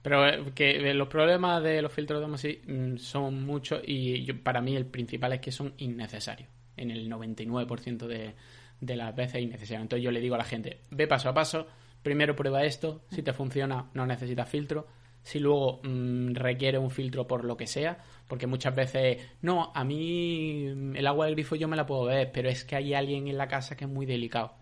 Pero 0.03 0.25
eh, 0.29 0.53
que 0.55 0.71
eh, 0.91 0.95
los 0.95 1.09
problemas 1.09 1.63
de 1.65 1.83
los 1.83 1.93
filtros 1.93 2.21
de 2.21 2.25
osmosis 2.27 2.59
mm, 2.67 2.97
son 2.99 3.45
muchos 3.45 3.81
y 3.85 4.25
yo- 4.25 4.41
para 4.43 4.61
mí 4.61 4.77
el 4.77 4.87
principal 4.87 5.33
es 5.33 5.41
que 5.41 5.51
son 5.53 5.73
innecesarios. 5.79 6.49
En 6.77 6.91
el 6.91 7.09
99% 7.09 8.07
de, 8.07 8.35
de 8.81 8.97
las 8.97 9.15
veces 9.17 9.43
innecesarios. 9.43 9.83
Entonces 9.83 10.05
yo 10.05 10.11
le 10.13 10.21
digo 10.21 10.35
a 10.35 10.39
la 10.39 10.45
gente, 10.45 10.81
ve 10.91 11.07
paso 11.09 11.29
a 11.29 11.35
paso, 11.35 11.67
primero 12.03 12.37
prueba 12.37 12.63
esto, 12.65 13.01
si 13.11 13.23
te 13.23 13.33
funciona 13.33 13.87
no 13.95 14.07
necesitas 14.07 14.49
filtro, 14.49 14.87
si 15.27 15.41
luego 15.41 15.81
mm, 15.83 16.35
requiere 16.35 16.79
un 16.79 16.89
filtro 16.89 17.27
por 17.27 17.45
lo 17.45 17.57
que 17.57 17.67
sea, 17.67 17.99
porque 18.29 18.47
muchas 18.47 18.77
veces, 18.77 19.19
no, 19.43 19.73
a 19.75 19.83
mí 19.83 20.67
el 20.95 21.05
agua 21.05 21.27
del 21.27 21.35
grifo 21.35 21.57
yo 21.57 21.67
me 21.67 21.75
la 21.75 21.85
puedo 21.85 22.05
beber, 22.05 22.31
pero 22.31 22.49
es 22.49 22.65
que 22.65 22.77
hay 22.77 22.95
alguien 22.95 23.27
en 23.27 23.37
la 23.37 23.49
casa 23.49 23.77
que 23.77 23.87
es 23.87 23.91
muy 23.91 24.07
delicado 24.07 24.55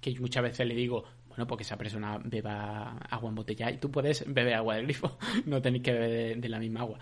que 0.00 0.16
muchas 0.20 0.44
veces 0.44 0.64
le 0.64 0.76
digo, 0.76 1.02
bueno, 1.26 1.44
porque 1.48 1.64
esa 1.64 1.76
persona 1.76 2.20
beba 2.22 2.98
agua 3.10 3.30
embotellada 3.30 3.72
y 3.72 3.78
tú 3.78 3.90
puedes 3.90 4.24
beber 4.32 4.54
agua 4.54 4.76
del 4.76 4.84
grifo, 4.84 5.18
no 5.46 5.60
tenéis 5.60 5.82
que 5.82 5.92
beber 5.92 6.10
de, 6.10 6.36
de 6.36 6.48
la 6.48 6.60
misma 6.60 6.80
agua. 6.80 6.98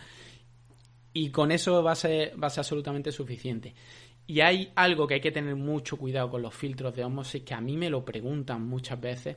Y 1.12 1.28
con 1.28 1.52
eso 1.52 1.82
va 1.82 1.92
a, 1.92 1.96
ser, 1.96 2.42
va 2.42 2.46
a 2.46 2.50
ser 2.50 2.60
absolutamente 2.60 3.12
suficiente. 3.12 3.74
Y 4.26 4.40
hay 4.40 4.72
algo 4.76 5.06
que 5.06 5.14
hay 5.14 5.20
que 5.20 5.30
tener 5.30 5.56
mucho 5.56 5.98
cuidado 5.98 6.30
con 6.30 6.40
los 6.40 6.54
filtros 6.54 6.96
de 6.96 7.04
osmosis, 7.04 7.42
que 7.42 7.52
a 7.52 7.60
mí 7.60 7.76
me 7.76 7.90
lo 7.90 8.02
preguntan 8.02 8.66
muchas 8.66 8.98
veces, 8.98 9.36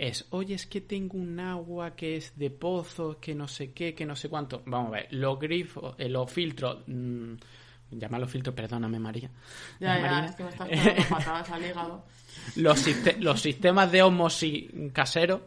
es, 0.00 0.26
oye, 0.30 0.54
es 0.54 0.66
que 0.66 0.80
tengo 0.80 1.18
un 1.18 1.38
agua 1.38 1.94
que 1.94 2.16
es 2.16 2.32
de 2.38 2.48
pozo, 2.48 3.18
que 3.20 3.34
no 3.34 3.46
sé 3.46 3.72
qué, 3.72 3.94
que 3.94 4.06
no 4.06 4.16
sé 4.16 4.30
cuánto. 4.30 4.62
Vamos 4.64 4.88
a 4.88 4.92
ver, 4.92 5.08
los 5.10 5.38
grifos, 5.38 5.94
eh, 5.98 6.08
los 6.08 6.32
filtros, 6.32 6.78
mmm, 6.86 7.34
llamarlos 7.90 8.30
filtros, 8.30 8.56
perdóname 8.56 8.98
María. 8.98 9.30
ya, 9.78 9.96
ya, 9.96 10.00
Marina. 10.00 10.26
es 10.26 10.34
que 10.36 10.44
me 10.44 10.48
estás 10.48 10.68
pegando 10.68 11.02
patadas 11.10 11.50
al 11.50 11.66
hígado. 11.66 12.04
los, 12.56 12.86
los 13.18 13.40
sistemas 13.42 13.92
de 13.92 14.02
osmosis 14.02 14.70
caseros 14.94 15.42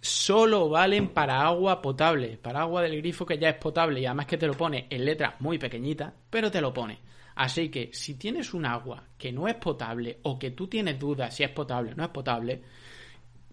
solo 0.00 0.68
valen 0.68 1.10
para 1.10 1.42
agua 1.42 1.80
potable, 1.80 2.36
para 2.36 2.62
agua 2.62 2.82
del 2.82 2.96
grifo 2.96 3.24
que 3.24 3.38
ya 3.38 3.50
es 3.50 3.56
potable 3.58 4.00
y 4.00 4.06
además 4.06 4.26
que 4.26 4.38
te 4.38 4.48
lo 4.48 4.54
pone 4.54 4.88
en 4.90 5.04
letras 5.04 5.34
muy 5.38 5.56
pequeñitas, 5.56 6.12
pero 6.28 6.50
te 6.50 6.60
lo 6.60 6.74
pone. 6.74 6.98
Así 7.36 7.68
que 7.68 7.90
si 7.92 8.14
tienes 8.14 8.54
un 8.54 8.66
agua 8.66 9.04
que 9.16 9.30
no 9.30 9.46
es 9.46 9.54
potable 9.54 10.18
o 10.24 10.36
que 10.36 10.50
tú 10.50 10.66
tienes 10.66 10.98
dudas 10.98 11.32
si 11.32 11.44
es 11.44 11.50
potable 11.50 11.92
o 11.92 11.94
no 11.94 12.02
es 12.02 12.10
potable, 12.10 12.60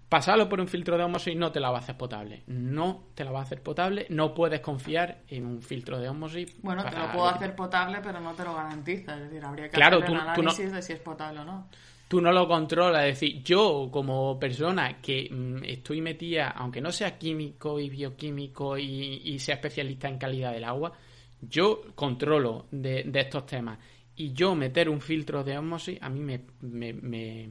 pasarlo 0.09 0.47
por 0.47 0.59
un 0.61 0.67
filtro 0.67 0.97
de 0.97 1.03
osmosis 1.03 1.35
no 1.35 1.51
te 1.51 1.59
la 1.59 1.71
va 1.71 1.77
a 1.77 1.81
hacer 1.81 1.97
potable. 1.97 2.43
No 2.47 3.05
te 3.15 3.23
la 3.23 3.31
va 3.31 3.39
a 3.39 3.43
hacer 3.43 3.61
potable, 3.61 4.05
no 4.09 4.33
puedes 4.33 4.59
confiar 4.61 5.23
en 5.27 5.45
un 5.45 5.61
filtro 5.61 5.99
de 5.99 6.09
osmosis. 6.09 6.55
Bueno, 6.61 6.83
te 6.89 6.97
lo 6.97 7.11
puedo 7.11 7.27
hacer 7.27 7.55
potable, 7.55 7.99
pero 8.03 8.19
no 8.19 8.33
te 8.33 8.43
lo 8.43 8.53
garantiza. 8.55 9.15
Es 9.15 9.23
decir, 9.23 9.43
habría 9.43 9.65
que 9.69 9.71
Claro, 9.75 9.97
hacer 9.97 10.07
tú- 10.09 10.13
el 10.13 10.19
tú 10.19 10.25
no- 10.25 10.31
análisis 10.51 10.71
de 10.71 10.81
si 10.81 10.93
es 10.93 10.99
potable 10.99 11.39
o 11.39 11.45
no. 11.45 11.67
tú 12.07 12.21
no 12.21 12.31
lo 12.31 12.47
controlas. 12.47 13.05
Es 13.05 13.19
decir, 13.19 13.41
yo 13.43 13.89
como 13.91 14.39
persona 14.39 15.01
que 15.01 15.27
mm, 15.31 15.63
estoy 15.65 16.01
metida, 16.01 16.49
aunque 16.49 16.79
no 16.81 16.91
sea 16.91 17.17
químico 17.17 17.79
y 17.79 17.89
bioquímico 17.89 18.77
y, 18.77 19.21
y 19.25 19.39
sea 19.39 19.55
especialista 19.55 20.07
en 20.07 20.17
calidad 20.19 20.53
del 20.53 20.65
agua, 20.65 20.93
yo 21.41 21.81
controlo 21.95 22.67
de, 22.71 23.03
de 23.03 23.19
estos 23.21 23.45
temas 23.47 23.79
y 24.15 24.31
yo 24.33 24.55
meter 24.55 24.87
un 24.87 25.01
filtro 25.01 25.43
de 25.43 25.57
osmosis 25.57 25.97
a 26.01 26.09
mí 26.09 26.19
me, 26.21 26.41
me, 26.61 26.93
me, 26.93 27.49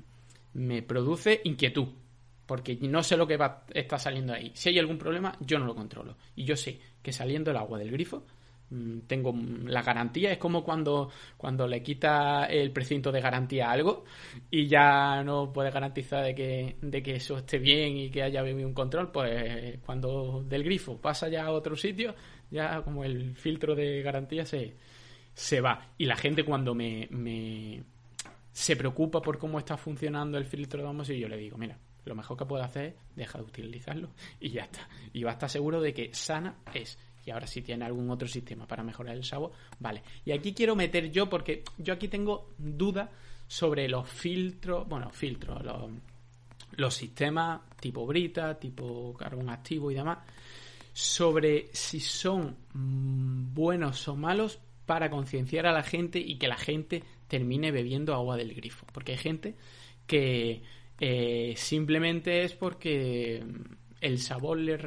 me 0.54 0.82
produce 0.82 1.40
inquietud 1.44 1.88
porque 2.46 2.76
no 2.76 3.02
sé 3.02 3.16
lo 3.16 3.26
que 3.26 3.36
va, 3.36 3.64
está 3.72 3.98
saliendo 3.98 4.32
ahí. 4.34 4.52
Si 4.54 4.68
hay 4.68 4.78
algún 4.78 4.98
problema, 4.98 5.36
yo 5.40 5.58
no 5.58 5.66
lo 5.66 5.74
controlo. 5.74 6.16
Y 6.36 6.44
yo 6.44 6.56
sé 6.56 6.78
que 7.02 7.12
saliendo 7.12 7.50
el 7.50 7.56
agua 7.56 7.78
del 7.78 7.90
grifo, 7.90 8.24
mm, 8.70 9.00
tengo 9.06 9.34
la 9.64 9.82
garantía. 9.82 10.32
Es 10.32 10.38
como 10.38 10.62
cuando, 10.62 11.10
cuando 11.36 11.66
le 11.66 11.82
quita 11.82 12.44
el 12.46 12.70
precinto 12.70 13.10
de 13.10 13.20
garantía 13.20 13.68
a 13.68 13.72
algo 13.72 14.04
y 14.50 14.66
ya 14.66 15.22
no 15.24 15.52
puede 15.52 15.70
garantizar 15.70 16.24
de 16.24 16.34
que, 16.34 16.76
de 16.82 17.02
que 17.02 17.16
eso 17.16 17.38
esté 17.38 17.58
bien 17.58 17.96
y 17.96 18.10
que 18.10 18.22
haya 18.22 18.40
habido 18.40 18.66
un 18.66 18.74
control. 18.74 19.10
Pues 19.10 19.78
cuando 19.80 20.44
del 20.46 20.64
grifo 20.64 21.00
pasa 21.00 21.28
ya 21.28 21.44
a 21.46 21.52
otro 21.52 21.76
sitio, 21.76 22.14
ya 22.50 22.82
como 22.82 23.04
el 23.04 23.34
filtro 23.36 23.74
de 23.74 24.02
garantía 24.02 24.44
se, 24.44 24.74
se 25.32 25.60
va. 25.60 25.92
Y 25.96 26.04
la 26.04 26.16
gente 26.16 26.44
cuando 26.44 26.74
me, 26.74 27.08
me 27.10 27.82
se 28.52 28.76
preocupa 28.76 29.20
por 29.20 29.38
cómo 29.38 29.58
está 29.58 29.76
funcionando 29.76 30.38
el 30.38 30.44
filtro 30.44 30.80
de 30.80 30.88
osmosis, 30.88 31.18
yo 31.18 31.28
le 31.28 31.36
digo, 31.36 31.58
mira, 31.58 31.76
lo 32.04 32.14
mejor 32.14 32.36
que 32.36 32.46
puedo 32.46 32.62
hacer 32.62 32.86
es 32.86 32.94
dejar 33.16 33.42
de 33.42 33.48
utilizarlo 33.48 34.10
y 34.40 34.50
ya 34.50 34.64
está. 34.64 34.88
Y 35.12 35.22
va 35.22 35.30
a 35.30 35.34
estar 35.34 35.50
seguro 35.50 35.80
de 35.80 35.94
que 35.94 36.14
sana 36.14 36.56
es. 36.72 36.98
Y 37.26 37.30
ahora 37.30 37.46
si 37.46 37.62
tiene 37.62 37.84
algún 37.84 38.10
otro 38.10 38.28
sistema 38.28 38.66
para 38.66 38.82
mejorar 38.82 39.16
el 39.16 39.24
sabor, 39.24 39.52
vale. 39.78 40.02
Y 40.24 40.32
aquí 40.32 40.52
quiero 40.52 40.76
meter 40.76 41.10
yo, 41.10 41.28
porque 41.28 41.64
yo 41.78 41.94
aquí 41.94 42.08
tengo 42.08 42.50
dudas 42.58 43.08
sobre 43.46 43.88
los 43.88 44.08
filtros, 44.08 44.86
bueno, 44.88 45.10
filtros, 45.10 45.62
los, 45.64 45.90
los 46.76 46.94
sistemas 46.94 47.60
tipo 47.80 48.06
Brita, 48.06 48.58
tipo 48.58 49.14
carbón 49.14 49.50
activo 49.50 49.90
y 49.90 49.94
demás, 49.94 50.18
sobre 50.92 51.68
si 51.72 52.00
son 52.00 52.56
mm, 52.72 53.52
buenos 53.52 54.08
o 54.08 54.16
malos 54.16 54.58
para 54.86 55.10
concienciar 55.10 55.66
a 55.66 55.72
la 55.72 55.82
gente 55.82 56.18
y 56.18 56.36
que 56.36 56.48
la 56.48 56.56
gente 56.56 57.02
termine 57.28 57.72
bebiendo 57.72 58.14
agua 58.14 58.36
del 58.36 58.54
grifo. 58.54 58.86
Porque 58.92 59.12
hay 59.12 59.18
gente 59.18 59.54
que 60.06 60.62
eh, 61.06 61.52
simplemente 61.54 62.44
es 62.44 62.54
porque 62.54 63.44
el 64.00 64.18
sabor 64.20 64.56
le 64.56 64.78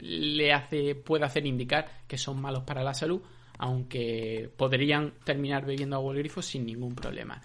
le 0.00 0.52
hace, 0.52 0.94
puede 0.94 1.24
hacer 1.24 1.44
indicar 1.44 2.02
que 2.06 2.16
son 2.16 2.40
malos 2.40 2.62
para 2.62 2.84
la 2.84 2.94
salud, 2.94 3.20
aunque 3.58 4.48
podrían 4.56 5.14
terminar 5.24 5.66
bebiendo 5.66 5.96
agua 5.96 6.14
del 6.14 6.22
grifo 6.22 6.40
sin 6.40 6.64
ningún 6.64 6.94
problema. 6.94 7.42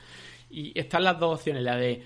Y 0.52 0.80
están 0.80 1.04
las 1.04 1.18
dos 1.20 1.40
opciones, 1.40 1.64
la 1.64 1.78
de 1.78 2.04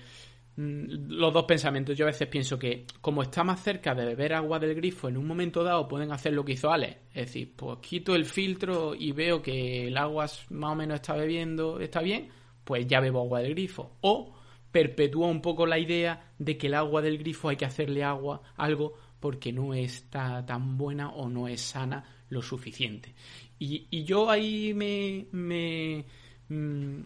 mm, 0.56 1.10
los 1.18 1.34
dos 1.34 1.44
pensamientos. 1.44 1.98
Yo 1.98 2.06
a 2.06 2.12
veces 2.12 2.28
pienso 2.28 2.58
que 2.58 2.86
como 3.02 3.22
está 3.22 3.44
más 3.44 3.62
cerca 3.62 3.94
de 3.94 4.06
beber 4.06 4.32
agua 4.32 4.58
del 4.58 4.74
grifo, 4.74 5.10
en 5.10 5.18
un 5.18 5.26
momento 5.26 5.62
dado 5.62 5.86
pueden 5.86 6.12
hacer 6.12 6.32
lo 6.32 6.46
que 6.46 6.52
hizo 6.52 6.72
Alex. 6.72 6.96
Es 7.12 7.26
decir, 7.26 7.52
pues 7.54 7.76
quito 7.80 8.14
el 8.14 8.24
filtro 8.24 8.94
y 8.94 9.12
veo 9.12 9.42
que 9.42 9.88
el 9.88 9.98
agua 9.98 10.30
más 10.48 10.72
o 10.72 10.76
menos 10.76 10.94
está 10.94 11.14
bebiendo, 11.14 11.78
está 11.78 12.00
bien, 12.00 12.30
pues 12.64 12.86
ya 12.86 13.00
bebo 13.00 13.20
agua 13.20 13.40
del 13.40 13.52
grifo. 13.52 13.98
O 14.00 14.40
perpetúa 14.72 15.28
un 15.28 15.42
poco 15.42 15.66
la 15.66 15.78
idea 15.78 16.32
de 16.38 16.56
que 16.56 16.66
el 16.66 16.74
agua 16.74 17.02
del 17.02 17.18
grifo 17.18 17.48
hay 17.48 17.56
que 17.56 17.66
hacerle 17.66 18.02
agua, 18.02 18.42
algo, 18.56 18.94
porque 19.20 19.52
no 19.52 19.74
está 19.74 20.44
tan 20.44 20.76
buena 20.76 21.10
o 21.10 21.28
no 21.28 21.46
es 21.46 21.60
sana 21.60 22.04
lo 22.30 22.42
suficiente. 22.42 23.14
Y, 23.58 24.02
yo 24.02 24.28
ahí 24.28 24.74
me, 24.74 25.26
me, 25.30 26.04
mm, 26.48 27.00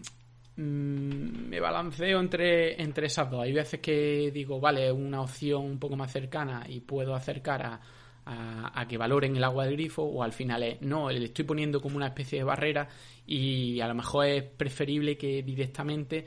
mm, 0.55 1.49
me 1.49 1.59
balanceo 1.59 2.19
entre, 2.19 2.81
entre 2.81 3.07
esas 3.07 3.29
dos. 3.29 3.43
Hay 3.43 3.53
veces 3.53 3.79
que 3.79 4.31
digo, 4.33 4.59
vale, 4.59 4.91
una 4.91 5.21
opción 5.21 5.63
un 5.65 5.77
poco 5.77 5.95
más 5.95 6.11
cercana 6.11 6.65
y 6.67 6.79
puedo 6.79 7.13
acercar 7.13 7.63
a, 7.63 7.81
a, 8.27 8.87
que 8.87 8.97
valoren 8.97 9.35
el 9.35 9.43
agua 9.43 9.65
del 9.65 9.75
grifo 9.75 10.03
o 10.03 10.23
al 10.23 10.33
final 10.33 10.63
es, 10.63 10.81
no, 10.81 11.09
le 11.09 11.25
estoy 11.25 11.45
poniendo 11.45 11.81
como 11.81 11.97
una 11.97 12.07
especie 12.07 12.39
de 12.39 12.43
barrera 12.43 12.87
y 13.25 13.79
a 13.79 13.87
lo 13.87 13.95
mejor 13.95 14.25
es 14.25 14.43
preferible 14.43 15.17
que 15.17 15.43
directamente 15.43 16.25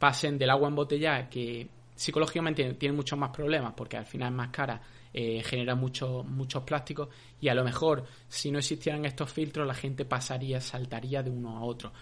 pasen 0.00 0.38
del 0.38 0.50
agua 0.50 0.68
embotellada, 0.68 1.28
que 1.28 1.68
psicológicamente 1.94 2.72
tiene 2.74 2.96
muchos 2.96 3.18
más 3.18 3.30
problemas 3.30 3.74
porque 3.76 3.98
al 3.98 4.06
final 4.06 4.30
es 4.30 4.34
más 4.34 4.48
cara, 4.48 4.80
eh, 5.12 5.42
genera 5.44 5.74
muchos 5.74 6.24
muchos 6.24 6.62
plásticos 6.62 7.08
y 7.40 7.48
a 7.48 7.54
lo 7.54 7.62
mejor 7.62 8.04
si 8.26 8.50
no 8.50 8.58
existieran 8.58 9.04
estos 9.04 9.30
filtros 9.30 9.66
la 9.66 9.74
gente 9.74 10.06
pasaría, 10.06 10.60
saltaría 10.60 11.22
de 11.22 11.30
uno 11.30 11.58
a 11.58 11.62
otro. 11.62 11.92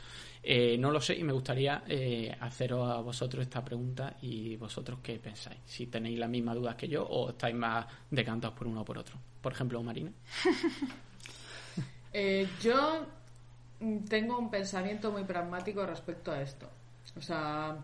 Eh, 0.41 0.79
no 0.79 0.93
lo 0.93 1.01
sé 1.01 1.17
y 1.17 1.25
me 1.25 1.33
gustaría 1.33 1.83
eh, 1.89 2.33
haceros 2.41 2.89
a 2.89 3.01
vosotros 3.01 3.43
esta 3.43 3.65
pregunta 3.65 4.17
y 4.23 4.55
vosotros 4.55 5.01
qué 5.03 5.19
pensáis. 5.19 5.59
Si 5.67 5.89
tenéis 5.89 6.21
las 6.21 6.31
mismas 6.31 6.55
dudas 6.55 6.77
que 6.77 6.87
yo 6.87 7.05
o 7.05 7.31
estáis 7.31 7.57
más 7.57 7.85
decantados 8.09 8.57
por 8.57 8.69
uno 8.69 8.83
o 8.83 8.85
por 8.85 8.99
otro. 8.99 9.17
Por 9.41 9.53
ejemplo, 9.53 9.83
Marina. 9.83 10.13
yo 12.63 13.05
tengo 14.09 14.39
un 14.39 14.49
pensamiento 14.49 15.11
muy 15.11 15.25
pragmático 15.25 15.85
respecto 15.85 16.31
a 16.31 16.41
esto. 16.41 16.78
O 17.17 17.21
sea, 17.21 17.77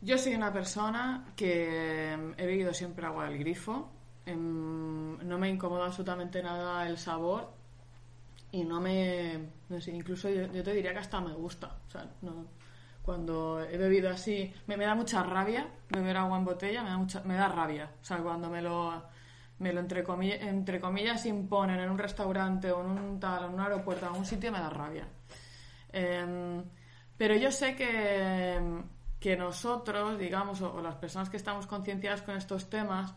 yo 0.00 0.18
soy 0.18 0.34
una 0.34 0.52
persona 0.52 1.32
que 1.34 2.12
he 2.36 2.46
bebido 2.46 2.74
siempre 2.74 3.06
agua 3.06 3.24
del 3.24 3.38
grifo. 3.38 3.90
Em, 4.26 5.18
no 5.26 5.38
me 5.38 5.48
incomoda 5.48 5.86
absolutamente 5.86 6.42
nada 6.42 6.86
el 6.86 6.98
sabor 6.98 7.52
y 8.52 8.64
no 8.64 8.80
me. 8.80 9.48
No 9.68 9.80
sé, 9.80 9.92
incluso 9.92 10.28
yo, 10.28 10.48
te 10.62 10.72
diría 10.72 10.92
que 10.92 10.98
hasta 10.98 11.20
me 11.20 11.32
gusta. 11.32 11.78
O 11.86 11.90
sea, 11.90 12.06
no, 12.22 12.46
cuando 13.02 13.60
he 13.60 13.76
bebido 13.78 14.10
así, 14.10 14.52
me, 14.66 14.76
da 14.76 14.94
mucha 14.94 15.22
rabia 15.22 15.68
beber 15.88 16.16
agua 16.18 16.38
en 16.38 16.44
botella, 16.44 16.82
me 16.82 16.90
da, 16.90 16.98
mucha, 16.98 17.22
me 17.22 17.34
da 17.34 17.48
rabia. 17.48 17.90
O 18.02 18.04
sea, 18.04 18.18
cuando 18.18 18.50
me 18.50 18.62
lo, 18.62 19.04
me 19.58 19.72
lo 19.72 19.80
entre, 19.80 20.04
comillas, 20.04 20.40
entre 20.42 20.80
comillas 20.80 21.26
imponen 21.26 21.80
en 21.80 21.90
un 21.90 21.98
restaurante 21.98 22.70
o 22.72 22.80
en 22.82 22.90
un, 22.90 23.20
tal, 23.20 23.44
en 23.44 23.54
un 23.54 23.60
aeropuerto, 23.60 24.06
en 24.06 24.16
un 24.16 24.26
sitio, 24.26 24.52
me 24.52 24.58
da 24.58 24.70
rabia. 24.70 25.08
Eh, 25.92 26.62
pero 27.16 27.36
yo 27.36 27.50
sé 27.50 27.76
que, 27.76 28.60
que 29.20 29.36
nosotros, 29.36 30.18
digamos, 30.18 30.60
o, 30.62 30.82
las 30.82 30.96
personas 30.96 31.30
que 31.30 31.36
estamos 31.36 31.66
concienciadas 31.66 32.22
con 32.22 32.36
estos 32.36 32.68
temas, 32.68 33.14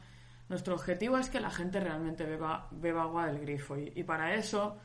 nuestro 0.50 0.76
objetivo 0.76 1.18
es 1.18 1.30
que 1.30 1.40
la 1.40 1.50
gente 1.50 1.80
realmente 1.80 2.24
beba, 2.24 2.68
beba 2.72 3.04
agua 3.04 3.26
del 3.28 3.40
grifo. 3.40 3.76
Y, 3.78 4.04
para 4.04 4.34
eso 4.36 4.78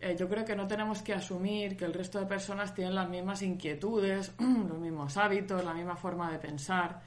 eh, 0.00 0.16
yo 0.18 0.28
creo 0.28 0.44
que 0.44 0.56
no 0.56 0.66
tenemos 0.66 1.02
que 1.02 1.14
asumir 1.14 1.76
que 1.76 1.84
el 1.84 1.94
resto 1.94 2.18
de 2.18 2.26
personas 2.26 2.74
tienen 2.74 2.94
las 2.94 3.08
mismas 3.08 3.42
inquietudes, 3.42 4.32
los 4.38 4.78
mismos 4.78 5.16
hábitos, 5.16 5.64
la 5.64 5.74
misma 5.74 5.96
forma 5.96 6.30
de 6.32 6.38
pensar 6.38 7.02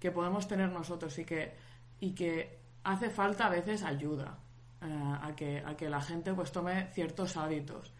que 0.00 0.10
podemos 0.10 0.48
tener 0.48 0.70
nosotros 0.70 1.18
y 1.18 1.24
que, 1.24 1.54
y 2.00 2.12
que 2.12 2.58
hace 2.84 3.10
falta 3.10 3.46
a 3.46 3.50
veces 3.50 3.82
ayuda 3.82 4.38
eh, 4.80 5.14
a, 5.22 5.34
que, 5.36 5.62
a 5.64 5.76
que 5.76 5.88
la 5.88 6.00
gente 6.00 6.32
pues 6.34 6.50
tome 6.52 6.88
ciertos 6.92 7.36
hábitos. 7.36 7.92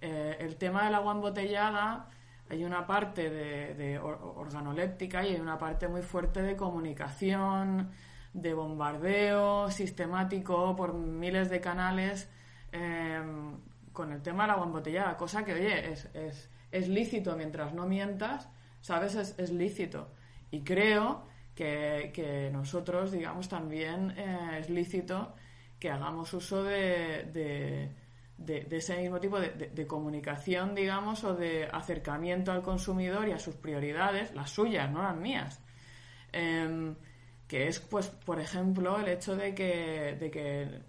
Eh, 0.00 0.36
el 0.40 0.56
tema 0.56 0.84
del 0.84 0.94
agua 0.94 1.12
embotellada 1.12 2.08
hay 2.50 2.64
una 2.64 2.84
parte 2.86 3.30
de, 3.30 3.98
organoléptica 4.00 5.24
y 5.24 5.34
hay 5.34 5.40
una 5.40 5.56
parte 5.56 5.86
muy 5.86 6.02
fuerte 6.02 6.42
de 6.42 6.56
comunicación, 6.56 7.90
de 8.32 8.54
bombardeo 8.54 9.70
sistemático 9.70 10.74
por 10.74 10.94
miles 10.94 11.48
de 11.48 11.60
canales 11.60 12.28
em, 12.72 13.56
con 13.92 14.12
el 14.12 14.20
tema 14.22 14.44
del 14.44 14.52
agua 14.52 14.66
embotellada, 14.66 15.16
cosa 15.16 15.44
que, 15.44 15.54
oye, 15.54 15.92
es, 15.92 16.08
es, 16.72 16.88
lícito 16.88 17.36
mientras 17.36 17.72
no 17.72 17.86
mientas, 17.86 18.48
¿sabes? 18.80 19.14
Es, 19.14 19.50
lícito. 19.50 20.08
Y 20.50 20.62
creo 20.62 21.26
que, 21.54 22.50
nosotros, 22.52 23.12
digamos, 23.12 23.48
también 23.48 24.12
eh, 24.16 24.58
es 24.60 24.70
lícito 24.70 25.34
que 25.78 25.90
hagamos 25.90 26.32
uso 26.34 26.64
de 26.64 27.28
de, 27.32 27.90
ese 28.46 28.96
mismo 28.96 29.20
tipo 29.20 29.38
de, 29.38 29.86
comunicación, 29.86 30.74
digamos, 30.74 31.24
o 31.24 31.34
de 31.34 31.68
acercamiento 31.70 32.52
al 32.52 32.62
consumidor 32.62 33.28
y 33.28 33.32
a 33.32 33.38
sus 33.38 33.54
prioridades, 33.54 34.34
las 34.34 34.50
suyas, 34.50 34.90
no 34.90 35.02
las 35.02 35.16
mías. 35.16 35.60
Em, 36.32 36.94
que 37.46 37.68
es, 37.68 37.80
pues, 37.80 38.08
por 38.08 38.40
ejemplo, 38.40 38.98
el 38.98 39.08
hecho 39.08 39.36
de 39.36 39.54
que, 39.54 40.16
de 40.18 40.30
que 40.30 40.82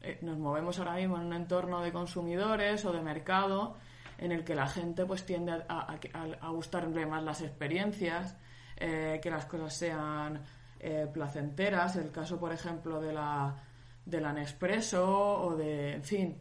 eh, 0.00 0.18
nos 0.22 0.38
movemos 0.38 0.78
ahora 0.78 0.94
mismo 0.94 1.16
en 1.16 1.24
un 1.24 1.32
entorno 1.32 1.82
de 1.82 1.92
consumidores 1.92 2.84
o 2.84 2.92
de 2.92 3.00
mercado 3.00 3.76
en 4.18 4.32
el 4.32 4.44
que 4.44 4.54
la 4.54 4.68
gente 4.68 5.04
pues 5.06 5.26
tiende 5.26 5.52
a, 5.68 5.96
a, 6.40 6.48
gustarle 6.50 7.06
más 7.06 7.22
las 7.22 7.40
experiencias, 7.40 8.36
eh, 8.76 9.18
que 9.22 9.30
las 9.30 9.46
cosas 9.46 9.74
sean 9.74 10.40
eh, 10.78 11.08
placenteras, 11.12 11.96
el 11.96 12.10
caso, 12.10 12.38
por 12.38 12.52
ejemplo, 12.52 13.00
de 13.00 13.12
la, 13.12 13.56
de 14.04 14.20
la 14.20 14.32
Nespresso 14.32 15.42
o 15.42 15.56
de, 15.56 15.94
en 15.94 16.04
fin, 16.04 16.38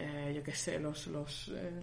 eh, 0.00 0.32
yo 0.34 0.42
qué 0.42 0.52
sé, 0.52 0.78
los, 0.78 1.06
los 1.08 1.52
eh, 1.54 1.82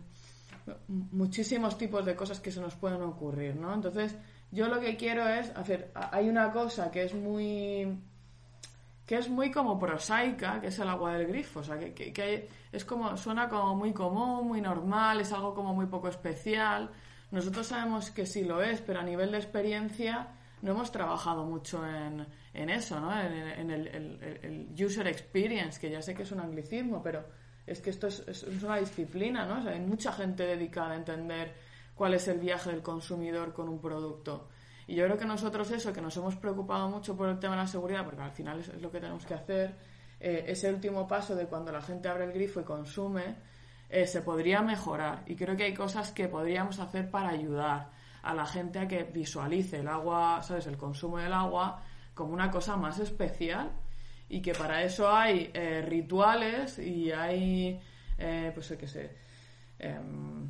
muchísimos 0.88 1.78
tipos 1.78 2.06
de 2.06 2.16
cosas 2.16 2.40
que 2.40 2.52
se 2.52 2.60
nos 2.60 2.76
pueden 2.76 3.02
ocurrir, 3.02 3.56
¿no? 3.56 3.74
Entonces, 3.74 4.16
yo 4.52 4.68
lo 4.68 4.80
que 4.80 4.96
quiero 4.98 5.28
es 5.28 5.50
hacer, 5.56 5.92
hay 5.94 6.30
una 6.30 6.52
cosa 6.52 6.92
que 6.92 7.04
es 7.04 7.14
muy 7.14 7.98
que 9.06 9.16
es 9.16 9.30
muy 9.30 9.52
como 9.52 9.80
prosaica, 9.80 10.60
que 10.60 10.68
es 10.68 10.80
el 10.80 10.90
agua 10.90 11.14
del 11.14 11.28
grifo, 11.28 11.62
o 11.62 11.64
sea, 11.64 11.80
que, 11.80 11.94
que, 11.94 12.50
es 12.74 12.84
como, 12.84 13.16
suena 13.16 13.48
como 13.48 13.74
muy 13.74 13.94
común, 13.94 14.46
muy 14.46 14.60
normal, 14.60 15.22
es 15.22 15.32
algo 15.32 15.56
como 15.56 15.74
muy 15.74 15.86
poco 15.86 16.10
especial. 16.10 16.92
Nosotros 17.32 17.68
sabemos 17.68 18.12
que 18.12 18.26
sí 18.26 18.44
lo 18.44 18.62
es, 18.62 18.82
pero 18.82 19.00
a 19.00 19.04
nivel 19.04 19.32
de 19.32 19.38
experiencia 19.38 20.28
no 20.62 20.72
hemos 20.72 20.92
trabajado 20.92 21.46
mucho 21.46 21.88
en, 21.88 22.28
en 22.54 22.70
eso, 22.70 23.00
¿no? 23.00 23.18
En, 23.18 23.72
el, 23.72 23.88
el, 23.88 24.76
user 24.78 25.08
experience, 25.08 25.80
que 25.80 25.90
ya 25.90 26.02
sé 26.02 26.14
que 26.14 26.24
es 26.24 26.32
un 26.34 26.42
anglicismo, 26.42 27.02
pero 27.02 27.26
es 27.68 27.82
que 27.82 27.90
esto 27.90 28.08
es, 28.08 28.44
una 28.64 28.78
disciplina, 28.78 29.46
¿no? 29.46 29.70
Hay 29.70 29.82
mucha 29.82 30.14
gente 30.14 30.44
dedicada 30.44 30.92
a 30.92 30.96
entender 30.96 31.54
cuál 31.94 32.14
es 32.14 32.28
el 32.30 32.40
viaje 32.40 32.72
del 32.72 32.82
consumidor 32.82 33.54
con 33.54 33.68
un 33.68 33.80
producto. 33.80 34.48
Y 34.88 34.96
yo 34.96 35.04
creo 35.04 35.18
que 35.18 35.26
nosotros 35.26 35.70
eso, 35.72 35.92
que 35.92 36.02
nos 36.02 36.16
hemos 36.16 36.38
preocupado 36.38 36.88
mucho 36.90 37.16
por 37.18 37.28
el 37.28 37.40
tema 37.40 37.56
de 37.56 37.64
la 37.64 37.68
seguridad, 37.68 38.06
porque 38.06 38.22
al 38.22 38.32
final 38.32 38.62
es, 38.62 38.82
lo 38.82 38.90
que 38.90 39.02
tenemos 39.02 39.26
que 39.26 39.34
hacer, 39.34 39.76
eh, 40.20 40.46
ese 40.48 40.72
último 40.72 41.06
paso 41.08 41.36
de 41.36 41.46
cuando 41.46 41.74
la 41.74 41.82
gente 41.82 42.08
abre 42.08 42.24
el 42.24 42.32
grifo 42.32 42.62
y 42.62 42.64
consume, 42.64 43.36
eh, 43.90 44.08
se 44.08 44.22
podría 44.22 44.62
mejorar. 44.62 45.24
Y 45.26 45.36
creo 45.36 45.58
que 45.58 45.66
hay 45.66 45.74
cosas 45.74 46.12
que 46.12 46.30
podríamos 46.30 46.80
hacer 46.80 47.12
para 47.12 47.30
ayudar 47.30 47.90
a 48.24 48.34
la 48.34 48.46
gente 48.46 48.80
a 48.80 48.88
que 48.88 49.04
visualice 49.04 49.80
el 49.80 49.90
agua, 49.90 50.42
¿sabes? 50.42 50.68
El 50.68 50.78
consumo 50.78 51.18
del 51.18 51.34
agua 51.34 51.84
como 52.14 52.34
una 52.34 52.50
cosa 52.50 52.78
más 52.78 53.00
especial 53.00 53.72
y 54.30 54.42
que 54.42 54.54
para 54.54 54.84
eso 54.84 55.10
hay 55.10 55.52
eh, 55.54 55.82
rituales 55.82 56.80
y 56.80 57.12
hay, 57.12 57.80
pues 58.54 58.76
qué 58.78 58.88
sé, 58.88 59.12
em, 59.80 60.50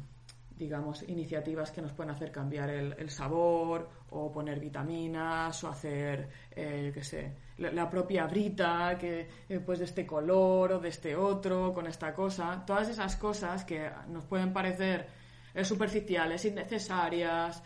digamos, 0.58 1.04
iniciativas 1.08 1.72
que 1.72 1.82
nos 1.82 1.94
pueden 1.94 2.12
hacer 2.12 2.32
cambiar 2.32 2.70
el, 2.70 3.10
sabor 3.10 3.90
o 4.10 4.32
poner 4.32 4.60
vitaminas 4.60 5.64
o 5.64 5.70
hacer, 5.70 6.28
eh, 6.52 6.92
qué 6.94 7.04
sé, 7.04 7.34
la, 7.58 7.90
propia 7.90 8.26
brita 8.26 8.98
que 9.00 9.28
eh, 9.48 9.60
pues 9.60 9.80
de 9.80 9.86
este 9.86 10.06
color 10.06 10.74
o 10.74 10.80
de 10.80 10.90
este 10.90 11.16
otro 11.16 11.74
con 11.74 11.86
esta 11.88 12.14
cosa. 12.14 12.64
Todas 12.66 12.90
esas 12.90 13.16
cosas 13.18 13.64
que 13.66 13.90
nos 14.10 14.24
pueden 14.26 14.52
parecer 14.52 15.08
eh, 15.54 15.64
superficiales, 15.64 16.44
innecesarias, 16.46 17.62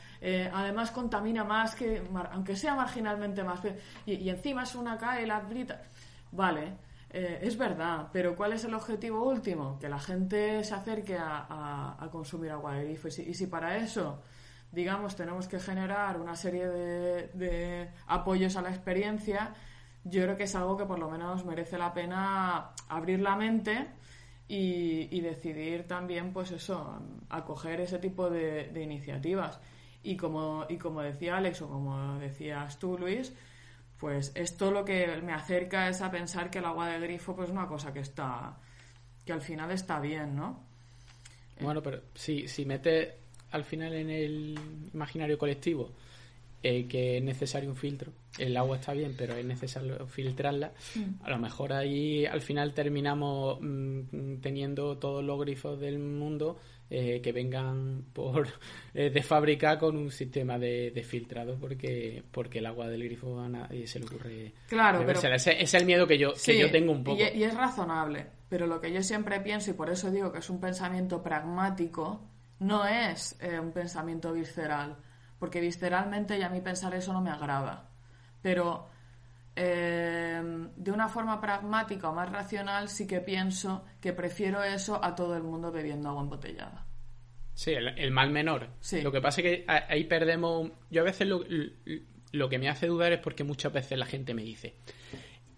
además 0.52 0.92
contamina 0.92 1.44
más 1.44 1.76
que, 1.76 2.02
aunque 2.32 2.56
sea 2.56 2.76
marginalmente 2.76 3.44
más, 3.44 3.62
y, 4.06 4.14
y 4.14 4.30
encima 4.30 4.64
es 4.64 4.76
una 4.76 4.98
cae 4.98 5.26
la 5.26 5.40
brita. 5.40 5.82
Vale, 6.32 6.78
eh, 7.14 7.40
es 7.42 7.58
verdad, 7.58 8.08
pero 8.14 8.36
¿cuál 8.36 8.54
es 8.54 8.64
el 8.64 8.74
objetivo 8.74 9.28
último? 9.28 9.78
Que 9.80 9.90
la 9.90 10.00
gente 10.00 10.64
se 10.64 10.74
acerque 10.74 11.18
a, 11.20 12.08
consumir 12.12 12.52
agua 12.52 12.76
de 12.76 12.86
grifo. 12.86 13.10
Y 13.10 13.34
si, 13.34 13.48
para 13.48 13.78
eso, 13.78 14.22
digamos, 14.72 15.16
tenemos 15.16 15.48
que 15.48 15.60
generar 15.60 16.20
una 16.20 16.36
serie 16.36 16.68
de, 16.70 17.90
apoyos 18.08 18.56
a 18.56 18.62
la 18.62 18.70
experiencia, 18.70 19.54
yo 20.06 20.24
creo 20.24 20.38
que 20.38 20.44
es 20.44 20.56
algo 20.56 20.78
que 20.78 20.86
por 20.86 21.00
lo 21.00 21.10
menos 21.10 21.46
merece 21.46 21.78
la 21.78 21.94
pena 21.94 22.72
abrir 22.88 23.20
la 23.20 23.36
mente 23.36 23.90
y, 24.48 25.20
decidir 25.22 25.88
también, 25.88 26.32
pues 26.34 26.52
eso, 26.52 26.98
acoger 27.30 27.82
ese 27.82 28.00
tipo 28.00 28.30
de, 28.30 28.72
iniciativas. 28.82 29.60
Y 30.04 30.16
como, 30.18 30.66
y 30.70 30.78
como 30.78 31.02
decía 31.02 31.38
Alex 31.38 31.62
o 31.62 31.70
como 31.70 32.18
decías 32.20 32.80
tú, 32.80 32.98
Luis, 32.98 33.34
pues 34.02 34.32
esto 34.34 34.72
lo 34.72 34.84
que 34.84 35.06
me 35.22 35.32
acerca 35.32 35.88
es 35.88 36.02
a 36.02 36.10
pensar 36.10 36.50
que 36.50 36.58
el 36.58 36.66
agua 36.66 36.90
de 36.90 37.00
grifo 37.00 37.36
pues 37.36 37.50
es 37.50 37.54
una 37.54 37.68
cosa 37.68 37.94
que 37.94 38.00
está 38.00 38.58
que 39.24 39.32
al 39.32 39.42
final 39.42 39.70
está 39.70 40.00
bien, 40.00 40.36
¿no? 40.36 40.60
Bueno, 41.60 41.84
pero 41.84 42.02
si, 42.16 42.48
si 42.48 42.66
mete 42.66 43.20
al 43.52 43.64
final 43.64 43.94
en 43.94 44.10
el 44.10 44.60
imaginario 44.92 45.38
colectivo 45.38 45.92
eh, 46.64 46.88
que 46.88 47.18
es 47.18 47.24
necesario 47.24 47.70
un 47.70 47.76
filtro, 47.76 48.12
el 48.40 48.58
agua 48.58 48.78
está 48.78 48.94
bien, 48.94 49.14
pero 49.16 49.36
es 49.36 49.46
necesario 49.46 50.08
filtrarla, 50.08 50.72
mm. 50.96 51.24
a 51.24 51.30
lo 51.30 51.38
mejor 51.38 51.74
ahí 51.74 52.26
al 52.26 52.42
final 52.42 52.74
terminamos 52.74 53.60
mm, 53.62 54.38
teniendo 54.42 54.98
todos 54.98 55.24
los 55.24 55.40
grifos 55.40 55.80
del 55.80 56.00
mundo 56.00 56.60
eh, 56.94 57.22
que 57.22 57.32
vengan 57.32 58.04
por 58.12 58.50
eh, 58.94 59.10
de 59.10 59.24
fábrica 59.24 59.80
con 59.80 59.96
un 59.96 60.12
sistema 60.12 60.60
de, 60.60 61.06
filtrado 61.08 61.58
porque 61.58 62.22
porque 62.30 62.60
el 62.60 62.66
agua 62.66 62.90
del 62.90 63.06
grifo 63.06 63.40
a 63.40 63.48
nadie 63.48 63.88
se 63.88 64.00
le 64.00 64.08
ocurre 64.08 64.54
claro 64.68 65.02
pero 65.06 65.18
ese, 65.34 65.62
es 65.62 65.74
el 65.74 65.86
miedo 65.86 66.06
que 66.06 66.18
yo 66.18 66.34
que 66.34 66.60
yo 66.60 66.70
tengo 66.70 66.92
un 66.92 67.02
poco. 67.02 67.18
y, 67.18 67.44
es 67.44 67.56
razonable 67.56 68.28
pero 68.50 68.68
lo 68.68 68.82
que 68.82 68.92
yo 68.92 69.02
siempre 69.04 69.40
pienso 69.40 69.72
y 69.72 69.74
por 69.74 69.90
eso 69.90 70.12
digo 70.12 70.34
que 70.34 70.40
es 70.40 70.50
un 70.50 70.60
pensamiento 70.60 71.24
pragmático 71.24 72.28
no 72.60 72.86
es 72.86 73.38
eh, 73.40 73.58
un 73.58 73.72
pensamiento 73.72 74.34
visceral 74.34 74.98
porque 75.40 75.62
visceralmente 75.62 76.38
ya 76.38 76.48
a 76.48 76.50
mí 76.50 76.60
pensar 76.60 76.94
eso 76.94 77.14
no 77.14 77.22
me 77.22 77.32
agrada 77.32 77.90
pero 78.42 78.90
de 79.56 80.92
una 80.92 81.10
forma 81.10 81.40
pragmática 81.42 82.10
o 82.10 82.14
más 82.14 82.32
racional 82.32 82.90
sí 82.90 83.06
que 83.06 83.20
pienso 83.20 83.84
que 84.00 84.14
prefiero 84.14 84.64
eso 84.64 85.04
a 85.04 85.16
todo 85.16 85.36
el 85.36 85.44
mundo 85.44 85.72
bebiendo 85.72 86.10
agua 86.10 86.24
embotellada. 86.24 86.86
Sí, 87.54 87.72
el, 87.72 88.12
mal 88.12 88.32
menor. 88.32 88.70
Lo 89.04 89.12
que 89.12 89.22
pasa 89.22 89.42
es 89.42 89.46
que 89.46 89.66
ahí 89.68 90.06
perdemos. 90.06 90.72
Yo 90.90 91.02
a 91.02 91.06
veces 91.06 91.28
lo, 91.28 92.50
que 92.50 92.60
me 92.60 92.70
hace 92.70 92.88
dudar 92.88 93.12
es 93.12 93.20
porque 93.20 93.44
muchas 93.44 93.74
veces 93.74 93.98
la 94.00 94.06
gente 94.06 94.34
me 94.34 94.44
dice: 94.44 94.76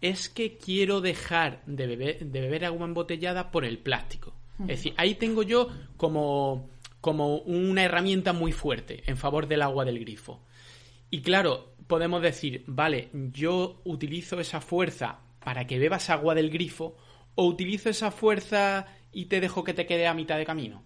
Es 0.02 0.28
que 0.28 0.58
quiero 0.58 1.02
dejar 1.02 1.62
de 1.66 1.88
beber, 1.88 2.26
de 2.26 2.42
beber 2.42 2.66
agua 2.66 2.88
embotellada 2.88 3.52
por 3.52 3.64
el 3.64 3.78
plástico. 3.78 4.34
Es 4.60 4.68
decir, 4.68 4.94
ahí 4.98 5.16
tengo 5.16 5.44
yo 5.44 5.70
como, 5.98 6.70
como 7.02 7.38
una 7.38 7.84
herramienta 7.84 8.34
muy 8.34 8.52
fuerte 8.52 9.04
en 9.08 9.18
favor 9.18 9.48
del 9.48 9.62
agua 9.62 9.84
del 9.84 10.00
grifo. 10.00 10.44
Y 11.10 11.22
claro, 11.22 11.73
podemos 11.88 12.22
decir, 12.22 12.64
vale, 12.68 13.10
yo 13.14 13.82
utilizo 13.84 14.40
esa 14.40 14.62
fuerza 14.62 15.20
para 15.44 15.68
que 15.68 15.80
bebas 15.80 16.10
agua 16.10 16.36
del 16.36 16.50
grifo, 16.50 16.96
o 17.36 17.46
utilizo 17.46 17.90
esa 17.90 18.12
fuerza 18.12 18.86
y 19.12 19.26
te 19.26 19.42
dejo 19.42 19.64
que 19.64 19.74
te 19.74 19.86
quede 19.86 20.08
a 20.08 20.14
mitad 20.14 20.38
de 20.38 20.46
camino. 20.46 20.84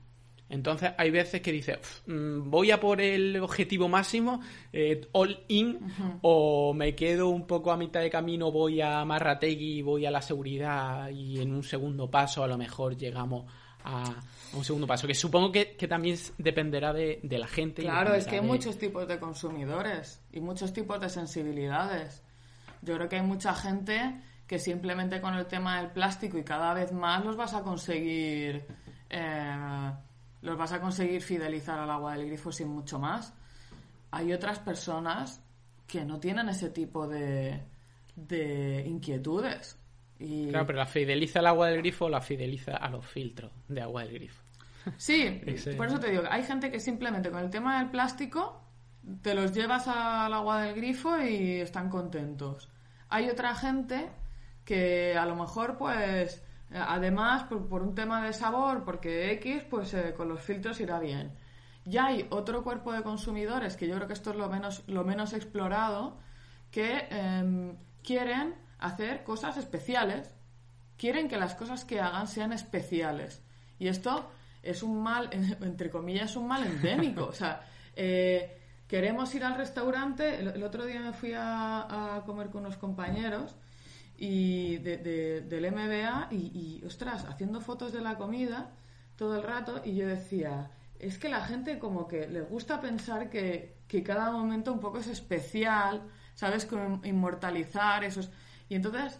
Entonces 0.49 0.91
hay 0.98 1.11
veces 1.11 1.41
que 1.41 1.52
dices, 1.52 2.03
mm, 2.07 2.49
voy 2.49 2.72
a 2.72 2.80
por 2.80 3.02
el 3.02 3.38
objetivo 3.41 3.90
máximo, 3.90 4.41
eh, 4.72 5.02
all 5.11 5.44
in, 5.49 5.78
o 6.22 6.74
me 6.74 6.95
quedo 6.95 7.28
un 7.28 7.45
poco 7.45 7.72
a 7.72 7.78
mitad 7.78 7.99
de 7.99 8.10
camino, 8.10 8.52
voy 8.52 8.80
a 8.80 9.03
Marrategui, 9.03 9.82
voy 9.82 10.06
a 10.06 10.11
la 10.11 10.22
seguridad 10.22 11.10
y 11.10 11.41
en 11.41 11.53
un 11.53 11.64
segundo 11.64 12.10
paso 12.10 12.44
a 12.44 12.48
lo 12.48 12.57
mejor 12.57 12.95
llegamos 12.95 13.52
a, 13.88 14.22
un 14.53 14.64
segundo 14.64 14.88
paso, 14.88 15.07
que 15.07 15.15
supongo 15.15 15.51
que, 15.51 15.65
también 15.88 16.18
dependerá 16.38 16.93
de, 16.93 17.19
la 17.23 17.47
gente. 17.47 17.81
Claro, 17.81 18.14
es 18.14 18.26
que 18.26 18.35
hay 18.35 18.41
muchos 18.41 18.77
tipos 18.77 19.07
de 19.07 19.19
consumidores 19.19 20.22
y 20.31 20.39
muchos 20.39 20.73
tipos 20.73 20.99
de 20.99 21.09
sensibilidades. 21.09 22.22
Yo 22.81 22.95
creo 22.95 23.09
que 23.09 23.18
hay 23.18 23.26
mucha 23.26 23.53
gente 23.53 24.22
que 24.45 24.59
simplemente 24.59 25.19
con 25.19 25.34
el 25.34 25.45
tema 25.45 25.81
del 25.81 25.91
plástico 25.91 26.38
y 26.38 26.43
cada 26.43 26.73
vez 26.73 26.91
más 26.91 27.26
los 27.26 27.35
vas 27.35 27.53
a 27.53 27.61
conseguir... 27.61 28.65
Eh, 29.09 29.91
los 30.41 30.57
vas 30.57 30.72
a 30.72 30.80
conseguir 30.80 31.22
fidelizar 31.22 31.80
al 31.80 31.89
agua 31.89 32.14
del 32.14 32.27
grifo 32.27 32.51
sin 32.51 32.69
mucho 32.69 32.99
más. 32.99 33.34
Hay 34.11 34.31
otras 34.31 34.59
personas 34.59 35.41
que 35.88 36.05
no 36.05 36.19
tienen 36.19 36.47
ese 36.49 36.69
tipo 36.69 37.07
de, 37.07 37.59
de 38.15 38.84
inquietudes. 38.85 39.76
Y... 40.19 40.49
Claro, 40.49 40.65
pero 40.65 40.80
la 40.80 40.85
fideliza 40.85 41.39
al 41.39 41.48
agua 41.48 41.68
del 41.68 41.77
grifo 41.77 42.06
o 42.06 42.10
la 42.10 42.22
fideliza 42.22 42.77
a 42.77 42.89
los 42.89 43.06
filtros 43.06 43.52
de 43.68 43.81
agua 43.81 44.03
del 44.03 44.14
grifo. 44.14 44.41
Sí, 44.98 45.41
por 45.77 45.88
eso 45.88 45.99
te 45.99 46.11
digo, 46.11 46.23
hay 46.30 46.44
gente 46.44 46.72
que 46.72 46.80
simplemente 46.80 47.30
con 47.30 47.39
el 47.41 47.49
tema 47.49 47.80
del 47.80 47.89
plástico 47.89 48.61
te 49.22 49.34
los 49.34 49.53
llevas 49.53 49.88
al 49.88 50.34
agua 50.34 50.64
del 50.64 50.76
grifo 50.76 51.19
y 51.19 51.61
están 51.61 51.89
contentos. 51.89 52.69
Hay 53.10 53.30
otra 53.30 53.56
gente 53.56 54.10
que 54.65 55.15
a 55.18 55.26
lo 55.26 55.35
mejor 55.35 55.77
pues 55.77 56.44
además, 56.73 57.44
por, 57.44 57.81
un 57.81 57.95
tema 57.95 58.23
de 58.23 58.34
sabor, 58.34 58.84
porque 58.84 59.31
X, 59.34 59.64
pues 59.69 59.94
eh, 59.94 60.14
con 60.15 60.27
los 60.27 60.41
filtros 60.41 60.80
irá 60.80 60.99
bien. 60.99 61.31
Ya 61.85 62.07
hay 62.07 62.27
otro 62.30 62.64
cuerpo 62.64 62.91
de 62.91 63.03
consumidores, 63.03 63.77
que 63.77 63.88
yo 63.88 63.95
creo 63.95 64.07
que 64.07 64.14
esto 64.14 64.31
es 64.31 64.35
lo 64.35 64.49
menos, 64.49 64.84
lo 64.88 65.06
menos 65.06 65.34
explorado, 65.34 66.18
que 66.72 67.07
em, 67.10 67.77
quieren 68.03 68.56
hacer 68.79 69.23
cosas 69.23 69.57
especiales. 69.57 70.33
Quieren 70.97 71.27
que 71.27 71.37
las 71.37 71.55
cosas 71.55 71.85
que 71.85 71.99
hagan 71.99 72.27
sean 72.27 72.53
especiales. 72.53 73.41
Y 73.79 73.87
esto 73.87 74.29
es 74.63 74.83
un 74.83 75.01
mal, 75.01 75.29
entre 75.31 75.89
comillas, 75.89 76.35
un 76.35 76.47
mal 76.47 76.65
endémico. 76.65 77.25
O 77.25 77.33
sea, 77.33 77.61
eh, 77.95 78.59
queremos 78.87 79.33
ir 79.35 79.43
al 79.43 79.55
restaurante. 79.55 80.39
El, 80.39 80.63
otro 80.63 80.85
día 80.85 80.99
me 80.99 81.13
fui 81.13 81.33
a 81.35 82.21
comer 82.25 82.49
con 82.49 82.61
unos 82.61 82.77
compañeros 82.77 83.55
y 84.17 84.77
de, 84.77 85.41
del 85.41 85.71
MBA 85.71 86.29
y, 86.31 86.83
ostras, 86.85 87.25
haciendo 87.25 87.61
fotos 87.61 87.93
de 87.93 88.01
la 88.01 88.15
comida 88.15 88.71
todo 89.15 89.37
el 89.37 89.43
rato 89.43 89.81
y 89.83 89.95
yo 89.95 90.07
decía, 90.07 90.71
es 90.99 91.17
que 91.17 91.29
la 91.29 91.41
gente 91.41 91.79
como 91.79 92.07
que 92.07 92.27
le 92.27 92.41
gusta 92.41 92.81
pensar 92.81 93.29
que, 93.29 93.77
que 93.87 94.03
cada 94.03 94.31
momento 94.31 94.73
un 94.73 94.79
poco 94.79 94.97
es 94.97 95.07
especial, 95.07 96.03
¿sabes? 96.33 96.65
Como 96.65 97.03
inmortalizar 97.05 98.03
esos... 98.03 98.29
Y 98.69 98.76
entonces, 98.76 99.19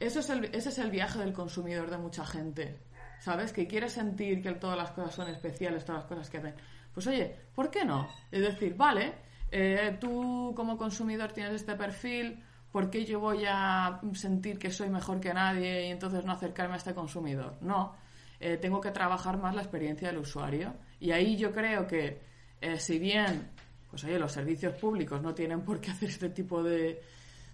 eso 0.00 0.20
es 0.20 0.30
el, 0.30 0.44
ese 0.46 0.68
es 0.68 0.78
el 0.78 0.90
viaje 0.90 1.18
del 1.18 1.32
consumidor 1.32 1.90
de 1.90 1.98
mucha 1.98 2.24
gente, 2.24 2.78
¿sabes? 3.20 3.52
Que 3.52 3.66
quiere 3.66 3.88
sentir 3.88 4.42
que 4.42 4.52
todas 4.52 4.76
las 4.76 4.90
cosas 4.92 5.14
son 5.14 5.28
especiales, 5.28 5.84
todas 5.84 6.02
las 6.02 6.08
cosas 6.08 6.30
que 6.30 6.38
hacen. 6.38 6.54
Pues 6.92 7.06
oye, 7.06 7.34
¿por 7.54 7.70
qué 7.70 7.84
no? 7.84 8.08
Es 8.30 8.40
decir, 8.40 8.76
vale, 8.76 9.14
eh, 9.50 9.96
tú 10.00 10.52
como 10.54 10.76
consumidor 10.76 11.32
tienes 11.32 11.54
este 11.54 11.74
perfil, 11.74 12.42
¿por 12.70 12.90
qué 12.90 13.04
yo 13.04 13.20
voy 13.20 13.44
a 13.46 14.00
sentir 14.14 14.58
que 14.58 14.70
soy 14.70 14.90
mejor 14.90 15.20
que 15.20 15.32
nadie 15.32 15.86
y 15.86 15.90
entonces 15.90 16.24
no 16.24 16.32
acercarme 16.32 16.74
a 16.74 16.78
este 16.78 16.94
consumidor? 16.94 17.56
No, 17.60 17.96
eh, 18.40 18.56
tengo 18.56 18.80
que 18.80 18.90
trabajar 18.90 19.38
más 19.38 19.54
la 19.54 19.62
experiencia 19.62 20.08
del 20.08 20.18
usuario. 20.18 20.74
Y 21.00 21.10
ahí 21.10 21.36
yo 21.36 21.52
creo 21.52 21.86
que, 21.86 22.20
eh, 22.60 22.78
si 22.78 22.98
bien, 22.98 23.50
pues 23.90 24.04
oye, 24.04 24.18
los 24.18 24.32
servicios 24.32 24.74
públicos 24.76 25.20
no 25.22 25.34
tienen 25.34 25.62
por 25.62 25.80
qué 25.80 25.90
hacer 25.90 26.10
este 26.10 26.30
tipo 26.30 26.62
de, 26.62 27.00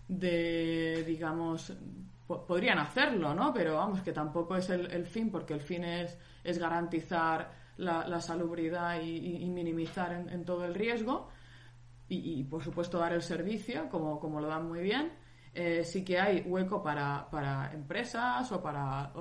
de 0.09 1.05
digamos, 1.07 1.73
podrían 2.27 2.79
hacerlo, 2.79 3.35
¿no? 3.35 3.53
Pero 3.53 3.77
vamos, 3.77 4.01
que 4.03 4.13
tampoco 4.13 4.57
es 4.57 4.71
el, 4.71 5.07
fin, 5.07 5.31
porque 5.31 5.55
el 5.55 5.61
fin 5.61 5.85
es, 5.85 6.19
es 6.43 6.59
garantizar 6.59 7.53
la, 7.77 8.21
salubridad 8.21 9.01
y, 9.03 9.49
minimizar 9.51 10.13
en, 10.13 10.45
todo 10.45 10.65
el 10.65 10.75
riesgo 10.75 11.29
y, 12.09 12.45
por 12.45 12.63
supuesto, 12.63 12.99
dar 12.99 13.13
el 13.13 13.23
servicio, 13.23 13.89
como, 13.89 14.21
como 14.21 14.41
lo 14.41 14.49
dan 14.49 14.69
muy 14.69 14.81
bien. 14.81 15.13
Eh, 15.57 15.85
sí 15.85 16.05
que 16.05 16.19
hay 16.19 16.41
hueco 16.41 16.83
para, 16.83 17.31
para 17.31 17.73
empresas 17.73 18.51
o 18.51 18.61
para 18.61 19.13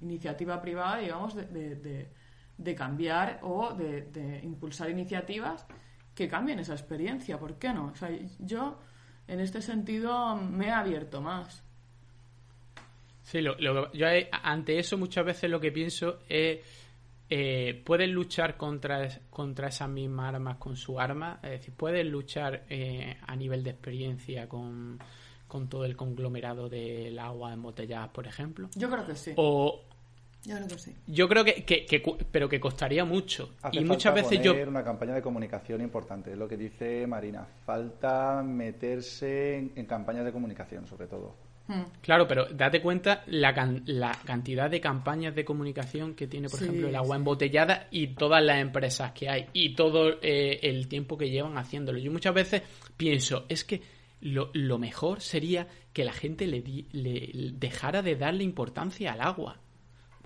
iniciativa 0.00 0.60
privada, 0.62 0.98
digamos, 0.98 1.34
de, 1.34 2.08
de, 2.56 2.74
cambiar 2.76 3.40
o 3.42 3.74
de, 3.74 4.40
impulsar 4.44 4.90
iniciativas 4.90 5.66
que 6.14 6.28
cambien 6.28 6.60
esa 6.60 6.74
experiencia. 6.74 7.38
¿Por 7.38 7.58
qué 7.58 7.72
no? 7.72 7.86
O 7.86 7.94
sea, 7.96 8.10
yo, 8.38 8.78
en 9.32 9.40
este 9.40 9.62
sentido, 9.62 10.36
me 10.36 10.66
he 10.66 10.70
abierto 10.70 11.20
más. 11.20 11.62
Sí, 13.22 13.40
lo, 13.40 13.56
yo 13.92 14.06
ante 14.30 14.78
eso 14.78 14.98
muchas 14.98 15.24
veces 15.24 15.48
lo 15.48 15.58
que 15.58 15.72
pienso 15.72 16.18
es 16.28 16.60
eh, 17.30 17.80
pueden 17.82 18.12
luchar 18.12 18.58
contra, 18.58 19.08
contra 19.30 19.68
esas 19.68 19.88
mismas 19.88 20.34
armas 20.34 20.58
con 20.58 20.76
su 20.76 21.00
arma, 21.00 21.40
es 21.42 21.50
decir, 21.52 21.72
pueden 21.74 22.10
luchar 22.10 22.66
eh, 22.68 23.16
a 23.26 23.34
nivel 23.34 23.64
de 23.64 23.70
experiencia 23.70 24.46
con, 24.46 24.98
todo 25.70 25.86
el 25.86 25.96
conglomerado 25.96 26.68
del 26.68 27.18
agua 27.18 27.54
embotelladas, 27.54 28.10
por 28.10 28.26
ejemplo. 28.26 28.68
Yo 28.74 28.90
creo 28.90 29.06
que 29.06 29.14
sí. 29.14 29.32
O, 29.36 29.82
yo 30.44 30.56
creo 30.56 30.68
que 30.68 30.78
sí. 30.78 30.94
Yo 31.06 31.28
creo 31.28 31.44
que, 31.44 32.24
pero 32.30 32.48
que 32.48 32.60
costaría 32.60 33.04
mucho. 33.04 33.54
y 33.72 33.84
muchas 33.84 34.14
veces 34.14 34.40
yo 34.42 34.54
una 34.66 34.84
campaña 34.84 35.14
de 35.14 35.22
comunicación 35.22 35.80
importante, 35.80 36.32
es 36.32 36.38
lo 36.38 36.48
que 36.48 36.56
dice 36.56 37.06
Marina. 37.06 37.46
Falta 37.64 38.42
meterse 38.42 39.56
en 39.74 39.86
campañas 39.86 40.24
de 40.24 40.32
comunicación, 40.32 40.86
sobre 40.86 41.06
todo. 41.06 41.52
Hmm. 41.68 41.82
Claro, 42.00 42.26
pero 42.26 42.46
date 42.46 42.82
cuenta 42.82 43.22
la, 43.26 43.52
la, 43.86 44.12
cantidad 44.24 44.68
de 44.68 44.80
campañas 44.80 45.34
de 45.34 45.44
comunicación 45.44 46.14
que 46.14 46.26
tiene, 46.26 46.48
por 46.48 46.60
ejemplo, 46.60 46.88
el 46.88 46.96
agua 46.96 47.16
embotellada 47.16 47.86
y 47.90 48.08
todas 48.08 48.42
las 48.42 48.58
empresas 48.58 49.12
que 49.12 49.28
hay 49.28 49.46
y 49.52 49.74
todo 49.74 50.18
eh, 50.22 50.58
el 50.62 50.88
tiempo 50.88 51.16
que 51.16 51.30
llevan 51.30 51.56
haciéndolo. 51.56 51.98
Yo 51.98 52.10
muchas 52.10 52.34
veces 52.34 52.62
pienso, 52.96 53.46
es 53.48 53.64
que 53.64 53.80
lo, 54.20 54.50
lo 54.54 54.78
mejor 54.78 55.20
sería 55.20 55.68
que 55.92 56.04
la 56.04 56.12
gente 56.12 56.46
le, 56.46 56.62
le, 56.92 57.52
dejara 57.54 58.02
de 58.02 58.16
darle 58.16 58.42
importancia 58.44 59.12
al 59.12 59.20
agua, 59.20 59.60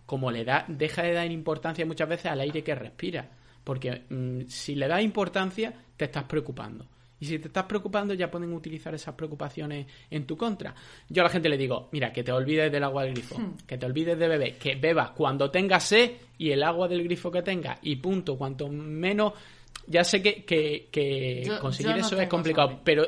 como 0.06 0.30
le 0.30 0.44
da, 0.44 0.64
deja 0.68 1.02
de 1.02 1.12
dar 1.12 1.30
importancia 1.30 1.84
muchas 1.84 2.08
veces 2.08 2.26
al 2.26 2.40
aire 2.40 2.62
que 2.62 2.74
respira. 2.74 3.28
Porque 3.64 4.04
mm, 4.08 4.42
si 4.48 4.76
le 4.76 4.86
das 4.86 5.02
importancia, 5.02 5.74
te 5.96 6.06
estás 6.06 6.24
preocupando. 6.24 6.86
Y 7.18 7.26
si 7.26 7.38
te 7.38 7.48
estás 7.48 7.64
preocupando, 7.64 8.14
ya 8.14 8.30
pueden 8.30 8.52
utilizar 8.52 8.94
esas 8.94 9.14
preocupaciones 9.14 9.86
en 10.10 10.26
tu 10.26 10.36
contra. 10.36 10.74
Yo 11.08 11.22
a 11.22 11.24
la 11.24 11.30
gente 11.30 11.48
le 11.48 11.56
digo, 11.56 11.88
mira, 11.92 12.12
que 12.12 12.22
te 12.22 12.30
olvides 12.30 12.70
del 12.70 12.84
agua 12.84 13.04
del 13.04 13.14
grifo, 13.14 13.38
hmm. 13.38 13.56
que 13.66 13.78
te 13.78 13.86
olvides 13.86 14.18
de 14.18 14.28
beber, 14.28 14.58
que 14.58 14.74
bebas 14.74 15.10
cuando 15.10 15.50
tengas 15.50 15.84
sed 15.84 16.12
y 16.38 16.50
el 16.50 16.62
agua 16.62 16.88
del 16.88 17.02
grifo 17.02 17.30
que 17.30 17.42
tengas, 17.42 17.78
y 17.82 17.96
punto. 17.96 18.36
Cuanto 18.36 18.68
menos. 18.68 19.32
Ya 19.88 20.02
sé 20.02 20.20
que, 20.20 20.44
que, 20.44 21.48
conseguir 21.60 21.96
eso 21.96 22.20
es 22.20 22.28
complicado, 22.28 22.80
pero. 22.82 23.06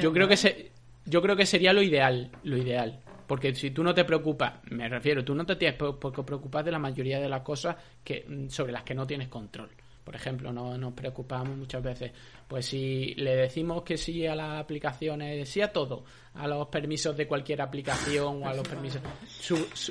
yo 0.00 0.12
creo 0.12 0.26
que 0.26 0.36
se, 0.36 0.72
yo 1.04 1.22
creo 1.22 1.36
que 1.36 1.46
sería 1.46 1.72
lo 1.72 1.80
ideal, 1.80 2.30
lo 2.42 2.56
ideal. 2.56 3.00
Porque 3.26 3.54
si 3.54 3.70
tú 3.70 3.82
no 3.82 3.94
te 3.94 4.04
preocupas, 4.04 4.54
me 4.70 4.88
refiero, 4.88 5.24
tú 5.24 5.34
no 5.34 5.44
te 5.44 5.56
tienes 5.56 5.76
por 5.76 6.12
qué 6.12 6.22
preocupar 6.22 6.64
de 6.64 6.70
la 6.70 6.78
mayoría 6.78 7.20
de 7.20 7.28
las 7.28 7.42
cosas 7.42 7.76
que, 8.04 8.46
sobre 8.48 8.72
las 8.72 8.82
que 8.84 8.94
no 8.94 9.06
tienes 9.06 9.28
control. 9.28 9.70
Por 10.06 10.14
ejemplo, 10.14 10.52
no, 10.52 10.78
nos 10.78 10.92
preocupamos 10.92 11.56
muchas 11.56 11.82
veces. 11.82 12.12
Pues 12.46 12.66
si 12.66 13.12
le 13.16 13.34
decimos 13.34 13.82
que 13.82 13.96
sí 13.96 14.24
a 14.24 14.36
las 14.36 14.60
aplicaciones, 14.60 15.48
sí 15.48 15.60
a 15.60 15.72
todo, 15.72 16.04
a 16.34 16.46
los 16.46 16.68
permisos 16.68 17.16
de 17.16 17.26
cualquier 17.26 17.60
aplicación 17.60 18.40
o 18.40 18.48
a 18.48 18.54
los 18.54 18.68
permisos, 18.68 19.02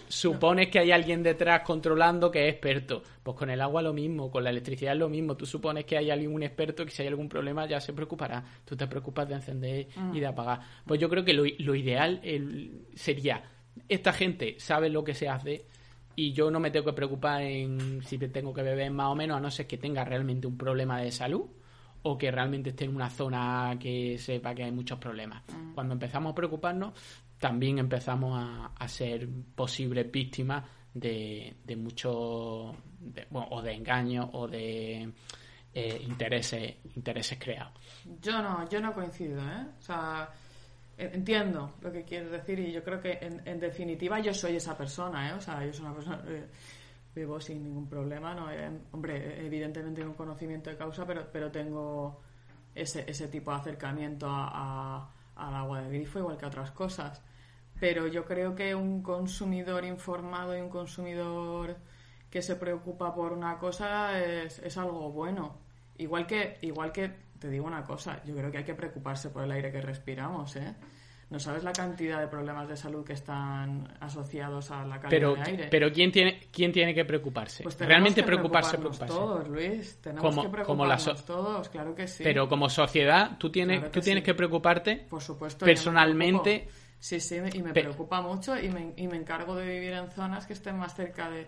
supones 0.07 0.69
que 0.69 0.79
hay 0.79 0.91
alguien 0.91 1.21
detrás 1.21 1.63
controlando 1.63 2.31
que 2.31 2.47
es 2.47 2.53
experto. 2.53 3.03
Pues 3.21 3.35
con 3.35 3.49
el 3.49 3.59
agua 3.59 3.81
lo 3.81 3.91
mismo, 3.91 4.31
con 4.31 4.45
la 4.45 4.51
electricidad 4.51 4.93
es 4.93 4.99
lo 4.99 5.09
mismo. 5.09 5.35
Tú 5.35 5.45
supones 5.45 5.83
que 5.83 5.97
hay 5.97 6.09
algún 6.09 6.43
experto 6.43 6.85
que 6.85 6.91
si 6.91 7.01
hay 7.01 7.09
algún 7.09 7.27
problema 7.27 7.67
ya 7.67 7.81
se 7.81 7.91
preocupará. 7.91 8.41
Tú 8.63 8.77
te 8.77 8.87
preocupas 8.87 9.27
de 9.27 9.35
encender 9.35 9.87
y 10.13 10.19
de 10.21 10.27
apagar. 10.27 10.61
Pues 10.85 10.97
yo 10.97 11.09
creo 11.09 11.25
que 11.25 11.33
lo, 11.33 11.43
lo 11.59 11.75
ideal 11.75 12.21
sería, 12.95 13.43
esta 13.89 14.13
gente 14.13 14.55
sabe 14.59 14.89
lo 14.89 15.03
que 15.03 15.13
se 15.13 15.27
hace 15.27 15.65
y 16.15 16.33
yo 16.33 16.49
no 16.49 16.59
me 16.59 16.71
tengo 16.71 16.85
que 16.85 16.93
preocupar 16.93 17.41
en 17.41 18.01
si 18.03 18.17
tengo 18.17 18.53
que 18.53 18.61
beber 18.61 18.91
más 18.91 19.07
o 19.07 19.15
menos, 19.15 19.37
a 19.37 19.39
no 19.39 19.51
ser 19.51 19.67
que 19.67 19.77
tenga 19.77 20.03
realmente 20.03 20.47
un 20.47 20.57
problema 20.57 20.99
de 20.99 21.11
salud 21.11 21.45
o 22.03 22.17
que 22.17 22.31
realmente 22.31 22.69
esté 22.69 22.85
en 22.85 22.95
una 22.95 23.09
zona 23.09 23.75
que 23.79 24.17
sepa 24.17 24.53
que 24.53 24.63
hay 24.63 24.71
muchos 24.71 24.99
problemas. 24.99 25.43
Mm. 25.47 25.73
Cuando 25.73 25.93
empezamos 25.93 26.31
a 26.31 26.35
preocuparnos, 26.35 26.93
también 27.39 27.79
empezamos 27.79 28.39
a, 28.77 28.87
ser 28.87 29.27
posibles 29.55 30.11
víctimas 30.11 30.63
de, 30.93 31.55
de 31.63 31.75
muchos, 31.75 32.13
o 33.33 33.61
de 33.61 33.73
engaños 33.73 34.29
o 34.33 34.47
de 34.47 35.09
eh, 35.73 36.01
intereses, 36.07 36.75
intereses 36.95 37.37
creados. 37.37 37.73
Yo 38.21 38.41
no, 38.41 38.69
yo 38.69 38.79
no 38.79 38.93
coincido, 38.93 39.41
¿eh? 39.41 39.65
O 39.77 39.81
sea, 39.81 40.29
Entiendo 40.97 41.73
lo 41.81 41.91
que 41.91 42.03
quieres 42.03 42.31
decir 42.31 42.59
y 42.59 42.71
yo 42.71 42.83
creo 42.83 43.01
que 43.01 43.19
en, 43.21 43.59
definitiva 43.59 44.19
yo 44.19 44.33
soy 44.33 44.55
esa 44.55 44.77
persona, 44.77 45.29
¿eh? 45.29 45.33
O 45.33 45.41
sea, 45.41 45.65
yo 45.65 45.73
soy 45.73 45.85
una 45.85 45.95
persona... 45.95 46.23
Eh, 46.27 46.45
vivo 47.15 47.39
sin 47.39 47.63
ningún 47.63 47.87
problema, 47.87 48.35
¿no? 48.35 48.51
Eh, 48.51 48.69
hombre, 48.91 49.45
evidentemente 49.45 50.01
tengo 50.01 50.11
un 50.11 50.17
conocimiento 50.17 50.69
de 50.69 50.77
causa, 50.77 51.05
pero, 51.05 51.25
pero 51.31 51.49
tengo 51.49 52.21
ese, 52.75 53.05
ese 53.07 53.29
tipo 53.29 53.51
de 53.51 53.57
acercamiento 53.57 54.27
a, 54.29 55.09
al 55.35 55.55
agua 55.55 55.81
de 55.81 55.89
grifo 55.89 56.19
igual 56.19 56.37
que 56.37 56.45
a 56.45 56.49
otras 56.49 56.71
cosas. 56.71 57.23
Pero 57.79 58.07
yo 58.07 58.25
creo 58.25 58.55
que 58.55 58.75
un 58.75 59.01
consumidor 59.01 59.85
informado 59.85 60.57
y 60.57 60.61
un 60.61 60.69
consumidor 60.69 61.77
que 62.29 62.41
se 62.41 62.55
preocupa 62.55 63.13
por 63.15 63.33
una 63.33 63.57
cosa 63.57 64.19
es, 64.21 64.59
es 64.59 64.77
algo 64.77 65.11
bueno. 65.11 65.57
Igual 65.97 66.27
que, 66.27 66.57
igual 66.61 66.91
que 66.91 67.24
te 67.45 67.51
digo 67.51 67.67
una 67.67 67.83
cosa, 67.83 68.23
yo 68.25 68.35
creo 68.35 68.49
que 68.49 68.57
hay 68.57 68.63
que 68.63 68.73
preocuparse 68.73 69.29
por 69.29 69.43
el 69.43 69.51
aire 69.51 69.71
que 69.71 69.79
respiramos, 69.79 70.55
¿eh? 70.55 70.73
No 71.29 71.39
sabes 71.39 71.63
la 71.63 71.73
cantidad 71.73 72.19
de 72.19 72.27
problemas 72.27 72.67
de 72.67 72.75
salud 72.75 73.05
que 73.05 73.13
están 73.13 73.87
asociados 73.99 74.71
a 74.71 74.83
la 74.83 74.99
calidad 74.99 75.09
pero, 75.09 75.35
del 75.35 75.43
aire. 75.43 75.67
Pero 75.69 75.91
¿quién 75.91 76.11
tiene, 76.11 76.39
quién 76.51 76.71
tiene 76.71 76.95
que 76.95 77.05
preocuparse? 77.05 77.61
Pues 77.61 77.77
Realmente 77.77 78.21
que 78.21 78.25
preocuparse, 78.25 78.79
preocuparse. 78.79 79.13
todos, 79.13 79.47
Luis. 79.47 80.01
Tenemos 80.01 80.43
que 80.43 80.49
preocuparnos 80.49 81.25
todos, 81.25 81.69
claro 81.69 81.93
que 81.93 82.07
sí. 82.07 82.23
Pero 82.23 82.47
como 82.47 82.67
sociedad, 82.67 83.37
tú 83.37 83.51
tienes, 83.51 83.91
tú 83.91 84.01
tienes 84.01 84.23
que 84.23 84.33
preocuparte 84.33 85.05
Por 85.07 85.21
supuesto, 85.21 85.65
personalmente. 85.65 86.67
Sí, 86.97 87.19
sí, 87.19 87.37
y 87.53 87.61
me 87.61 87.73
preocupa 87.73 88.21
mucho 88.21 88.57
y 88.57 88.69
me, 88.69 88.93
y 88.97 89.07
me, 89.07 89.17
encargo 89.17 89.55
de 89.55 89.67
vivir 89.67 89.93
en 89.93 90.09
zonas 90.09 90.47
que 90.47 90.53
estén 90.53 90.77
más 90.77 90.95
cerca 90.95 91.29
de, 91.29 91.47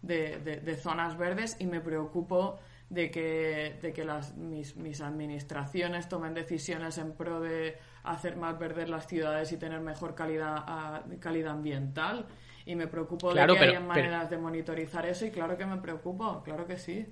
de, 0.00 0.38
de 0.38 0.76
zonas 0.76 1.18
verdes 1.18 1.56
y 1.58 1.66
me 1.66 1.80
preocupo 1.80 2.58
de 2.88 3.10
que, 3.10 3.78
de 3.82 3.92
que 3.92 4.04
las, 4.04 4.36
mis, 4.36 4.76
mis 4.76 5.00
administraciones 5.00 6.08
tomen 6.08 6.34
decisiones 6.34 6.98
en 6.98 7.12
pro 7.12 7.40
de 7.40 7.78
hacer 8.04 8.36
más 8.36 8.58
verdes 8.58 8.88
las 8.88 9.06
ciudades 9.06 9.50
y 9.52 9.56
tener 9.56 9.80
mejor 9.80 10.14
calidad, 10.14 11.04
calidad 11.20 11.52
ambiental. 11.52 12.26
Y 12.64 12.74
me 12.74 12.86
preocupo 12.86 13.32
de 13.32 13.46
que 13.46 13.58
haya 13.58 13.80
maneras 13.80 14.30
de 14.30 14.38
monitorizar 14.38 15.06
eso 15.06 15.24
y 15.24 15.30
claro 15.30 15.56
que 15.56 15.66
me 15.66 15.76
preocupo, 15.78 16.42
claro 16.42 16.66
que 16.66 16.76
sí. 16.76 17.06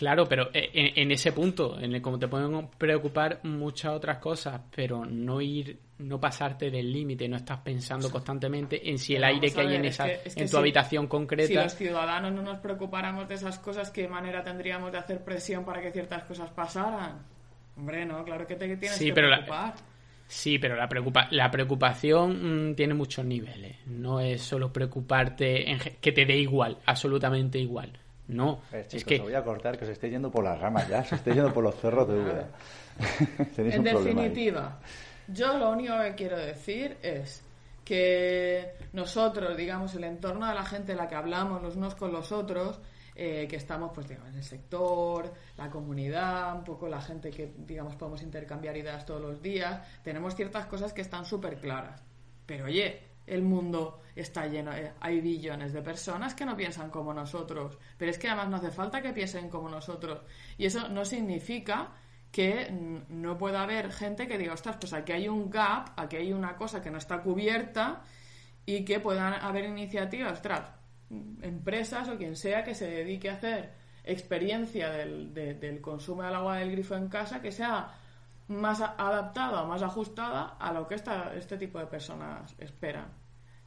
Claro, 0.00 0.26
pero 0.26 0.48
eh, 0.54 0.70
en, 0.72 1.10
ese 1.10 1.30
punto, 1.30 1.78
en 1.78 1.94
el 1.94 2.00
como 2.00 2.18
te 2.18 2.26
pueden 2.26 2.68
preocupar 2.78 3.40
muchas 3.42 3.92
otras 3.92 4.16
cosas, 4.16 4.58
pero 4.74 5.04
no 5.04 5.42
ir, 5.42 5.78
no 5.98 6.18
pasarte 6.18 6.70
del 6.70 6.90
límite, 6.90 7.28
no 7.28 7.36
estás 7.36 7.58
pensando 7.58 8.10
constantemente 8.10 8.88
en 8.88 8.96
si 8.96 9.14
el 9.14 9.24
aire 9.24 9.52
que 9.52 9.60
hay 9.60 9.74
en 9.74 9.84
esa, 9.84 10.08
en 10.10 10.48
tu 10.48 10.56
habitación 10.56 11.06
concreta. 11.06 11.48
Si 11.48 11.54
los 11.54 11.74
ciudadanos 11.74 12.32
no 12.32 12.40
nos 12.40 12.60
preocupáramos 12.60 13.28
de 13.28 13.34
esas 13.34 13.58
cosas, 13.58 13.90
¿qué 13.90 14.08
manera 14.08 14.42
tendríamos 14.42 14.90
de 14.90 14.96
hacer 14.96 15.22
presión 15.22 15.66
para 15.66 15.82
que 15.82 15.90
ciertas 15.92 16.24
cosas 16.24 16.48
pasaran? 16.48 17.18
Hombre, 17.76 18.06
no, 18.06 18.24
claro 18.24 18.46
que 18.46 18.56
te 18.56 18.74
tienes 18.78 18.98
que 18.98 19.12
preocupar. 19.12 19.74
sí, 20.26 20.58
pero 20.58 20.76
la, 20.76 20.88
preocupa 20.88 21.28
la 21.30 21.50
preocupación 21.50 22.70
mm, 22.70 22.74
tiene 22.74 22.94
muchos 22.94 23.26
niveles. 23.26 23.76
No 23.84 24.18
es 24.18 24.40
solo 24.40 24.72
preocuparte 24.72 25.70
en 25.70 25.78
que 26.00 26.12
te 26.12 26.24
dé 26.24 26.38
igual, 26.38 26.78
absolutamente 26.86 27.58
igual 27.58 27.92
no, 28.30 28.62
es 28.72 29.04
que... 29.04 29.18
voy 29.18 29.34
a 29.34 29.42
cortar, 29.42 29.78
que 29.78 29.86
se 29.86 29.92
esté 29.92 30.10
yendo 30.10 30.30
por 30.30 30.44
las 30.44 30.58
ramas 30.58 30.88
ya, 30.88 31.04
se 31.04 31.16
esté 31.16 31.34
yendo 31.34 31.52
por 31.52 31.64
los 31.64 31.74
cerros 31.76 32.08
de 32.08 32.14
Úbeda. 32.14 32.48
en 33.56 33.82
definitiva, 33.82 34.80
yo 35.28 35.56
lo 35.58 35.70
único 35.70 35.98
que 36.00 36.14
quiero 36.14 36.38
decir 36.38 36.96
es 37.02 37.42
que 37.84 38.74
nosotros, 38.92 39.56
digamos, 39.56 39.94
el 39.94 40.04
entorno 40.04 40.46
de 40.46 40.54
la 40.54 40.64
gente 40.64 40.92
en 40.92 40.98
la 40.98 41.08
que 41.08 41.16
hablamos 41.16 41.60
los 41.62 41.76
unos 41.76 41.94
con 41.94 42.12
los 42.12 42.30
otros, 42.30 42.78
eh, 43.16 43.46
que 43.48 43.56
estamos, 43.56 43.90
pues, 43.92 44.08
digamos, 44.08 44.30
en 44.30 44.36
el 44.36 44.44
sector, 44.44 45.32
la 45.56 45.68
comunidad, 45.68 46.56
un 46.56 46.64
poco 46.64 46.88
la 46.88 47.00
gente 47.00 47.30
que, 47.30 47.52
digamos, 47.58 47.96
podemos 47.96 48.22
intercambiar 48.22 48.76
ideas 48.76 49.04
todos 49.04 49.20
los 49.20 49.42
días, 49.42 49.86
tenemos 50.02 50.34
ciertas 50.34 50.66
cosas 50.66 50.92
que 50.92 51.00
están 51.00 51.24
súper 51.24 51.58
claras. 51.58 52.02
Pero, 52.46 52.66
oye, 52.66 53.09
el 53.30 53.42
mundo 53.42 54.00
está 54.14 54.46
lleno, 54.46 54.72
eh, 54.72 54.92
hay 55.00 55.20
billones 55.20 55.72
de 55.72 55.82
personas 55.82 56.34
que 56.34 56.44
no 56.44 56.56
piensan 56.56 56.90
como 56.90 57.14
nosotros, 57.14 57.78
pero 57.96 58.10
es 58.10 58.18
que 58.18 58.28
además 58.28 58.48
no 58.48 58.56
hace 58.56 58.70
falta 58.70 59.00
que 59.00 59.12
piensen 59.12 59.48
como 59.48 59.68
nosotros. 59.68 60.20
Y 60.58 60.66
eso 60.66 60.88
no 60.88 61.04
significa 61.04 61.92
que 62.32 62.70
no 63.08 63.36
pueda 63.38 63.62
haber 63.62 63.90
gente 63.92 64.28
que 64.28 64.38
diga, 64.38 64.52
ostras, 64.54 64.76
pues 64.78 64.92
aquí 64.92 65.12
hay 65.12 65.28
un 65.28 65.50
gap, 65.50 65.88
aquí 65.96 66.16
hay 66.16 66.32
una 66.32 66.56
cosa 66.56 66.80
que 66.82 66.90
no 66.90 66.98
está 66.98 67.22
cubierta 67.22 68.02
y 68.66 68.84
que 68.84 69.00
puedan 69.00 69.32
haber 69.34 69.64
iniciativas, 69.64 70.32
ostras, 70.34 70.70
mm, 71.08 71.42
empresas 71.42 72.08
o 72.08 72.16
quien 72.16 72.36
sea 72.36 72.62
que 72.62 72.74
se 72.74 72.88
dedique 72.88 73.30
a 73.30 73.34
hacer 73.34 73.72
experiencia 74.04 74.90
del, 74.90 75.32
de- 75.34 75.54
del 75.54 75.80
consumo 75.80 76.22
del 76.22 76.34
agua 76.34 76.56
del 76.58 76.70
grifo 76.72 76.94
en 76.94 77.08
casa 77.08 77.40
que 77.42 77.50
sea 77.52 77.94
más 78.48 78.80
adaptada 78.80 79.62
o 79.62 79.66
más 79.66 79.82
ajustada 79.82 80.56
a 80.58 80.72
lo 80.72 80.86
que 80.88 80.96
esta, 80.96 81.34
este 81.34 81.56
tipo 81.56 81.78
de 81.78 81.86
personas 81.86 82.54
esperan. 82.58 83.06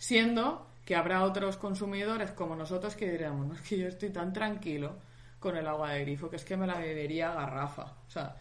Siendo 0.04 0.68
que 0.84 0.98
habrá 0.98 1.24
otros 1.24 1.56
consumidores 1.56 2.32
como 2.32 2.58
nosotros 2.58 2.94
que 2.94 3.10
diremos, 3.10 3.48
no 3.48 3.54
es 3.54 3.62
que 3.62 3.78
yo 3.78 3.88
estoy 3.88 4.10
tan 4.10 4.34
tranquilo 4.34 4.98
con 5.40 5.56
el 5.56 5.66
agua 5.66 5.92
de 5.92 6.02
grifo 6.02 6.30
que 6.30 6.36
es 6.36 6.44
que 6.44 6.58
me 6.58 6.68
la 6.68 6.78
bebería 6.78 7.32
a 7.32 7.36
garrafa. 7.36 7.84
O 7.84 8.12
sea, 8.12 8.36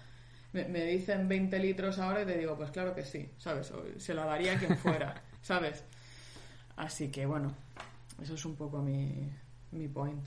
me, 0.52 0.64
me 0.64 0.84
dicen 0.84 1.28
20 1.28 1.56
litros 1.60 2.00
ahora 2.00 2.22
y 2.22 2.26
te 2.26 2.36
digo, 2.36 2.56
pues 2.56 2.72
claro 2.72 2.96
que 2.96 3.04
sí, 3.04 3.30
¿sabes? 3.38 3.70
O 3.70 3.84
se 3.96 4.12
la 4.12 4.24
daría 4.24 4.54
a 4.54 4.58
quien 4.58 4.76
fuera, 4.76 5.14
¿sabes? 5.40 5.84
Así 6.74 7.12
que 7.12 7.26
bueno, 7.26 7.54
eso 8.20 8.34
es 8.34 8.44
un 8.44 8.56
poco 8.56 8.82
mi, 8.82 9.30
mi 9.70 9.86
point. 9.86 10.26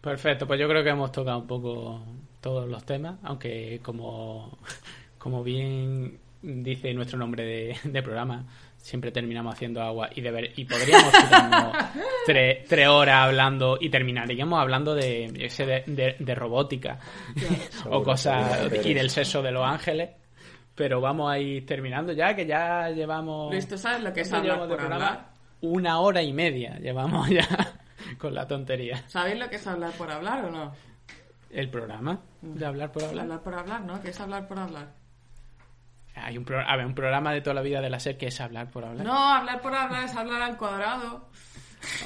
Perfecto, 0.00 0.46
pues 0.46 0.60
yo 0.60 0.68
creo 0.68 0.84
que 0.84 0.90
hemos 0.90 1.10
tocado 1.10 1.38
un 1.38 1.48
poco 1.48 2.00
todos 2.40 2.68
los 2.68 2.84
temas, 2.84 3.18
aunque 3.24 3.80
como, 3.82 4.56
como 5.18 5.42
bien 5.42 6.20
dice 6.42 6.94
nuestro 6.94 7.18
nombre 7.18 7.44
de, 7.44 7.76
de 7.90 8.02
programa, 8.04 8.46
siempre 8.80 9.12
terminamos 9.12 9.54
haciendo 9.54 9.82
agua 9.82 10.08
y, 10.14 10.20
deber- 10.22 10.52
y 10.56 10.64
podríamos 10.64 11.12
tirarnos 11.12 11.72
tres, 12.26 12.64
tres 12.68 12.88
horas 12.88 13.16
hablando 13.26 13.78
y 13.80 13.88
terminaríamos 13.90 14.58
hablando 14.60 14.94
de, 14.94 15.30
yo 15.34 15.48
sé, 15.50 15.66
de, 15.66 15.84
de- 15.86 16.16
de 16.18 16.34
robótica 16.34 16.98
o 17.90 18.02
cosas 18.02 18.70
y 18.84 18.94
del 18.94 19.10
sexo 19.10 19.42
de 19.42 19.52
los 19.52 19.64
ángeles. 19.66 20.10
Pero 20.74 21.00
vamos 21.00 21.30
a 21.30 21.38
ir 21.38 21.66
terminando 21.66 22.12
ya, 22.12 22.34
que 22.34 22.46
ya 22.46 22.88
llevamos... 22.88 23.52
Luis, 23.52 23.68
¿tú 23.68 23.76
sabes 23.76 24.02
lo 24.02 24.12
que 24.12 24.22
es 24.22 24.30
¿cuánto 24.30 24.52
hablar 24.52 24.68
por 24.68 24.80
hablar? 24.80 25.26
Una 25.62 26.00
hora 26.00 26.22
y 26.22 26.32
media 26.32 26.78
llevamos 26.78 27.28
ya 27.28 27.46
con 28.18 28.34
la 28.34 28.46
tontería. 28.46 29.02
¿Sabéis 29.08 29.38
lo 29.38 29.50
que 29.50 29.56
es 29.56 29.66
hablar 29.66 29.92
por 29.92 30.10
hablar 30.10 30.44
o 30.46 30.50
no? 30.50 30.72
El 31.50 31.68
programa 31.68 32.20
de 32.40 32.64
hablar 32.64 32.92
por 32.92 33.04
hablar. 33.04 33.24
Hablar 33.24 33.42
por 33.42 33.54
hablar, 33.54 33.80
¿no? 33.82 34.00
¿Qué 34.00 34.10
es 34.10 34.20
hablar 34.20 34.46
por 34.48 34.58
hablar? 34.58 34.86
Hay 36.22 36.36
un, 36.38 36.44
pro- 36.44 36.60
a 36.66 36.76
ver, 36.76 36.86
un 36.86 36.94
programa 36.94 37.32
de 37.32 37.40
toda 37.40 37.54
la 37.54 37.62
vida 37.62 37.80
de 37.80 37.90
la 37.90 37.98
SER 38.00 38.16
que 38.16 38.26
es 38.28 38.40
hablar 38.40 38.70
por 38.70 38.84
hablar. 38.84 39.04
No, 39.06 39.16
hablar 39.34 39.60
por 39.60 39.74
hablar 39.74 40.04
es 40.04 40.14
hablar 40.16 40.42
al 40.42 40.56
cuadrado. 40.56 41.28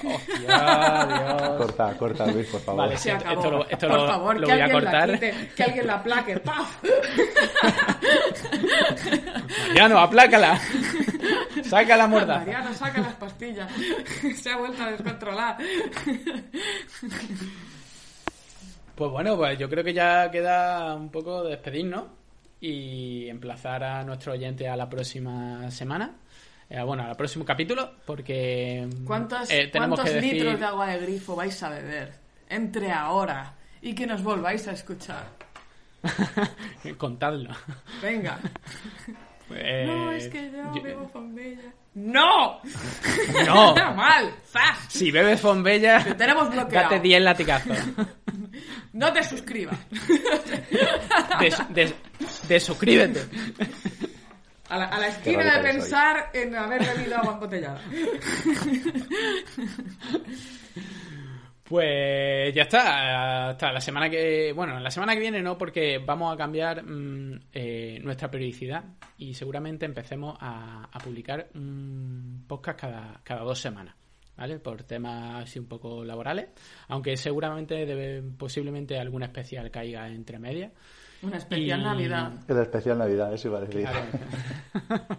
Hostia, 0.05 1.07
Dios. 1.07 1.51
Corta, 1.59 1.97
corta, 1.99 2.27
Luis, 2.27 2.47
por 2.47 2.61
favor. 2.61 2.83
Vale, 2.83 2.97
Se 2.97 3.11
esto- 3.11 3.25
acabó. 3.29 3.41
esto 3.43 3.51
lo- 3.51 3.69
esto 3.69 3.89
por 3.89 3.99
lo- 4.01 4.07
favor, 4.07 4.41
lo 4.41 4.47
voy 4.49 4.61
a 4.61 4.71
cortar. 4.73 5.11
quite, 5.13 5.49
que 5.57 5.63
alguien 5.65 5.87
la 5.89 6.03
plaque. 6.03 6.39
¡Paf! 6.39 6.77
Mariano, 9.69 9.99
aplácala. 9.99 10.61
Saca 11.65 11.97
la 11.97 12.07
mordaza. 12.07 12.39
Mariano, 12.41 12.75
saca 12.75 13.01
las 13.01 13.15
pastillas. 13.15 13.71
Se 14.37 14.51
ha 14.51 14.57
vuelto 14.59 14.83
a 14.83 14.91
descontrolar. 14.93 15.57
Pues 18.95 19.11
bueno, 19.11 19.37
pues 19.37 19.59
yo 19.59 19.69
creo 19.69 19.83
que 19.83 19.93
ya 19.93 20.31
queda 20.31 20.95
un 20.95 21.11
poco 21.11 21.43
de 21.43 21.51
despedirnos 21.51 22.05
y 22.67 23.29
emplazar 23.29 23.85
a 23.85 24.03
nuestro 24.05 24.33
oyente 24.33 24.69
a 24.69 24.77
la 24.77 24.89
próxima 24.89 25.71
semana. 25.71 26.13
Eh, 26.71 26.83
bueno, 26.83 27.03
al 27.05 27.15
próximo 27.17 27.45
capítulo, 27.45 27.93
porque 28.07 28.89
¿Cuántos, 29.05 29.51
eh, 29.51 29.69
tenemos 29.71 29.99
cuántos 30.01 30.15
que 30.15 30.21
decir... 30.21 30.35
litros 30.35 30.59
de 30.61 30.65
agua 30.67 30.87
de 30.89 30.99
grifo 31.01 31.37
vais 31.37 31.63
a 31.63 31.69
beber? 31.69 32.15
Entre 32.49 32.91
ahora 32.91 33.53
y 33.83 33.95
que 33.95 34.07
nos 34.07 34.23
volváis 34.23 34.67
a 34.69 34.73
escuchar. 34.73 35.25
Contadlo. 36.99 37.51
Venga. 38.03 38.39
Eh, 39.57 39.85
no, 39.87 40.11
es 40.11 40.27
que 40.29 40.51
yo 40.51 40.75
yo- 40.75 40.83
bebo 40.83 41.07
Fombella. 41.07 41.71
¡No! 41.95 42.61
No. 43.47 43.75
¡Mal! 43.95 44.33
¡Zas! 44.51 44.79
Si 44.89 45.11
bebes 45.11 45.39
Fombella, 45.39 46.03
Te 46.03 46.15
tenemos 46.15 46.51
bloqueado. 46.51 46.89
date 46.89 47.01
10 47.01 47.23
latigazos. 47.23 47.79
No 48.95 49.13
te 49.13 49.23
suscribas. 49.23 49.79
Des- 51.41 51.69
des- 51.75 51.95
desuscríbete. 52.49 53.21
A 54.69 54.79
la, 54.79 54.85
a 54.87 54.99
la 54.99 55.09
esquina 55.09 55.45
de 55.45 55.51
soy. 55.53 55.63
pensar 55.63 56.31
en 56.33 56.55
haber 56.57 56.81
bebido 56.83 57.17
agua 57.19 57.35
embotellada. 57.35 57.81
Pues 61.65 62.55
ya 62.55 62.63
está, 62.63 63.49
hasta 63.51 63.73
la 63.73 63.81
semana 63.81 64.11
que... 64.11 64.53
Bueno, 64.53 64.79
la 64.79 64.91
semana 64.91 65.15
que 65.15 65.21
viene 65.21 65.41
no, 65.41 65.57
porque 65.57 65.99
vamos 65.99 66.33
a 66.33 66.37
cambiar 66.37 66.85
mm, 66.85 67.41
eh, 67.53 67.99
nuestra 68.03 68.31
periodicidad 68.31 68.85
y 69.17 69.33
seguramente 69.33 69.87
empecemos 69.87 70.37
a, 70.41 70.89
a 70.93 70.99
publicar 70.99 71.49
un 71.55 72.45
podcast 72.47 72.81
cada, 72.81 73.21
cada 73.25 73.41
dos 73.43 73.59
semanas, 73.59 73.95
¿vale? 74.37 74.59
Por 74.59 74.83
temas 74.85 75.45
así 75.45 75.59
un 75.59 75.67
poco 75.67 76.05
laborales, 76.05 76.49
aunque 76.89 77.17
seguramente 77.17 77.87
debe, 77.87 78.23
posiblemente 78.37 78.99
algún 78.99 79.23
especial 79.23 79.71
caiga 79.71 80.09
entre 80.09 80.39
medias. 80.39 80.73
Una 81.23 81.39
especial 81.39 81.81
Y- 81.81 81.85
Navidad. 81.85 82.33
El 82.49 82.59
especial 82.59 82.99
Navidad, 82.99 83.33
eso 83.33 83.49
iba 83.49 83.59
a 83.59 83.61
decir. 83.63 83.87
Una 84.91 85.09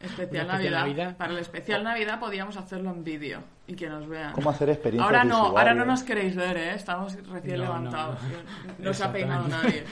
especial 0.00 0.46
Navidad. 0.46 0.80
Navidad. 0.80 1.16
Para 1.16 1.32
el 1.32 1.38
especial 1.38 1.82
Navidad 1.84 2.20
podíamos 2.20 2.56
hacerlo 2.56 2.90
en 2.90 3.02
vídeo 3.04 3.42
y 3.66 3.74
que 3.74 3.88
nos 3.88 4.06
vean. 4.08 4.32
¿Cómo 4.32 4.50
hacer 4.50 4.68
experiencias 4.70 5.06
Ahora 5.06 5.24
no, 5.24 5.46
ahora 5.58 5.74
no 5.74 5.84
nos 5.84 6.02
queréis 6.02 6.36
ver, 6.36 6.56
¿eh? 6.56 6.74
Estamos 6.74 7.14
recién 7.28 7.56
No, 7.58 7.62
levantados. 7.64 8.18
no. 8.22 8.84
No, 8.86 8.94
se 8.94 9.04
ha 9.04 9.12
peinado 9.12 9.48
nadie. 9.48 9.84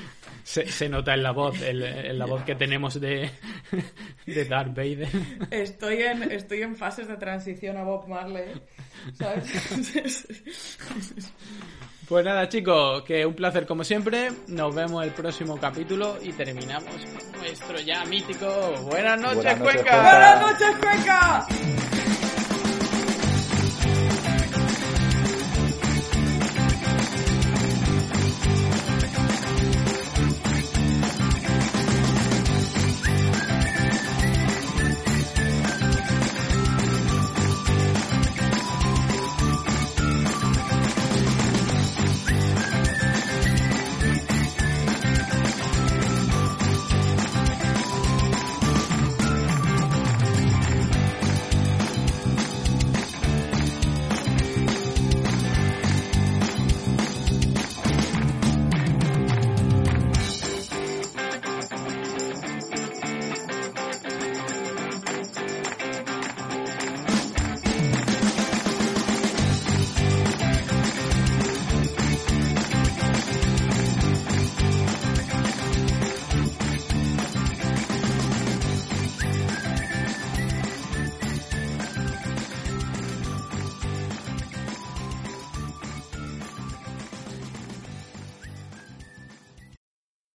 Se, 0.43 0.67
se 0.67 0.89
nota 0.91 1.15
en 1.15 1.23
la 1.23 1.31
voz, 1.33 1.61
en, 1.63 1.83
en 1.83 2.19
la 2.19 2.27
voz 2.27 2.43
que 2.43 2.55
tenemos 2.55 3.01
de, 3.01 3.31
de 4.27 4.45
Darth 4.45 4.75
Vader. 4.77 5.09
Estoy 5.51 6.03
en, 6.03 6.31
estoy 6.31 6.61
en 6.63 6.77
fases 6.77 7.09
de 7.09 7.17
transición 7.17 7.79
a 7.79 7.83
Bob 7.85 8.07
Marley. 8.09 8.53
¿Sabes? 9.15 10.27
Pues 12.09 12.25
nada, 12.25 12.49
chicos, 12.49 13.03
que 13.05 13.25
un 13.25 13.35
placer 13.35 13.67
como 13.67 13.83
siempre. 13.83 14.31
Nos 14.49 14.75
vemos 14.75 15.05
el 15.05 15.13
próximo 15.13 15.57
capítulo 15.57 16.19
y 16.23 16.33
terminamos 16.33 16.91
con 16.95 17.41
nuestro 17.41 17.79
ya 17.81 18.05
mítico 18.05 18.47
Buenas 18.83 19.21
noches, 19.21 19.59
Buenas 19.59 19.59
noches, 19.59 19.59
Cuenca. 19.59 19.83
Cuenca. 19.83 20.03
¡Buenas 20.03 20.41
noches, 20.41 20.77
Cuenca! 20.81 22.24